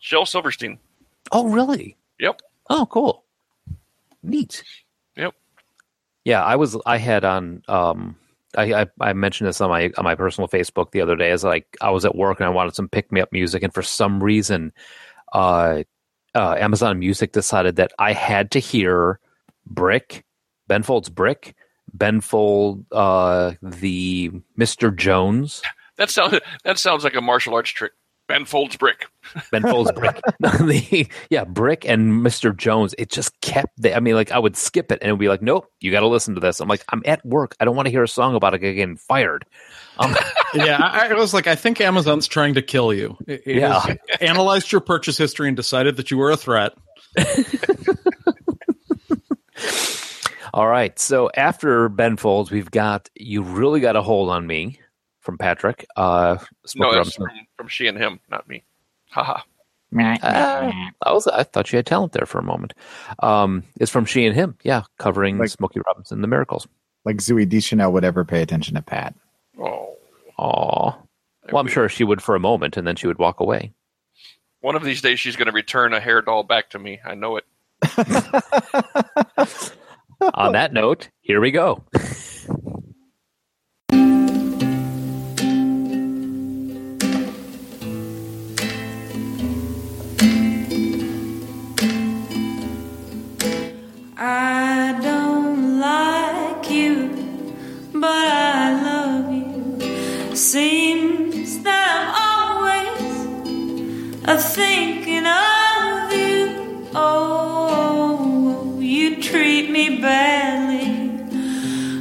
Shel 0.00 0.26
Silverstein. 0.26 0.78
Oh, 1.32 1.48
really? 1.48 1.96
Yep. 2.20 2.40
Oh, 2.70 2.86
cool. 2.86 3.24
Neat. 4.22 4.62
Yep. 5.16 5.34
Yeah, 6.24 6.44
I 6.44 6.56
was. 6.56 6.76
I 6.86 6.98
had 6.98 7.24
on. 7.24 7.62
Um, 7.68 8.16
I, 8.56 8.82
I 8.82 8.86
I 9.00 9.12
mentioned 9.12 9.48
this 9.48 9.60
on 9.60 9.70
my 9.70 9.90
on 9.96 10.04
my 10.04 10.14
personal 10.14 10.48
Facebook 10.48 10.90
the 10.90 11.00
other 11.00 11.16
day. 11.16 11.30
Is 11.30 11.44
like 11.44 11.66
I 11.80 11.90
was 11.90 12.04
at 12.04 12.14
work 12.16 12.40
and 12.40 12.46
I 12.46 12.50
wanted 12.50 12.74
some 12.74 12.88
pick 12.88 13.12
me 13.12 13.20
up 13.20 13.32
music, 13.32 13.62
and 13.62 13.72
for 13.72 13.82
some 13.82 14.22
reason, 14.22 14.72
uh, 15.32 15.82
uh, 16.34 16.56
Amazon 16.58 16.98
Music 16.98 17.32
decided 17.32 17.76
that 17.76 17.92
I 17.98 18.12
had 18.12 18.50
to 18.52 18.58
hear 18.58 19.20
Brick, 19.66 20.24
Ben 20.66 20.82
Folds 20.82 21.08
Brick, 21.08 21.54
Ben 21.92 22.20
Fold, 22.20 22.84
uh, 22.92 23.52
the 23.62 24.32
Mister 24.56 24.90
Jones. 24.90 25.62
That 25.96 26.10
sounds 26.10 26.38
that 26.64 26.78
sounds 26.78 27.04
like 27.04 27.14
a 27.14 27.20
martial 27.20 27.54
arts 27.54 27.70
trick. 27.70 27.92
Ben 28.28 28.44
Folds 28.44 28.76
Brick. 28.76 29.06
Ben 29.50 29.62
Folds 29.62 29.90
Brick. 29.92 30.20
The- 30.40 31.08
yeah, 31.30 31.44
Brick 31.44 31.84
and 31.88 32.24
Mr. 32.24 32.54
Jones. 32.56 32.94
It 32.98 33.10
just 33.10 33.38
kept. 33.40 33.72
The, 33.80 33.96
I 33.96 34.00
mean, 34.00 34.14
like 34.14 34.30
I 34.30 34.38
would 34.38 34.56
skip 34.56 34.92
it 34.92 34.98
and 35.00 35.08
it 35.08 35.12
would 35.12 35.18
be 35.20 35.28
like, 35.28 35.42
nope, 35.42 35.70
you 35.80 35.90
got 35.90 36.00
to 36.00 36.06
listen 36.06 36.34
to 36.34 36.40
this. 36.40 36.60
I'm 36.60 36.68
like, 36.68 36.84
I'm 36.90 37.02
at 37.06 37.24
work. 37.24 37.56
I 37.58 37.64
don't 37.64 37.74
want 37.74 37.86
to 37.86 37.90
hear 37.90 38.02
a 38.02 38.08
song 38.08 38.34
about 38.34 38.54
it 38.54 38.58
getting 38.60 38.96
fired. 38.96 39.44
Um, 39.98 40.14
yeah, 40.54 40.78
I, 40.80 41.08
I 41.08 41.14
was 41.14 41.32
like, 41.34 41.46
I 41.46 41.54
think 41.54 41.80
Amazon's 41.80 42.26
trying 42.28 42.54
to 42.54 42.62
kill 42.62 42.92
you. 42.92 43.16
It, 43.26 43.42
it 43.46 43.56
Yeah. 43.56 43.80
has 43.80 43.96
analyzed 44.20 44.70
your 44.72 44.80
purchase 44.82 45.16
history 45.16 45.48
and 45.48 45.56
decided 45.56 45.96
that 45.96 46.10
you 46.10 46.18
were 46.18 46.30
a 46.30 46.36
threat. 46.36 46.72
all 50.54 50.66
right. 50.68 50.98
So 50.98 51.30
after 51.34 51.88
Ben 51.88 52.16
Folds, 52.16 52.50
we've 52.50 52.70
got 52.70 53.08
you 53.14 53.42
really 53.42 53.80
got 53.80 53.96
a 53.96 54.02
hold 54.02 54.30
on 54.30 54.46
me 54.46 54.78
from 55.28 55.36
Patrick. 55.36 55.84
Uh, 55.94 56.38
No, 56.40 56.46
Smokey 56.64 56.96
that's 56.96 57.14
from, 57.14 57.26
from 57.58 57.68
she 57.68 57.86
and 57.86 57.98
him, 57.98 58.18
not 58.30 58.48
me. 58.48 58.64
Haha. 59.10 59.42
Uh, 59.94 60.72
I 61.04 61.12
was. 61.12 61.26
I 61.26 61.42
thought 61.42 61.70
you 61.70 61.76
had 61.76 61.84
talent 61.84 62.12
there 62.12 62.24
for 62.24 62.38
a 62.38 62.42
moment. 62.42 62.72
Um, 63.18 63.62
it's 63.78 63.90
from 63.90 64.06
she 64.06 64.24
and 64.24 64.34
him. 64.34 64.56
Yeah, 64.62 64.84
covering 64.98 65.46
Smokey 65.46 65.80
Robinson, 65.86 66.22
The 66.22 66.28
Miracles. 66.28 66.66
Like 67.04 67.16
Zooey 67.18 67.46
Deschanel 67.46 67.92
would 67.92 68.04
ever 68.04 68.24
pay 68.24 68.40
attention 68.40 68.76
to 68.76 68.82
Pat. 68.82 69.14
Oh. 69.60 69.98
Aw. 70.38 70.96
Well, 71.52 71.60
I'm 71.60 71.68
sure 71.68 71.90
she 71.90 72.04
would 72.04 72.22
for 72.22 72.34
a 72.34 72.40
moment, 72.40 72.78
and 72.78 72.86
then 72.86 72.96
she 72.96 73.06
would 73.06 73.18
walk 73.18 73.40
away. 73.40 73.72
One 74.60 74.76
of 74.76 74.82
these 74.82 75.02
days 75.02 75.20
she's 75.20 75.36
going 75.36 75.46
to 75.46 75.52
return 75.52 75.92
a 75.92 76.00
hair 76.00 76.22
doll 76.22 76.42
back 76.42 76.70
to 76.70 76.78
me. 76.78 77.00
I 77.04 77.14
know 77.14 77.36
it. 77.36 77.44
On 80.34 80.52
that 80.52 80.72
note, 80.72 81.10
here 81.20 81.42
we 81.42 81.50
go. 81.50 81.84
I 94.20 94.98
don't 95.00 95.78
like 95.78 96.68
you, 96.68 97.54
but 97.92 98.10
I 98.10 98.82
love 98.82 99.32
you. 99.32 100.34
Seems 100.34 101.62
that 101.62 101.88
I'm 102.02 102.58
always 102.58 102.98
thinking 104.56 105.24
of 105.24 106.12
you. 106.12 106.88
Oh, 106.96 108.80
you 108.80 109.22
treat 109.22 109.70
me 109.70 110.00
badly. 110.00 110.88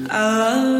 I 0.09 0.37
love 0.37 0.76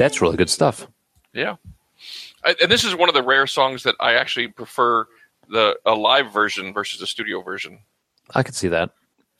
That's 0.00 0.22
really 0.22 0.38
good 0.38 0.48
stuff. 0.48 0.88
Yeah, 1.34 1.56
I, 2.42 2.56
and 2.62 2.72
this 2.72 2.84
is 2.84 2.94
one 2.96 3.10
of 3.10 3.14
the 3.14 3.22
rare 3.22 3.46
songs 3.46 3.82
that 3.82 3.96
I 4.00 4.14
actually 4.14 4.48
prefer 4.48 5.06
the 5.50 5.78
a 5.84 5.92
live 5.92 6.32
version 6.32 6.72
versus 6.72 7.00
the 7.00 7.06
studio 7.06 7.42
version. 7.42 7.80
I 8.34 8.42
could 8.42 8.54
see 8.54 8.68
that. 8.68 8.92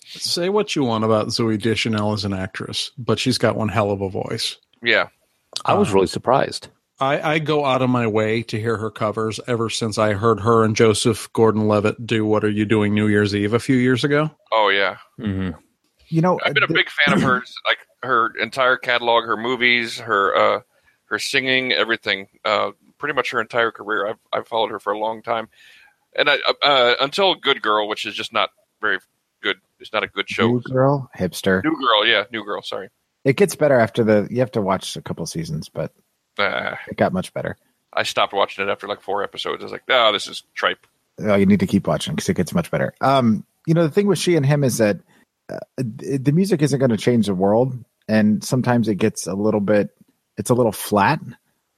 Say 0.05 0.51
what 0.51 0.77
you 0.77 0.85
want 0.85 1.05
about 1.05 1.29
Zooey 1.29 1.59
Deschanel 1.59 2.13
as 2.13 2.27
an 2.27 2.35
actress, 2.35 2.91
but 2.99 3.19
she's 3.19 3.39
got 3.39 3.57
one 3.57 3.71
hell 3.71 3.91
of 3.91 4.03
a 4.03 4.11
voice. 4.11 4.59
Yeah, 4.83 5.09
I 5.65 5.73
was 5.73 5.93
really 5.93 6.09
surprised. 6.09 6.69
I, 7.01 7.37
I 7.37 7.39
go 7.39 7.65
out 7.65 7.81
of 7.81 7.89
my 7.89 8.07
way 8.07 8.43
to 8.43 8.61
hear 8.61 8.77
her 8.77 8.91
covers 8.91 9.41
ever 9.47 9.71
since 9.71 9.97
I 9.97 10.13
heard 10.13 10.41
her 10.41 10.63
and 10.63 10.77
Joseph 10.77 11.33
Gordon 11.33 11.69
Levitt 11.69 12.07
do 12.07 12.27
What 12.27 12.45
Are 12.45 12.51
You 12.51 12.67
Doing 12.67 12.93
New 12.93 13.07
Year's 13.09 13.35
Eve 13.35 13.55
a 13.55 13.59
few 13.59 13.77
years 13.77 14.05
ago. 14.05 14.31
Oh 14.53 14.69
yeah, 14.69 14.99
Mm-hmm. 15.19 15.59
You 16.11 16.21
know, 16.21 16.39
I've 16.45 16.55
been 16.55 16.65
a 16.65 16.69
big 16.69 16.89
fan 16.91 17.15
of 17.15 17.23
hers, 17.23 17.55
like 17.67 17.79
her 18.03 18.33
entire 18.41 18.77
catalog, 18.77 19.25
her 19.25 19.37
movies, 19.37 19.99
her 19.99 20.37
uh, 20.37 20.61
her 21.07 21.19
singing, 21.19 21.73
everything. 21.73 22.27
Uh, 22.45 22.73
pretty 22.99 23.15
much 23.15 23.31
her 23.31 23.41
entire 23.41 23.71
career. 23.71 24.07
I've 24.09 24.19
I've 24.33 24.49
followed 24.49 24.71
her 24.71 24.79
for 24.79 24.93
a 24.93 24.99
long 24.99 25.23
time, 25.23 25.49
and 26.17 26.29
I 26.29 26.39
uh, 26.63 26.95
until 27.01 27.35
Good 27.35 27.63
Girl, 27.63 27.89
which 27.89 28.05
is 28.07 28.15
just 28.15 28.33
not 28.33 28.51
very 28.81 28.99
good. 29.43 29.57
It's 29.79 29.93
not 29.93 30.03
a 30.03 30.09
good 30.09 30.29
show. 30.29 30.47
New 30.49 30.61
girl, 30.63 31.11
hipster. 31.17 31.65
New 31.65 31.77
Girl, 31.79 32.07
yeah, 32.07 32.25
New 32.31 32.45
Girl. 32.45 32.63
Sorry. 32.63 32.91
It 33.25 33.37
gets 33.37 33.55
better 33.55 33.79
after 33.79 34.05
the. 34.05 34.27
You 34.31 34.41
have 34.41 34.53
to 34.53 34.63
watch 34.63 34.97
a 34.97 35.03
couple 35.03 35.25
seasons, 35.27 35.69
but 35.69 35.93
Uh, 36.39 36.77
it 36.89 36.97
got 36.97 37.13
much 37.13 37.33
better. 37.33 37.57
I 37.93 38.05
stopped 38.05 38.33
watching 38.33 38.67
it 38.67 38.71
after 38.71 38.87
like 38.87 39.01
four 39.01 39.23
episodes. 39.23 39.63
I 39.63 39.65
was 39.65 39.73
like, 39.73 39.83
oh, 39.89 40.13
this 40.13 40.29
is 40.29 40.43
tripe. 40.55 40.87
Oh, 41.19 41.35
you 41.35 41.45
need 41.47 41.61
to 41.61 41.67
keep 41.67 41.87
watching 41.87 42.15
because 42.15 42.29
it 42.29 42.37
gets 42.37 42.55
much 42.55 42.71
better. 42.71 42.95
Um, 43.01 43.45
you 43.67 43.75
know, 43.75 43.83
the 43.83 43.91
thing 43.91 44.07
with 44.07 44.19
she 44.19 44.37
and 44.37 44.47
him 44.47 44.65
is 44.65 44.79
that 44.79 44.97
uh, 44.97 45.01
the 45.77 46.33
music 46.33 46.63
isn't 46.63 46.79
going 46.79 46.91
to 46.91 46.97
change 46.97 47.27
the 47.27 47.35
world, 47.35 47.75
and 48.09 48.43
sometimes 48.43 48.89
it 48.89 48.97
gets 48.97 49.27
a 49.27 49.35
little 49.35 49.61
bit. 49.61 49.91
It's 50.37 50.51
a 50.51 50.55
little 50.55 50.73
flat, 50.73 51.21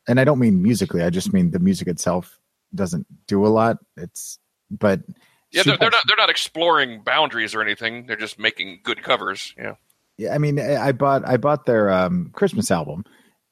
and 0.07 0.21
I 0.21 0.25
don't 0.25 0.39
mean 0.39 0.63
musically. 0.63 1.03
I 1.03 1.11
just 1.11 1.33
mean 1.33 1.51
the 1.51 1.59
music 1.59 1.89
itself 1.89 2.39
doesn't 2.75 3.07
do 3.27 3.47
a 3.47 3.49
lot. 3.49 3.79
It's 3.97 4.39
but 4.71 5.01
Yeah, 5.51 5.63
they're, 5.65 5.77
they're 5.77 5.91
not 5.91 6.05
they're 6.07 6.17
not 6.17 6.31
exploring 6.31 7.03
boundaries 7.05 7.55
or 7.55 7.63
anything. 7.63 8.07
They're 8.07 8.17
just 8.17 8.39
making 8.39 8.81
good 8.83 9.03
covers. 9.03 9.55
Yeah. 9.57 9.75
Yeah, 10.19 10.35
I 10.35 10.39
mean, 10.39 10.61
I 10.61 10.89
I 10.89 10.93
bought 10.93 11.27
I 11.27 11.37
bought 11.37 11.67
their 11.67 11.91
um, 11.91 12.31
Christmas 12.35 12.71
album, 12.71 13.05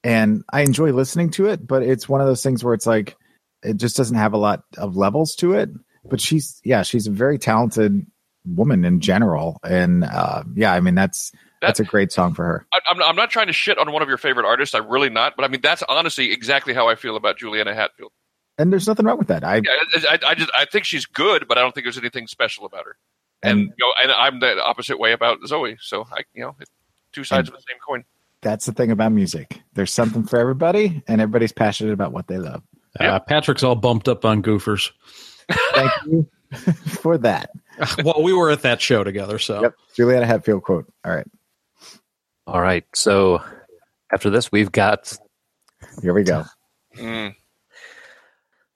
and 0.05 0.44
I 0.52 0.62
enjoy 0.62 0.92
listening 0.92 1.30
to 1.32 1.47
it. 1.47 1.66
But 1.66 1.82
it's 1.82 2.09
one 2.09 2.20
of 2.20 2.26
those 2.26 2.42
things 2.42 2.62
where 2.62 2.74
it's 2.74 2.86
like 2.86 3.16
it 3.62 3.76
just 3.76 3.97
doesn't 3.97 4.16
have 4.16 4.34
a 4.34 4.38
lot 4.38 4.62
of 4.76 4.97
levels 4.97 5.34
to 5.36 5.55
it. 5.55 5.70
But 6.05 6.20
she's 6.20 6.60
yeah, 6.64 6.82
she's 6.82 7.06
a 7.06 7.10
very 7.10 7.38
talented 7.38 8.06
woman 8.44 8.84
in 8.84 9.00
general, 9.00 9.58
and 9.62 10.04
uh, 10.04 10.44
yeah, 10.54 10.72
I 10.72 10.80
mean 10.80 10.94
that's 10.94 11.32
that's 11.60 11.80
a 11.80 11.84
great 11.84 12.10
song 12.12 12.34
for 12.34 12.44
her. 12.44 12.66
I, 12.72 12.80
I'm, 12.90 13.02
I'm 13.02 13.16
not 13.16 13.30
trying 13.30 13.48
to 13.48 13.52
shit 13.52 13.78
on 13.78 13.92
one 13.92 14.02
of 14.02 14.08
your 14.08 14.18
favorite 14.18 14.46
artists. 14.46 14.74
I'm 14.74 14.88
really 14.88 15.10
not. 15.10 15.36
But 15.36 15.44
I 15.44 15.48
mean, 15.48 15.60
that's 15.60 15.82
honestly 15.88 16.32
exactly 16.32 16.72
how 16.72 16.88
I 16.88 16.94
feel 16.94 17.16
about 17.16 17.38
Juliana 17.38 17.74
Hatfield. 17.74 18.12
And 18.58 18.72
there's 18.72 18.86
nothing 18.86 19.06
wrong 19.06 19.18
with 19.18 19.28
that. 19.28 19.44
I 19.44 19.56
Yeah, 19.56 19.70
I, 20.10 20.14
I, 20.14 20.30
I 20.30 20.34
just 20.34 20.50
I 20.54 20.64
think 20.64 20.84
she's 20.84 21.06
good, 21.06 21.46
but 21.48 21.58
I 21.58 21.62
don't 21.62 21.74
think 21.74 21.84
there's 21.84 21.98
anything 21.98 22.26
special 22.26 22.66
about 22.66 22.84
her. 22.84 22.96
And 23.42 23.52
and 23.52 23.60
you 23.68 23.74
know, 23.78 23.92
and 24.02 24.12
I'm 24.12 24.40
the 24.40 24.62
opposite 24.62 24.98
way 24.98 25.12
about 25.12 25.40
Zooey. 25.40 25.76
So 25.80 26.06
I, 26.12 26.22
you 26.34 26.42
know, 26.42 26.56
two 27.12 27.24
sides 27.24 27.48
of 27.48 27.54
the 27.54 27.60
same 27.60 27.78
coin. 27.86 28.04
that's 28.42 28.66
the 28.66 28.72
thing 28.72 28.90
about 28.90 29.12
music. 29.12 29.60
There's 29.74 29.92
something 29.92 30.24
for 30.24 30.38
everybody, 30.38 31.02
and 31.06 31.20
everybody's 31.20 31.52
passionate 31.52 31.92
about 31.92 32.12
what 32.12 32.26
they 32.26 32.38
love. 32.38 32.62
Uh, 32.98 33.18
Patrick's 33.20 33.62
all 33.62 33.76
bumped 33.76 34.08
up 34.08 34.24
on 34.24 34.42
goofers. 34.42 34.90
Thank 35.74 35.92
you 36.06 36.26
for 36.86 37.16
that. 37.18 37.50
well, 38.05 38.22
we 38.22 38.32
were 38.32 38.51
at 38.51 38.62
that 38.62 38.80
show 38.80 39.05
together, 39.05 39.38
so 39.38 39.62
Yep, 39.62 39.74
Juliana 39.97 40.26
Hatfield 40.26 40.62
quote. 40.62 40.86
All 41.05 41.12
right, 41.12 41.26
All 42.47 42.60
right. 42.60 42.84
So 42.94 43.42
after 44.12 44.30
this, 44.30 44.52
we've 44.52 44.72
got 44.72 45.16
here 46.02 46.14
we 46.14 46.24
go. 46.24 46.44
Mm. 46.97 47.34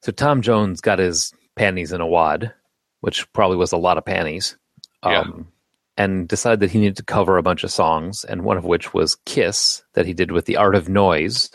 So 0.02 0.12
Tom 0.12 0.42
Jones 0.42 0.80
got 0.80 0.98
his 0.98 1.32
panties 1.56 1.92
in 1.92 2.00
a 2.00 2.06
wad, 2.06 2.52
which 3.00 3.30
probably 3.32 3.56
was 3.56 3.72
a 3.72 3.76
lot 3.76 3.98
of 3.98 4.04
panties. 4.04 4.56
Um, 5.02 5.48
and 5.96 6.26
decided 6.26 6.60
that 6.60 6.70
he 6.70 6.78
needed 6.78 6.96
to 6.96 7.04
cover 7.04 7.36
a 7.36 7.42
bunch 7.42 7.62
of 7.62 7.70
songs, 7.70 8.24
and 8.24 8.42
one 8.42 8.56
of 8.56 8.64
which 8.64 8.94
was 8.94 9.16
Kiss 9.26 9.82
that 9.94 10.06
he 10.06 10.14
did 10.14 10.32
with 10.32 10.46
The 10.46 10.56
Art 10.56 10.74
of 10.74 10.88
Noise. 10.88 11.50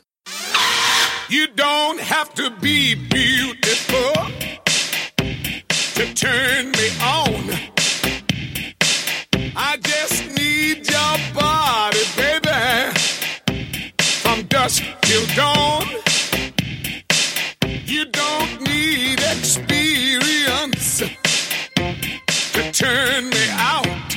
You 1.29 1.47
don't 1.47 1.99
have 1.99 2.33
to 2.35 2.49
be 2.61 2.95
beautiful 2.95 4.13
to 5.99 6.13
turn 6.13 6.71
me 6.71 6.89
on. 7.03 7.43
I 9.53 9.75
just 9.81 10.29
need 10.33 10.89
your 10.89 11.17
body, 11.35 11.99
baby, 12.15 12.93
from 14.23 14.43
dusk 14.43 14.81
till 15.01 15.25
dawn. 15.35 15.85
You 17.85 18.05
don't 18.05 18.61
need 18.61 19.19
experience 19.19 20.99
to 20.99 22.71
turn 22.71 23.29
me 23.29 23.49
out. 23.51 24.15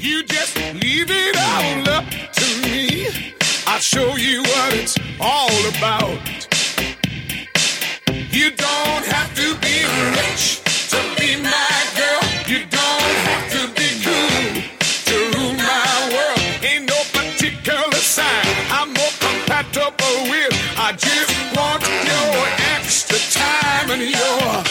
You 0.00 0.24
just 0.24 0.56
leave 0.82 1.12
it 1.12 1.36
all 1.36 1.88
up 1.90 2.06
to 2.32 2.46
me. 2.64 3.06
I'll 3.68 3.78
show 3.78 4.16
you 4.16 4.42
what 4.42 4.74
it's 4.74 4.98
all 5.20 5.68
about. 5.76 6.55
I'm 18.78 18.88
more 18.88 19.14
compactable 19.18 20.30
with. 20.30 20.52
I 20.78 20.92
just 20.92 21.56
want 21.56 21.82
to 21.82 21.90
feel 21.90 22.32
your 22.34 22.46
ecstasy 22.76 23.40
in 23.92 24.00
your. 24.14 24.64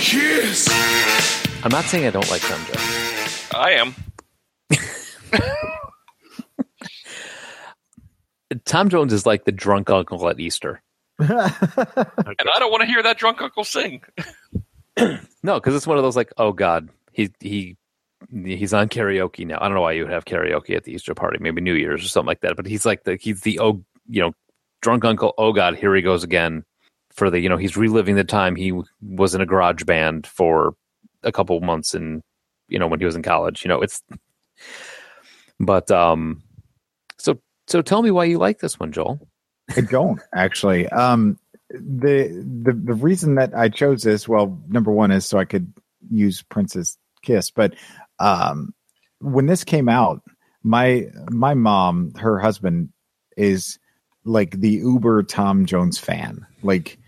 She's. 0.00 0.68
I'm 1.62 1.70
not 1.70 1.84
saying 1.84 2.06
I 2.06 2.10
don't 2.10 2.30
like 2.30 2.42
Tom 2.42 2.64
Jones. 2.64 3.48
I 3.54 3.72
am. 3.72 3.94
Tom 8.64 8.88
Jones 8.88 9.12
is 9.12 9.26
like 9.26 9.44
the 9.44 9.52
drunk 9.52 9.90
uncle 9.90 10.28
at 10.28 10.40
Easter. 10.40 10.82
And 12.38 12.48
I 12.48 12.58
don't 12.58 12.70
want 12.70 12.82
to 12.82 12.86
hear 12.86 13.02
that 13.02 13.18
drunk 13.18 13.40
uncle 13.40 13.64
sing. 13.64 14.02
No, 15.42 15.54
because 15.54 15.74
it's 15.74 15.86
one 15.86 15.96
of 15.96 16.04
those 16.04 16.16
like, 16.16 16.30
oh 16.36 16.52
God, 16.52 16.90
he 17.12 17.30
he 17.40 17.76
he's 18.30 18.74
on 18.74 18.88
karaoke 18.88 19.46
now. 19.46 19.56
I 19.58 19.64
don't 19.64 19.74
know 19.74 19.80
why 19.80 19.92
you 19.92 20.02
would 20.02 20.12
have 20.12 20.26
karaoke 20.26 20.76
at 20.76 20.84
the 20.84 20.92
Easter 20.92 21.14
party, 21.14 21.38
maybe 21.40 21.62
New 21.62 21.74
Year's 21.74 22.04
or 22.04 22.08
something 22.08 22.26
like 22.26 22.40
that. 22.40 22.56
But 22.56 22.66
he's 22.66 22.84
like 22.84 23.04
the 23.04 23.16
he's 23.16 23.40
the 23.40 23.58
oh 23.60 23.82
you 24.08 24.20
know 24.20 24.32
drunk 24.82 25.04
uncle. 25.04 25.32
Oh 25.38 25.52
God, 25.52 25.76
here 25.76 25.94
he 25.94 26.02
goes 26.02 26.24
again 26.24 26.64
for 27.12 27.30
the 27.30 27.40
you 27.40 27.48
know 27.48 27.56
he's 27.56 27.76
reliving 27.76 28.16
the 28.16 28.24
time 28.24 28.56
he 28.56 28.72
was 29.00 29.34
in 29.34 29.40
a 29.40 29.46
garage 29.46 29.84
band 29.84 30.26
for 30.26 30.74
a 31.22 31.32
couple 31.32 31.58
months 31.60 31.94
and 31.94 32.22
you 32.68 32.78
know 32.78 32.86
when 32.86 33.00
he 33.00 33.06
was 33.06 33.16
in 33.16 33.22
college. 33.22 33.64
You 33.64 33.68
know 33.68 33.80
it's 33.80 34.02
but 35.60 35.90
um 35.90 36.42
so 37.18 37.40
so 37.66 37.80
tell 37.80 38.02
me 38.02 38.10
why 38.10 38.24
you 38.24 38.38
like 38.38 38.58
this 38.58 38.78
one, 38.78 38.92
Joel. 38.92 39.29
I 39.76 39.80
don't 39.82 40.20
actually. 40.34 40.88
Um, 40.88 41.38
the 41.70 42.28
the 42.62 42.72
the 42.72 42.94
reason 42.94 43.36
that 43.36 43.54
I 43.54 43.68
chose 43.68 44.02
this, 44.02 44.28
well, 44.28 44.60
number 44.68 44.90
one 44.90 45.10
is 45.10 45.24
so 45.24 45.38
I 45.38 45.44
could 45.44 45.72
use 46.10 46.42
Prince's 46.42 46.98
Kiss, 47.22 47.50
but 47.50 47.74
um, 48.18 48.74
when 49.20 49.46
this 49.46 49.64
came 49.64 49.88
out, 49.88 50.22
my 50.62 51.06
my 51.30 51.54
mom, 51.54 52.12
her 52.14 52.38
husband, 52.38 52.90
is 53.36 53.78
like 54.24 54.60
the 54.60 54.70
uber 54.70 55.22
Tom 55.22 55.66
Jones 55.66 55.98
fan, 55.98 56.46
like 56.62 56.98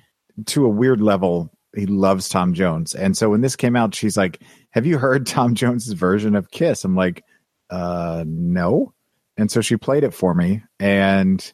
to 0.46 0.64
a 0.64 0.70
weird 0.70 1.00
level. 1.00 1.50
He 1.74 1.86
loves 1.86 2.28
Tom 2.28 2.54
Jones, 2.54 2.94
and 2.94 3.16
so 3.16 3.30
when 3.30 3.40
this 3.40 3.56
came 3.56 3.76
out, 3.76 3.94
she's 3.94 4.16
like, 4.16 4.42
"Have 4.70 4.86
you 4.86 4.98
heard 4.98 5.26
Tom 5.26 5.54
Jones's 5.54 5.94
version 5.94 6.36
of 6.36 6.50
Kiss?" 6.50 6.84
I'm 6.84 6.94
like, 6.94 7.24
"Uh, 7.70 8.24
no." 8.26 8.92
And 9.38 9.50
so 9.50 9.62
she 9.62 9.76
played 9.76 10.04
it 10.04 10.12
for 10.12 10.34
me, 10.34 10.62
and 10.78 11.52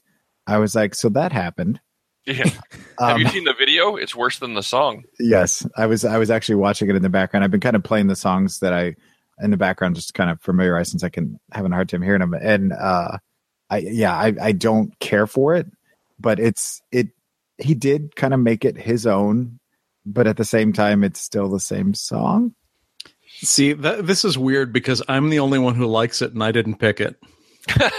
I 0.49 0.59
was 0.59 0.75
like, 0.75 0.95
"So 0.97 1.09
that 1.11 1.31
happened." 1.31 1.81
Yeah. 2.27 2.49
Have 2.99 3.19
you 3.21 3.27
Um, 3.27 3.33
seen 3.33 3.45
the 3.45 3.55
video? 3.55 3.95
It's 3.97 4.15
worse 4.17 4.39
than 4.39 4.55
the 4.55 4.63
song. 4.63 5.05
Yes, 5.21 5.67
I 5.77 5.87
was. 5.87 6.05
I 6.05 6.19
was 6.19 6.31
actually 6.31 6.57
watching 6.57 6.91
it 6.91 6.97
in 6.97 7.03
the 7.03 7.09
background. 7.09 7.45
I've 7.45 7.51
been 7.53 7.61
kind 7.61 7.77
of 7.77 7.85
playing 7.85 8.09
the 8.09 8.17
songs 8.17 8.59
that 8.61 8.73
I 8.73 8.97
in 9.41 9.51
the 9.53 9.57
background, 9.57 9.95
just 9.95 10.15
kind 10.15 10.31
of 10.31 10.41
familiarize 10.43 10.91
since 10.91 11.05
I 11.05 11.09
can 11.11 11.39
having 11.53 11.71
a 11.71 11.75
hard 11.77 11.89
time 11.89 12.03
hearing 12.03 12.21
them. 12.21 12.35
And 12.35 12.73
uh, 12.73 13.19
I 13.71 13.79
yeah, 13.79 14.15
I 14.17 14.35
I 14.41 14.53
don't 14.53 14.99
care 14.99 15.27
for 15.27 15.55
it, 15.55 15.67
but 16.19 16.41
it's 16.41 16.83
it. 16.91 17.09
He 17.59 17.75
did 17.75 18.15
kind 18.17 18.35
of 18.35 18.41
make 18.41 18.65
it 18.65 18.77
his 18.77 19.07
own, 19.07 19.59
but 20.07 20.27
at 20.27 20.37
the 20.37 20.45
same 20.45 20.73
time, 20.73 21.05
it's 21.05 21.21
still 21.21 21.49
the 21.49 21.61
same 21.61 21.93
song. 21.95 22.55
See, 23.41 23.75
th- 23.75 24.05
this 24.05 24.25
is 24.25 24.37
weird 24.37 24.73
because 24.73 25.03
I'm 25.09 25.31
the 25.31 25.39
only 25.41 25.59
one 25.61 25.75
who 25.77 25.87
likes 25.87 26.21
it 26.23 26.33
and 26.33 26.43
I 26.43 26.51
didn't 26.53 26.77
pick 26.77 27.01
it. 27.01 27.17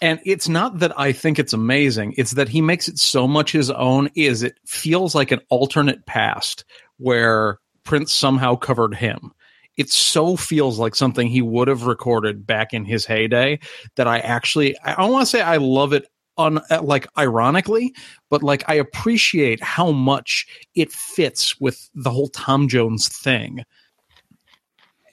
and 0.00 0.20
it's 0.24 0.48
not 0.48 0.78
that 0.80 0.98
I 0.98 1.12
think 1.12 1.38
it's 1.38 1.52
amazing, 1.52 2.14
it's 2.16 2.32
that 2.32 2.48
he 2.48 2.60
makes 2.60 2.88
it 2.88 2.98
so 2.98 3.26
much 3.26 3.52
his 3.52 3.70
own 3.70 4.10
is 4.14 4.42
it 4.42 4.58
feels 4.66 5.14
like 5.14 5.30
an 5.30 5.40
alternate 5.48 6.06
past 6.06 6.64
where 6.98 7.58
Prince 7.84 8.12
somehow 8.12 8.56
covered 8.56 8.94
him. 8.94 9.32
It 9.76 9.90
so 9.90 10.36
feels 10.36 10.78
like 10.78 10.94
something 10.94 11.28
he 11.28 11.42
would 11.42 11.68
have 11.68 11.84
recorded 11.84 12.46
back 12.46 12.72
in 12.72 12.84
his 12.84 13.04
heyday 13.04 13.58
that 13.96 14.06
I 14.06 14.20
actually 14.20 14.78
I 14.80 14.94
don't 14.94 15.12
want 15.12 15.22
to 15.22 15.30
say 15.30 15.42
I 15.42 15.58
love 15.58 15.92
it 15.92 16.06
on 16.38 16.60
like 16.82 17.06
ironically, 17.16 17.94
but 18.30 18.42
like 18.42 18.64
I 18.68 18.74
appreciate 18.74 19.62
how 19.62 19.90
much 19.92 20.46
it 20.74 20.92
fits 20.92 21.58
with 21.60 21.88
the 21.94 22.10
whole 22.10 22.28
Tom 22.28 22.68
Jones 22.68 23.08
thing. 23.08 23.64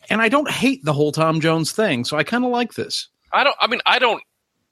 And 0.10 0.22
I 0.22 0.30
don't 0.30 0.50
hate 0.50 0.84
the 0.84 0.94
whole 0.94 1.12
Tom 1.12 1.40
Jones 1.40 1.72
thing, 1.72 2.04
so 2.04 2.18
I 2.18 2.24
kind 2.24 2.44
of 2.44 2.52
like 2.52 2.74
this. 2.74 3.08
I 3.32 3.44
don't. 3.44 3.56
I 3.60 3.68
mean, 3.68 3.82
I 3.86 4.00
don't 4.00 4.22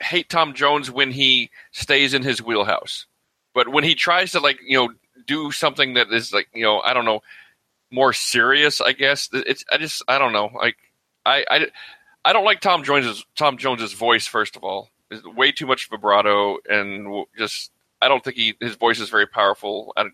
hate 0.01 0.29
Tom 0.29 0.53
Jones 0.53 0.89
when 0.91 1.11
he 1.11 1.49
stays 1.71 2.13
in 2.13 2.23
his 2.23 2.41
wheelhouse, 2.41 3.05
but 3.53 3.69
when 3.69 3.83
he 3.83 3.95
tries 3.95 4.31
to 4.33 4.39
like 4.39 4.59
you 4.65 4.77
know 4.77 4.93
do 5.27 5.51
something 5.51 5.93
that 5.95 6.11
is 6.11 6.33
like 6.33 6.47
you 6.53 6.63
know 6.63 6.81
I 6.81 6.93
don't 6.93 7.05
know 7.05 7.21
more 7.91 8.13
serious, 8.13 8.81
I 8.81 8.93
guess 8.93 9.29
it's. 9.33 9.63
I 9.71 9.77
just 9.77 10.03
I 10.07 10.17
don't 10.17 10.33
know. 10.33 10.49
Like 10.55 10.77
I 11.25 11.45
I, 11.49 11.67
I 12.25 12.33
don't 12.33 12.45
like 12.45 12.61
Tom 12.61 12.83
Jones's 12.83 13.25
Tom 13.35 13.57
Jones's 13.57 13.93
voice. 13.93 14.27
First 14.27 14.55
of 14.55 14.63
all, 14.63 14.89
It's 15.09 15.23
way 15.25 15.51
too 15.51 15.67
much 15.67 15.89
vibrato 15.89 16.57
and 16.69 17.25
just 17.37 17.71
I 18.01 18.07
don't 18.07 18.23
think 18.23 18.37
he 18.37 18.55
his 18.59 18.75
voice 18.75 18.99
is 18.99 19.09
very 19.09 19.27
powerful. 19.27 19.93
I, 19.97 20.05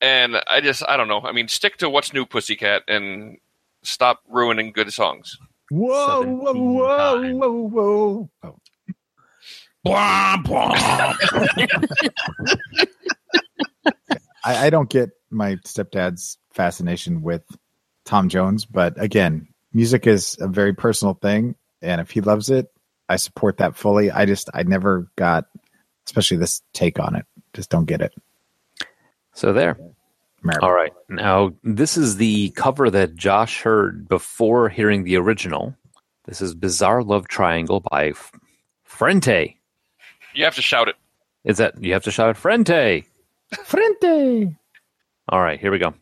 and 0.00 0.36
I 0.48 0.60
just 0.60 0.82
I 0.88 0.96
don't 0.96 1.08
know. 1.08 1.20
I 1.20 1.32
mean, 1.32 1.48
stick 1.48 1.76
to 1.78 1.90
what's 1.90 2.12
new, 2.12 2.24
Pussycat, 2.24 2.82
and 2.88 3.38
stop 3.82 4.20
ruining 4.28 4.72
good 4.72 4.92
songs. 4.92 5.36
Whoa, 5.70 6.24
whoa, 6.24 6.52
whoa, 6.54 7.32
whoa, 7.34 7.68
whoa. 7.68 8.30
Oh. 8.42 8.56
Blah, 9.84 10.36
blah. 10.44 10.74
I, 14.44 14.66
I 14.66 14.70
don't 14.70 14.88
get 14.88 15.10
my 15.30 15.56
stepdad's 15.56 16.38
fascination 16.52 17.22
with 17.22 17.42
Tom 18.04 18.28
Jones, 18.28 18.64
but 18.64 19.00
again, 19.00 19.48
music 19.72 20.06
is 20.06 20.36
a 20.40 20.48
very 20.48 20.72
personal 20.74 21.14
thing, 21.14 21.54
and 21.82 22.00
if 22.00 22.10
he 22.10 22.20
loves 22.20 22.50
it, 22.50 22.72
I 23.08 23.16
support 23.16 23.58
that 23.58 23.76
fully. 23.76 24.10
I 24.10 24.26
just 24.26 24.48
I 24.54 24.62
never 24.62 25.10
got, 25.16 25.46
especially 26.06 26.38
this 26.38 26.62
take 26.72 26.98
on 26.98 27.14
it. 27.16 27.26
Just 27.52 27.70
don't 27.70 27.84
get 27.84 28.00
it. 28.00 28.14
So 29.34 29.52
there. 29.52 29.78
All 30.62 30.72
right. 30.72 30.92
Now, 31.08 31.52
this 31.62 31.96
is 31.96 32.16
the 32.16 32.50
cover 32.50 32.90
that 32.90 33.16
Josh 33.16 33.60
heard 33.60 34.08
before 34.08 34.68
hearing 34.68 35.04
the 35.04 35.16
original. 35.16 35.74
This 36.24 36.40
is 36.40 36.54
Bizarre 36.54 37.02
Love 37.02 37.28
Triangle 37.28 37.80
by 37.80 38.08
F- 38.10 38.32
Frente. 38.84 39.57
You 40.38 40.44
have 40.44 40.54
to 40.54 40.62
shout 40.62 40.86
it. 40.86 40.94
Is 41.42 41.56
that 41.56 41.82
you 41.82 41.94
have 41.94 42.04
to 42.04 42.12
shout 42.12 42.30
it? 42.30 42.36
Frente? 42.36 43.04
Frente. 43.64 44.54
All 45.28 45.40
right, 45.40 45.58
here 45.58 45.72
we 45.72 45.78
go. 45.78 45.94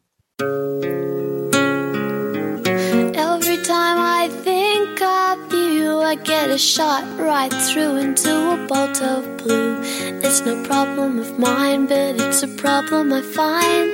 Every 3.17 3.65
time 3.65 3.99
I 3.99 4.29
think 4.45 5.01
of 5.01 5.55
you, 5.55 6.01
I 6.01 6.17
get 6.23 6.51
a 6.51 6.59
shot 6.59 7.03
right 7.19 7.51
through 7.51 7.97
into 7.97 8.31
a 8.31 8.67
bolt 8.67 9.01
of 9.01 9.39
blue. 9.39 9.81
It's 10.23 10.43
no 10.45 10.63
problem 10.65 11.19
of 11.19 11.39
mine, 11.39 11.87
but 11.87 12.21
it's 12.21 12.43
a 12.43 12.49
problem 12.49 13.15
I 13.15 13.23
find. 13.23 13.91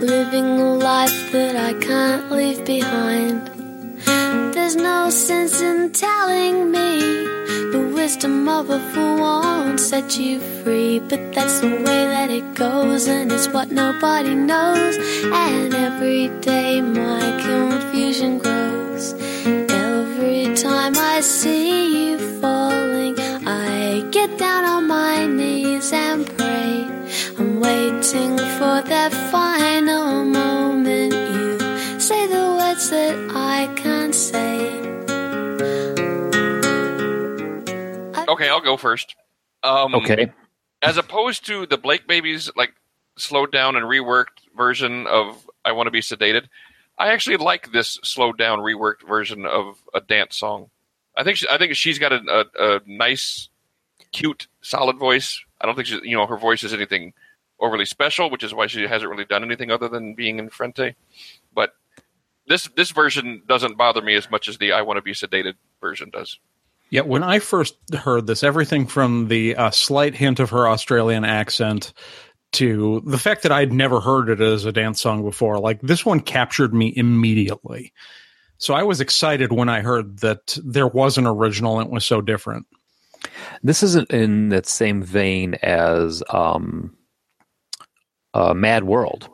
Living 0.00 0.46
a 0.62 0.76
life 0.76 1.30
that 1.32 1.56
I 1.56 1.74
can't 1.78 2.32
leave 2.32 2.64
behind. 2.64 3.50
There's 4.54 4.76
no 4.76 5.10
sense 5.10 5.60
in 5.60 5.92
telling 5.92 6.70
me 6.72 7.24
wisdom 8.04 8.46
of 8.50 8.68
a 8.68 8.78
fool 8.92 9.16
won't 9.16 9.80
set 9.80 10.18
you 10.18 10.38
free. 10.38 10.98
But 10.98 11.32
that's 11.32 11.60
the 11.60 11.74
way 11.86 12.02
that 12.14 12.28
it 12.28 12.46
goes, 12.54 13.08
and 13.08 13.32
it's 13.32 13.48
what 13.48 13.70
nobody 13.70 14.34
knows. 14.34 14.94
And 15.44 15.72
every 15.72 16.28
day 16.40 16.82
my 16.82 17.24
confusion 17.48 18.36
grows. 18.44 19.14
Every 19.88 20.54
time 20.54 20.94
I 21.14 21.20
see 21.22 21.70
you 21.96 22.18
falling, 22.42 23.14
I 23.46 24.06
get 24.10 24.38
down 24.38 24.64
on 24.66 24.86
my 24.86 25.24
knees 25.24 25.90
and 25.90 26.26
pray. 26.36 26.86
I'm 27.38 27.58
waiting 27.58 28.36
for 28.58 28.76
that 28.92 29.12
final 29.32 30.26
moment. 30.26 31.14
You 31.32 31.98
say 31.98 32.26
the 32.26 32.46
words 32.58 32.90
that 32.90 33.16
I 33.30 33.58
can't 33.82 34.14
say. 34.14 34.83
Okay, 38.28 38.48
I'll 38.48 38.60
go 38.60 38.76
first. 38.76 39.14
Um, 39.62 39.94
Okay. 39.94 40.32
As 40.82 40.98
opposed 40.98 41.46
to 41.46 41.66
the 41.66 41.78
Blake 41.78 42.06
Babies 42.06 42.50
like 42.56 42.74
slowed 43.16 43.50
down 43.52 43.76
and 43.76 43.86
reworked 43.86 44.44
version 44.56 45.06
of 45.06 45.48
"I 45.64 45.72
Want 45.72 45.86
to 45.86 45.90
Be 45.90 46.00
Sedated," 46.00 46.46
I 46.98 47.08
actually 47.12 47.38
like 47.38 47.72
this 47.72 47.98
slowed 48.02 48.36
down, 48.36 48.58
reworked 48.58 49.06
version 49.08 49.46
of 49.46 49.78
a 49.94 50.00
dance 50.00 50.36
song. 50.36 50.70
I 51.16 51.24
think 51.24 51.38
she, 51.38 51.46
I 51.50 51.56
think 51.58 51.74
she's 51.74 51.98
got 51.98 52.12
a, 52.12 52.20
a, 52.58 52.76
a 52.76 52.80
nice, 52.86 53.48
cute, 54.12 54.48
solid 54.60 54.98
voice. 54.98 55.42
I 55.60 55.66
don't 55.66 55.74
think 55.74 55.86
she, 55.86 56.00
you 56.02 56.16
know 56.16 56.26
her 56.26 56.36
voice 56.36 56.62
is 56.64 56.74
anything 56.74 57.14
overly 57.60 57.86
special, 57.86 58.28
which 58.28 58.42
is 58.44 58.52
why 58.52 58.66
she 58.66 58.82
hasn't 58.82 59.10
really 59.10 59.24
done 59.24 59.42
anything 59.44 59.70
other 59.70 59.88
than 59.88 60.14
being 60.14 60.38
in 60.38 60.50
Frente. 60.50 60.94
But 61.54 61.72
this 62.46 62.68
this 62.76 62.90
version 62.90 63.42
doesn't 63.46 63.78
bother 63.78 64.02
me 64.02 64.16
as 64.16 64.30
much 64.30 64.48
as 64.48 64.58
the 64.58 64.72
"I 64.72 64.82
Want 64.82 64.98
to 64.98 65.02
Be 65.02 65.12
Sedated" 65.12 65.54
version 65.80 66.10
does. 66.10 66.38
Yeah, 66.90 67.02
when 67.02 67.22
I 67.22 67.38
first 67.38 67.76
heard 67.92 68.26
this, 68.26 68.42
everything 68.42 68.86
from 68.86 69.28
the 69.28 69.56
uh, 69.56 69.70
slight 69.70 70.14
hint 70.14 70.38
of 70.38 70.50
her 70.50 70.68
Australian 70.68 71.24
accent 71.24 71.92
to 72.52 73.02
the 73.04 73.18
fact 73.18 73.42
that 73.42 73.52
I'd 73.52 73.72
never 73.72 74.00
heard 74.00 74.28
it 74.28 74.40
as 74.40 74.64
a 74.64 74.72
dance 74.72 75.00
song 75.00 75.24
before, 75.24 75.58
like 75.58 75.80
this 75.80 76.06
one 76.06 76.20
captured 76.20 76.72
me 76.72 76.92
immediately. 76.94 77.92
So 78.58 78.74
I 78.74 78.84
was 78.84 79.00
excited 79.00 79.52
when 79.52 79.68
I 79.68 79.80
heard 79.80 80.20
that 80.20 80.56
there 80.64 80.86
was 80.86 81.18
an 81.18 81.26
original 81.26 81.80
and 81.80 81.88
it 81.88 81.92
was 81.92 82.06
so 82.06 82.20
different. 82.20 82.66
This 83.62 83.82
isn't 83.82 84.10
in 84.10 84.50
that 84.50 84.66
same 84.66 85.02
vein 85.02 85.54
as 85.62 86.22
um, 86.30 86.96
uh, 88.32 88.54
Mad 88.54 88.84
World. 88.84 89.28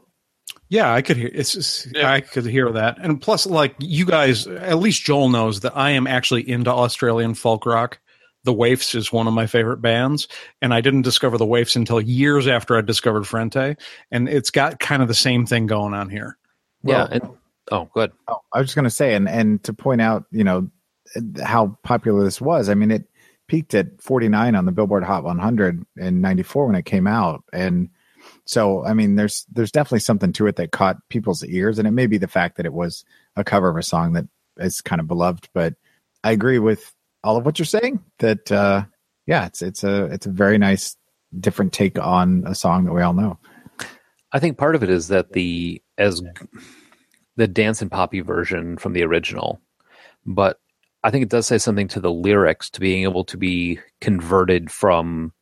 Yeah, 0.71 0.95
I 0.95 1.03
could 1.03 1.17
hear 1.17 1.31
it's 1.33 1.53
just, 1.53 1.89
yeah. 1.95 2.11
I 2.11 2.21
could 2.21 2.47
hear 2.47 2.71
that. 2.73 2.99
And 3.01 3.21
plus 3.21 3.45
like 3.45 3.75
you 3.81 4.07
guys 4.07 4.47
at 4.47 4.79
least 4.79 5.03
Joel 5.03 5.29
knows 5.29 5.61
that 5.61 5.77
I 5.77 5.91
am 5.91 6.07
actually 6.07 6.49
into 6.49 6.71
Australian 6.71 7.35
folk 7.35 7.67
rock. 7.67 7.99
The 8.45 8.55
Waifs 8.55 8.95
is 8.95 9.13
one 9.13 9.27
of 9.27 9.35
my 9.35 9.47
favorite 9.47 9.83
bands 9.83 10.29
and 10.63 10.73
I 10.73 10.81
didn't 10.81 11.03
discover 11.03 11.37
the 11.37 11.45
Waifs 11.45 11.77
until 11.77 12.01
years 12.01 12.47
after 12.47 12.79
I 12.79 12.81
discovered 12.81 13.27
Frente 13.27 13.77
and 14.11 14.29
it's 14.29 14.51
got 14.51 14.79
kind 14.79 15.03
of 15.03 15.09
the 15.09 15.15
same 15.15 15.45
thing 15.45 15.67
going 15.67 15.93
on 15.93 16.09
here. 16.09 16.39
yeah. 16.85 17.07
And, 17.11 17.31
oh, 17.71 17.91
good. 17.93 18.13
Oh, 18.29 18.39
I 18.53 18.59
was 18.59 18.69
just 18.69 18.77
going 18.77 18.85
to 18.85 18.91
say, 18.91 19.15
and 19.15 19.29
and 19.29 19.63
to 19.65 19.73
point 19.73 20.01
out, 20.01 20.25
you 20.31 20.45
know, 20.45 20.71
how 21.43 21.79
popular 21.83 22.25
this 22.25 22.41
was. 22.41 22.69
I 22.69 22.75
mean, 22.75 22.91
it 22.91 23.09
peaked 23.49 23.75
at 23.75 24.01
49 24.01 24.55
on 24.55 24.65
the 24.65 24.73
Billboard 24.73 25.03
Hot 25.03 25.25
100 25.25 25.85
in 25.97 26.21
'94 26.21 26.67
when 26.67 26.77
it 26.77 26.85
came 26.85 27.07
out, 27.07 27.45
and 27.53 27.91
so 28.45 28.85
I 28.85 28.95
mean, 28.95 29.17
there's 29.17 29.47
there's 29.53 29.73
definitely 29.73 30.01
something 30.01 30.33
to 30.35 30.47
it 30.47 30.57
that 30.57 30.73
caught 30.73 30.97
people's 31.09 31.45
ears, 31.45 31.79
and 31.79 31.87
it 31.87 31.93
may 31.93 32.07
be 32.07 32.19
the 32.19 32.29
fact 32.29 32.57
that 32.57 32.67
it 32.67 32.73
was 32.73 33.05
a 33.37 33.45
cover 33.45 33.69
of 33.69 33.77
a 33.77 33.83
song 33.83 34.13
that 34.15 34.27
is 34.59 34.81
kind 34.81 35.01
of 35.01 35.07
beloved. 35.07 35.49
But 35.53 35.75
I 36.25 36.33
agree 36.33 36.59
with 36.59 36.95
all 37.23 37.37
of 37.37 37.45
what 37.45 37.59
you're 37.59 37.67
saying. 37.67 38.03
That 38.19 38.51
uh, 38.51 38.85
yeah, 39.27 39.47
it's 39.47 39.63
it's 39.63 39.85
a 39.85 40.05
it's 40.07 40.27
a 40.27 40.31
very 40.31 40.59
nice 40.59 40.97
different 41.39 41.73
take 41.73 41.99
on 41.99 42.45
a 42.47 42.55
song 42.55 42.85
that 42.85 42.93
we 42.93 43.03
all 43.03 43.13
know. 43.13 43.39
I 44.33 44.39
think 44.39 44.59
part 44.59 44.75
of 44.75 44.83
it 44.83 44.91
is 44.91 45.09
that 45.09 45.33
the 45.33 45.83
as 45.99 46.23
the 47.37 47.49
dance 47.49 47.83
and 47.83 47.91
poppy 47.91 48.21
version 48.21 48.77
from 48.77 48.93
the 48.93 49.03
original, 49.03 49.61
but 50.27 50.59
I 51.03 51.11
think 51.11 51.23
it 51.23 51.31
does 51.31 51.47
say 51.47 51.59
something 51.59 51.89
to 51.89 52.01
the 52.01 52.13
lyrics 52.13 52.69
to 52.71 52.81
being 52.81 53.05
able 53.05 53.25
to 53.25 53.37
be 53.37 53.81
converted 54.01 54.71
from 54.71 55.33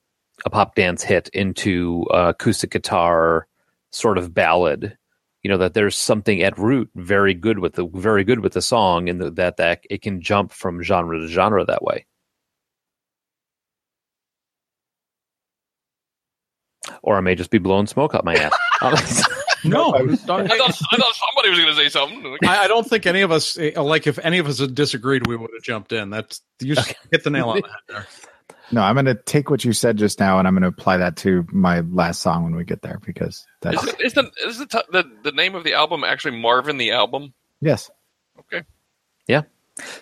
a 0.45 0.51
pop 0.51 0.75
dance 0.75 1.03
hit 1.03 1.29
into 1.33 2.07
a 2.11 2.29
acoustic 2.29 2.71
guitar 2.71 3.47
sort 3.91 4.19
of 4.19 4.35
ballad. 4.35 4.97
You 5.43 5.51
know 5.51 5.59
that 5.59 5.75
there's 5.75 5.97
something 5.97 6.43
at 6.43 6.59
root 6.59 6.91
very 6.95 7.35
good 7.35 7.61
with 7.61 7.75
the 7.75 7.87
very 7.87 8.25
good 8.25 8.41
with 8.41 8.53
the 8.53 8.63
song, 8.63 9.09
and 9.09 9.21
that 9.21 9.57
that 9.57 9.85
it 9.89 10.03
can 10.03 10.21
jump 10.21 10.53
from 10.53 10.83
genre 10.83 11.19
to 11.19 11.29
genre 11.29 11.65
that 11.65 11.83
way. 11.83 12.07
Or 17.03 17.17
I 17.17 17.21
may 17.21 17.35
just 17.35 17.51
be 17.51 17.59
blowing 17.59 17.87
smoke 17.87 18.15
up 18.15 18.25
my 18.25 18.35
ass. 18.35 19.29
No, 19.65 19.93
I 19.93 20.15
thought, 20.15 20.51
I 20.51 20.57
thought 20.57 20.75
somebody 20.75 21.51
was 21.51 21.59
going 21.59 21.69
to 21.69 21.75
say 21.75 21.89
something. 21.89 22.37
I, 22.45 22.65
I 22.65 22.69
don't 22.69 22.89
think 22.89 23.07
any 23.07 23.23
of 23.23 23.33
us 23.33 23.59
eh, 23.59 23.73
like. 23.81 24.07
If 24.07 24.19
any 24.21 24.39
of 24.39 24.47
us 24.47 24.61
had 24.61 24.75
disagreed, 24.75 25.27
we 25.27 25.37
would 25.37 25.51
have 25.53 25.63
jumped 25.63 25.93
in. 25.93 26.11
That's 26.11 26.41
you 26.61 26.75
just 26.75 26.95
hit 27.11 27.25
the 27.25 27.31
nail 27.31 27.51
on 27.51 27.61
the 27.61 27.67
head 27.67 27.77
there. 27.89 28.07
No, 28.71 28.83
I'm 28.83 28.95
going 28.95 29.07
to 29.07 29.15
take 29.15 29.51
what 29.51 29.65
you 29.65 29.73
said 29.73 29.97
just 29.97 30.21
now 30.21 30.39
and 30.39 30.47
I'm 30.47 30.55
going 30.55 30.63
to 30.63 30.69
apply 30.69 30.99
that 30.99 31.17
to 31.19 31.47
my 31.51 31.81
last 31.81 32.21
song 32.21 32.45
when 32.45 32.55
we 32.55 32.65
get 32.65 32.83
there 32.83 33.01
because 33.05 33.47
that's 33.63 33.83
Is, 33.83 33.89
it, 33.89 34.01
is, 34.01 34.13
the, 34.15 34.31
is 34.47 34.59
the, 34.59 34.67
t- 34.67 34.83
the 34.93 35.11
the 35.23 35.33
name 35.33 35.55
of 35.55 35.65
the 35.65 35.75
album 35.75 36.05
actually 36.05 36.41
Marvin 36.41 36.77
the 36.77 36.93
album? 36.93 37.35
yes. 37.61 37.91
Okay. 38.39 38.63
Yeah. 39.27 39.43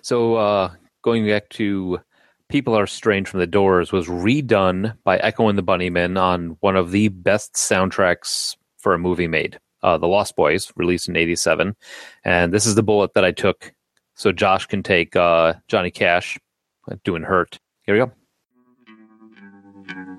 So 0.03 0.35
uh, 0.35 0.73
going 1.03 1.27
back 1.27 1.49
to 1.51 2.01
People 2.49 2.75
Are 2.75 2.87
Strange 2.87 3.29
from 3.29 3.41
the 3.41 3.47
Doors 3.47 3.93
was 3.93 4.07
redone 4.07 4.97
by 5.05 5.17
Echo 5.19 5.49
and 5.49 5.59
the 5.59 5.63
Bunnymen 5.63 6.21
on 6.21 6.57
one 6.61 6.77
of 6.77 6.91
the 6.91 7.09
best 7.09 7.55
soundtracks 7.55 8.57
for 8.79 8.95
a 8.95 8.99
movie 8.99 9.27
made, 9.27 9.59
uh, 9.83 9.99
The 9.99 10.07
Lost 10.07 10.37
Boys, 10.37 10.71
released 10.77 11.09
in 11.09 11.17
87. 11.17 11.75
And 12.25 12.53
this 12.53 12.67
is 12.67 12.75
the 12.75 12.83
bullet 12.83 13.15
that 13.15 13.25
I 13.25 13.33
took 13.33 13.73
so 14.17 14.33
Josh 14.33 14.67
can 14.67 14.83
take 14.83 15.15
uh, 15.15 15.55
Johnny 15.69 15.91
Cash 15.91 16.39
uh, 16.91 16.97
doing 17.05 17.23
Hurt. 17.23 17.59
Here 17.83 17.95
we 17.95 18.05
go. 18.05 18.13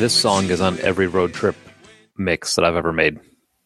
This 0.00 0.14
song 0.14 0.46
is 0.46 0.62
on 0.62 0.78
every 0.78 1.08
road 1.08 1.34
trip 1.34 1.54
mix 2.16 2.56
that 2.56 2.64
I've 2.64 2.74
ever 2.74 2.90
made. 2.90 3.20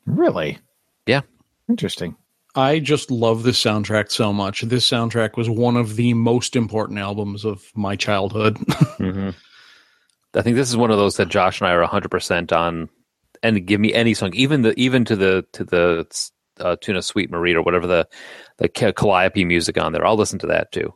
Really? 0.04 0.58
Yeah. 1.06 1.20
Interesting. 1.68 2.16
I 2.56 2.80
just 2.80 3.12
love 3.12 3.44
this 3.44 3.62
soundtrack 3.62 4.10
so 4.10 4.32
much. 4.32 4.62
This 4.62 4.84
soundtrack 4.90 5.36
was 5.36 5.48
one 5.48 5.76
of 5.76 5.94
the 5.94 6.12
most 6.12 6.56
important 6.56 6.98
albums 6.98 7.44
of 7.44 7.62
my 7.76 7.94
childhood. 7.94 8.56
hmm 8.98 9.30
I 10.34 10.42
think 10.42 10.56
this 10.56 10.68
is 10.68 10.76
one 10.76 10.90
of 10.90 10.98
those 10.98 11.18
that 11.18 11.28
Josh 11.28 11.60
and 11.60 11.68
I 11.68 11.72
are 11.72 11.86
100% 11.86 12.50
on 12.50 12.88
and 13.44 13.64
give 13.64 13.78
me 13.78 13.94
any 13.94 14.12
song, 14.14 14.34
even 14.34 14.62
the 14.62 14.74
even 14.76 15.04
to 15.04 15.14
the 15.14 15.46
to 15.52 15.62
the 15.62 16.04
uh, 16.58 16.74
tuna 16.80 17.02
sweet 17.02 17.30
Marie 17.30 17.54
or 17.54 17.62
whatever 17.62 17.86
the 17.86 18.08
the 18.58 18.68
Calliope 18.68 19.44
music 19.44 19.78
on 19.80 19.92
there. 19.92 20.04
I'll 20.04 20.16
listen 20.16 20.40
to 20.40 20.48
that 20.48 20.72
too. 20.72 20.92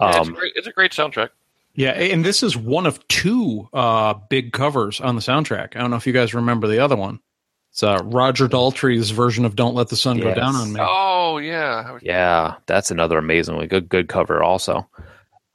Yeah, 0.00 0.08
it's, 0.08 0.16
a 0.16 0.20
Um, 0.20 0.32
great, 0.34 0.52
it's 0.56 0.66
a 0.66 0.72
great 0.72 0.90
soundtrack. 0.90 1.28
Yeah, 1.74 1.90
and 1.92 2.24
this 2.24 2.42
is 2.42 2.56
one 2.56 2.86
of 2.86 3.06
two 3.08 3.68
uh, 3.72 4.14
big 4.28 4.52
covers 4.52 5.00
on 5.00 5.14
the 5.14 5.20
soundtrack. 5.20 5.76
I 5.76 5.80
don't 5.80 5.90
know 5.90 5.96
if 5.96 6.06
you 6.06 6.12
guys 6.12 6.34
remember 6.34 6.66
the 6.66 6.78
other 6.80 6.96
one. 6.96 7.20
It's 7.70 7.82
uh, 7.84 8.00
Roger 8.04 8.48
Daltrey's 8.48 9.10
version 9.10 9.44
of 9.44 9.54
"Don't 9.54 9.74
Let 9.76 9.88
the 9.88 9.96
Sun 9.96 10.18
Go 10.18 10.34
Down 10.34 10.56
on 10.56 10.72
Me." 10.72 10.80
Oh 10.82 11.38
yeah, 11.38 11.98
Yeah, 12.02 12.56
that's 12.66 12.90
another 12.90 13.18
amazingly 13.18 13.68
good 13.68 13.88
good 13.88 14.08
cover 14.08 14.42
also. 14.42 14.88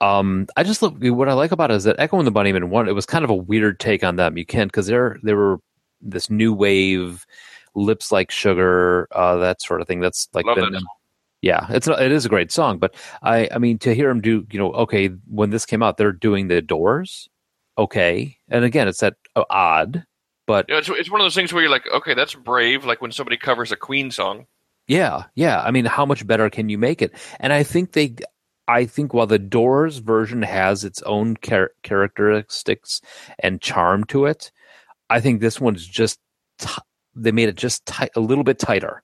Um, 0.00 0.46
I 0.56 0.62
just 0.62 0.82
look 0.82 0.94
what 0.98 1.28
I 1.28 1.34
like 1.34 1.52
about 1.52 1.70
it 1.70 1.74
is 1.74 1.84
that 1.84 1.96
Echo 1.98 2.18
and 2.18 2.26
the 2.26 2.32
Bunnymen 2.32 2.68
one 2.68 2.88
it 2.88 2.92
was 2.92 3.06
kind 3.06 3.24
of 3.24 3.30
a 3.30 3.34
weird 3.34 3.78
take 3.80 4.02
on 4.02 4.16
them. 4.16 4.38
You 4.38 4.46
can't 4.46 4.70
because 4.70 4.86
they're 4.86 5.18
they 5.22 5.34
were 5.34 5.58
this 6.00 6.30
new 6.30 6.54
wave, 6.54 7.26
lips 7.74 8.10
like 8.10 8.30
sugar, 8.30 9.08
uh, 9.12 9.36
that 9.36 9.60
sort 9.60 9.82
of 9.82 9.86
thing. 9.86 10.00
That's 10.00 10.28
like 10.32 10.46
Love 10.46 10.56
been- 10.56 10.72
that 10.72 10.80
song. 10.80 10.88
Yeah, 11.46 11.66
it's 11.70 11.86
it 11.86 12.12
is 12.12 12.26
a 12.26 12.28
great 12.28 12.50
song. 12.50 12.78
But 12.78 12.94
I 13.22 13.48
I 13.52 13.58
mean 13.58 13.78
to 13.78 13.94
hear 13.94 14.08
them 14.08 14.20
do 14.20 14.46
you 14.50 14.58
know 14.58 14.72
okay 14.72 15.08
when 15.28 15.50
this 15.50 15.64
came 15.64 15.82
out 15.82 15.96
they're 15.96 16.12
doing 16.12 16.48
the 16.48 16.60
Doors, 16.60 17.28
okay, 17.78 18.36
and 18.48 18.64
again 18.64 18.88
it's 18.88 19.00
that 19.00 19.14
uh, 19.36 19.44
odd, 19.48 20.04
but 20.46 20.66
it's, 20.68 20.88
it's 20.88 21.10
one 21.10 21.20
of 21.20 21.24
those 21.24 21.34
things 21.34 21.52
where 21.52 21.62
you're 21.62 21.70
like, 21.70 21.86
okay, 21.92 22.14
that's 22.14 22.34
brave. 22.34 22.84
Like 22.84 23.00
when 23.00 23.12
somebody 23.12 23.36
covers 23.36 23.72
a 23.72 23.76
Queen 23.76 24.10
song. 24.10 24.46
Yeah, 24.88 25.24
yeah. 25.34 25.60
I 25.62 25.72
mean, 25.72 25.84
how 25.84 26.06
much 26.06 26.26
better 26.26 26.48
can 26.48 26.68
you 26.68 26.78
make 26.78 27.02
it? 27.02 27.12
And 27.40 27.52
I 27.52 27.64
think 27.64 27.92
they, 27.92 28.14
I 28.68 28.84
think 28.84 29.12
while 29.12 29.26
the 29.26 29.38
Doors 29.38 29.98
version 29.98 30.42
has 30.42 30.84
its 30.84 31.02
own 31.02 31.36
char- 31.42 31.72
characteristics 31.82 33.00
and 33.40 33.60
charm 33.60 34.04
to 34.04 34.26
it, 34.26 34.52
I 35.10 35.20
think 35.20 35.40
this 35.40 35.60
one's 35.60 35.84
just 35.86 36.20
t- 36.58 36.70
they 37.16 37.32
made 37.32 37.48
it 37.48 37.56
just 37.56 37.84
tight, 37.84 38.10
a 38.14 38.20
little 38.20 38.44
bit 38.44 38.60
tighter. 38.60 39.02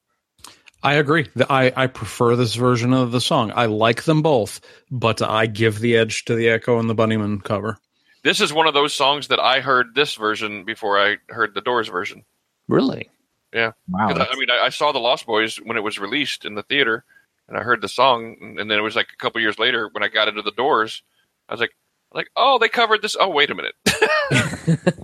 I 0.82 0.94
agree. 0.94 1.28
The- 1.36 1.50
I, 1.50 1.72
I 1.76 1.86
prefer 1.86 2.34
this 2.36 2.54
version 2.54 2.92
of 2.92 3.12
the 3.12 3.20
song. 3.20 3.52
I 3.54 3.66
like 3.66 4.02
them 4.04 4.22
both, 4.22 4.60
but 4.90 5.22
I 5.22 5.46
give 5.46 5.78
the 5.80 5.96
edge 5.96 6.24
to 6.26 6.34
the 6.34 6.48
Echo 6.48 6.78
and 6.78 6.88
the 6.90 6.94
Bunnymen 6.94 7.42
cover. 7.44 7.78
This 8.24 8.40
is 8.40 8.52
one 8.52 8.66
of 8.66 8.74
those 8.74 8.94
songs 8.94 9.28
that 9.28 9.40
I 9.40 9.60
heard 9.60 9.94
this 9.94 10.14
version 10.14 10.64
before 10.64 10.98
I 11.00 11.16
heard 11.28 11.54
the 11.54 11.60
Doors 11.60 11.88
version. 11.88 12.24
Really? 12.68 13.10
Yeah. 13.52 13.72
Wow. 13.88 14.08
'Cause 14.08 14.18
I, 14.18 14.26
I 14.32 14.36
mean, 14.36 14.50
I, 14.50 14.66
I 14.66 14.68
saw 14.70 14.92
the 14.92 14.98
Lost 15.00 15.26
Boys 15.26 15.56
when 15.56 15.76
it 15.76 15.82
was 15.82 15.98
released 15.98 16.44
in 16.44 16.54
the 16.54 16.62
theater, 16.62 17.04
and 17.48 17.56
I 17.58 17.62
heard 17.62 17.80
the 17.80 17.88
song, 17.88 18.36
and 18.58 18.70
then 18.70 18.78
it 18.78 18.82
was 18.82 18.96
like 18.96 19.08
a 19.12 19.16
couple 19.16 19.40
years 19.40 19.58
later 19.58 19.88
when 19.92 20.02
I 20.02 20.08
got 20.08 20.28
into 20.28 20.42
the 20.42 20.52
Doors, 20.52 21.02
I 21.48 21.52
was 21.54 21.60
like, 21.60 21.72
like, 22.14 22.28
oh, 22.36 22.58
they 22.58 22.68
covered 22.68 23.02
this. 23.02 23.16
Oh, 23.18 23.28
wait 23.30 23.50
a 23.50 23.54
minute. 23.54 23.74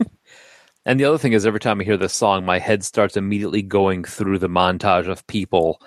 And 0.88 0.98
the 0.98 1.04
other 1.04 1.18
thing 1.18 1.34
is, 1.34 1.44
every 1.46 1.60
time 1.60 1.80
I 1.80 1.84
hear 1.84 1.98
this 1.98 2.14
song, 2.14 2.44
my 2.46 2.58
head 2.58 2.82
starts 2.82 3.16
immediately 3.16 3.60
going 3.62 4.04
through 4.04 4.38
the 4.38 4.48
montage 4.48 5.06
of 5.06 5.26
people 5.26 5.82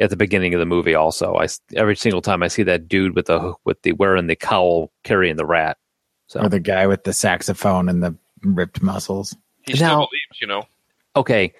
at 0.00 0.10
the 0.10 0.16
beginning 0.16 0.54
of 0.54 0.60
the 0.60 0.66
movie. 0.66 0.94
Also, 0.94 1.34
I 1.34 1.44
s- 1.44 1.60
every 1.76 1.94
single 1.94 2.20
time 2.20 2.42
I 2.42 2.48
see 2.48 2.64
that 2.64 2.88
dude 2.88 3.14
with 3.14 3.26
the 3.26 3.54
with 3.64 3.80
the 3.82 3.92
wearing 3.92 4.26
the 4.26 4.34
cowl 4.36 4.90
carrying 5.04 5.36
the 5.36 5.46
rat. 5.46 5.78
So 6.26 6.40
Or 6.40 6.48
the 6.48 6.58
guy 6.60 6.86
with 6.88 7.04
the 7.04 7.12
saxophone 7.12 7.88
and 7.88 8.02
the 8.02 8.16
ripped 8.42 8.82
muscles. 8.82 9.36
He 9.62 9.74
still 9.76 9.86
Now- 9.88 9.96
believes, 10.08 10.40
you 10.40 10.46
know. 10.48 10.64
okay 11.16 11.52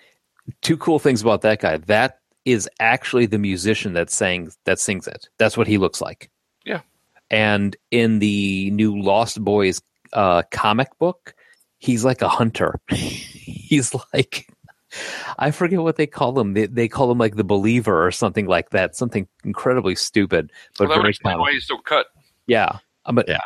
two 0.63 0.77
cool 0.77 0.99
things 0.99 1.21
about 1.23 1.43
that 1.43 1.61
guy 1.61 1.77
that 1.77 2.19
is 2.45 2.69
actually 2.81 3.27
the 3.27 3.39
musician 3.39 3.93
that 3.93 4.11
sang 4.11 4.51
that 4.65 4.79
sings 4.81 5.07
it 5.07 5.29
that's 5.39 5.57
what 5.57 5.67
he 5.69 5.77
looks 5.79 6.01
like 6.01 6.29
Yeah. 6.65 6.81
and 7.31 7.77
in 7.93 8.19
the 8.21 8.71
new 8.73 9.01
lost 9.01 9.45
boys 9.45 9.81
uh 10.13 10.43
comic 10.51 10.89
book 10.99 11.35
he's 11.81 12.05
like 12.05 12.23
a 12.23 12.29
hunter 12.29 12.81
he's 12.89 13.95
like 14.15 14.47
i 15.39 15.51
forget 15.51 15.81
what 15.81 15.97
they 15.97 16.07
call 16.07 16.39
him 16.39 16.55
they, 16.55 16.67
they 16.67 16.89
call 16.89 17.11
him 17.11 17.19
like 17.19 17.35
the 17.37 17.45
believer 17.45 18.07
or 18.07 18.11
something 18.11 18.47
like 18.47 18.71
that 18.71 18.95
something 18.97 19.27
incredibly 19.45 19.95
stupid 19.95 20.51
but 20.79 20.89
Well, 20.89 20.89
that 20.89 20.97
would 20.99 21.03
very 21.03 21.11
explain 21.11 21.39
why 21.39 21.53
he's 21.53 21.67
so 21.67 21.79
cut. 21.79 22.07
yeah 22.47 22.79
but 23.13 23.27
yeah 23.29 23.41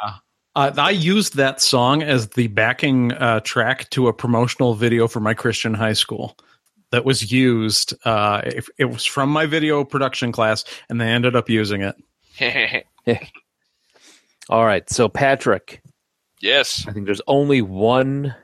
Uh, 0.56 0.70
I 0.78 0.90
used 0.90 1.34
that 1.34 1.60
song 1.60 2.02
as 2.04 2.28
the 2.28 2.46
backing 2.46 3.10
uh, 3.14 3.40
track 3.40 3.90
to 3.90 4.06
a 4.06 4.12
promotional 4.12 4.74
video 4.74 5.08
for 5.08 5.18
my 5.18 5.34
Christian 5.34 5.74
high 5.74 5.94
school 5.94 6.36
that 6.92 7.04
was 7.04 7.32
used. 7.32 7.92
Uh, 8.04 8.40
it, 8.44 8.64
it 8.78 8.84
was 8.84 9.04
from 9.04 9.30
my 9.30 9.46
video 9.46 9.82
production 9.82 10.30
class, 10.30 10.64
and 10.88 11.00
they 11.00 11.08
ended 11.08 11.34
up 11.34 11.50
using 11.50 11.82
it. 11.82 11.96
all 14.48 14.64
right 14.64 14.88
so 14.90 15.08
patrick 15.08 15.82
yes. 16.44 16.84
I 16.86 16.92
think 16.92 17.06
there's 17.06 17.22
only 17.26 17.62
one 17.62 18.34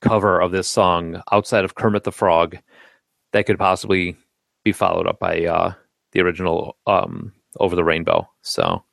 cover 0.00 0.40
of 0.40 0.52
this 0.52 0.68
song 0.68 1.22
outside 1.32 1.64
of 1.64 1.74
Kermit 1.74 2.04
the 2.04 2.12
Frog 2.12 2.56
that 3.32 3.46
could 3.46 3.58
possibly 3.58 4.16
be 4.64 4.72
followed 4.72 5.06
up 5.06 5.18
by 5.18 5.44
uh, 5.44 5.72
the 6.12 6.20
original 6.20 6.76
um, 6.86 7.32
Over 7.58 7.76
the 7.76 7.84
Rainbow. 7.84 8.28
So 8.42 8.84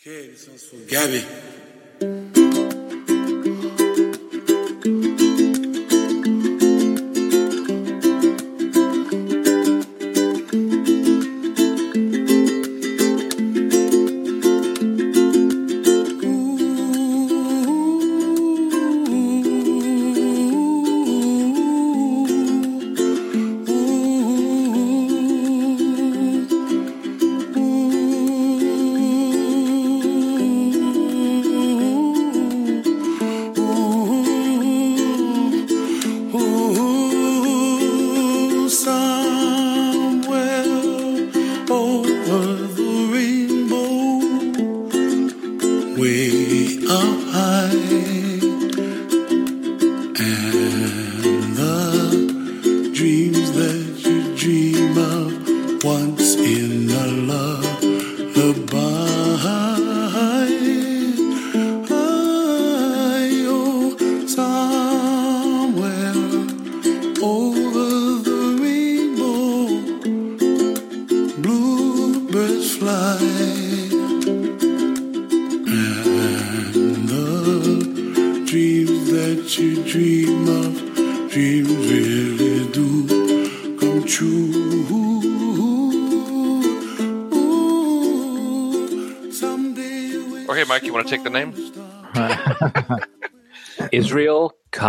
Okay, 0.00 1.65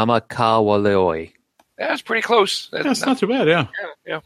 Kamakawaleoi. 0.05 1.31
Yeah, 1.79 1.93
it's 1.93 2.01
pretty 2.01 2.21
close. 2.21 2.69
That's 2.71 3.05
not 3.05 3.19
too 3.19 3.27
bad, 3.27 3.47
yeah. 3.47 3.67
Yeah, 3.79 3.87
yeah. 4.05 4.19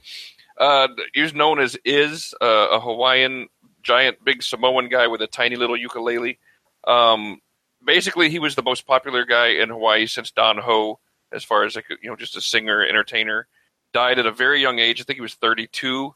Uh, 0.58 0.88
he's 1.14 1.34
known 1.34 1.60
as 1.60 1.78
Iz, 1.84 2.34
uh, 2.42 2.68
a 2.72 2.80
Hawaiian 2.80 3.48
giant, 3.84 4.24
big 4.24 4.44
Samoan 4.44 4.90
guy 4.90 5.08
with 5.08 5.22
a 5.22 5.28
tiny 5.28 5.56
little 5.56 5.76
ukulele. 5.76 6.40
Um, 6.86 7.42
basically, 7.84 8.30
he 8.30 8.40
was 8.40 8.56
the 8.56 8.62
most 8.62 8.86
popular 8.86 9.26
guy 9.26 9.48
in 9.48 9.70
Hawaii 9.70 10.06
since 10.08 10.32
Don 10.32 10.58
Ho, 10.60 11.00
as 11.32 11.44
far 11.44 11.64
as 11.64 11.76
like 11.76 11.86
you 12.02 12.10
know, 12.10 12.16
just 12.16 12.38
a 12.38 12.42
singer, 12.42 12.84
entertainer. 12.84 13.48
Died 13.94 14.20
at 14.20 14.26
a 14.26 14.32
very 14.32 14.62
young 14.62 14.80
age. 14.80 15.02
I 15.02 15.04
think 15.04 15.18
he 15.18 15.22
was 15.22 15.34
32, 15.34 16.14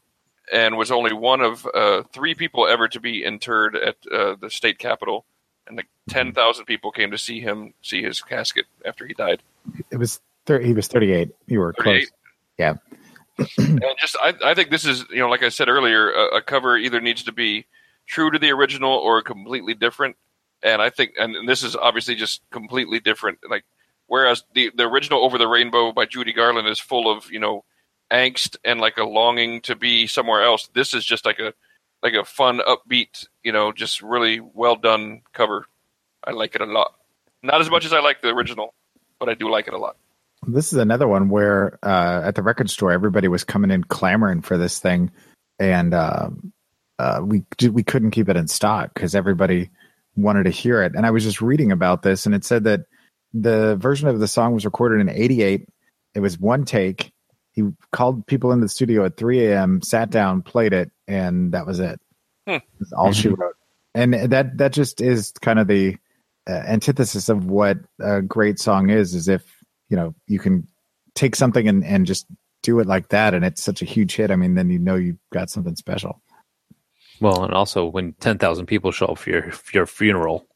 and 0.52 0.76
was 0.78 0.90
only 0.90 1.12
one 1.12 1.40
of 1.40 1.66
uh, 1.74 2.04
three 2.12 2.34
people 2.34 2.66
ever 2.66 2.88
to 2.88 3.00
be 3.00 3.22
interred 3.24 3.76
at 3.76 3.96
uh, 4.10 4.36
the 4.40 4.48
state 4.48 4.78
capitol. 4.78 5.26
And 5.66 5.82
Mm-hmm. 6.08 6.18
like 6.18 6.34
10,000 6.34 6.64
people 6.66 6.92
came 6.92 7.10
to 7.10 7.18
see 7.18 7.40
him, 7.40 7.74
see 7.82 8.02
his 8.02 8.20
casket 8.20 8.66
after 8.84 9.06
he 9.06 9.14
died. 9.14 9.42
It 9.90 9.96
was 9.96 10.20
thir- 10.46 10.60
he 10.60 10.72
was 10.72 10.88
38. 10.88 11.30
You 11.46 11.60
were 11.60 11.74
38. 11.74 11.98
close. 11.98 12.10
Yeah. 12.58 12.74
and 13.58 13.82
just 13.98 14.16
I, 14.22 14.32
I 14.42 14.54
think 14.54 14.70
this 14.70 14.86
is 14.86 15.04
you 15.10 15.18
know 15.18 15.28
like 15.28 15.42
I 15.42 15.50
said 15.50 15.68
earlier 15.68 16.10
a, 16.10 16.36
a 16.36 16.42
cover 16.42 16.78
either 16.78 17.02
needs 17.02 17.24
to 17.24 17.32
be 17.32 17.66
true 18.06 18.30
to 18.30 18.38
the 18.38 18.50
original 18.50 18.92
or 18.92 19.20
completely 19.20 19.74
different 19.74 20.16
and 20.62 20.80
I 20.80 20.88
think 20.88 21.12
and, 21.18 21.36
and 21.36 21.46
this 21.46 21.62
is 21.62 21.76
obviously 21.76 22.14
just 22.14 22.40
completely 22.50 22.98
different 22.98 23.40
like 23.50 23.64
whereas 24.06 24.42
the 24.54 24.70
the 24.74 24.84
original 24.84 25.22
Over 25.22 25.36
the 25.36 25.48
Rainbow 25.48 25.92
by 25.92 26.06
Judy 26.06 26.32
Garland 26.32 26.66
is 26.66 26.80
full 26.80 27.14
of 27.14 27.30
you 27.30 27.38
know 27.38 27.64
angst 28.10 28.56
and 28.64 28.80
like 28.80 28.96
a 28.96 29.04
longing 29.04 29.60
to 29.62 29.76
be 29.76 30.06
somewhere 30.06 30.42
else 30.42 30.70
this 30.72 30.94
is 30.94 31.04
just 31.04 31.26
like 31.26 31.38
a 31.38 31.52
like 32.02 32.14
a 32.14 32.24
fun 32.24 32.60
upbeat 32.66 33.26
you 33.42 33.52
know 33.52 33.70
just 33.70 34.00
really 34.00 34.40
well 34.40 34.76
done 34.76 35.20
cover 35.34 35.66
I 36.26 36.32
like 36.32 36.54
it 36.54 36.60
a 36.60 36.66
lot 36.66 36.94
not 37.42 37.60
as 37.60 37.70
much 37.70 37.84
as 37.84 37.92
I 37.92 38.00
like 38.00 38.22
the 38.22 38.28
original 38.28 38.74
but 39.18 39.28
I 39.28 39.34
do 39.34 39.50
like 39.50 39.68
it 39.68 39.74
a 39.74 39.78
lot 39.78 39.96
This 40.46 40.72
is 40.72 40.78
another 40.78 41.08
one 41.08 41.28
where 41.28 41.78
uh, 41.82 42.22
at 42.24 42.34
the 42.34 42.42
record 42.42 42.70
store 42.70 42.92
everybody 42.92 43.28
was 43.28 43.44
coming 43.44 43.70
in 43.70 43.84
clamoring 43.84 44.42
for 44.42 44.58
this 44.58 44.78
thing, 44.78 45.10
and 45.58 45.94
um 45.94 46.52
uh, 46.98 47.20
we 47.22 47.42
we 47.70 47.82
couldn't 47.82 48.10
keep 48.12 48.28
it 48.28 48.36
in 48.36 48.48
stock 48.48 48.94
because 48.94 49.14
everybody 49.14 49.70
wanted 50.16 50.44
to 50.44 50.50
hear 50.50 50.82
it. 50.82 50.94
And 50.94 51.04
I 51.04 51.10
was 51.10 51.24
just 51.24 51.42
reading 51.42 51.72
about 51.72 52.02
this, 52.02 52.26
and 52.26 52.34
it 52.34 52.44
said 52.44 52.64
that 52.64 52.86
the 53.34 53.76
version 53.76 54.08
of 54.08 54.18
the 54.18 54.28
song 54.28 54.54
was 54.54 54.64
recorded 54.64 55.00
in 55.00 55.08
'88. 55.08 55.68
It 56.14 56.20
was 56.20 56.38
one 56.38 56.64
take. 56.64 57.12
He 57.52 57.62
called 57.92 58.26
people 58.26 58.52
in 58.52 58.60
the 58.60 58.68
studio 58.68 59.06
at 59.06 59.16
3 59.16 59.46
a.m., 59.46 59.80
sat 59.80 60.10
down, 60.10 60.42
played 60.42 60.74
it, 60.74 60.90
and 61.08 61.52
that 61.52 61.66
was 61.66 61.80
it. 61.80 61.98
Hmm. 62.46 62.58
That's 62.78 62.92
all 62.92 63.12
she 63.12 63.28
wrote. 63.28 63.56
And 63.94 64.12
that 64.12 64.58
that 64.58 64.72
just 64.72 65.00
is 65.00 65.32
kind 65.40 65.58
of 65.58 65.66
the 65.66 65.94
uh, 65.94 65.96
antithesis 66.52 67.28
of 67.28 67.46
what 67.46 67.78
a 68.00 68.22
great 68.22 68.58
song 68.58 68.90
is. 68.90 69.14
Is 69.14 69.28
if 69.28 69.44
you 69.88 69.96
know 69.96 70.14
you 70.26 70.38
can 70.38 70.66
take 71.14 71.36
something 71.36 71.68
and 71.68 71.84
and 71.84 72.06
just 72.06 72.26
do 72.62 72.80
it 72.80 72.86
like 72.86 73.08
that, 73.08 73.34
and 73.34 73.44
it's 73.44 73.62
such 73.62 73.82
a 73.82 73.86
huge 73.86 74.16
hit. 74.16 74.30
I 74.30 74.36
mean, 74.36 74.54
then 74.54 74.70
you 74.70 74.78
know 74.78 74.96
you've 74.96 75.18
got 75.32 75.50
something 75.50 75.76
special. 75.76 76.20
Well, 77.20 77.44
and 77.44 77.54
also 77.54 77.86
when 77.86 78.12
ten 78.14 78.38
thousand 78.38 78.66
people 78.66 78.92
show 78.92 79.06
up 79.06 79.18
for 79.18 79.30
your 79.30 79.50
for 79.50 79.76
your 79.76 79.86
funeral, 79.86 80.46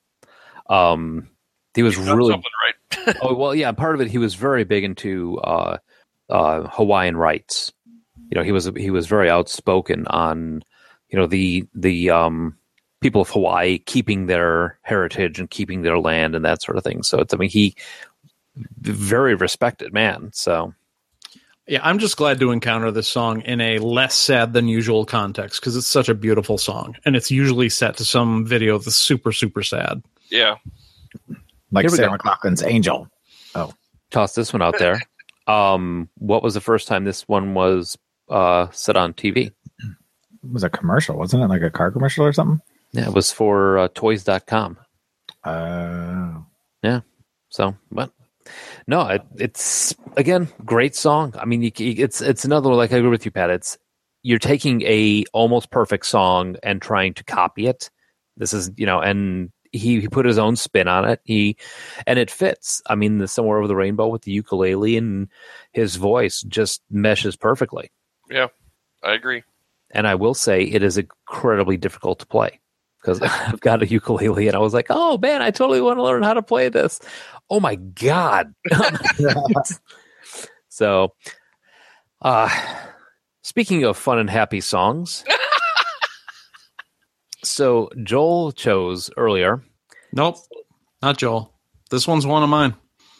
um, 0.68 1.28
he 1.74 1.82
was 1.82 1.96
done 1.96 2.16
really 2.16 2.34
right. 2.34 3.16
oh 3.22 3.34
well, 3.34 3.54
yeah. 3.54 3.72
Part 3.72 3.94
of 3.94 4.00
it, 4.00 4.08
he 4.10 4.18
was 4.18 4.34
very 4.34 4.64
big 4.64 4.84
into 4.84 5.38
uh, 5.38 5.78
uh, 6.28 6.68
Hawaiian 6.68 7.16
rights. 7.16 7.72
You 8.30 8.36
know, 8.36 8.42
he 8.42 8.52
was 8.52 8.70
he 8.76 8.90
was 8.90 9.06
very 9.06 9.30
outspoken 9.30 10.06
on 10.06 10.62
you 11.08 11.18
know 11.18 11.26
the 11.26 11.66
the 11.74 12.10
um, 12.10 12.56
people 13.00 13.22
of 13.22 13.30
Hawaii 13.30 13.78
keeping 13.78 14.26
their 14.26 14.78
heritage 14.82 15.38
and 15.38 15.50
keeping 15.50 15.82
their 15.82 15.98
land 15.98 16.34
and 16.34 16.44
that 16.44 16.62
sort 16.62 16.76
of 16.76 16.84
thing. 16.84 17.02
So 17.02 17.18
it's 17.18 17.34
I 17.34 17.36
mean 17.36 17.48
he 17.50 17.74
very 18.80 19.34
respected 19.34 19.92
man. 19.92 20.30
So 20.32 20.74
Yeah, 21.66 21.80
I'm 21.82 21.98
just 21.98 22.16
glad 22.16 22.38
to 22.40 22.50
encounter 22.50 22.90
this 22.90 23.08
song 23.08 23.40
in 23.42 23.60
a 23.60 23.78
less 23.78 24.14
sad 24.14 24.52
than 24.52 24.68
usual 24.68 25.04
context 25.04 25.60
because 25.60 25.76
it's 25.76 25.86
such 25.86 26.08
a 26.08 26.14
beautiful 26.14 26.58
song, 26.58 26.96
and 27.04 27.16
it's 27.16 27.30
usually 27.30 27.68
set 27.68 27.96
to 27.98 28.04
some 28.04 28.44
video 28.44 28.78
that's 28.78 28.96
super 28.96 29.32
super 29.32 29.62
sad. 29.62 30.02
yeah 30.30 30.56
Like 31.72 31.84
Here 31.84 31.90
we 31.90 31.96
Sarah 31.96 32.10
go. 32.10 32.16
McLaughlin's 32.18 32.62
Angel. 32.62 33.08
Oh, 33.54 33.72
toss 34.10 34.34
this 34.34 34.52
one 34.52 34.62
out 34.62 34.78
there. 34.78 35.00
Um, 35.46 36.08
what 36.18 36.42
was 36.42 36.54
the 36.54 36.60
first 36.60 36.86
time 36.86 37.04
this 37.04 37.26
one 37.26 37.54
was 37.54 37.98
uh, 38.28 38.68
set 38.70 38.96
on 38.96 39.14
TV? 39.14 39.52
it 40.42 40.52
was 40.52 40.64
a 40.64 40.70
commercial, 40.70 41.16
wasn't 41.16 41.42
it? 41.42 41.48
Like 41.48 41.62
a 41.62 41.70
car 41.70 41.90
commercial 41.90 42.24
or 42.24 42.32
something? 42.32 42.60
Yeah, 42.92 43.06
it 43.08 43.14
was 43.14 43.30
for 43.32 43.78
uh, 43.78 43.88
Toys.com. 43.94 44.78
Uh, 45.44 46.40
Yeah. 46.82 47.00
So, 47.48 47.76
but 47.90 48.12
no, 48.86 49.06
it, 49.08 49.22
it's 49.36 49.94
again 50.16 50.48
great 50.64 50.94
song. 50.94 51.34
I 51.38 51.44
mean, 51.44 51.62
you, 51.62 51.70
you- 51.76 52.04
it's 52.04 52.20
it's 52.20 52.44
another 52.44 52.70
like 52.74 52.92
I 52.92 52.96
agree 52.98 53.10
with 53.10 53.24
you, 53.24 53.30
Pat. 53.30 53.50
It's 53.50 53.78
you're 54.22 54.38
taking 54.38 54.82
a 54.82 55.24
almost 55.32 55.70
perfect 55.70 56.06
song 56.06 56.56
and 56.62 56.80
trying 56.80 57.14
to 57.14 57.24
copy 57.24 57.66
it. 57.66 57.90
This 58.36 58.52
is 58.52 58.70
you 58.76 58.86
know, 58.86 59.00
and 59.00 59.50
he, 59.72 60.00
he 60.00 60.08
put 60.08 60.26
his 60.26 60.38
own 60.38 60.56
spin 60.56 60.88
on 60.88 61.08
it. 61.08 61.20
He 61.24 61.56
and 62.06 62.18
it 62.18 62.30
fits. 62.30 62.82
I 62.86 62.94
mean, 62.94 63.18
the 63.18 63.28
somewhere 63.28 63.58
over 63.58 63.68
the 63.68 63.76
rainbow 63.76 64.08
with 64.08 64.22
the 64.22 64.32
ukulele 64.32 64.96
and 64.96 65.28
his 65.72 65.96
voice 65.96 66.42
just 66.42 66.82
meshes 66.90 67.36
perfectly. 67.36 67.90
yeah 68.30 68.48
I 69.02 69.12
agree 69.14 69.42
And 69.92 70.06
I 70.06 70.14
will 70.16 70.34
say 70.34 70.62
it 70.62 70.82
is 70.82 70.98
incredibly 70.98 71.76
difficult 71.76 72.18
to 72.20 72.26
play 72.26 72.60
because 73.00 73.20
I've 73.22 73.60
got 73.60 73.82
a 73.82 73.86
ukulele 73.86 74.46
and 74.48 74.56
I 74.56 74.60
was 74.60 74.74
like, 74.74 74.86
oh 74.90 75.18
man, 75.18 75.42
I 75.42 75.50
totally 75.50 75.80
want 75.80 75.98
to 75.98 76.02
learn 76.02 76.22
how 76.22 76.34
to 76.34 76.42
play 76.42 76.68
this. 76.68 77.00
Oh 77.48 77.60
my 77.60 77.74
God. 77.76 78.54
so, 80.68 81.12
uh, 82.22 82.48
speaking 83.42 83.84
of 83.84 83.96
fun 83.96 84.18
and 84.18 84.30
happy 84.30 84.60
songs, 84.60 85.24
so 87.42 87.88
Joel 88.02 88.52
chose 88.52 89.10
earlier. 89.16 89.62
Nope, 90.12 90.36
not 91.02 91.16
Joel. 91.18 91.52
This 91.90 92.06
one's 92.06 92.26
one 92.26 92.42
of 92.42 92.48
mine. 92.48 92.74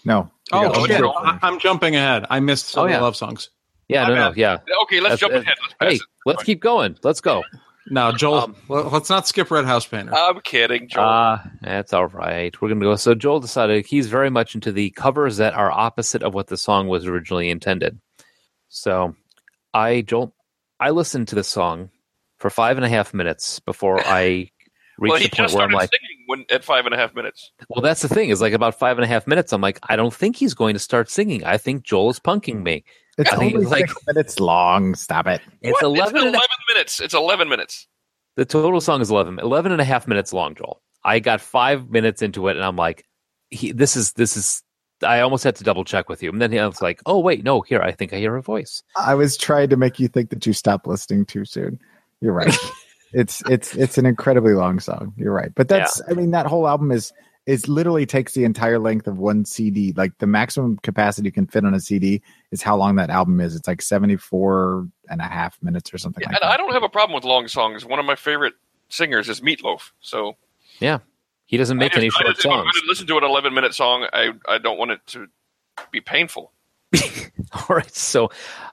No. 0.05 0.31
Oh, 0.53 0.73
got 0.73 0.87
shit. 0.89 1.01
more. 1.01 1.15
I- 1.19 1.39
I'm 1.43 1.59
jumping 1.59 1.97
ahead. 1.97 2.27
I 2.31 2.41
missed 2.41 2.69
some 2.69 2.83
Oh, 2.83 2.85
of 2.87 2.91
yeah. 2.91 2.99
the 2.99 3.05
love 3.05 3.17
songs. 3.17 3.51
Yeah, 3.89 4.07
no, 4.07 4.15
no, 4.15 4.33
yeah. 4.37 4.59
okay 4.85 5.01
let's 5.01 5.19
That's- 5.19 5.19
jump 5.21 5.33
ahead 5.35 5.57
let's 5.63 5.75
pass 5.75 5.89
Hey, 5.91 5.95
it 5.97 6.03
let's 6.25 6.45
keep 6.45 6.61
going. 6.61 6.97
Let's 7.03 7.21
go. 7.21 7.43
No, 7.91 8.13
Joel. 8.13 8.39
Um, 8.39 8.57
well, 8.69 8.89
let's 8.89 9.11
not 9.11 9.27
skip 9.27 9.51
Red 9.51 9.65
House 9.65 9.85
Painter. 9.85 10.15
I'm 10.15 10.41
kidding 10.43 10.89
Joel 10.89 11.05
Ah, 11.05 11.51
that's 11.61 11.93
all 11.93 12.07
right. 12.07 12.59
We're 12.61 12.69
gonna 12.69 12.81
go. 12.81 12.95
So 12.95 13.15
Joel 13.15 13.41
decided 13.41 13.85
he's 13.85 14.07
very 14.07 14.31
much 14.31 14.55
into 14.55 14.71
the 14.71 14.91
covers 14.91 15.39
that 15.39 15.55
are 15.55 15.71
opposite 15.71 16.23
of 16.23 16.33
what 16.33 16.47
the 16.47 16.57
song 16.57 16.87
was 16.87 17.07
originally 17.07 17.51
intended. 17.51 18.01
So, 18.69 19.17
I 19.75 20.03
Joel, 20.03 20.33
I 20.79 20.91
listened 20.91 21.29
to 21.29 21.35
the 21.35 21.43
song 21.43 21.91
for 22.39 22.49
five 22.49 22.79
and 22.79 22.87
a 22.87 22.89
half 22.89 23.13
minutes 23.13 23.59
before 23.59 24.01
I 24.07 24.51
reached 24.99 25.13
well 25.13 25.19
the 25.19 25.29
point 25.29 25.33
just 25.33 25.55
where 25.55 25.65
I'm 25.65 25.71
started 25.71 25.77
like, 25.77 25.91
singing 25.91 26.25
when, 26.27 26.45
at 26.51 26.63
five 26.65 26.85
and 26.85 26.95
a 26.95 26.99
half 26.99 27.15
minutes 27.15 27.51
well, 27.69 27.83
that's 27.83 28.03
the 28.03 28.09
thing. 28.09 28.29
Is 28.29 28.41
like 28.41 28.53
about 28.53 28.79
five 28.79 28.99
and 28.99 29.05
a 29.05 29.09
half 29.09 29.27
minutes. 29.27 29.53
I'm 29.53 29.61
like, 29.61 29.81
I 29.89 29.97
don't 29.97 30.15
think 30.15 30.37
he's 30.37 30.55
going 30.55 30.75
to 30.75 30.81
start 30.81 31.11
singing. 31.11 31.45
I 31.45 31.57
think 31.57 31.83
Joel 31.83 32.11
is 32.11 32.21
punking 32.21 32.63
me. 32.63 32.85
It's 33.21 33.33
I 33.33 33.37
think 33.37 33.55
only 33.55 33.63
it's 33.65 33.71
like 33.71 33.89
six 33.89 34.07
minutes 34.07 34.41
long. 34.41 34.95
Stop 34.95 35.27
it. 35.27 35.41
it's 35.63 35.73
What? 35.83 35.85
11 35.85 36.17
it's 36.17 36.25
and 36.27 36.35
a- 36.35 36.39
11 36.39 36.41
minutes 36.69 37.01
it's 37.01 37.15
11 37.15 37.49
minutes 37.49 37.87
the 38.37 38.45
total 38.45 38.81
song 38.81 39.01
is 39.01 39.11
11, 39.11 39.39
11 39.41 39.73
and 39.73 39.81
a 39.81 39.85
half 39.85 40.07
minutes 40.09 40.33
long, 40.33 40.55
Joel. 40.55 40.81
I 41.05 41.19
got 41.19 41.41
five 41.41 41.91
minutes 41.91 42.23
into 42.23 42.49
it 42.49 42.57
and 42.57 42.65
I'm 42.65 42.77
like, 42.77 43.05
he, 43.51 43.73
this 43.73 43.97
is, 43.97 44.13
this 44.13 44.37
is, 44.37 44.63
I 45.03 45.21
almost 45.21 45.45
had 45.45 45.57
to 45.57 45.65
double 45.65 45.85
check 45.85 46.09
with 46.09 46.23
you. 46.23 46.31
And 46.31 46.41
then 46.41 46.57
I 46.57 46.67
was 46.67 46.81
like, 46.81 47.01
oh, 47.07 47.19
wait, 47.19 47.43
no, 47.45 47.61
here, 47.61 47.83
I 47.83 47.91
think 47.93 48.13
I 48.13 48.17
hear 48.19 48.37
a 48.37 48.43
voice. 48.43 48.83
I 48.97 49.15
was 49.15 49.37
trying 49.37 49.69
to 49.71 49.77
make 49.77 49.99
you 49.99 50.09
think 50.09 50.31
that 50.31 50.47
you 50.47 50.53
stopped 50.53 50.87
listening 50.87 51.27
too 51.27 51.45
soon. 51.45 51.81
You're 52.21 52.33
right. 52.33 52.55
it's 53.13 53.43
it's 53.49 53.75
it's 53.77 53.99
an 53.99 54.07
incredibly 54.07 54.53
long 54.55 54.79
song. 54.79 55.13
You're 55.17 55.33
right. 55.33 55.53
But 55.55 55.69
that's 55.69 56.01
I 56.09 56.13
mean 56.13 56.31
that 56.31 56.47
whole 56.47 56.69
album 56.69 56.93
is 56.93 57.13
is 57.51 57.67
literally 57.67 58.07
takes 58.07 58.35
the 58.35 58.45
entire 58.45 58.79
length 58.79 59.09
of 59.09 59.19
one 59.19 59.45
CD. 59.45 59.93
Like 59.97 60.17
the 60.19 60.27
maximum 60.29 60.79
capacity 60.79 61.27
you 61.27 61.33
can 61.33 61.49
fit 61.49 61.65
on 61.65 61.75
a 61.75 61.81
CD 61.81 62.23
is 62.53 62.63
how 62.63 62.77
long 62.77 62.95
that 62.95 63.11
album 63.11 63.41
is. 63.41 63.57
It's 63.57 63.67
like 63.67 63.83
74 63.83 64.87
and 65.09 65.21
a 65.21 65.25
half 65.25 65.61
minutes 65.61 65.93
or 65.93 65.99
something 65.99 66.25
like 66.25 66.41
and 66.41 66.49
I 66.49 66.57
don't 66.57 66.73
have 66.73 66.85
a 66.85 66.89
problem 66.89 67.17
with 67.17 67.25
long 67.25 67.49
songs 67.49 67.85
one 67.85 67.99
of 67.99 68.05
my 68.05 68.15
favorite 68.15 68.55
singers 68.89 69.29
is 69.29 69.41
Meatloaf 69.41 69.91
so 70.01 70.37
Yeah. 70.79 70.99
He 71.47 71.57
doesn't 71.57 71.79
make 71.79 71.91
just, 71.91 71.99
any 71.99 72.11
short 72.11 72.29
just, 72.29 72.45
if 72.45 72.47
I'm 72.47 72.59
songs. 72.59 72.73
going 72.73 72.83
to 72.85 72.89
listen 72.89 73.07
to 73.09 73.19
an 73.19 73.25
11 73.25 73.53
minute 73.53 73.75
song 73.75 74.07
I, 74.13 74.31
I 74.47 74.59
don't 74.59 74.79
want 74.79 74.93
it 74.93 75.01
to 75.09 75.27
be 75.91 76.01
painful 76.01 76.53
All 77.53 77.77
right. 77.77 77.95
So, 77.95 78.31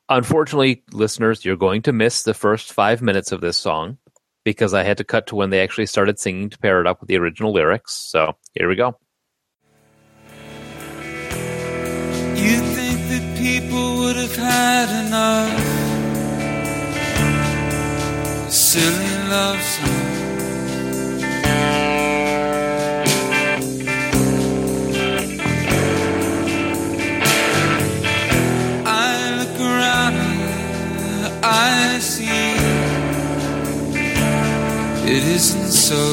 unfortunately, 0.10 0.84
listeners, 0.92 1.46
you're 1.46 1.56
going 1.56 1.84
to 1.84 1.94
miss 1.94 2.24
the 2.24 2.34
first 2.34 2.74
five 2.74 3.00
minutes 3.00 3.32
of 3.32 3.42
this 3.42 3.58
song 3.58 4.00
because 4.48 4.74
I 4.74 4.84
had 4.84 4.98
to 5.00 5.04
cut 5.04 5.28
to 5.28 5.36
when 5.36 5.50
they 5.50 5.60
actually 5.60 5.88
started 5.88 6.18
singing 6.20 6.50
to 6.52 6.58
pair 6.58 6.80
it 6.80 6.88
up 6.88 7.02
with 7.02 7.10
the 7.10 7.18
original 7.18 7.52
lyrics. 7.52 7.92
So, 7.92 8.38
here 8.54 8.70
we 8.70 8.78
go. 8.78 8.98
You 12.34 12.58
think 12.78 12.98
that 13.12 13.38
people 13.38 13.98
would 13.98 14.16
have 14.16 14.38
had 14.38 15.06
enough. 15.06 15.52
Silly 18.50 19.30
love 19.30 19.62
song. 19.62 20.17
It 35.10 35.24
isn't 35.24 35.72
so. 35.72 36.04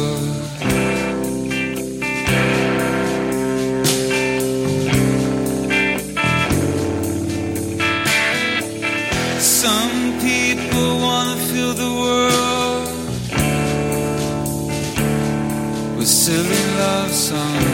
Some 9.41 10.21
people 10.21 10.99
want 11.01 11.29
to 11.31 11.45
fill 11.47 11.75
the 11.75 11.93
world 12.03 12.89
with 15.99 16.09
silly 16.09 16.65
love 16.79 17.11
songs. 17.11 17.74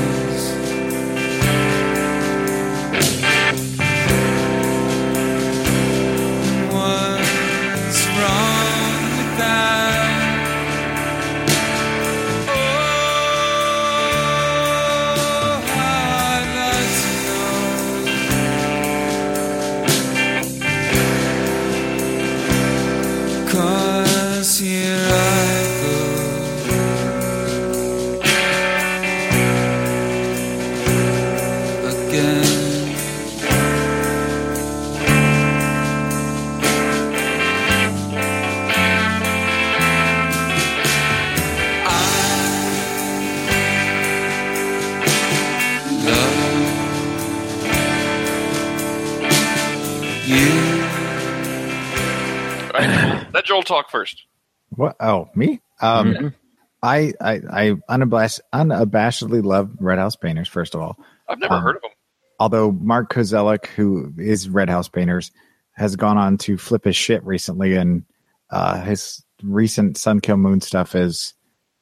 Talk 53.70 53.90
first. 53.90 54.24
What? 54.70 54.97
Oh, 55.01 55.28
me? 55.34 55.60
Um, 55.80 56.12
Mhm. 56.14 56.34
I, 56.82 57.12
I, 57.20 57.40
I 57.51 57.74
unabashed, 57.88 58.40
unabashedly 58.52 59.44
love 59.44 59.70
Red 59.80 59.98
House 59.98 60.16
Painters. 60.16 60.48
First 60.48 60.74
of 60.74 60.80
all, 60.80 60.97
I've 61.28 61.38
never 61.38 61.55
Um, 61.55 61.62
heard 61.62 61.76
of 61.76 61.82
them. 61.82 61.90
although 62.38 62.72
Mark 62.72 63.12
Kozelek, 63.12 63.66
who 63.66 64.12
is 64.18 64.48
Red 64.48 64.68
House 64.70 64.88
Painters, 64.88 65.30
has 65.72 65.94
gone 65.97 66.16
on 66.18 66.36
to 66.38 66.56
flip 66.59 66.84
his 66.84 66.97
shit 66.97 67.22
recently, 67.24 67.74
and 67.76 68.05
uh, 68.51 68.80
his 68.82 69.22
recent 69.42 69.97
Sun 69.98 70.20
Kil 70.20 70.36
Moon 70.36 70.60
stuff 70.60 70.94
is 70.94 71.34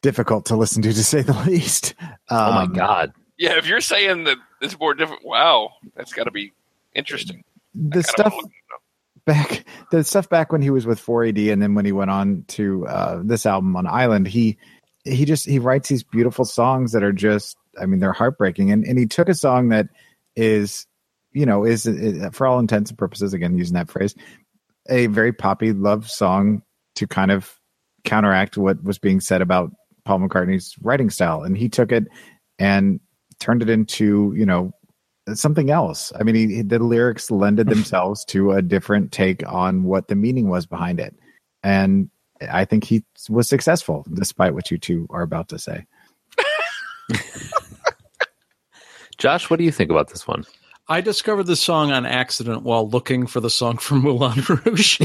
difficult 0.02 0.44
to 0.46 0.56
listen 0.56 0.82
to, 0.82 0.92
to 0.92 1.04
say 1.04 1.22
the 1.22 1.32
least. 1.46 1.94
oh 2.28 2.52
my 2.52 2.62
Um, 2.64 2.72
god. 2.72 3.12
Yeah, 3.38 3.56
if 3.56 3.66
you're 3.66 3.80
saying 3.80 4.24
that 4.24 4.36
it's 4.60 4.78
more 4.78 4.94
different, 4.94 5.24
wow, 5.24 5.70
that's 5.96 6.12
got 6.12 6.24
to 6.24 6.30
be 6.32 6.52
interesting. 6.94 7.44
the 7.74 8.02
stuff 8.02 8.34
back 9.28 9.64
the 9.92 10.02
stuff 10.02 10.28
back 10.28 10.50
when 10.50 10.62
he 10.62 10.70
was 10.70 10.86
with 10.86 11.04
4AD 11.04 11.52
and 11.52 11.62
then 11.62 11.74
when 11.74 11.84
he 11.84 11.92
went 11.92 12.10
on 12.10 12.44
to 12.48 12.86
uh, 12.88 13.20
this 13.22 13.46
album 13.46 13.76
on 13.76 13.86
Island, 13.86 14.26
he 14.26 14.58
he 15.04 15.24
just 15.24 15.46
he 15.46 15.60
writes 15.60 15.88
these 15.88 16.02
beautiful 16.02 16.44
songs 16.44 16.92
that 16.92 17.04
are 17.04 17.12
just 17.12 17.56
I 17.80 17.86
mean 17.86 18.00
they're 18.00 18.12
heartbreaking. 18.12 18.72
And 18.72 18.84
and 18.84 18.98
he 18.98 19.06
took 19.06 19.28
a 19.28 19.34
song 19.34 19.68
that 19.68 19.86
is 20.34 20.86
you 21.32 21.46
know 21.46 21.64
is, 21.64 21.86
is 21.86 22.26
for 22.32 22.46
all 22.46 22.58
intents 22.58 22.90
and 22.90 22.98
purposes 22.98 23.32
again 23.34 23.56
using 23.56 23.74
that 23.74 23.90
phrase 23.90 24.14
a 24.88 25.06
very 25.06 25.32
poppy 25.32 25.72
love 25.72 26.10
song 26.10 26.62
to 26.96 27.06
kind 27.06 27.30
of 27.30 27.54
counteract 28.04 28.56
what 28.56 28.82
was 28.82 28.98
being 28.98 29.20
said 29.20 29.42
about 29.42 29.70
Paul 30.04 30.20
McCartney's 30.20 30.74
writing 30.80 31.10
style. 31.10 31.42
And 31.42 31.56
he 31.56 31.68
took 31.68 31.92
it 31.92 32.04
and 32.58 32.98
turned 33.38 33.62
it 33.62 33.68
into 33.68 34.32
you 34.34 34.46
know 34.46 34.72
something 35.34 35.70
else. 35.70 36.12
I 36.18 36.22
mean, 36.22 36.34
he, 36.34 36.62
the 36.62 36.78
lyrics 36.78 37.30
lended 37.30 37.68
themselves 37.68 38.24
to 38.26 38.52
a 38.52 38.62
different 38.62 39.12
take 39.12 39.46
on 39.46 39.84
what 39.84 40.08
the 40.08 40.14
meaning 40.14 40.48
was 40.48 40.66
behind 40.66 41.00
it, 41.00 41.14
and 41.62 42.10
I 42.50 42.64
think 42.64 42.84
he 42.84 43.04
was 43.28 43.48
successful, 43.48 44.06
despite 44.12 44.54
what 44.54 44.70
you 44.70 44.78
two 44.78 45.06
are 45.10 45.22
about 45.22 45.48
to 45.48 45.58
say. 45.58 45.86
Josh, 49.18 49.50
what 49.50 49.58
do 49.58 49.64
you 49.64 49.72
think 49.72 49.90
about 49.90 50.08
this 50.10 50.26
one? 50.26 50.44
I 50.88 51.00
discovered 51.00 51.44
this 51.44 51.60
song 51.60 51.92
on 51.92 52.06
accident 52.06 52.62
while 52.62 52.88
looking 52.88 53.26
for 53.26 53.40
the 53.40 53.50
song 53.50 53.76
from 53.76 53.98
Moulin 54.02 54.42
Rouge. 54.48 55.00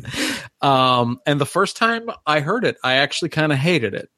um, 0.60 1.20
and 1.26 1.40
the 1.40 1.46
first 1.46 1.76
time 1.76 2.08
I 2.26 2.40
heard 2.40 2.64
it, 2.64 2.76
I 2.84 2.94
actually 2.94 3.30
kind 3.30 3.52
of 3.52 3.58
hated 3.58 3.94
it. 3.94 4.10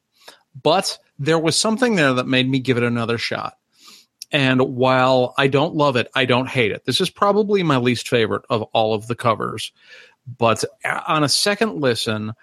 But 0.61 0.97
there 1.17 1.39
was 1.39 1.59
something 1.59 1.95
there 1.95 2.13
that 2.13 2.27
made 2.27 2.49
me 2.49 2.59
give 2.59 2.77
it 2.77 2.83
another 2.83 3.17
shot. 3.17 3.55
And 4.35 4.59
while 4.75 5.33
I 5.37 5.47
don't 5.47 5.75
love 5.75 5.95
it, 5.95 6.11
I 6.13 6.25
don't 6.25 6.49
hate 6.49 6.73
it. 6.73 6.83
This 6.83 6.99
is 6.99 7.09
probably 7.09 7.63
my 7.63 7.77
least 7.77 8.09
favorite 8.09 8.43
of 8.49 8.63
all 8.73 8.93
of 8.93 9.07
the 9.07 9.15
covers. 9.15 9.71
But 10.37 10.65
on 11.07 11.23
a 11.23 11.29
second 11.29 11.79
listen, 11.79 12.33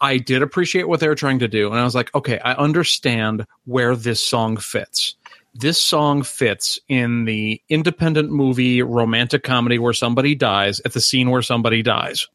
I 0.00 0.18
did 0.18 0.42
appreciate 0.42 0.88
what 0.88 0.98
they 0.98 1.06
were 1.06 1.14
trying 1.14 1.38
to 1.38 1.46
do. 1.46 1.70
And 1.70 1.78
I 1.78 1.84
was 1.84 1.94
like, 1.94 2.12
okay, 2.16 2.40
I 2.40 2.54
understand 2.54 3.46
where 3.64 3.94
this 3.94 4.26
song 4.26 4.56
fits. 4.56 5.14
This 5.54 5.80
song 5.80 6.24
fits 6.24 6.80
in 6.88 7.26
the 7.26 7.62
independent 7.68 8.32
movie 8.32 8.82
romantic 8.82 9.44
comedy 9.44 9.78
where 9.78 9.92
somebody 9.92 10.34
dies 10.34 10.80
at 10.80 10.94
the 10.94 11.00
scene 11.00 11.30
where 11.30 11.42
somebody 11.42 11.80
dies. 11.80 12.26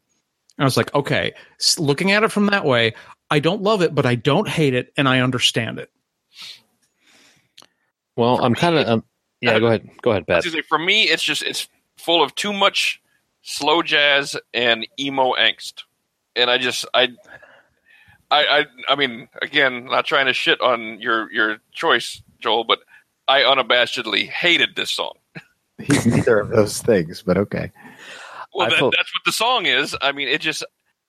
I 0.58 0.64
was 0.64 0.78
like, 0.78 0.94
okay, 0.94 1.34
looking 1.76 2.12
at 2.12 2.22
it 2.22 2.32
from 2.32 2.46
that 2.46 2.64
way, 2.64 2.94
I 3.30 3.40
don't 3.40 3.60
love 3.60 3.82
it, 3.82 3.94
but 3.94 4.06
I 4.06 4.14
don't 4.14 4.48
hate 4.48 4.72
it 4.72 4.90
and 4.96 5.06
I 5.06 5.20
understand 5.20 5.80
it. 5.80 5.90
Well, 8.16 8.42
I'm 8.44 8.54
kind 8.54 8.76
of 8.76 8.88
um, 8.88 9.04
yeah. 9.40 9.58
Go 9.58 9.66
ahead. 9.66 9.88
Go 10.02 10.10
ahead, 10.10 10.24
I 10.28 10.34
Pat. 10.34 10.44
say, 10.44 10.62
for 10.62 10.78
me, 10.78 11.04
it's 11.04 11.22
just 11.22 11.42
it's 11.42 11.68
full 11.96 12.22
of 12.22 12.34
too 12.34 12.52
much 12.52 13.00
slow 13.42 13.82
jazz 13.82 14.36
and 14.54 14.86
emo 14.98 15.32
angst, 15.32 15.84
and 16.36 16.50
I 16.50 16.58
just 16.58 16.86
I. 16.94 17.08
I, 18.30 18.44
I 18.60 18.64
I 18.88 18.96
mean 18.96 19.28
again 19.42 19.84
not 19.84 20.06
trying 20.06 20.24
to 20.24 20.32
shit 20.32 20.58
on 20.62 20.98
your 21.02 21.30
your 21.30 21.58
choice 21.70 22.22
Joel 22.40 22.64
but 22.64 22.78
I 23.28 23.40
unabashedly 23.42 24.26
hated 24.28 24.74
this 24.74 24.90
song. 24.90 25.12
He's 25.78 26.06
neither 26.06 26.38
of 26.40 26.48
those 26.48 26.80
things, 26.80 27.22
but 27.22 27.36
okay. 27.36 27.72
Well, 28.54 28.68
that, 28.68 28.78
felt- 28.78 28.94
that's 28.96 29.12
what 29.14 29.22
the 29.24 29.32
song 29.32 29.66
is. 29.66 29.96
I 30.00 30.12
mean, 30.12 30.28
it 30.28 30.40
just 30.40 30.64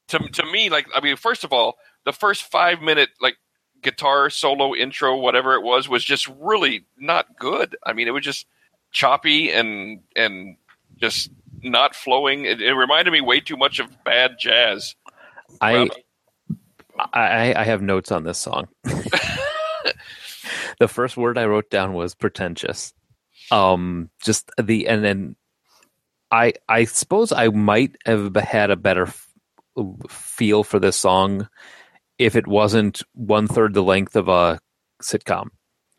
to 0.10 0.20
to 0.20 0.46
me 0.46 0.70
like 0.70 0.88
I 0.96 1.02
mean, 1.02 1.16
first 1.16 1.44
of 1.44 1.52
all, 1.52 1.76
the 2.06 2.14
first 2.14 2.44
five 2.44 2.82
minute 2.82 3.10
like 3.22 3.38
guitar 3.84 4.30
solo 4.30 4.74
intro, 4.74 5.18
whatever 5.18 5.56
it 5.56 5.62
was, 5.62 5.88
was 5.88 6.04
just 6.04 6.28
really 6.40 6.86
not 6.98 7.38
good. 7.38 7.76
I 7.86 7.94
mean, 7.94 8.08
it 8.08 8.12
was 8.12 8.24
just 8.24 8.48
choppy 8.92 9.52
and 9.52 10.00
and 10.16 10.58
just 10.98 11.30
not 11.62 11.96
flowing. 11.96 12.46
It, 12.46 12.62
it 12.62 12.74
reminded 12.74 13.12
me 13.12 13.22
way 13.22 13.40
too 13.40 13.58
much 13.58 13.80
of 13.80 14.04
bad 14.04 14.38
jazz. 14.40 14.96
I, 15.62 15.90
I 17.14 17.54
I 17.56 17.64
have 17.64 17.82
notes 17.82 18.12
on 18.12 18.24
this 18.24 18.40
song. 18.40 18.68
the 20.80 20.88
first 20.88 21.18
word 21.18 21.38
I 21.38 21.46
wrote 21.46 21.70
down 21.70 21.94
was 21.94 22.16
pretentious. 22.16 22.94
Um, 23.52 24.10
just 24.24 24.50
the 24.62 24.88
and 24.88 25.04
then 25.04 25.36
I 26.32 26.54
I 26.68 26.86
suppose 26.86 27.32
I 27.32 27.50
might 27.50 27.98
have 28.06 28.36
had 28.36 28.72
a 28.72 28.76
better 28.76 29.08
f- 29.08 29.28
feel 30.10 30.64
for 30.64 30.80
this 30.80 30.96
song 30.96 31.48
if 32.18 32.36
it 32.36 32.48
wasn't 32.48 33.02
one 33.14 33.48
third 33.48 33.74
the 33.74 33.84
length 33.84 34.16
of 34.16 34.28
a 34.28 34.60
sitcom. 35.02 35.50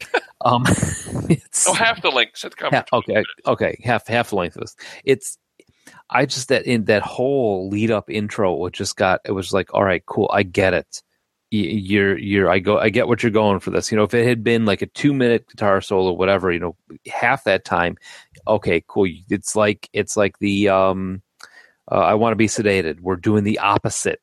Um, 0.45 0.65
it's, 0.66 1.66
Oh, 1.66 1.73
half 1.73 2.03
the 2.03 2.11
length 2.11 2.35
sitcom. 2.35 2.70
Ha- 2.70 2.85
okay, 2.93 3.24
okay, 3.47 3.81
half 3.82 4.07
half 4.07 4.28
the 4.28 4.36
length 4.36 4.57
of 4.57 4.61
this. 4.61 4.77
It's 5.03 5.39
I 6.11 6.27
just 6.27 6.49
that 6.49 6.66
in 6.66 6.85
that 6.85 7.03
whole 7.03 7.69
lead 7.70 7.91
up 7.91 8.11
intro, 8.11 8.66
it 8.66 8.74
just 8.74 8.97
got 8.97 9.20
it 9.24 9.32
was 9.32 9.53
like, 9.55 9.73
all 9.73 9.85
right, 9.85 10.05
cool, 10.05 10.31
I 10.32 10.43
get 10.43 10.74
it. 10.74 11.03
You're 11.51 12.19
you're 12.19 12.51
I 12.51 12.59
go 12.59 12.78
I 12.78 12.91
get 12.91 13.09
what 13.09 13.23
you're 13.23 13.32
going 13.32 13.61
for 13.61 13.70
this. 13.70 13.91
You 13.91 13.97
know, 13.97 14.05
if 14.05 14.12
it 14.12 14.27
had 14.27 14.45
been 14.45 14.66
like 14.66 14.82
a 14.82 14.86
two 14.86 15.15
minute 15.15 15.49
guitar 15.49 15.81
solo, 15.81 16.12
whatever, 16.12 16.53
you 16.53 16.59
know, 16.59 16.77
half 17.07 17.45
that 17.45 17.65
time, 17.65 17.97
okay, 18.47 18.85
cool. 18.86 19.09
It's 19.31 19.57
like 19.57 19.89
it's 19.93 20.16
like 20.16 20.39
the 20.41 20.69
um, 20.69 21.23
uh, 21.91 21.97
I 22.01 22.15
want 22.15 22.32
to 22.32 22.36
be 22.36 22.49
sedated. 22.49 23.01
We're 23.01 23.16
doing 23.16 23.45
the 23.45 23.61
opposite 23.61 24.20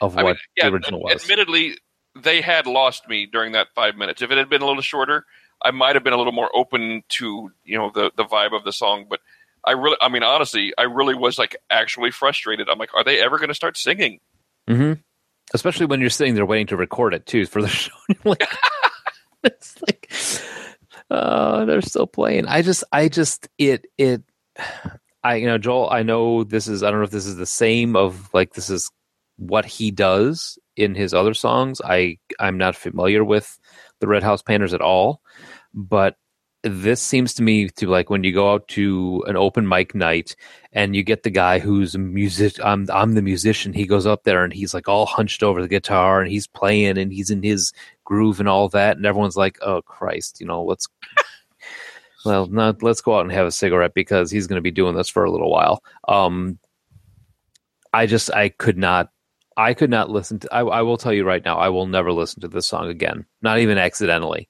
of 0.00 0.16
I 0.16 0.22
what 0.22 0.30
mean, 0.30 0.36
yeah, 0.56 0.68
the 0.68 0.74
original 0.74 1.02
was. 1.02 1.22
admittedly, 1.22 1.76
they 2.14 2.40
had 2.40 2.66
lost 2.66 3.08
me 3.08 3.26
during 3.26 3.52
that 3.52 3.68
five 3.74 3.96
minutes. 3.96 4.22
If 4.22 4.30
it 4.30 4.38
had 4.38 4.48
been 4.48 4.62
a 4.62 4.66
little 4.66 4.82
shorter, 4.82 5.24
I 5.62 5.70
might 5.70 5.96
have 5.96 6.04
been 6.04 6.12
a 6.12 6.16
little 6.16 6.32
more 6.32 6.50
open 6.54 7.02
to 7.10 7.50
you 7.64 7.78
know 7.78 7.90
the 7.94 8.10
the 8.16 8.24
vibe 8.24 8.54
of 8.54 8.64
the 8.64 8.72
song. 8.72 9.06
But 9.08 9.20
I 9.64 9.72
really, 9.72 9.96
I 10.00 10.08
mean, 10.08 10.22
honestly, 10.22 10.72
I 10.78 10.82
really 10.82 11.14
was 11.14 11.38
like 11.38 11.56
actually 11.70 12.10
frustrated. 12.10 12.68
I'm 12.68 12.78
like, 12.78 12.94
are 12.94 13.04
they 13.04 13.20
ever 13.20 13.38
going 13.38 13.48
to 13.48 13.54
start 13.54 13.76
singing? 13.76 14.20
Mm-hmm. 14.68 15.00
Especially 15.54 15.86
when 15.86 16.00
you're 16.00 16.10
sitting 16.10 16.34
there 16.34 16.46
waiting 16.46 16.66
to 16.68 16.76
record 16.76 17.14
it 17.14 17.26
too 17.26 17.46
for 17.46 17.62
the 17.62 17.68
show. 17.68 17.92
like, 18.24 18.42
it's 19.44 19.76
like, 19.82 20.12
uh, 21.10 21.64
they're 21.64 21.82
still 21.82 22.06
playing. 22.06 22.46
I 22.46 22.62
just, 22.62 22.84
I 22.92 23.08
just, 23.08 23.48
it, 23.58 23.86
it, 23.98 24.22
I, 25.24 25.36
you 25.36 25.46
know, 25.46 25.58
Joel. 25.58 25.90
I 25.90 26.04
know 26.04 26.44
this 26.44 26.68
is. 26.68 26.84
I 26.84 26.90
don't 26.90 27.00
know 27.00 27.04
if 27.04 27.10
this 27.10 27.26
is 27.26 27.34
the 27.34 27.46
same 27.46 27.96
of 27.96 28.32
like 28.32 28.54
this 28.54 28.70
is 28.70 28.88
what 29.36 29.64
he 29.64 29.90
does 29.90 30.58
in 30.76 30.94
his 30.94 31.14
other 31.14 31.34
songs. 31.34 31.80
I, 31.84 32.18
I'm 32.38 32.58
not 32.58 32.76
familiar 32.76 33.24
with 33.24 33.58
the 34.00 34.06
Red 34.06 34.22
House 34.22 34.42
Painters 34.42 34.74
at 34.74 34.80
all, 34.80 35.20
but 35.74 36.16
this 36.62 37.00
seems 37.00 37.34
to 37.34 37.42
me 37.42 37.68
to 37.68 37.86
like 37.86 38.10
when 38.10 38.24
you 38.24 38.32
go 38.32 38.52
out 38.52 38.66
to 38.68 39.22
an 39.26 39.36
open 39.36 39.68
mic 39.68 39.94
night 39.94 40.34
and 40.72 40.96
you 40.96 41.02
get 41.02 41.22
the 41.22 41.30
guy 41.30 41.58
who's 41.58 41.94
a 41.94 41.98
music 41.98 42.56
I'm 42.64 42.86
I'm 42.90 43.12
the 43.12 43.22
musician 43.22 43.72
he 43.72 43.86
goes 43.86 44.06
up 44.06 44.24
there 44.24 44.42
and 44.42 44.52
he's 44.52 44.74
like 44.74 44.88
all 44.88 45.06
hunched 45.06 45.42
over 45.42 45.62
the 45.62 45.68
guitar 45.68 46.20
and 46.20 46.30
he's 46.30 46.46
playing 46.46 46.98
and 46.98 47.12
he's 47.12 47.30
in 47.30 47.42
his 47.42 47.72
groove 48.04 48.40
and 48.40 48.48
all 48.48 48.68
that 48.70 48.96
and 48.96 49.06
everyone's 49.06 49.36
like 49.36 49.58
oh 49.62 49.82
Christ 49.82 50.40
you 50.40 50.46
know 50.46 50.64
let's 50.64 50.88
well 52.24 52.46
no, 52.46 52.74
let's 52.80 53.00
go 53.00 53.16
out 53.16 53.24
and 53.24 53.32
have 53.32 53.46
a 53.46 53.52
cigarette 53.52 53.94
because 53.94 54.30
he's 54.30 54.46
going 54.46 54.58
to 54.58 54.62
be 54.62 54.72
doing 54.72 54.96
this 54.96 55.08
for 55.08 55.24
a 55.24 55.30
little 55.30 55.50
while 55.50 55.82
um 56.08 56.58
I 57.92 58.06
just 58.06 58.32
I 58.32 58.48
could 58.48 58.78
not 58.78 59.10
I 59.56 59.74
could 59.74 59.90
not 59.90 60.10
listen 60.10 60.38
to 60.40 60.54
I, 60.54 60.60
I 60.60 60.82
will 60.82 60.98
tell 60.98 61.12
you 61.12 61.24
right 61.24 61.44
now 61.44 61.58
I 61.58 61.68
will 61.70 61.86
never 61.86 62.12
listen 62.12 62.42
to 62.42 62.48
this 62.48 62.66
song 62.66 62.88
again 62.88 63.26
not 63.42 63.58
even 63.58 63.78
accidentally 63.78 64.48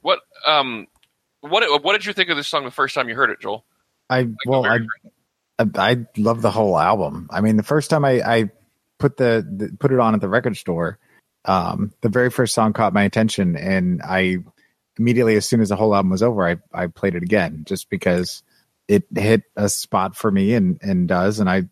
What 0.00 0.20
um, 0.46 0.86
what 1.40 1.82
what 1.82 1.92
did 1.92 2.06
you 2.06 2.12
think 2.12 2.30
of 2.30 2.36
this 2.36 2.48
song 2.48 2.64
the 2.64 2.70
first 2.70 2.94
time 2.94 3.08
you 3.08 3.14
heard 3.14 3.30
it, 3.30 3.40
Joel? 3.40 3.64
I 4.08 4.28
well, 4.46 4.66
I, 4.66 4.80
I 5.58 5.66
I 5.76 6.06
love 6.16 6.42
the 6.42 6.50
whole 6.50 6.78
album. 6.78 7.28
I 7.30 7.40
mean, 7.40 7.56
the 7.56 7.62
first 7.62 7.90
time 7.90 8.04
I 8.04 8.20
I 8.22 8.50
put 8.98 9.16
the, 9.16 9.46
the 9.48 9.76
put 9.78 9.92
it 9.92 10.00
on 10.00 10.14
at 10.14 10.20
the 10.20 10.28
record 10.28 10.56
store, 10.56 10.98
um, 11.44 11.92
the 12.00 12.08
very 12.08 12.30
first 12.30 12.54
song 12.54 12.72
caught 12.72 12.92
my 12.92 13.02
attention, 13.02 13.56
and 13.56 14.02
I 14.02 14.38
immediately, 14.98 15.36
as 15.36 15.46
soon 15.46 15.60
as 15.60 15.70
the 15.70 15.76
whole 15.76 15.94
album 15.94 16.10
was 16.10 16.22
over, 16.22 16.46
I 16.48 16.56
I 16.72 16.86
played 16.86 17.14
it 17.14 17.22
again 17.22 17.62
just 17.66 17.90
because 17.90 18.42
it 18.88 19.04
hit 19.14 19.42
a 19.56 19.68
spot 19.68 20.16
for 20.16 20.30
me 20.30 20.54
and 20.54 20.78
and 20.82 21.08
does, 21.08 21.40
and 21.40 21.48
I 21.48 21.64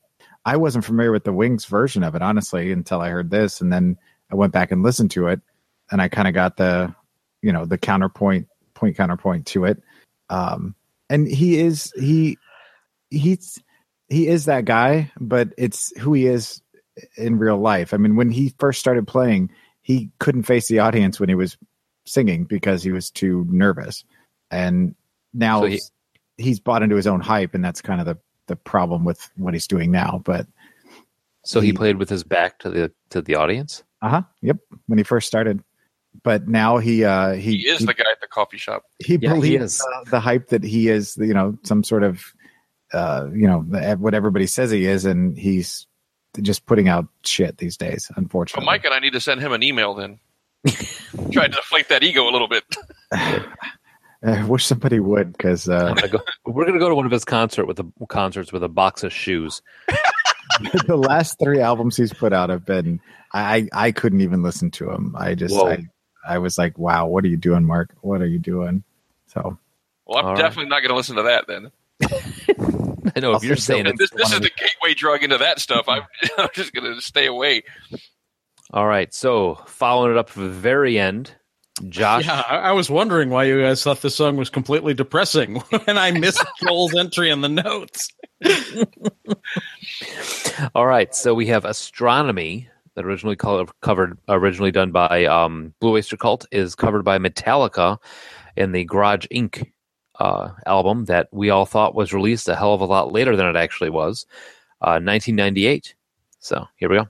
I 0.45 0.57
wasn't 0.57 0.85
familiar 0.85 1.13
with 1.13 1.25
the 1.25 1.33
Wings 1.33 1.67
version 1.67 2.03
of 2.03 2.15
it 2.15 2.23
honestly 2.23 2.73
until 2.73 3.01
I 3.01 3.11
heard 3.11 3.31
this, 3.31 3.61
and 3.61 3.73
then 3.73 3.99
I 4.31 4.37
went 4.37 4.53
back 4.53 4.71
and 4.73 4.83
listened 4.83 5.11
to 5.13 5.29
it, 5.29 5.41
and 5.91 6.01
I 6.01 6.09
kind 6.09 6.29
of 6.29 6.35
got 6.35 6.57
the 6.57 6.95
you 7.43 7.53
know 7.53 7.65
the 7.65 7.79
counterpoint 7.79 8.49
point 8.75 8.97
counterpoint 8.97 9.47
to 9.47 9.65
it. 9.65 9.83
Um 10.29 10.75
and 11.09 11.27
he 11.27 11.59
is 11.59 11.93
he 11.99 12.39
he's 13.11 13.63
he 14.09 14.29
is 14.29 14.45
that 14.45 14.65
guy 14.65 15.11
but 15.21 15.49
it's 15.59 15.97
who 15.99 16.13
he 16.13 16.27
is 16.27 16.63
in 17.17 17.39
real 17.39 17.59
life. 17.59 17.93
I 17.95 17.97
mean 17.97 18.17
when 18.17 18.31
he 18.31 18.55
first 18.59 18.79
started 18.81 19.07
playing 19.07 19.51
he 19.83 20.11
couldn't 20.19 20.43
face 20.45 20.69
the 20.69 20.81
audience 20.81 21.19
when 21.19 21.29
he 21.29 21.35
was 21.35 21.57
singing 22.07 22.45
because 22.45 22.83
he 22.83 22.93
was 22.93 23.11
too 23.11 23.47
nervous. 23.49 24.05
And 24.51 24.95
now 25.33 25.63
So 25.63 25.67
he- 25.67 25.81
he's 26.37 26.61
bought 26.61 26.83
into 26.83 26.97
his 26.97 27.07
own 27.07 27.21
hype 27.21 27.55
and 27.55 27.65
that's 27.65 27.81
kind 27.83 28.01
of 28.01 28.07
the 28.07 28.19
the 28.51 28.57
problem 28.57 29.05
with 29.05 29.31
what 29.37 29.55
he's 29.55 29.67
doing 29.69 29.91
now 29.93 30.21
but 30.25 30.45
so 31.45 31.61
he 31.61 31.73
played 31.73 31.97
with 31.97 32.09
his 32.11 32.25
back 32.25 32.59
to 32.59 32.69
the 32.69 32.93
to 33.09 33.23
the 33.23 33.37
audience 33.37 33.83
uh-huh 34.03 34.23
yep 34.43 34.57
when 34.89 34.99
he 34.99 35.05
first 35.05 35.27
started 35.29 35.63
but 36.25 36.49
now 36.49 36.79
he 36.79 37.05
uh 37.05 37.33
he 37.35 37.59
He 37.59 37.69
is 37.69 37.87
the 37.87 37.95
guy 37.95 38.11
at 38.11 38.21
the 38.21 38.27
coffee 38.27 38.59
shop. 38.59 38.83
he 38.99 39.15
Yeah, 39.15 39.29
he 39.31 39.35
believes 39.35 39.63
is. 39.77 39.81
uh, 39.81 40.11
the 40.11 40.19
hype 40.19 40.49
that 40.49 40.65
he 40.65 40.89
is 40.89 41.17
you 41.17 41.33
know 41.33 41.57
some 41.63 41.85
sort 41.85 42.03
of 42.03 42.25
uh 42.93 43.29
you 43.33 43.47
know 43.47 43.65
the- 43.69 43.95
what 43.97 44.15
everybody 44.15 44.47
says 44.49 44.73
he 44.73 44.85
is 44.85 45.05
and 45.05 45.39
he's 45.39 45.87
just 46.43 46.67
putting 46.67 46.89
out 46.89 47.07
shit 47.25 47.59
these 47.59 47.77
days 47.77 48.07
So 48.07 48.15
unfortunately 48.17 48.67
Mike 48.67 48.85
and 48.85 48.93
I 48.95 48.99
need 48.99 49.13
to 49.13 49.21
send 49.21 49.41
him 49.41 49.53
an 49.53 49.63
email 49.63 49.95
then. 49.95 50.19
Try 51.33 51.47
to 51.47 51.55
deflate 51.55 51.89
that 51.91 52.03
ego 52.03 52.29
a 52.29 52.33
little 52.33 52.49
bit. 52.49 52.65
i 54.25 54.45
wish 54.45 54.65
somebody 54.65 55.01
would 55.01 55.33
because 55.33 55.69
uh 55.69 55.95
go- 56.11 56.21
we're 56.47 56.67
gonna 56.67 56.79
go 56.79 56.89
to 56.89 56.95
one 56.95 57.07
of 57.07 57.13
his 57.13 57.25
concert 57.25 57.67
with 57.67 57.79
a 57.81 57.87
concerts 58.09 58.53
with 58.53 58.63
a 58.63 58.69
box 58.69 59.03
of 59.03 59.13
shoes 59.13 59.63
the 60.87 60.97
last 60.97 61.39
three 61.39 61.61
albums 61.61 61.97
he's 61.97 62.13
put 62.13 62.33
out 62.33 62.51
have 62.51 62.65
been 62.67 63.01
i 63.33 63.67
i 63.73 63.91
couldn't 63.93 64.21
even 64.21 64.43
listen 64.43 64.71
to 64.71 64.91
him 64.91 65.15
i 65.19 65.35
just 65.35 65.55
Whoa. 65.55 65.69
I, 65.71 65.79
I 66.27 66.39
was 66.39 66.59
like 66.59 66.79
wow 66.79 67.07
what 67.07 67.25
are 67.25 67.29
you 67.29 67.37
doing 67.39 67.65
mark 67.65 67.95
what 68.03 68.21
are 68.21 68.27
you 68.27 68.39
doing 68.39 68.85
so 69.27 69.59
Well, 70.07 70.19
I'm 70.19 70.25
All 70.27 70.33
right. 70.33 70.41
definitely 70.41 70.69
not 70.71 70.81
going 70.81 70.91
to 70.91 70.97
listen 70.97 71.17
to 71.17 71.23
that 71.23 71.47
then. 71.47 71.71
I 73.17 73.21
know 73.21 73.33
if 73.35 73.45
you're 73.45 73.55
saying 73.57 73.87
it, 73.87 73.97
this, 73.97 74.11
this 74.11 74.33
is 74.33 74.41
the 74.41 74.51
gateway 74.51 74.95
drug 74.95 75.23
into 75.23 75.39
that 75.39 75.61
stuff. 75.61 75.89
I'm, 75.89 76.03
I'm 76.39 76.49
just 76.53 76.73
going 76.73 76.93
to 76.93 77.01
stay 77.01 77.27
away. 77.27 77.63
all 78.73 78.87
right. 78.89 79.15
So 79.15 79.55
following 79.67 80.11
it 80.11 80.19
up 80.19 80.29
for 80.29 80.41
the 80.41 80.49
very 80.49 80.99
end, 80.99 81.33
Josh. 81.89 82.27
Yeah, 82.27 82.41
I, 82.41 82.73
was 82.73 82.91
wondering 82.91 83.31
why 83.31 83.45
you 83.45 83.63
guys 83.63 83.83
thought 83.83 84.03
this 84.03 84.15
song 84.15 84.37
was 84.37 84.51
completely 84.51 84.95
depressing 84.95 85.57
when 85.85 85.99
I 85.99 86.11
missed 86.11 86.45
Joel's 86.63 86.95
entry 86.95 87.31
in 87.31 87.41
the 87.41 87.49
notes. 87.49 88.09
All 90.75 90.87
right. 90.87 91.15
So 91.15 91.35
we 91.35 91.47
have 91.47 91.65
astronomy 91.65 92.69
that 92.95 93.05
originally 93.05 93.37
co- 93.37 93.69
covered, 93.83 94.19
originally 94.29 94.73
done 94.73 94.93
by 94.93 95.25
um, 95.25 95.75
Blue 95.81 95.93
Oyster 95.93 96.17
Cult, 96.17 96.47
is 96.53 96.75
covered 96.75 97.05
by 97.05 97.19
Metallica 97.19 97.99
in 98.57 98.73
the 98.73 98.85
Garage 98.85 99.27
Inc. 99.33 99.71
Uh, 100.19 100.51
album 100.67 101.07
that 101.07 101.29
we 101.33 101.49
all 101.49 101.65
thought 101.65 101.95
was 101.95 102.13
released 102.13 102.47
a 102.47 102.55
hell 102.55 102.75
of 102.75 102.83
a 102.83 102.85
lot 102.85 103.11
later 103.11 103.37
than 103.37 103.47
it 103.47 103.57
actually 103.57 103.89
was, 103.89 104.27
uh, 104.83 105.01
1998. 105.01 105.95
So 106.41 106.67
here 106.77 106.91
we 106.91 106.97
go. 106.97 107.07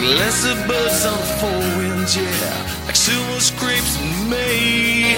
Like 0.00 0.18
lesser 0.18 0.56
birds 0.66 1.04
on 1.04 1.18
the 1.18 1.26
four 1.40 1.60
winds, 1.76 2.16
yeah, 2.16 2.86
like 2.86 2.96
silver 2.96 3.40
scrapes 3.40 3.98
in 4.00 4.30
May. 4.30 5.14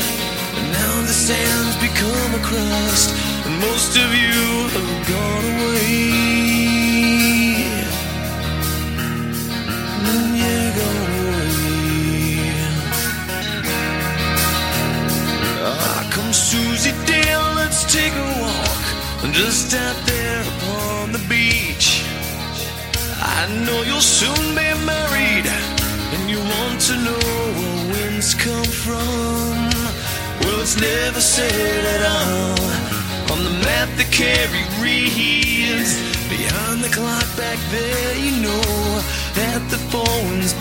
And 0.57 0.73
now 0.73 1.03
the 1.03 1.13
sand's 1.13 1.77
become 1.77 2.35
a 2.35 2.43
crust, 2.43 3.15
and 3.47 3.61
most 3.61 3.97
of 3.97 4.13
you 4.13 4.69
have 4.75 5.07
gone 5.07 5.45
away. 5.55 6.11
Gone 10.75 10.97
away. 10.97 12.43
Ah, 15.63 16.11
come 16.11 16.33
Susie 16.33 16.95
Dale, 17.07 17.53
let's 17.55 17.85
take 17.93 18.15
a 18.15 18.27
walk. 18.43 18.83
Just 19.33 19.75
out 19.75 19.92
Never 30.81 31.21
said 31.21 31.85
at 31.85 32.03
all 32.07 33.33
on 33.33 33.45
the 33.45 33.51
map 33.65 33.89
the 33.97 34.05
clock 36.89 37.27
back 37.37 37.59
there, 37.71 38.17
you 38.17 38.43
know 38.43 39.03
the 39.71 39.79
phone's. 39.93 40.55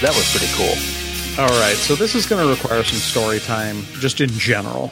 That 0.00 0.14
was 0.14 0.30
pretty 0.30 0.46
cool. 0.54 0.97
All 1.38 1.46
right, 1.46 1.76
so 1.76 1.94
this 1.94 2.16
is 2.16 2.26
going 2.26 2.44
to 2.44 2.52
require 2.52 2.82
some 2.82 2.98
story 2.98 3.38
time, 3.38 3.82
just 4.00 4.20
in 4.20 4.28
general, 4.28 4.90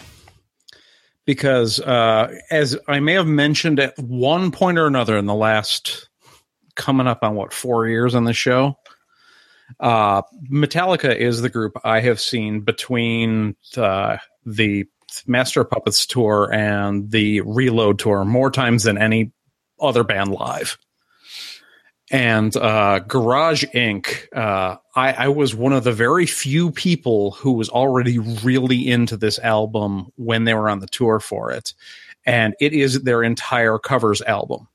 because 1.25 1.81
uh, 1.81 2.33
as 2.53 2.79
I 2.87 3.01
may 3.01 3.15
have 3.15 3.27
mentioned 3.27 3.81
at 3.81 3.99
one 3.99 4.53
point 4.53 4.79
or 4.79 4.87
another 4.87 5.17
in 5.17 5.27
the 5.27 5.35
last 5.35 6.09
coming 6.77 7.09
up 7.09 7.25
on 7.25 7.35
what 7.35 7.53
four 7.53 7.89
years 7.89 8.15
on 8.15 8.23
the 8.23 8.33
show, 8.33 8.79
uh, 9.81 10.23
Metallica 10.49 11.13
is 11.17 11.43
the 11.43 11.51
group 11.51 11.73
I 11.83 11.99
have 11.99 12.21
seen 12.21 12.61
between 12.61 13.57
uh, 13.77 14.19
the 14.45 14.85
Master 15.27 15.65
Puppets 15.65 16.07
tour 16.07 16.49
and 16.55 17.11
the 17.11 17.41
Reload 17.41 17.99
tour 17.99 18.25
more 18.25 18.53
times 18.53 18.85
than 18.85 18.99
any 18.99 19.33
other 19.81 20.05
band 20.05 20.31
live. 20.31 20.79
And 22.11 22.57
uh, 22.57 23.01
Garage 23.01 23.65
Inc. 23.75 24.29
Uh, 24.35 24.77
I, 24.95 25.13
I 25.13 25.29
was 25.29 25.57
one 25.57 25.73
of 25.73 25.83
the 25.83 25.93
very 25.93 26.25
few 26.25 26.71
people 26.71 27.33
who 27.33 27.53
was 27.53 27.69
already 27.69 28.19
really 28.19 28.89
into 28.89 29.17
this 29.17 29.41
album 29.41 30.13
when 30.17 30.45
they 30.45 30.55
were 30.55 30.71
on 30.71 30.79
the 30.79 30.87
tour 30.87 31.19
for 31.19 31.51
it, 31.51 31.75
and 32.25 32.55
it 32.61 32.73
is 32.73 33.03
their 33.03 33.25
entire 33.25 33.79
covers 33.79 34.23
album. 34.23 34.69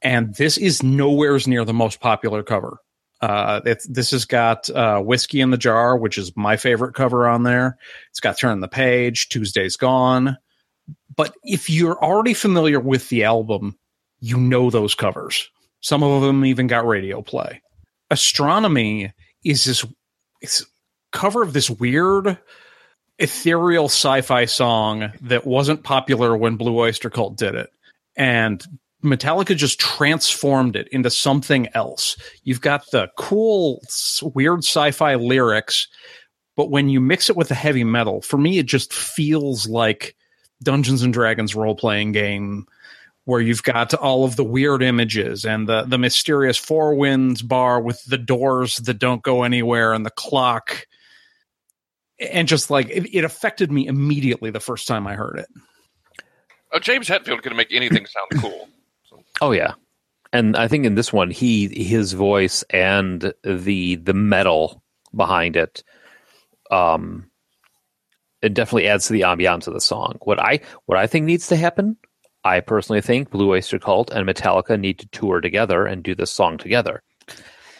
And 0.00 0.34
this 0.34 0.56
is 0.56 0.82
nowhere's 0.82 1.46
near 1.46 1.64
the 1.66 1.74
most 1.74 2.00
popular 2.00 2.42
cover. 2.42 2.78
Uh, 3.20 3.60
it's, 3.66 3.86
this 3.86 4.12
has 4.12 4.24
got 4.24 4.70
uh, 4.70 5.00
Whiskey 5.00 5.42
in 5.42 5.50
the 5.50 5.58
Jar, 5.58 5.96
which 5.96 6.16
is 6.16 6.34
my 6.36 6.56
favorite 6.56 6.94
cover 6.94 7.28
on 7.28 7.42
there. 7.42 7.76
It's 8.08 8.20
got 8.20 8.38
Turn 8.38 8.60
the 8.60 8.68
Page, 8.68 9.28
Tuesday's 9.28 9.76
Gone. 9.76 10.38
But 11.14 11.34
if 11.44 11.68
you're 11.68 12.02
already 12.02 12.32
familiar 12.32 12.80
with 12.80 13.10
the 13.10 13.24
album, 13.24 13.76
you 14.20 14.38
know 14.38 14.70
those 14.70 14.94
covers. 14.94 15.50
Some 15.80 16.02
of 16.02 16.22
them 16.22 16.44
even 16.44 16.66
got 16.66 16.86
radio 16.86 17.22
play. 17.22 17.62
Astronomy 18.10 19.12
is 19.44 19.64
this 19.64 19.84
it's 20.40 20.64
cover 21.12 21.42
of 21.42 21.52
this 21.52 21.70
weird 21.70 22.38
ethereal 23.18 23.86
sci-fi 23.86 24.46
song 24.46 25.12
that 25.20 25.46
wasn't 25.46 25.84
popular 25.84 26.36
when 26.36 26.56
Blue 26.56 26.78
Oyster 26.78 27.10
Cult 27.10 27.36
did 27.36 27.54
it. 27.54 27.70
And 28.16 28.64
Metallica 29.04 29.56
just 29.56 29.78
transformed 29.80 30.76
it 30.76 30.88
into 30.88 31.10
something 31.10 31.68
else. 31.74 32.16
You've 32.44 32.60
got 32.60 32.90
the 32.90 33.10
cool, 33.16 33.82
weird 34.34 34.60
sci-fi 34.60 35.14
lyrics, 35.14 35.86
but 36.56 36.70
when 36.70 36.88
you 36.88 37.00
mix 37.00 37.30
it 37.30 37.36
with 37.36 37.48
the 37.48 37.54
heavy 37.54 37.84
metal, 37.84 38.22
for 38.22 38.38
me, 38.38 38.58
it 38.58 38.66
just 38.66 38.92
feels 38.92 39.68
like 39.68 40.16
Dungeons 40.62 41.02
and 41.02 41.12
Dragons 41.12 41.54
role-playing 41.54 42.12
game 42.12 42.66
where 43.24 43.40
you've 43.40 43.62
got 43.62 43.94
all 43.94 44.24
of 44.24 44.36
the 44.36 44.44
weird 44.44 44.82
images 44.82 45.44
and 45.44 45.68
the 45.68 45.82
the 45.82 45.98
mysterious 45.98 46.56
Four 46.56 46.94
Winds 46.94 47.42
bar 47.42 47.80
with 47.80 48.02
the 48.04 48.18
doors 48.18 48.76
that 48.78 48.98
don't 48.98 49.22
go 49.22 49.42
anywhere 49.42 49.92
and 49.92 50.04
the 50.04 50.10
clock. 50.10 50.86
And 52.18 52.48
just 52.48 52.70
like 52.70 52.88
it, 52.90 53.14
it 53.14 53.24
affected 53.24 53.72
me 53.72 53.86
immediately 53.86 54.50
the 54.50 54.60
first 54.60 54.86
time 54.86 55.06
I 55.06 55.14
heard 55.14 55.38
it. 55.38 55.48
Oh, 56.72 56.78
James 56.78 57.08
Hetfield 57.08 57.42
can 57.42 57.56
make 57.56 57.72
anything 57.72 58.06
sound 58.06 58.28
cool. 58.42 58.68
Oh 59.40 59.52
yeah, 59.52 59.74
and 60.32 60.56
I 60.56 60.68
think 60.68 60.84
in 60.84 60.94
this 60.94 61.12
one, 61.12 61.30
he 61.30 61.68
his 61.68 62.12
voice 62.12 62.62
and 62.70 63.32
the 63.42 63.96
the 63.96 64.14
metal 64.14 64.82
behind 65.14 65.56
it, 65.56 65.82
um, 66.70 67.30
it 68.42 68.54
definitely 68.54 68.86
adds 68.86 69.06
to 69.06 69.12
the 69.12 69.22
ambiance 69.22 69.66
of 69.66 69.74
the 69.74 69.80
song. 69.80 70.18
What 70.22 70.38
I 70.38 70.60
what 70.86 70.98
I 70.98 71.06
think 71.06 71.26
needs 71.26 71.48
to 71.48 71.56
happen, 71.56 71.96
I 72.44 72.60
personally 72.60 73.00
think 73.00 73.30
Blue 73.30 73.50
Oyster 73.50 73.78
Cult 73.78 74.10
and 74.10 74.28
Metallica 74.28 74.78
need 74.78 74.98
to 75.00 75.06
tour 75.08 75.40
together 75.40 75.86
and 75.86 76.02
do 76.02 76.14
this 76.14 76.30
song 76.30 76.58
together. 76.58 77.02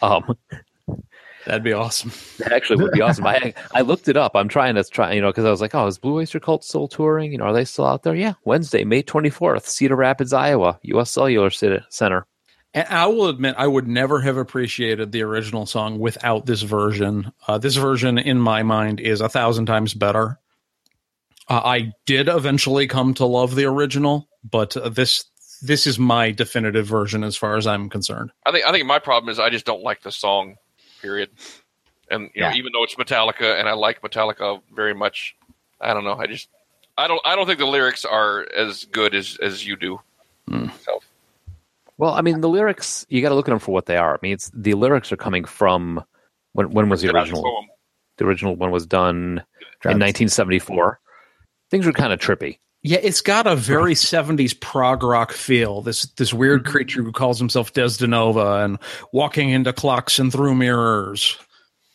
Um, 0.01 0.37
That'd 1.45 1.63
be 1.63 1.73
awesome. 1.73 2.11
That 2.37 2.53
actually 2.53 2.83
would 2.83 2.91
be 2.91 3.01
awesome. 3.01 3.27
I 3.27 3.53
I 3.73 3.81
looked 3.81 4.07
it 4.07 4.17
up. 4.17 4.35
I'm 4.35 4.47
trying 4.47 4.75
to 4.75 4.83
try, 4.83 5.13
you 5.13 5.21
know, 5.21 5.29
because 5.29 5.45
I 5.45 5.51
was 5.51 5.61
like, 5.61 5.75
oh, 5.75 5.85
is 5.85 5.99
Blue 5.99 6.17
Oyster 6.17 6.39
Cult 6.39 6.63
still 6.63 6.87
touring? 6.87 7.31
You 7.31 7.37
know, 7.37 7.45
are 7.45 7.53
they 7.53 7.65
still 7.65 7.85
out 7.85 8.03
there? 8.03 8.15
Yeah, 8.15 8.33
Wednesday, 8.45 8.83
May 8.83 9.03
24th, 9.03 9.67
Cedar 9.67 9.95
Rapids, 9.95 10.33
Iowa, 10.33 10.79
U.S. 10.81 11.11
Cellular 11.11 11.51
Center. 11.51 12.25
And 12.73 12.87
I 12.87 13.05
will 13.07 13.27
admit, 13.27 13.55
I 13.57 13.67
would 13.67 13.87
never 13.87 14.21
have 14.21 14.37
appreciated 14.37 15.11
the 15.11 15.23
original 15.23 15.65
song 15.65 15.99
without 15.99 16.45
this 16.45 16.61
version. 16.61 17.31
Uh, 17.47 17.57
this 17.57 17.75
version, 17.75 18.17
in 18.17 18.39
my 18.39 18.63
mind, 18.63 18.99
is 18.99 19.21
a 19.21 19.29
thousand 19.29 19.65
times 19.65 19.93
better. 19.93 20.39
Uh, 21.49 21.61
I 21.63 21.91
did 22.05 22.29
eventually 22.29 22.87
come 22.87 23.13
to 23.15 23.25
love 23.25 23.55
the 23.55 23.65
original, 23.65 24.29
but 24.43 24.75
uh, 24.77 24.89
this 24.89 25.25
this 25.61 25.85
is 25.85 25.99
my 25.99 26.31
definitive 26.31 26.87
version 26.87 27.23
as 27.23 27.37
far 27.37 27.55
as 27.55 27.67
I'm 27.67 27.89
concerned. 27.89 28.31
I 28.45 28.51
think 28.51 28.65
I 28.65 28.71
think 28.71 28.85
my 28.85 28.99
problem 28.99 29.29
is 29.29 29.39
I 29.39 29.49
just 29.49 29.65
don't 29.65 29.83
like 29.83 30.01
the 30.01 30.11
song. 30.11 30.57
Period. 31.01 31.29
And 32.09 32.29
you 32.35 32.41
know, 32.41 32.51
even 32.51 32.73
though 32.73 32.83
it's 32.83 32.95
Metallica 32.95 33.59
and 33.59 33.69
I 33.69 33.73
like 33.73 34.01
Metallica 34.01 34.61
very 34.75 34.93
much, 34.93 35.35
I 35.79 35.93
don't 35.93 36.03
know. 36.03 36.15
I 36.15 36.27
just 36.27 36.49
I 36.97 37.07
don't 37.07 37.21
I 37.25 37.35
don't 37.35 37.45
think 37.45 37.59
the 37.59 37.65
lyrics 37.65 38.05
are 38.05 38.45
as 38.55 38.85
good 38.85 39.15
as 39.15 39.37
as 39.41 39.65
you 39.65 39.75
do. 39.75 39.99
So, 40.49 40.99
Well, 41.97 42.11
I 42.11 42.21
mean, 42.21 42.41
the 42.41 42.49
lyrics 42.49 43.05
you 43.09 43.21
got 43.21 43.29
to 43.29 43.35
look 43.35 43.47
at 43.47 43.51
them 43.51 43.59
for 43.59 43.71
what 43.71 43.85
they 43.85 43.95
are. 43.95 44.15
I 44.15 44.17
mean, 44.21 44.33
it's 44.33 44.51
the 44.53 44.73
lyrics 44.73 45.11
are 45.11 45.17
coming 45.17 45.45
from 45.45 46.03
when 46.53 46.71
when 46.71 46.89
was 46.89 47.01
the 47.01 47.13
original? 47.13 47.65
The 48.17 48.25
original 48.25 48.55
one 48.55 48.71
was 48.71 48.85
done 48.85 49.43
in 49.85 49.97
1974. 49.97 50.99
Things 51.69 51.85
were 51.85 51.93
kind 51.93 52.11
of 52.11 52.19
trippy. 52.19 52.59
Yeah, 52.83 52.99
it's 53.03 53.21
got 53.21 53.45
a 53.45 53.55
very 53.55 53.93
70s 53.93 54.59
prog 54.59 55.03
rock 55.03 55.31
feel. 55.31 55.81
This 55.81 56.05
this 56.17 56.33
weird 56.33 56.63
mm-hmm. 56.63 56.71
creature 56.71 57.03
who 57.03 57.11
calls 57.11 57.37
himself 57.37 57.73
Desdinova 57.73 58.65
and 58.65 58.79
walking 59.11 59.49
into 59.49 59.71
clocks 59.71 60.17
and 60.17 60.31
through 60.31 60.55
mirrors. 60.55 61.37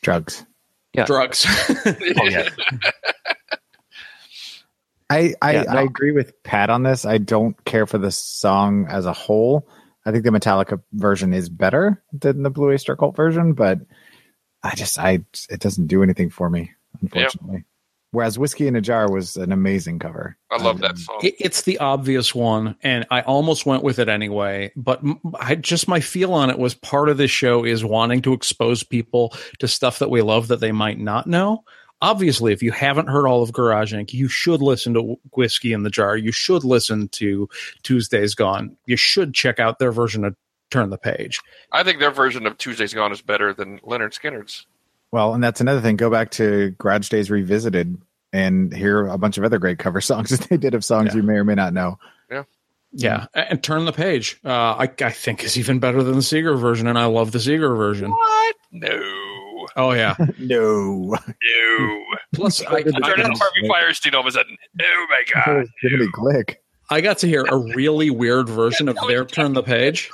Drugs. 0.02 0.44
Yeah. 0.92 1.04
Drugs. 1.04 1.44
oh 1.86 2.24
yeah. 2.24 2.48
I 5.10 5.34
I, 5.42 5.52
Yeah, 5.52 5.62
no. 5.64 5.78
I 5.78 5.82
agree 5.82 6.12
with 6.12 6.40
Pat 6.44 6.70
on 6.70 6.84
this. 6.84 7.04
I 7.04 7.18
don't 7.18 7.62
care 7.64 7.86
for 7.86 7.98
the 7.98 8.12
song 8.12 8.86
as 8.88 9.06
a 9.06 9.12
whole. 9.12 9.68
I 10.04 10.12
think 10.12 10.22
the 10.22 10.30
Metallica 10.30 10.80
version 10.92 11.32
is 11.32 11.48
better 11.48 12.00
than 12.12 12.44
the 12.44 12.50
Blue 12.50 12.70
Oyster 12.70 12.94
Cult 12.94 13.16
version, 13.16 13.54
but 13.54 13.80
I 14.62 14.76
just 14.76 15.00
I 15.00 15.24
it 15.50 15.58
doesn't 15.58 15.88
do 15.88 16.04
anything 16.04 16.30
for 16.30 16.48
me, 16.48 16.70
unfortunately. 17.02 17.64
Whereas 18.12 18.38
Whiskey 18.38 18.66
in 18.66 18.76
a 18.76 18.80
Jar 18.80 19.10
was 19.10 19.36
an 19.36 19.52
amazing 19.52 19.98
cover. 19.98 20.38
I 20.50 20.62
love 20.62 20.80
that 20.80 20.92
um, 20.92 20.96
song. 20.96 21.20
It, 21.22 21.34
it's 21.38 21.62
the 21.62 21.78
obvious 21.78 22.34
one, 22.34 22.76
and 22.82 23.04
I 23.10 23.20
almost 23.22 23.66
went 23.66 23.82
with 23.82 23.98
it 23.98 24.08
anyway. 24.08 24.72
But 24.76 25.00
m- 25.00 25.20
I 25.38 25.56
just 25.56 25.88
my 25.88 26.00
feel 26.00 26.32
on 26.32 26.48
it 26.48 26.58
was 26.58 26.74
part 26.74 27.08
of 27.08 27.18
this 27.18 27.30
show 27.30 27.64
is 27.64 27.84
wanting 27.84 28.22
to 28.22 28.32
expose 28.32 28.82
people 28.82 29.34
to 29.58 29.68
stuff 29.68 29.98
that 29.98 30.10
we 30.10 30.22
love 30.22 30.48
that 30.48 30.60
they 30.60 30.72
might 30.72 30.98
not 30.98 31.26
know. 31.26 31.64
Obviously, 32.02 32.52
if 32.52 32.62
you 32.62 32.72
haven't 32.72 33.08
heard 33.08 33.26
all 33.26 33.42
of 33.42 33.52
Garage 33.52 33.94
Inc., 33.94 34.12
you 34.12 34.28
should 34.28 34.60
listen 34.60 34.94
to 34.94 35.16
Whiskey 35.34 35.72
in 35.72 35.82
the 35.82 35.90
Jar. 35.90 36.16
You 36.16 36.30
should 36.30 36.62
listen 36.62 37.08
to 37.08 37.48
Tuesday's 37.82 38.34
Gone. 38.34 38.76
You 38.86 38.96
should 38.96 39.34
check 39.34 39.58
out 39.58 39.78
their 39.78 39.92
version 39.92 40.24
of 40.24 40.36
Turn 40.70 40.90
the 40.90 40.98
Page. 40.98 41.40
I 41.72 41.82
think 41.82 42.00
their 42.00 42.10
version 42.10 42.46
of 42.46 42.58
Tuesday's 42.58 42.92
Gone 42.92 43.12
is 43.12 43.22
better 43.22 43.54
than 43.54 43.78
Lynyrd 43.80 44.12
Skynyrd's. 44.12 44.66
Well, 45.12 45.34
and 45.34 45.42
that's 45.42 45.60
another 45.60 45.80
thing. 45.80 45.96
Go 45.96 46.10
back 46.10 46.30
to 46.32 46.70
Garage 46.78 47.08
Days 47.08 47.30
Revisited 47.30 47.96
and 48.32 48.74
hear 48.74 49.06
a 49.06 49.18
bunch 49.18 49.38
of 49.38 49.44
other 49.44 49.58
great 49.58 49.78
cover 49.78 50.00
songs 50.02 50.30
that 50.30 50.48
they 50.48 50.56
did 50.56 50.74
of 50.74 50.84
songs 50.84 51.14
you 51.14 51.22
may 51.22 51.34
or 51.34 51.44
may 51.44 51.54
not 51.54 51.72
know. 51.72 51.98
Yeah. 52.30 52.44
Yeah, 52.92 53.26
and 53.34 53.62
Turn 53.62 53.84
the 53.84 53.92
Page. 53.92 54.40
Uh, 54.44 54.48
I, 54.48 54.90
I 55.02 55.10
think 55.10 55.44
is 55.44 55.58
even 55.58 55.80
better 55.80 56.02
than 56.02 56.14
the 56.14 56.20
Seger 56.20 56.58
version, 56.58 56.86
and 56.86 56.98
I 56.98 57.04
love 57.06 57.30
the 57.32 57.38
Seger 57.38 57.76
version. 57.76 58.10
What? 58.10 58.56
No. 58.72 59.66
Oh 59.76 59.92
yeah. 59.92 60.14
no. 60.38 61.14
No. 61.14 62.04
Plus, 62.34 62.64
I, 62.64 62.76
I 62.76 62.82
turned 62.82 63.22
on 63.22 63.36
Harvey 63.36 63.68
Fierstein 63.68 64.14
all 64.14 64.20
of 64.20 64.26
a 64.26 64.30
sudden. 64.30 64.56
Oh 64.80 65.06
my 65.10 65.22
god. 65.34 65.66
Jiminy 65.82 66.06
Glick. 66.08 66.56
I 66.88 67.00
got 67.00 67.18
to 67.18 67.26
hear 67.26 67.44
a 67.44 67.56
really 67.56 68.10
weird 68.10 68.48
version 68.48 68.88
of 68.88 68.96
their 69.08 69.24
Turn 69.24 69.52
the 69.52 69.62
Page. 69.62 70.10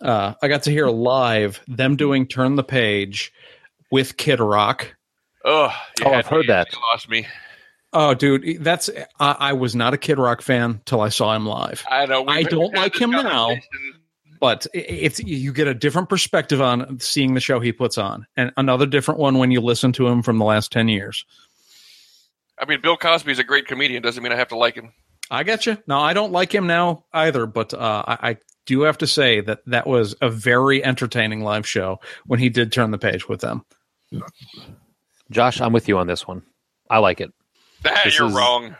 Uh, 0.00 0.34
I 0.40 0.48
got 0.48 0.62
to 0.64 0.70
hear 0.70 0.86
live 0.86 1.60
them 1.66 1.96
doing 1.96 2.26
Turn 2.26 2.54
the 2.54 2.64
Page 2.64 3.32
with 3.94 4.16
Kid 4.16 4.40
Rock. 4.40 4.94
Oh, 5.44 5.72
you 6.00 6.06
Oh, 6.06 6.12
I've 6.12 6.26
heard 6.26 6.40
me. 6.42 6.46
that. 6.48 6.72
You 6.72 6.78
lost 6.92 7.08
me. 7.08 7.26
Oh, 7.92 8.12
dude, 8.12 8.58
that's 8.64 8.90
I, 9.20 9.36
I 9.38 9.52
was 9.52 9.76
not 9.76 9.94
a 9.94 9.96
Kid 9.98 10.18
Rock 10.18 10.42
fan 10.42 10.80
till 10.84 11.00
I 11.00 11.10
saw 11.10 11.32
him 11.34 11.46
live. 11.46 11.84
I 11.88 12.06
know. 12.06 12.24
I 12.26 12.38
we've 12.38 12.48
don't 12.48 12.74
like 12.74 13.00
him 13.00 13.12
now, 13.12 13.56
but 14.40 14.66
i- 14.74 14.78
it's 14.78 15.20
you 15.20 15.52
get 15.52 15.68
a 15.68 15.74
different 15.74 16.08
perspective 16.08 16.60
on 16.60 16.98
seeing 16.98 17.34
the 17.34 17.40
show 17.40 17.60
he 17.60 17.70
puts 17.72 17.96
on, 17.96 18.26
and 18.36 18.50
another 18.56 18.86
different 18.86 19.20
one 19.20 19.38
when 19.38 19.52
you 19.52 19.60
listen 19.60 19.92
to 19.92 20.08
him 20.08 20.22
from 20.24 20.38
the 20.38 20.44
last 20.44 20.72
ten 20.72 20.88
years. 20.88 21.24
I 22.58 22.64
mean, 22.66 22.80
Bill 22.80 22.96
Cosby 22.96 23.30
is 23.30 23.38
a 23.38 23.44
great 23.44 23.66
comedian. 23.68 24.02
Doesn't 24.02 24.22
mean 24.24 24.32
I 24.32 24.36
have 24.36 24.48
to 24.48 24.56
like 24.56 24.74
him. 24.74 24.92
I 25.30 25.42
get 25.44 25.64
you. 25.66 25.78
No, 25.86 25.98
I 26.00 26.14
don't 26.14 26.32
like 26.32 26.52
him 26.54 26.66
now 26.66 27.04
either, 27.12 27.46
but 27.46 27.72
uh, 27.74 28.04
I, 28.08 28.30
I 28.30 28.36
do 28.66 28.82
have 28.82 28.98
to 28.98 29.06
say 29.06 29.40
that 29.40 29.60
that 29.66 29.86
was 29.86 30.14
a 30.20 30.28
very 30.30 30.84
entertaining 30.84 31.42
live 31.42 31.66
show 31.66 32.00
when 32.26 32.40
he 32.40 32.48
did 32.48 32.72
turn 32.72 32.90
the 32.90 32.98
page 32.98 33.28
with 33.28 33.40
them. 33.40 33.64
Josh, 35.30 35.60
I'm 35.60 35.72
with 35.72 35.88
you 35.88 35.98
on 35.98 36.06
this 36.06 36.26
one. 36.26 36.42
I 36.90 36.98
like 36.98 37.20
it. 37.20 37.32
That 37.82 38.04
This 38.04 38.18
you're 38.18 38.28
is- 38.28 38.34
wrong. 38.34 38.76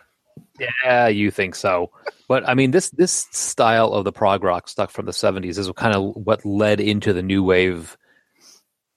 Yeah, 0.85 1.09
you 1.09 1.31
think 1.31 1.55
so. 1.55 1.91
But 2.29 2.49
I 2.49 2.55
mean 2.55 2.71
this 2.71 2.91
this 2.91 3.27
style 3.33 3.93
of 3.93 4.05
the 4.05 4.13
prog 4.13 4.43
rock 4.45 4.69
stuff 4.69 4.93
from 4.93 5.07
the 5.07 5.13
70s 5.13 5.59
is 5.59 5.71
kind 5.77 5.95
of 5.95 6.15
what 6.17 6.45
led 6.45 6.81
into 6.81 7.13
the 7.13 7.23
new 7.23 7.43
wave 7.43 7.97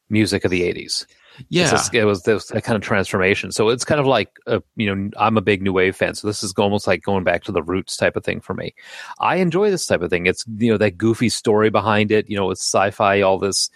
music 0.09 0.45
of 0.45 0.51
the 0.51 0.61
80s. 0.61 1.05
Yeah. 1.49 1.63
It's 1.63 1.71
just- 1.71 1.93
it 1.93 2.05
was 2.05 2.23
this 2.23 2.49
kind 2.49 2.75
of 2.75 2.81
transformation. 2.81 3.51
So 3.51 3.69
it's 3.69 3.85
kind 3.85 3.99
of 3.99 4.07
like, 4.07 4.29
a, 4.47 4.63
you 4.75 4.95
know, 4.95 5.09
I'm 5.17 5.37
a 5.37 5.41
big 5.41 5.61
new 5.61 5.73
wave 5.73 5.95
fan, 5.95 6.15
so 6.15 6.27
this 6.27 6.41
is 6.43 6.53
almost 6.57 6.87
like 6.87 7.03
going 7.03 7.23
back 7.23 7.43
to 7.43 7.51
the 7.51 7.61
roots 7.61 7.95
type 7.97 8.15
of 8.15 8.23
thing 8.23 8.39
for 8.39 8.53
me. 8.53 8.73
I 9.19 9.35
enjoy 9.35 9.69
this 9.69 9.85
type 9.85 10.01
of 10.01 10.09
thing. 10.09 10.25
It's 10.25 10.43
you 10.57 10.71
know 10.71 10.77
that 10.77 10.97
goofy 10.97 11.29
story 11.29 11.69
behind 11.69 12.11
it. 12.11 12.29
You 12.29 12.37
know, 12.37 12.49
it's 12.51 12.61
sci-fi, 12.61 13.21
all 13.21 13.37
this, 13.37 13.69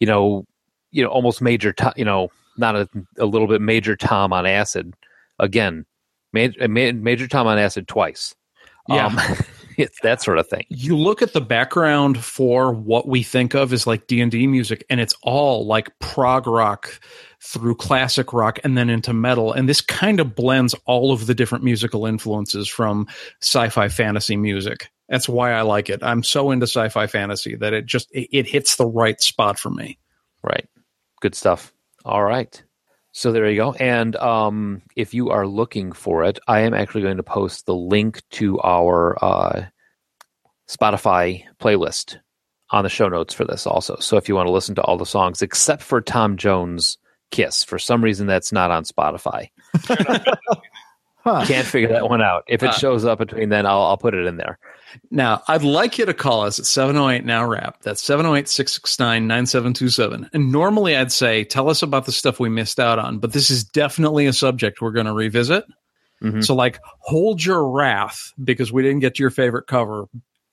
you 0.00 0.06
know, 0.06 0.46
you 0.96 1.02
know, 1.02 1.10
almost 1.10 1.42
major, 1.42 1.74
to, 1.74 1.92
you 1.94 2.04
know, 2.06 2.30
not 2.56 2.74
a, 2.74 2.88
a 3.18 3.26
little 3.26 3.46
bit 3.46 3.60
major 3.60 3.94
Tom 3.94 4.32
on 4.32 4.46
acid. 4.46 4.94
Again, 5.38 5.84
major, 6.32 6.66
major 6.68 7.28
Tom 7.28 7.46
on 7.46 7.58
acid 7.58 7.86
twice. 7.86 8.34
Yeah. 8.88 9.06
Um, 9.06 9.20
it's 9.76 10.00
that 10.00 10.22
sort 10.22 10.38
of 10.38 10.48
thing. 10.48 10.64
you 10.70 10.96
look 10.96 11.20
at 11.20 11.34
the 11.34 11.40
background 11.42 12.24
for 12.24 12.72
what 12.72 13.06
we 13.06 13.22
think 13.22 13.54
of 13.54 13.74
as 13.74 13.86
like 13.86 14.06
d&d 14.06 14.46
music 14.46 14.82
and 14.88 15.00
it's 15.00 15.14
all 15.22 15.66
like 15.66 15.90
prog 15.98 16.46
rock 16.46 16.98
through 17.42 17.74
classic 17.74 18.32
rock 18.32 18.58
and 18.64 18.78
then 18.78 18.88
into 18.88 19.12
metal 19.12 19.52
and 19.52 19.68
this 19.68 19.82
kind 19.82 20.18
of 20.18 20.34
blends 20.34 20.74
all 20.86 21.12
of 21.12 21.26
the 21.26 21.34
different 21.34 21.62
musical 21.62 22.06
influences 22.06 22.66
from 22.66 23.06
sci-fi 23.42 23.86
fantasy 23.86 24.34
music 24.34 24.88
that's 25.10 25.28
why 25.28 25.52
i 25.52 25.60
like 25.60 25.90
it 25.90 26.02
i'm 26.02 26.22
so 26.22 26.50
into 26.50 26.64
sci-fi 26.64 27.06
fantasy 27.06 27.54
that 27.54 27.74
it 27.74 27.84
just 27.84 28.10
it, 28.12 28.28
it 28.32 28.46
hits 28.46 28.76
the 28.76 28.86
right 28.86 29.20
spot 29.20 29.58
for 29.58 29.68
me 29.68 29.98
Right. 30.46 30.68
Good 31.20 31.34
stuff. 31.34 31.72
All 32.04 32.22
right. 32.22 32.62
So 33.12 33.32
there 33.32 33.48
you 33.48 33.56
go. 33.56 33.72
And 33.72 34.14
um, 34.16 34.82
if 34.94 35.14
you 35.14 35.30
are 35.30 35.46
looking 35.46 35.92
for 35.92 36.24
it, 36.24 36.38
I 36.46 36.60
am 36.60 36.74
actually 36.74 37.02
going 37.02 37.16
to 37.16 37.22
post 37.22 37.64
the 37.64 37.74
link 37.74 38.20
to 38.32 38.60
our 38.60 39.16
uh, 39.24 39.64
Spotify 40.68 41.44
playlist 41.58 42.18
on 42.70 42.84
the 42.84 42.90
show 42.90 43.08
notes 43.08 43.32
for 43.32 43.44
this 43.44 43.66
also. 43.66 43.96
So 44.00 44.16
if 44.16 44.28
you 44.28 44.34
want 44.34 44.48
to 44.48 44.52
listen 44.52 44.74
to 44.74 44.82
all 44.82 44.98
the 44.98 45.06
songs 45.06 45.40
except 45.40 45.82
for 45.82 46.00
Tom 46.00 46.36
Jones' 46.36 46.98
Kiss, 47.30 47.64
for 47.64 47.78
some 47.78 48.04
reason 48.04 48.26
that's 48.26 48.52
not 48.52 48.70
on 48.70 48.84
Spotify. 48.84 49.48
Can't 51.46 51.66
figure 51.66 51.88
that 51.90 52.08
one 52.08 52.22
out. 52.22 52.44
If 52.48 52.62
it 52.62 52.70
Uh. 52.70 52.72
shows 52.72 53.04
up 53.04 53.18
between 53.18 53.48
then, 53.48 53.66
I'll, 53.66 53.82
I'll 53.82 53.96
put 53.98 54.14
it 54.14 54.26
in 54.26 54.36
there. 54.36 54.58
Now, 55.10 55.42
I'd 55.48 55.62
like 55.62 55.98
you 55.98 56.06
to 56.06 56.14
call 56.14 56.42
us 56.42 56.58
at 56.58 56.64
708 56.66 57.24
Now 57.26 57.44
Rap. 57.44 57.82
That's 57.82 58.02
708 58.02 58.48
669 58.48 59.26
9727. 59.26 60.30
And 60.32 60.52
normally 60.52 60.96
I'd 60.96 61.12
say, 61.12 61.44
tell 61.44 61.68
us 61.68 61.82
about 61.82 62.06
the 62.06 62.12
stuff 62.12 62.40
we 62.40 62.48
missed 62.48 62.80
out 62.80 62.98
on, 62.98 63.18
but 63.18 63.32
this 63.32 63.50
is 63.50 63.64
definitely 63.64 64.26
a 64.26 64.32
subject 64.32 64.80
we're 64.80 64.92
going 64.92 65.06
to 65.06 65.12
revisit. 65.12 65.64
So, 66.40 66.54
like, 66.54 66.80
hold 67.00 67.44
your 67.44 67.68
wrath 67.68 68.32
because 68.42 68.72
we 68.72 68.82
didn't 68.82 69.00
get 69.00 69.16
to 69.16 69.22
your 69.22 69.28
favorite 69.30 69.66
cover. 69.66 70.06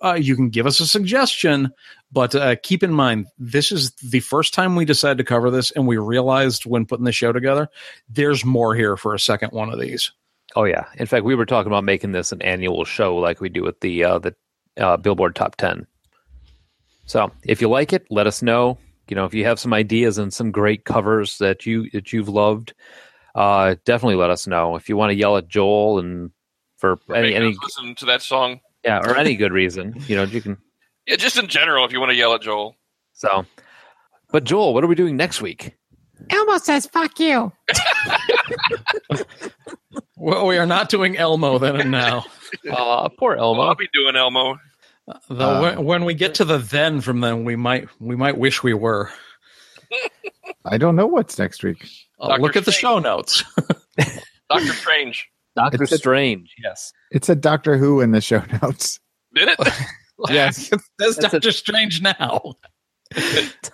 Uh, 0.03 0.15
you 0.15 0.35
can 0.35 0.49
give 0.49 0.65
us 0.65 0.81
a 0.81 0.85
suggestion, 0.85 1.71
but 2.11 2.35
uh, 2.35 2.57
keep 2.63 2.83
in 2.83 2.91
mind, 2.91 3.27
this 3.39 3.71
is 3.71 3.91
the 4.11 4.19
first 4.19 4.53
time 4.53 4.75
we 4.75 4.83
decided 4.83 5.17
to 5.19 5.23
cover 5.23 5.49
this, 5.49 5.71
and 5.71 5.87
we 5.87 5.95
realized 5.95 6.65
when 6.65 6.85
putting 6.85 7.05
the 7.05 7.13
show 7.13 7.31
together, 7.31 7.69
there's 8.09 8.43
more 8.43 8.75
here 8.75 8.97
for 8.97 9.13
a 9.15 9.19
second 9.19 9.51
one 9.53 9.71
of 9.71 9.79
these. 9.79 10.11
Oh 10.55 10.65
yeah. 10.65 10.85
In 10.97 11.05
fact, 11.05 11.25
we 11.25 11.35
were 11.35 11.45
talking 11.45 11.71
about 11.71 11.83
making 11.83 12.11
this 12.11 12.31
an 12.31 12.41
annual 12.41 12.85
show 12.85 13.15
like 13.15 13.41
we 13.41 13.49
do 13.49 13.63
with 13.63 13.79
the 13.79 14.03
uh, 14.03 14.19
the 14.19 14.35
uh, 14.77 14.97
Billboard 14.97 15.35
Top 15.35 15.55
Ten. 15.55 15.87
So 17.05 17.31
if 17.43 17.61
you 17.61 17.69
like 17.69 17.93
it, 17.93 18.05
let 18.09 18.27
us 18.27 18.41
know. 18.41 18.77
You 19.09 19.15
know, 19.15 19.25
if 19.25 19.33
you 19.33 19.43
have 19.45 19.59
some 19.59 19.73
ideas 19.73 20.17
and 20.17 20.33
some 20.33 20.51
great 20.51 20.85
covers 20.85 21.37
that 21.39 21.65
you 21.65 21.89
that 21.91 22.13
you've 22.13 22.29
loved, 22.29 22.73
uh, 23.35 23.75
definitely 23.85 24.15
let 24.15 24.29
us 24.29 24.47
know. 24.47 24.75
If 24.75 24.87
you 24.87 24.95
want 24.95 25.09
to 25.09 25.15
yell 25.15 25.37
at 25.37 25.47
Joel 25.47 25.99
and 25.99 26.31
for 26.77 26.99
any, 27.13 27.33
any 27.33 27.55
listen 27.61 27.95
to 27.95 28.05
that 28.05 28.21
song. 28.21 28.59
yeah 28.83 28.99
or 28.99 29.15
any 29.15 29.35
good 29.35 29.51
reason, 29.51 29.95
you 30.07 30.15
know, 30.15 30.23
you 30.23 30.41
can. 30.41 30.57
Yeah, 31.07 31.17
just 31.17 31.37
in 31.37 31.47
general, 31.47 31.83
if 31.85 31.91
you 31.91 31.99
want 31.99 32.11
to 32.11 32.15
yell 32.15 32.33
at 32.33 32.41
Joel. 32.41 32.77
So, 33.13 33.45
but 34.31 34.45
Joel, 34.45 34.73
what 34.73 34.83
are 34.83 34.87
we 34.87 34.95
doing 34.95 35.17
next 35.17 35.41
week? 35.41 35.75
Elmo 36.29 36.57
says, 36.57 36.85
fuck 36.87 37.19
you. 37.19 37.51
Well, 40.23 40.47
we 40.47 40.57
are 40.57 40.65
not 40.65 40.87
doing 40.87 41.17
Elmo 41.17 41.57
then 41.59 41.75
and 41.79 41.91
now. 41.91 42.25
Uh, 42.71 43.09
poor 43.09 43.33
Elmo. 43.35 43.63
I'll 43.63 43.73
be 43.73 43.89
doing 43.91 44.15
Elmo. 44.15 44.59
Though 45.27 45.61
when, 45.63 45.85
when 45.85 46.05
we 46.05 46.13
get 46.13 46.35
to 46.35 46.45
the 46.45 46.59
then 46.59 47.01
from 47.01 47.19
then, 47.19 47.45
we 47.45 47.55
might 47.55 47.89
we 47.99 48.15
might 48.15 48.37
wish 48.37 48.61
we 48.61 48.75
were. 48.75 49.09
I 50.65 50.77
don't 50.77 50.95
know 50.95 51.07
what's 51.07 51.39
next 51.39 51.63
week. 51.63 51.89
Uh, 52.19 52.37
look 52.39 52.55
at 52.55 52.65
the 52.65 52.71
show 52.71 52.99
notes. 52.99 53.43
Doctor 54.51 54.71
Strange. 54.73 55.27
Doctor 55.55 55.81
It's 55.81 55.93
a- 55.93 55.97
Strange. 55.97 56.53
Yes. 56.63 56.93
It 57.11 57.25
said 57.25 57.41
Doctor 57.41 57.75
Who 57.75 58.01
in 58.01 58.11
the 58.11 58.21
show 58.21 58.43
notes. 58.61 58.99
Did 59.33 59.49
it? 59.49 59.73
Yes. 60.29 60.69
That's 60.99 61.17
Doctor 61.17 61.51
Strange 61.51 62.03
now. 62.03 62.53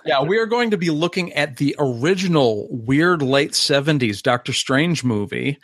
yeah, 0.06 0.24
we 0.24 0.38
are 0.38 0.46
going 0.46 0.72
to 0.72 0.78
be 0.78 0.90
looking 0.90 1.34
at 1.34 1.58
the 1.58 1.76
original 1.80 2.70
weird 2.72 3.22
late 3.22 3.52
70s 3.52 4.24
Doctor 4.24 4.54
Strange 4.54 5.04
movie. 5.04 5.60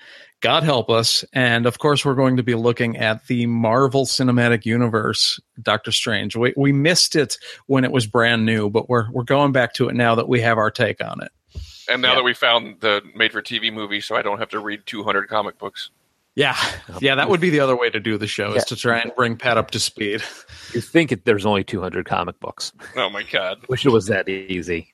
God 0.45 0.63
help 0.63 0.91
us. 0.91 1.25
And 1.33 1.65
of 1.65 1.79
course, 1.79 2.05
we're 2.05 2.13
going 2.13 2.37
to 2.37 2.43
be 2.43 2.53
looking 2.53 2.97
at 2.97 3.25
the 3.25 3.47
Marvel 3.47 4.05
Cinematic 4.05 4.63
Universe 4.63 5.39
Doctor 5.59 5.91
Strange. 5.91 6.35
We, 6.35 6.53
we 6.55 6.71
missed 6.71 7.15
it 7.15 7.37
when 7.65 7.83
it 7.83 7.91
was 7.91 8.05
brand 8.05 8.45
new, 8.45 8.69
but 8.69 8.87
we're, 8.87 9.09
we're 9.11 9.23
going 9.23 9.53
back 9.53 9.73
to 9.73 9.89
it 9.89 9.95
now 9.95 10.13
that 10.13 10.27
we 10.27 10.41
have 10.41 10.59
our 10.59 10.69
take 10.69 11.03
on 11.03 11.23
it. 11.23 11.31
And 11.89 12.03
now 12.03 12.13
that 12.13 12.23
we 12.23 12.35
found 12.35 12.81
the 12.81 13.01
made 13.15 13.31
for 13.31 13.41
TV 13.41 13.73
movie, 13.73 14.01
so 14.01 14.15
I 14.15 14.21
don't 14.21 14.37
have 14.37 14.49
to 14.49 14.59
read 14.59 14.85
200 14.85 15.27
comic 15.27 15.57
books. 15.57 15.89
Yeah. 16.35 16.55
Yeah, 16.99 17.15
that 17.15 17.27
would 17.27 17.41
be 17.41 17.49
the 17.49 17.61
other 17.61 17.75
way 17.75 17.89
to 17.89 17.99
do 17.99 18.17
the 18.19 18.27
show 18.27 18.53
is 18.53 18.65
to 18.65 18.75
try 18.75 18.99
and 18.99 19.11
bring 19.15 19.37
Pat 19.37 19.57
up 19.57 19.71
to 19.71 19.79
speed. 19.79 20.21
You 20.73 20.81
think 20.81 21.13
it, 21.13 21.23
there's 21.23 21.45
only 21.45 21.63
200 21.63 22.05
comic 22.05 22.37
books. 22.41 22.73
Oh 22.97 23.09
my 23.09 23.23
god. 23.23 23.59
Wish 23.69 23.85
it 23.85 23.91
was 23.91 24.07
that 24.07 24.27
easy. 24.27 24.93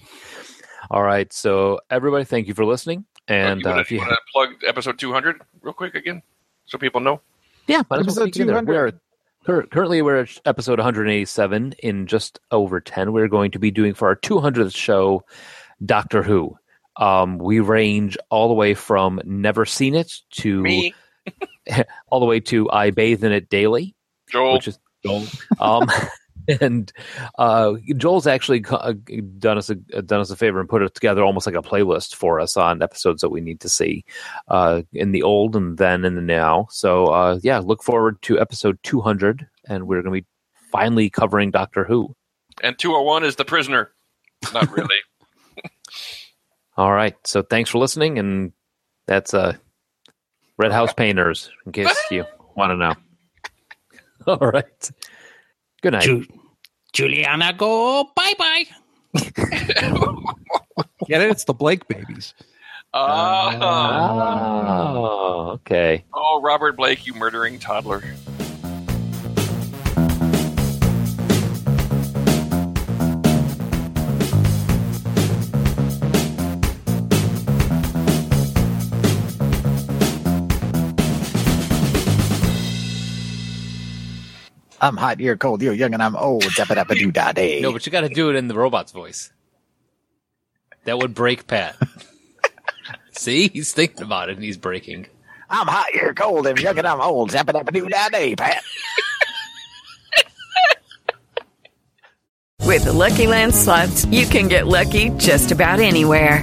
All 0.90 1.02
right. 1.04 1.32
So, 1.32 1.78
everybody, 1.90 2.24
thank 2.24 2.48
you 2.48 2.54
for 2.54 2.64
listening. 2.64 3.04
And 3.28 3.62
you 3.62 3.70
uh, 3.70 3.78
if 3.78 3.90
you 3.90 3.98
to 4.00 4.16
plug 4.32 4.50
episode 4.66 4.98
200 4.98 5.40
real 5.62 5.74
quick 5.74 5.94
again, 5.94 6.22
so 6.66 6.78
people 6.78 7.00
know? 7.00 7.20
Yeah, 7.66 7.82
Might 7.90 8.00
as 8.00 8.16
well 8.16 8.26
episode 8.26 8.32
200. 8.32 8.68
We're 8.68 8.92
cur- 9.44 9.66
currently 9.66 10.02
we're 10.02 10.20
at 10.20 10.38
episode 10.44 10.78
187 10.78 11.74
in 11.80 12.06
just 12.06 12.38
over 12.50 12.80
10. 12.80 13.12
We're 13.12 13.28
going 13.28 13.50
to 13.52 13.58
be 13.58 13.70
doing 13.70 13.94
for 13.94 14.08
our 14.08 14.16
200th 14.16 14.74
show 14.74 15.24
Doctor 15.84 16.22
Who. 16.22 16.56
Um, 16.96 17.38
we 17.38 17.60
range 17.60 18.16
all 18.30 18.48
the 18.48 18.54
way 18.54 18.74
from 18.74 19.20
never 19.24 19.66
seen 19.66 19.94
it 19.94 20.12
to 20.32 20.62
Me. 20.62 20.94
all 22.08 22.20
the 22.20 22.26
way 22.26 22.40
to 22.40 22.70
I 22.70 22.90
bathe 22.90 23.24
in 23.24 23.32
it 23.32 23.48
daily, 23.48 23.94
Joel. 24.30 24.54
which 24.54 24.68
is 24.68 24.78
Joel. 25.04 25.24
Um, 25.60 25.88
and 26.60 26.92
uh, 27.38 27.74
Joel's 27.96 28.26
actually 28.26 28.64
uh, 28.68 28.94
done 29.38 29.58
us 29.58 29.70
a 29.70 29.74
done 29.74 30.20
us 30.20 30.30
a 30.30 30.36
favor 30.36 30.60
and 30.60 30.68
put 30.68 30.82
it 30.82 30.94
together 30.94 31.22
almost 31.22 31.46
like 31.46 31.56
a 31.56 31.62
playlist 31.62 32.14
for 32.14 32.40
us 32.40 32.56
on 32.56 32.82
episodes 32.82 33.20
that 33.20 33.30
we 33.30 33.40
need 33.40 33.60
to 33.60 33.68
see 33.68 34.04
uh, 34.48 34.82
in 34.92 35.12
the 35.12 35.22
old 35.22 35.56
and 35.56 35.78
then 35.78 36.04
in 36.04 36.14
the 36.14 36.22
now. 36.22 36.66
So 36.70 37.06
uh, 37.06 37.38
yeah, 37.42 37.58
look 37.58 37.82
forward 37.82 38.20
to 38.22 38.40
episode 38.40 38.78
200, 38.82 39.46
and 39.68 39.86
we're 39.86 40.02
going 40.02 40.14
to 40.14 40.22
be 40.22 40.26
finally 40.70 41.10
covering 41.10 41.50
Doctor 41.50 41.84
Who. 41.84 42.14
And 42.62 42.78
201 42.78 43.24
is 43.24 43.36
the 43.36 43.44
prisoner. 43.44 43.90
Not 44.52 44.70
really. 44.76 44.96
All 46.76 46.92
right, 46.92 47.16
so 47.24 47.40
thanks 47.40 47.70
for 47.70 47.78
listening, 47.78 48.18
and 48.18 48.52
that's 49.06 49.32
uh, 49.32 49.56
Red 50.58 50.72
House 50.72 50.92
Painters, 50.96 51.50
in 51.64 51.72
case 51.72 51.96
you 52.10 52.26
want 52.54 52.70
to 52.70 52.76
know. 52.76 52.94
All 54.26 54.50
right, 54.50 54.90
good 55.86 55.92
night. 55.92 56.02
Ju- 56.02 56.26
Juliana, 56.92 57.52
go 57.56 58.10
bye 58.16 58.34
bye. 58.38 58.64
Get 61.06 61.20
it? 61.22 61.30
It's 61.30 61.44
the 61.44 61.54
Blake 61.54 61.86
babies. 61.86 62.34
Ah. 62.92 63.56
Oh, 64.96 65.50
okay. 65.54 66.04
oh, 66.12 66.40
Robert 66.42 66.76
Blake, 66.76 67.06
you 67.06 67.14
murdering 67.14 67.58
toddler. 67.58 68.02
I'm 84.80 84.96
hot, 84.96 85.20
you're 85.20 85.36
cold, 85.36 85.62
you're 85.62 85.72
young, 85.72 85.94
and 85.94 86.02
I'm 86.02 86.16
old. 86.16 86.44
Zappa 86.44 86.76
dappa 86.76 86.98
doo 86.98 87.10
da 87.10 87.32
day. 87.32 87.60
No, 87.60 87.72
but 87.72 87.86
you 87.86 87.92
got 87.92 88.02
to 88.02 88.08
do 88.08 88.30
it 88.30 88.36
in 88.36 88.48
the 88.48 88.54
robot's 88.54 88.92
voice. 88.92 89.32
That 90.84 90.98
would 90.98 91.14
break 91.14 91.46
Pat. 91.46 91.76
See, 93.12 93.48
he's 93.48 93.72
thinking 93.72 94.02
about 94.02 94.28
it 94.28 94.36
and 94.36 94.44
he's 94.44 94.58
breaking. 94.58 95.06
I'm 95.48 95.68
hot, 95.68 95.92
you're 95.94 96.12
cold, 96.14 96.46
I'm 96.46 96.58
young, 96.58 96.78
and 96.78 96.86
I'm 96.86 97.00
old. 97.00 97.30
Zappa 97.30 97.52
dappa 97.52 97.72
doo 97.72 97.88
da 97.88 98.08
day, 98.08 98.34
Pat. 98.36 98.62
With 102.62 102.84
the 102.84 102.92
Lucky 102.92 103.26
Land 103.26 103.54
slots, 103.54 104.04
you 104.06 104.26
can 104.26 104.48
get 104.48 104.66
lucky 104.66 105.10
just 105.10 105.52
about 105.52 105.78
anywhere. 105.80 106.42